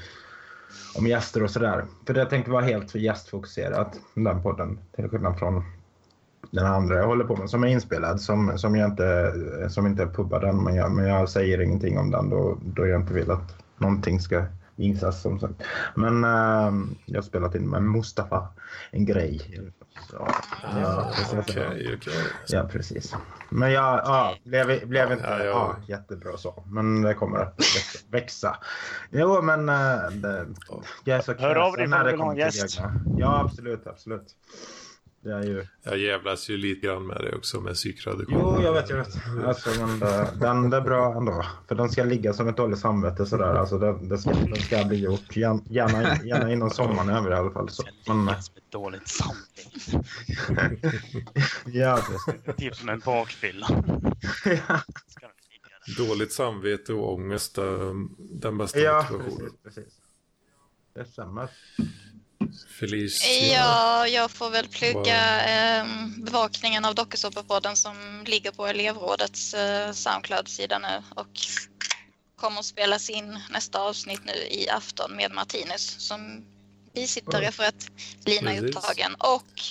om 0.94 1.06
gäster 1.06 1.42
och 1.42 1.50
sådär. 1.50 1.84
För 2.06 2.14
det 2.14 2.26
tänkte 2.26 2.50
vara 2.50 2.64
helt 2.64 2.94
gästfokuserat, 2.94 3.98
den 4.14 4.42
podden, 4.42 4.78
till 4.96 5.08
skillnad 5.08 5.38
från 5.38 5.64
den 6.50 6.66
andra 6.66 6.96
jag 6.96 7.06
håller 7.06 7.24
på 7.24 7.36
med 7.36 7.50
som 7.50 7.64
är 7.64 7.68
inspelad 7.68 8.20
som, 8.20 8.58
som, 8.58 8.76
jag 8.76 8.90
inte, 8.90 9.32
som 9.70 9.86
inte 9.86 10.02
är 10.02 10.06
pubbad 10.06 10.44
än 10.44 10.64
men 10.64 10.74
jag, 10.74 10.92
men 10.92 11.04
jag 11.04 11.28
säger 11.28 11.60
ingenting 11.60 11.98
om 11.98 12.10
den 12.10 12.30
då, 12.30 12.58
då 12.62 12.86
jag 12.86 13.00
inte 13.00 13.14
vill 13.14 13.30
att 13.30 13.54
någonting 13.78 14.20
ska 14.20 14.44
visas 14.82 15.22
som 15.22 15.40
sagt. 15.40 15.54
Men 15.94 16.24
äh, 16.24 16.72
jag 17.06 17.16
har 17.16 17.22
spelat 17.22 17.54
in 17.54 17.70
med 17.70 17.82
Mustafa 17.82 18.48
en 18.90 19.04
grej. 19.04 19.60
Så, 20.10 20.28
ja, 20.62 21.12
precis. 21.16 21.38
Okej, 21.38 21.94
okej. 21.96 22.12
Ja, 22.48 22.68
precis. 22.72 23.14
Men 23.48 23.72
jag 23.72 23.98
ja, 23.98 24.36
blev, 24.44 24.88
blev 24.88 25.12
inte 25.12 25.24
Ja, 25.24 25.44
ja, 25.44 25.44
ja. 25.44 25.76
jättebra 25.88 26.36
så. 26.36 26.64
Men 26.66 27.02
det 27.02 27.14
kommer 27.14 27.38
att 27.38 27.60
växa. 28.10 28.56
Jo, 29.10 29.42
men 29.42 29.68
äh, 29.68 30.10
det, 30.10 30.46
jag 31.04 31.18
är 31.18 31.22
så 31.22 31.34
Hör 31.34 31.56
av 31.56 31.76
dig 31.76 31.86
när 31.86 32.04
det 32.04 32.10
vill 32.10 32.20
ha 32.20 32.32
en 32.32 32.36
kommer 32.36 32.50
till 32.50 32.60
gäst. 32.60 32.80
Ja, 33.18 33.40
absolut, 33.40 33.86
absolut. 33.86 34.36
Det 35.22 35.32
är 35.32 35.42
ju... 35.42 35.66
Jag 35.82 35.98
jävlas 35.98 36.50
ju 36.50 36.56
lite 36.56 36.86
grann 36.86 37.06
med 37.06 37.16
det 37.20 37.36
också 37.36 37.60
med 37.60 37.74
psykradikal. 37.74 38.38
Jo, 38.40 38.62
jag 38.62 38.72
vet, 38.72 38.90
jag 38.90 38.96
vet. 38.96 39.08
Alltså, 39.46 39.86
men 39.86 39.98
det, 39.98 40.28
den 40.40 40.70
det 40.70 40.76
är 40.76 40.80
bra 40.80 41.14
ändå. 41.16 41.44
För 41.68 41.74
den 41.74 41.90
ska 41.90 42.04
ligga 42.04 42.32
som 42.32 42.48
ett 42.48 42.56
dåligt 42.56 42.78
samvete 42.78 43.26
sådär. 43.26 43.54
Alltså, 43.54 43.78
det, 43.78 43.98
det, 44.02 44.18
ska, 44.18 44.30
det 44.30 44.60
ska 44.60 44.84
bli 44.84 44.96
gjort. 44.96 45.36
Gärna, 45.36 46.24
gärna, 46.24 46.52
innan 46.52 46.70
sommaren 46.70 47.08
över 47.08 47.30
i 47.30 47.34
alla 47.34 47.50
fall. 47.50 47.68
Så. 47.68 47.82
Men, 48.06 48.42
som 48.42 48.56
ett 48.56 48.70
dåligt 48.70 49.08
samvete. 49.08 50.08
ja, 51.66 51.98
precis. 52.08 52.56
Typ 52.56 52.76
som 52.76 52.88
en 52.88 52.98
bakfylla. 52.98 53.66
Ja. 54.44 54.80
Dåligt 55.98 56.32
samvete 56.32 56.92
och 56.92 57.12
ångest, 57.12 57.58
eh, 57.58 57.92
den 58.18 58.58
bästa 58.58 58.78
ja 58.78 59.06
motivationen. 59.10 59.50
precis, 59.64 59.74
precis. 59.74 59.94
Det 60.94 61.04
stämmer. 61.04 61.48
Felicia. 62.68 63.54
Ja, 63.54 64.08
jag 64.08 64.30
får 64.30 64.50
väl 64.50 64.68
plugga 64.68 65.44
eh, 65.44 65.86
bevakningen 66.16 66.84
av 66.84 66.94
dokusåpapodden 66.94 67.76
som 67.76 68.24
ligger 68.26 68.50
på 68.50 68.66
elevrådets 68.66 69.54
eh, 69.54 69.92
Soundcloud-sida 69.92 70.78
nu 70.78 71.02
och 71.14 71.40
kommer 72.36 72.60
att 72.60 72.66
spelas 72.66 73.10
in 73.10 73.38
nästa 73.50 73.80
avsnitt 73.80 74.20
nu 74.24 74.32
i 74.32 74.68
afton 74.68 75.16
med 75.16 75.32
Martinus 75.32 75.96
som 75.98 76.44
bisittare 76.94 77.52
för 77.52 77.64
att 77.64 77.90
Lina 78.24 78.52
är 78.52 78.64
upptagen 78.64 79.14
och 79.14 79.62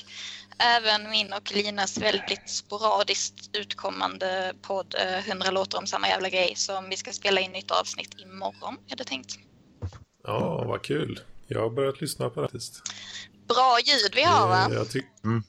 även 0.58 1.10
min 1.10 1.34
och 1.34 1.52
Linas 1.56 1.98
väldigt 1.98 2.50
sporadiskt 2.50 3.50
utkommande 3.54 4.54
podd 4.62 4.96
eh, 5.00 5.30
100 5.30 5.52
låtar 5.52 5.80
om 5.80 5.88
samma 5.88 6.08
jävla 6.08 6.30
grej 6.30 6.54
som 6.56 6.90
vi 6.90 6.98
ska 6.98 7.12
spela 7.12 7.42
in 7.42 7.52
nytt 7.52 7.72
avsnitt 7.72 8.20
imorgon 8.20 8.78
är 8.88 8.96
det 8.96 9.04
tänkt. 9.04 9.40
Ja, 10.24 10.64
vad 10.68 10.82
kul. 10.82 11.20
Jag 11.54 11.62
har 11.62 11.70
börjat 11.70 12.02
lyssna 12.02 12.30
på 12.30 12.42
det 12.42 12.48
faktiskt. 12.48 12.82
Bra 13.48 13.78
ljud 13.86 14.12
vi 14.16 14.24
har 14.24 14.48
va? 14.48 14.68
Jag 14.72 14.90
tyck... 14.90 15.06
Mm. 15.24 15.44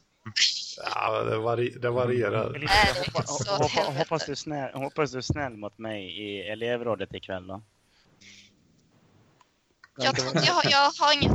Ja, 0.94 1.22
det, 1.22 1.38
vari... 1.38 1.68
det 1.68 1.90
varierar. 1.90 2.50
Nej, 2.50 2.68
jag 2.86 2.94
hoppas, 2.94 3.48
hoppas, 3.48 3.96
hoppas, 3.98 4.26
du 4.26 4.36
snäll, 4.36 4.74
hoppas 4.74 5.12
du 5.12 5.18
är 5.18 5.22
snäll 5.22 5.56
mot 5.56 5.78
mig 5.78 6.22
i 6.22 6.40
elevrådet 6.40 7.14
ikväll 7.14 7.46
då. 7.46 7.62
Jag, 9.96 10.16
tror 10.16 10.28
inte 10.28 10.46
jag, 10.46 10.54
har, 10.54 10.70
jag 10.70 10.90
har 10.90 11.14
inget 11.14 11.32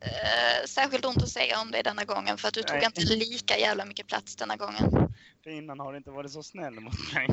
eh, 0.00 0.66
särskilt 0.66 1.04
ont 1.04 1.22
att 1.22 1.28
säga 1.28 1.60
om 1.60 1.70
dig 1.70 1.82
denna 1.82 2.04
gången 2.04 2.38
för 2.38 2.48
att 2.48 2.54
du 2.54 2.62
tog 2.62 2.76
Nej. 2.76 2.84
inte 2.84 3.00
lika 3.00 3.58
jävla 3.58 3.84
mycket 3.84 4.06
plats 4.06 4.36
denna 4.36 4.56
gången. 4.56 5.12
För 5.48 5.52
innan 5.52 5.80
har 5.80 5.92
du 5.92 5.98
inte 5.98 6.10
varit 6.10 6.32
så 6.32 6.42
snäll 6.42 6.80
mot 6.80 7.12
mig. 7.14 7.26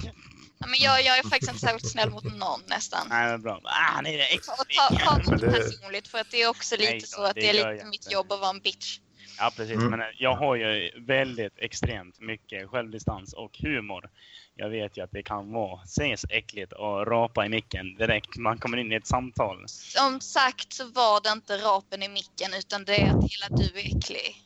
Ja, 0.58 0.68
Men 0.68 0.80
jag, 0.80 1.04
jag 1.04 1.18
är 1.18 1.24
faktiskt 1.24 1.52
inte 1.52 1.62
särskilt 1.62 1.92
snäll 1.92 2.10
mot 2.10 2.24
någon 2.24 2.62
nästan. 2.68 3.08
Nej, 3.10 3.32
men 3.32 3.42
bra. 3.42 3.62
Ah, 3.64 4.00
är 4.00 4.18
det 4.18 4.28
Ta, 4.46 4.56
ta, 4.56 4.96
ta 5.06 5.20
inte 5.20 5.36
det- 5.46 5.52
personligt 5.52 6.08
för 6.08 6.20
att 6.20 6.32
det 6.32 6.42
är 6.42 6.50
också 6.50 6.76
lite 6.76 6.92
Nej 6.92 7.02
så 7.02 7.24
att 7.24 7.36
det 7.36 7.42
det 7.42 7.50
är 7.50 7.54
lite 7.54 7.84
jag 7.84 7.88
mitt 7.88 8.12
jobb 8.12 8.32
att 8.32 8.40
vara 8.40 8.50
en 8.50 8.60
bitch. 8.60 9.00
Ja, 9.38 9.52
precis. 9.56 9.76
Mm. 9.76 9.90
Men 9.90 10.00
eh, 10.00 10.06
jag 10.18 10.36
har 10.36 10.56
ju 10.56 10.92
väldigt 11.00 11.54
extremt 11.58 12.20
mycket 12.20 12.70
självdistans 12.70 13.34
och 13.34 13.58
humor. 13.60 14.10
Jag 14.56 14.70
vet 14.70 14.98
ju 14.98 15.04
att 15.04 15.12
det 15.12 15.24
kan 15.24 15.52
vara 15.52 15.84
ses 15.84 16.26
äckligt 16.30 16.74
och 16.74 17.08
rapa 17.08 17.46
i 17.46 17.50
micken 17.50 17.96
direkt 17.96 18.38
man 18.38 18.58
kommer 18.58 18.78
in 18.78 18.92
i 18.92 18.96
ett 18.96 19.08
samtal. 19.08 19.64
Som 19.68 20.22
sagt 20.22 20.74
så 20.74 20.86
var 20.86 21.22
det 21.24 21.30
inte 21.30 21.58
rapen 21.58 22.04
i 22.04 22.10
micken 22.10 22.54
utan 22.60 22.86
det 22.86 22.96
är 22.96 23.06
att 23.06 23.32
hela 23.32 23.58
du 23.58 23.80
är 23.80 23.98
äcklig. 23.98 24.42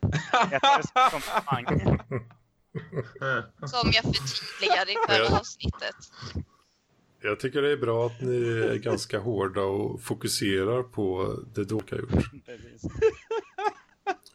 Jag 2.72 2.80
tar 3.20 3.50
det 3.60 3.68
som 3.68 3.90
jag 3.92 4.04
förtydligade 4.04 4.92
i 4.92 4.96
förra 5.08 5.38
avsnittet. 5.38 5.94
Jag 7.22 7.40
tycker 7.40 7.62
det 7.62 7.72
är 7.72 7.76
bra 7.76 8.06
att 8.06 8.20
ni 8.20 8.36
är 8.48 8.76
ganska 8.76 9.18
hårda 9.18 9.62
och 9.62 10.02
fokuserar 10.02 10.82
på 10.82 11.36
det 11.54 11.64
Doka 11.64 11.96
gjort. 11.96 12.10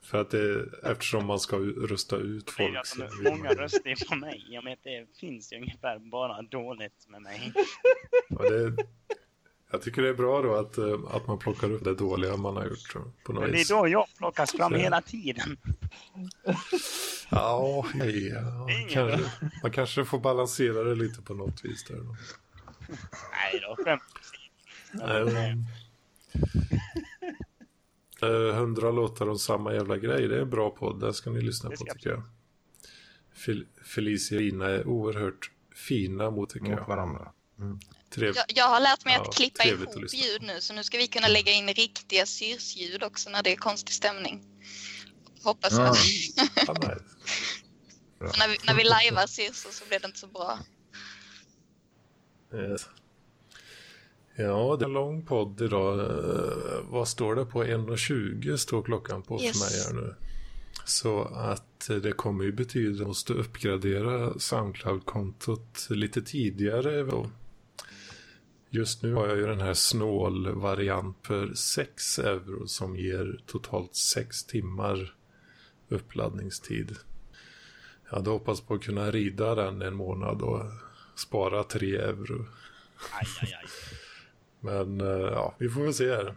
För 0.04 0.22
att 0.22 0.30
det, 0.32 0.66
eftersom 0.84 1.26
man 1.26 1.40
ska 1.40 1.58
rösta 1.58 2.18
ut 2.18 2.46
Det 2.58 2.64
är 2.64 2.68
folk. 2.68 2.78
alltså 2.78 3.08
många 3.24 3.50
röster 3.50 4.08
på 4.10 4.16
mig. 4.16 4.46
Jag 4.50 4.64
menar, 4.64 4.78
det 4.84 5.08
finns 5.20 5.54
ju 5.54 5.58
ungefär 5.58 6.00
bara 6.00 6.42
dåligt 6.42 7.06
med 7.08 7.22
mig. 7.22 7.54
Ja, 8.30 8.50
det, 8.50 8.76
jag 9.72 9.82
tycker 9.82 10.02
det 10.02 10.10
är 10.10 10.14
bra 10.14 10.42
då 10.42 10.56
att, 10.56 10.78
eh, 10.78 11.00
att 11.12 11.28
man 11.28 11.40
plockar 11.40 11.72
upp 11.72 11.84
det 11.84 11.96
dåliga 11.96 12.38
man 12.38 12.56
har 12.56 12.66
gjort. 12.66 12.94
På 13.24 13.34
något 13.34 13.42
Men 13.44 13.52
det 13.52 13.62
är 13.62 13.70
då 13.82 13.88
jag 13.88 14.06
plockas 14.18 14.52
fram 14.52 14.72
Så. 14.72 14.78
hela 14.78 15.02
tiden. 15.02 15.58
Ja, 17.36 17.86
hej, 17.94 18.28
ja 18.28 18.68
kanske, 18.90 19.32
man 19.64 19.72
kanske 19.72 20.06
får 20.06 20.20
balansera 20.20 20.84
det 20.84 20.96
lite 20.96 21.22
på 21.22 21.34
något 21.34 21.66
vis 21.66 21.84
där. 21.84 21.96
Då. 21.96 22.16
Nej 23.32 23.62
då, 23.62 23.84
skämt 23.84 24.02
Nej, 24.92 25.64
Eh, 28.22 28.56
Hundra 28.56 28.92
låtar 28.92 29.30
om 29.30 29.40
samma 29.40 29.74
jävla 29.74 29.98
grej, 29.98 30.28
det 30.28 30.36
är 30.38 30.42
en 30.42 30.50
bra 30.50 30.70
podd, 30.70 31.00
den 31.00 31.14
ska 31.14 31.30
ni 31.30 31.42
lyssna 31.42 31.70
på 31.70 31.76
tycker 31.76 32.10
jag. 32.10 32.24
Fel 33.46 33.66
Felicia 33.96 34.38
och 34.38 34.44
Ina 34.44 34.66
är 34.70 34.88
oerhört 34.88 35.52
fina 35.88 36.32
mot 36.32 36.50
tycker 36.50 36.66
Mot 36.70 36.80
jag. 36.80 36.88
varandra. 36.88 37.32
Trev... 38.10 38.34
Jag, 38.36 38.46
jag 38.48 38.66
har 38.66 38.80
lärt 38.80 39.06
mig 39.06 39.14
Ja, 39.14 39.22
att 39.22 39.36
klippa 39.36 39.64
att 39.64 39.70
ihop 39.70 40.02
lyssna. 40.02 40.20
ljud 40.20 40.42
nu 40.42 40.62
så 40.62 40.74
nu 40.74 40.84
ska 40.84 40.98
vi 40.98 41.08
kunna 41.08 41.28
lägga 41.28 41.52
in 41.52 41.68
riktiga 41.68 42.26
syrsljud 42.26 43.04
också 43.04 43.30
när 43.30 43.44
det 43.44 43.52
är 43.52 43.56
konstig 43.56 43.94
stämning. 43.94 44.44
Hoppas 45.46 45.74
jag. 45.74 45.96
Ja. 46.66 46.74
När, 48.38 48.48
vi, 48.48 48.58
när 48.68 48.76
vi 48.76 48.84
lajvar 48.84 49.28
syrsor 49.28 49.70
så 49.72 49.86
blir 49.90 50.00
det 50.00 50.06
inte 50.06 50.20
så 50.20 50.28
bra. 50.28 50.60
Yes. 52.54 52.90
Ja, 54.36 54.76
det 54.80 54.86
är 54.86 54.88
en 54.88 54.94
lång 54.94 55.26
podd 55.26 55.62
idag. 55.62 56.00
Eh, 56.00 56.82
vad 56.90 57.08
står 57.08 57.36
det 57.36 57.46
på? 57.46 57.64
1.20 57.64 58.58
står 58.58 58.84
klockan 58.84 59.22
på 59.22 59.42
Yes. 59.42 59.52
för 59.52 59.66
mig 59.66 59.84
här 59.86 59.94
nu. 60.08 60.16
Så 60.86 61.24
att 61.24 61.90
eh, 61.90 61.96
det 61.98 62.12
kommer 62.12 62.44
ju 62.44 62.52
betyda 62.52 62.92
att 62.92 63.00
jag 63.00 63.08
måste 63.08 63.34
uppgradera 63.34 64.40
Soundcloud-kontot 64.40 65.88
lite 65.90 66.22
tidigare. 66.22 67.06
Just 68.70 69.04
nu 69.04 69.14
har 69.14 69.28
jag 69.28 69.38
ju 69.38 69.48
den 69.48 69.62
här 69.62 69.74
snål-variant 69.74 71.18
för 71.24 71.54
6 71.54 72.20
euro 72.20 72.68
som 72.68 72.98
ger 72.98 73.42
totalt 73.46 73.96
6 73.96 74.44
timmar 74.44 75.15
uppladdningstid. 75.96 76.96
Jag 78.10 78.16
hade 78.16 78.30
hoppats 78.30 78.62
på 78.62 78.74
att 78.74 78.84
kunna 78.84 79.12
rida 79.12 79.56
den 79.56 79.82
en 79.82 79.96
månad 79.96 80.42
och 80.42 80.64
spara 81.16 81.64
3 81.64 81.96
euro. 81.96 82.46
Aj, 83.12 83.28
aj, 83.42 83.54
aj. 83.54 83.70
Men 84.60 85.02
eh, 85.02 85.08
ja, 85.08 85.56
vi 85.58 85.70
får 85.70 85.82
väl 85.82 85.94
se 85.94 86.16
här. 86.16 86.36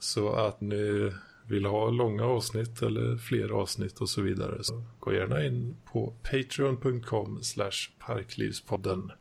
Så 0.00 0.32
att 0.32 0.60
ni 0.60 1.12
vill 1.46 1.66
ha 1.66 1.90
långa 1.90 2.24
avsnitt 2.24 2.82
eller 2.82 3.16
fler 3.16 3.48
avsnitt 3.48 4.00
och 4.00 4.08
så 4.08 4.22
vidare 4.22 4.64
så 4.64 4.84
gå 5.00 5.12
gärna 5.12 5.46
in 5.46 5.76
på 5.92 6.14
patreon.com 6.22 7.42
slash 7.42 7.90
parklivspodden. 7.98 9.12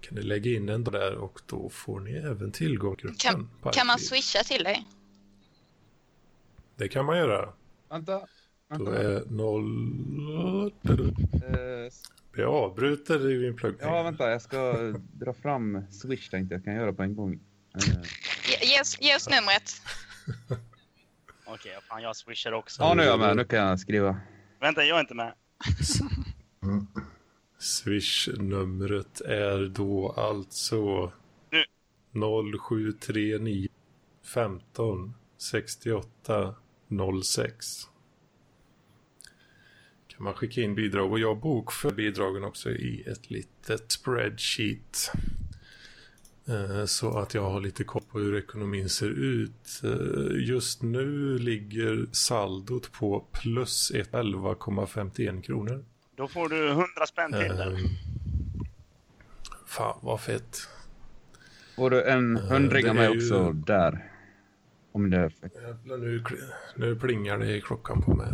Kan 0.00 0.14
ni 0.14 0.22
lägga 0.22 0.50
in 0.50 0.68
en 0.68 0.84
där 0.84 1.14
och 1.14 1.40
då 1.46 1.68
får 1.68 2.00
ni 2.00 2.12
även 2.12 2.52
tillgång 2.52 2.96
till 2.96 3.10
gruppen 3.10 3.48
Kan, 3.62 3.72
kan 3.72 3.86
man 3.86 3.98
swisha 3.98 4.42
till 4.42 4.64
dig? 4.64 4.86
Det 6.76 6.88
kan 6.88 7.04
man 7.04 7.18
göra. 7.18 7.52
Vänta. 7.88 8.26
Då 8.68 8.90
är 8.90 9.24
noll... 9.30 10.72
Jag 12.36 12.54
avbryter 12.54 13.30
i 13.30 13.38
min 13.38 13.56
pluggning. 13.56 13.88
ja, 13.88 14.02
vänta. 14.02 14.30
Jag 14.30 14.42
ska 14.42 14.72
dra 15.12 15.32
fram 15.32 15.82
Swish 15.90 16.30
tänkte 16.30 16.54
jag. 16.54 16.64
Kan 16.64 16.72
jag 16.72 16.82
göra 16.82 16.92
på 16.92 17.02
en 17.02 17.16
gång. 17.16 17.40
Ge, 19.00 19.16
oss, 19.16 19.28
numret. 19.28 19.72
Okej, 21.46 21.78
fan 21.88 22.02
jag 22.02 22.16
swishar 22.16 22.52
också. 22.52 22.82
Ja, 22.82 22.94
nu 22.94 23.02
är 23.02 23.06
jag 23.06 23.18
med. 23.18 23.36
Nu 23.36 23.44
kan 23.44 23.58
jag 23.58 23.80
skriva. 23.80 24.20
Vänta, 24.60 24.84
jag 24.84 24.96
är 24.96 25.00
inte 25.00 25.14
med. 25.14 25.32
Swish-numret 27.58 29.20
är 29.20 29.66
då 29.68 30.12
alltså 30.16 31.12
Nu. 31.50 31.64
0739 32.62 33.68
15 34.24 35.14
68 35.38 36.54
06. 37.24 37.88
Kan 40.16 40.24
man 40.24 40.34
skicka 40.34 40.60
in 40.60 40.74
bidrag 40.74 41.12
och 41.12 41.18
jag 41.18 41.38
bokför 41.40 41.90
bidragen 41.90 42.44
också 42.44 42.70
i 42.70 43.04
ett 43.06 43.30
litet 43.30 43.92
spreadsheet. 43.92 45.10
Eh, 46.48 46.84
Så 46.84 47.18
att 47.18 47.34
jag 47.34 47.50
har 47.50 47.60
lite 47.60 47.84
koll 47.84 48.02
på 48.12 48.18
hur 48.18 48.36
ekonomin 48.38 48.88
ser 48.88 49.08
ut. 49.08 49.80
Eh, 49.84 50.48
Just 50.48 50.82
nu 50.82 51.38
ligger 51.38 52.06
saldot 52.12 52.92
på 52.92 53.24
plus 53.32 53.92
11,51 53.94 55.42
kronor. 55.42 55.84
Då 56.16 56.28
får 56.28 56.48
du 56.48 56.68
100 56.68 56.86
spänn 57.08 57.32
till 57.32 57.56
där. 57.56 57.66
Ehm, 57.66 57.86
fan 59.66 59.98
vad 60.02 60.20
fett. 60.20 60.56
Får 61.76 61.90
du 61.90 62.02
en 62.02 62.36
Eh, 62.36 62.42
hundring 62.42 62.88
av 62.88 62.94
mig 62.94 63.08
också 63.08 63.52
där? 63.52 64.12
Om 64.92 65.10
det 65.10 65.16
är... 65.16 65.32
Jävlar, 65.62 65.96
nu, 65.98 66.24
nu 66.76 66.96
plingar 66.96 67.38
det 67.38 67.56
i 67.56 67.60
klockan 67.60 68.02
på 68.02 68.14
mig. 68.14 68.32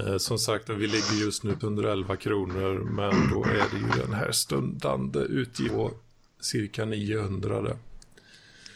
Eh, 0.00 0.16
som 0.18 0.38
sagt, 0.38 0.68
vi 0.68 0.86
ligger 0.86 1.14
just 1.24 1.42
nu 1.42 1.56
på 1.56 1.66
111 1.66 2.16
kronor, 2.16 2.74
men 2.84 3.30
då 3.30 3.44
är 3.44 3.70
det 3.70 3.76
ju 3.96 4.02
den 4.02 4.12
här 4.14 4.32
stundande 4.32 5.18
utgift 5.18 5.74
på 5.74 5.94
cirka 6.40 6.84
900. 6.84 7.60
det. 7.62 7.78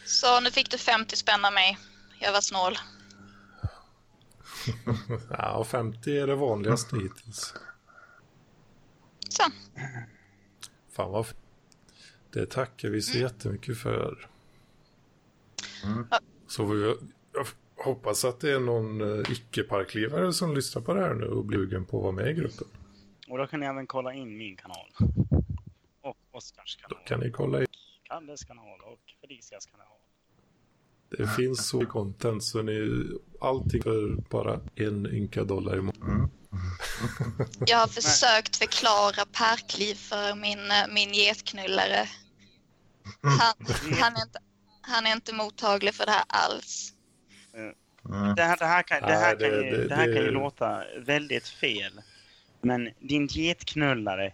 Så 0.05 0.39
nu 0.39 0.51
fick 0.51 0.71
du 0.71 0.77
50 0.77 1.15
spänn 1.15 1.45
av 1.45 1.53
mig. 1.53 1.77
Jag 2.19 2.33
var 2.33 2.41
snål. 2.41 2.77
Ja, 5.29 5.53
och 5.53 5.67
50 5.67 6.17
är 6.17 6.27
det 6.27 6.35
vanligaste 6.35 6.95
hittills. 6.95 7.53
Så. 9.29 9.43
Fan 10.91 11.11
vad 11.11 11.25
f- 11.25 11.33
Det 12.33 12.45
tackar 12.45 12.89
vi 12.89 13.01
så 13.01 13.17
jättemycket 13.17 13.77
för. 13.77 14.29
Mm. 15.83 16.07
Så 16.47 16.75
jag, 16.77 16.97
jag 17.33 17.47
hoppas 17.77 18.25
att 18.25 18.39
det 18.39 18.51
är 18.51 18.59
någon 18.59 19.01
eh, 19.01 19.31
icke-parklivare 19.31 20.33
som 20.33 20.55
lyssnar 20.55 20.81
på 20.81 20.93
det 20.93 21.01
här 21.01 21.13
nu 21.13 21.25
och 21.25 21.45
blir 21.45 21.57
sugen 21.59 21.85
på 21.85 21.97
att 21.97 22.03
vara 22.03 22.11
med 22.11 22.27
i 22.31 22.33
gruppen. 22.33 22.67
Och 23.29 23.37
då 23.37 23.47
kan 23.47 23.59
ni 23.59 23.65
även 23.65 23.87
kolla 23.87 24.13
in 24.13 24.37
min 24.37 24.55
kanal. 24.55 24.91
Och 26.01 26.17
Oskars 26.31 26.77
Då 26.81 26.87
kanal. 26.95 27.07
kan 27.07 27.19
ni 27.19 27.31
kolla 27.31 27.61
in. 27.61 27.67
Kalles 28.03 28.43
kanal 28.43 28.81
och 28.81 28.99
Felicias 29.21 29.65
kanal. 29.65 29.87
Det 31.09 31.27
finns 31.27 31.69
så 31.69 31.77
mycket 31.77 31.91
content 31.93 32.43
så 32.43 32.61
ni 32.61 33.07
allting 33.41 33.81
för 33.83 34.15
bara 34.29 34.59
en 34.75 35.05
ynka 35.13 35.43
dollar 35.43 35.77
i 35.77 35.81
månaden. 35.81 36.09
Mm. 36.09 36.29
Jag 37.67 37.77
har 37.77 37.87
försökt 37.87 38.55
förklara 38.55 39.25
parkliv 39.31 39.95
för 39.95 40.35
min, 40.35 40.71
eh, 40.71 40.93
min 40.93 41.13
getknullare. 41.13 42.09
Han, 43.21 43.53
han, 43.99 44.15
är 44.15 44.21
inte, 44.21 44.39
han 44.81 45.05
är 45.05 45.11
inte 45.11 45.33
mottaglig 45.33 45.93
för 45.93 46.05
det 46.05 46.11
här 46.11 46.25
alls. 46.27 46.93
Mm. 47.57 48.35
Det 48.35 48.43
här, 48.43 48.57
det 48.57 48.65
här, 48.65 48.83
kan, 48.83 49.01
det 49.01 49.15
här, 49.15 49.35
Nej, 49.35 49.49
kan, 49.49 49.59
det- 49.59 49.65
ju, 49.65 49.71
det- 49.77 49.87
det 49.87 49.95
här 49.95 50.05
kan 50.05 50.15
ju 50.23 50.31
låta 50.31 50.83
väldigt 50.97 51.47
fel. 51.47 52.01
Men 52.61 52.89
din 52.99 53.27
getknullare, 53.27 54.25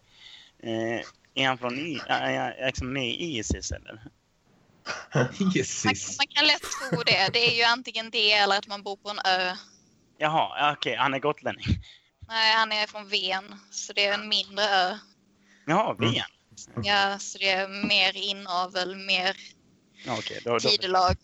eh, 0.63 1.01
är 1.33 1.47
han 1.47 1.57
från 1.57 1.79
I, 1.79 2.01
är 2.07 2.65
liksom 2.65 2.93
med 2.93 3.07
i 3.07 3.37
Isis 3.39 3.71
eller? 3.71 4.03
Man, 5.15 5.27
Jesus. 5.55 6.17
man 6.17 6.27
kan 6.27 6.47
lätt 6.47 6.61
tro 6.61 7.03
det. 7.03 7.29
Det 7.33 7.39
är 7.51 7.57
ju 7.57 7.63
antingen 7.63 8.09
det 8.09 8.31
eller 8.33 8.57
att 8.57 8.67
man 8.67 8.83
bor 8.83 8.95
på 8.95 9.09
en 9.09 9.19
ö. 9.25 9.55
Jaha, 10.17 10.55
ja, 10.59 10.71
okej, 10.77 10.95
han 10.95 11.13
är 11.13 11.19
gotlänning. 11.19 11.65
Nej, 12.27 12.53
han 12.55 12.71
är 12.71 12.87
från 12.87 13.07
Ven, 13.09 13.55
så 13.71 13.93
det 13.93 14.05
är 14.05 14.13
en 14.13 14.29
mindre 14.29 14.65
ö. 14.65 14.97
Jaha, 15.67 15.95
Mm. 15.99 16.11
Ven. 16.13 16.23
Ja, 16.83 17.19
så 17.19 17.37
det 17.37 17.49
är 17.49 17.87
mer 17.87 18.17
inavel, 18.17 18.95
mer 18.95 19.37
Ja, 20.05 20.15
okej, 20.19 20.41
då, 20.45 20.51
då. 20.53 20.59
tidelag. 20.59 21.15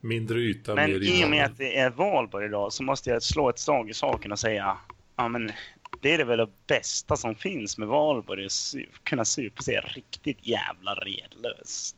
Mindre 0.00 0.38
yta, 0.40 0.74
Men 0.74 0.90
mer 0.90 1.00
i 1.02 1.24
och 1.24 1.30
med 1.30 1.44
att 1.44 1.58
det 1.58 1.78
är 1.78 1.90
valborg 1.90 2.46
idag 2.46 2.72
så 2.72 2.82
måste 2.82 3.10
jag 3.10 3.22
slå 3.22 3.48
ett 3.48 3.58
slag 3.58 3.90
i 3.90 3.94
saken 3.94 4.32
och 4.32 4.38
säga 4.38 4.78
ja 5.16 5.28
men 5.28 5.52
det 6.00 6.14
är 6.14 6.18
det 6.18 6.24
väl 6.24 6.38
det 6.38 6.48
bästa 6.66 7.16
som 7.16 7.34
finns 7.34 7.78
med 7.78 7.88
valborg, 7.88 8.44
att 8.44 8.50
su- 8.50 8.86
kunna 9.02 9.24
supa 9.24 9.62
sig 9.62 9.76
riktigt 9.76 10.46
jävla 10.46 10.94
redlös. 10.94 11.94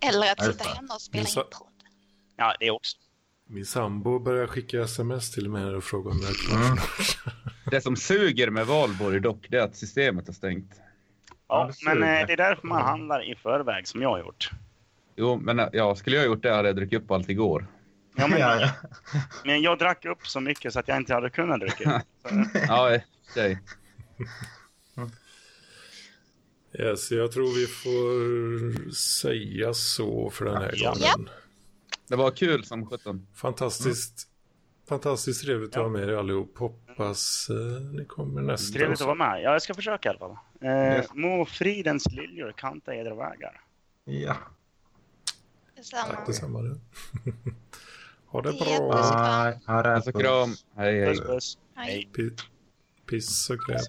Eller 0.00 0.32
att 0.32 0.44
sitta 0.44 0.64
det. 0.64 0.74
hemma 0.74 0.94
och 0.94 1.00
spela 1.00 1.28
in 1.28 1.34
podd. 1.34 1.68
Ja, 2.36 2.54
det 2.60 2.70
också. 2.70 2.96
Min 3.46 3.66
sambo 3.66 4.18
börjar 4.18 4.46
skicka 4.46 4.82
sms 4.82 5.30
till 5.30 5.48
mig 5.48 5.64
och 5.64 5.84
fråga 5.84 6.10
om 6.10 6.20
jag 6.22 6.30
är 6.30 6.34
klar. 6.34 6.56
Mm. 6.56 6.78
Det 7.70 7.80
som 7.80 7.96
suger 7.96 8.50
med 8.50 8.66
valborg 8.66 9.20
dock, 9.20 9.46
det 9.48 9.56
är 9.56 9.62
att 9.62 9.76
systemet 9.76 10.26
har 10.26 10.34
stängt. 10.34 10.80
Ja, 11.48 11.70
det 11.80 11.84
men 11.84 12.02
eh, 12.02 12.26
det 12.26 12.32
är 12.32 12.36
därför 12.36 12.66
man 12.66 12.82
handlar 12.82 13.30
i 13.30 13.34
förväg 13.34 13.88
som 13.88 14.02
jag 14.02 14.08
har 14.08 14.18
gjort. 14.18 14.50
Jo, 15.16 15.36
men 15.42 15.58
eh, 15.58 15.68
ja, 15.72 15.94
skulle 15.94 16.16
jag 16.16 16.26
gjort 16.26 16.42
det 16.42 16.50
hade 16.54 16.68
jag 16.68 16.76
druckit 16.76 17.02
upp 17.02 17.10
allt 17.10 17.28
igår. 17.28 17.66
Ja, 18.16 18.26
men, 18.26 18.38
Ja, 18.40 18.60
ja. 18.60 18.70
men 19.44 19.62
jag 19.62 19.78
drack 19.78 20.04
upp 20.04 20.26
så 20.26 20.40
mycket 20.40 20.72
så 20.72 20.78
att 20.78 20.88
jag 20.88 20.96
inte 20.96 21.14
hade 21.14 21.30
kunnat 21.30 21.60
dricka. 21.60 22.02
Ja, 22.68 22.98
sig. 23.34 23.58
Yes, 26.78 27.10
jag 27.10 27.32
tror 27.32 27.54
vi 27.54 27.66
får 27.66 28.90
säga 28.92 29.74
så 29.74 30.30
för 30.30 30.44
den 30.44 30.56
här 30.56 30.70
Ja. 30.76 30.90
gången. 30.94 31.28
Det 32.08 32.16
var 32.16 32.30
kul 32.30 32.64
som 32.64 32.86
sjutton. 32.86 33.26
Fantastiskt. 33.34 34.28
Fantastiskt 34.88 35.44
trevligt 35.44 35.70
att 35.70 35.76
Ja. 35.76 35.82
ha 35.82 35.88
med 35.88 36.08
er 36.08 36.12
allihop. 36.12 36.58
Hoppas 36.58 37.48
eh, 37.50 37.56
ni 37.92 38.04
kommer 38.04 38.42
nästa 38.42 38.78
trevligt 38.78 39.00
att 39.00 39.06
vara 39.06 39.14
med. 39.16 39.42
Ja, 39.42 39.52
jag 39.52 39.62
ska 39.62 39.74
försöka 39.74 40.08
i 40.08 40.10
alla 40.10 40.18
fall. 40.18 40.36
Eh, 40.60 40.96
Yes. 40.96 41.06
Må 41.14 41.44
fridens 41.44 42.06
liljor 42.12 42.52
kanta 42.56 42.94
edra 42.94 43.14
vägar. 43.14 43.60
ja. 44.04 44.36
Detsamma. 45.82 46.14
Tack 46.14 46.26
detsamma. 46.26 46.60
du. 46.62 46.80
Ha 48.26 48.42
det 48.42 48.52
bra. 48.52 48.92
puss. 48.92 49.62
Alltså 49.66 50.12
kram. 50.12 50.54
Hej 50.76 51.00
hej. 51.00 51.06
Puss 51.16 51.20
puss. 51.20 51.58
Hej. 51.74 52.08
Pi- 52.16 52.36
Piss 53.10 53.50
och 53.50 53.56
kräp. 53.66 53.80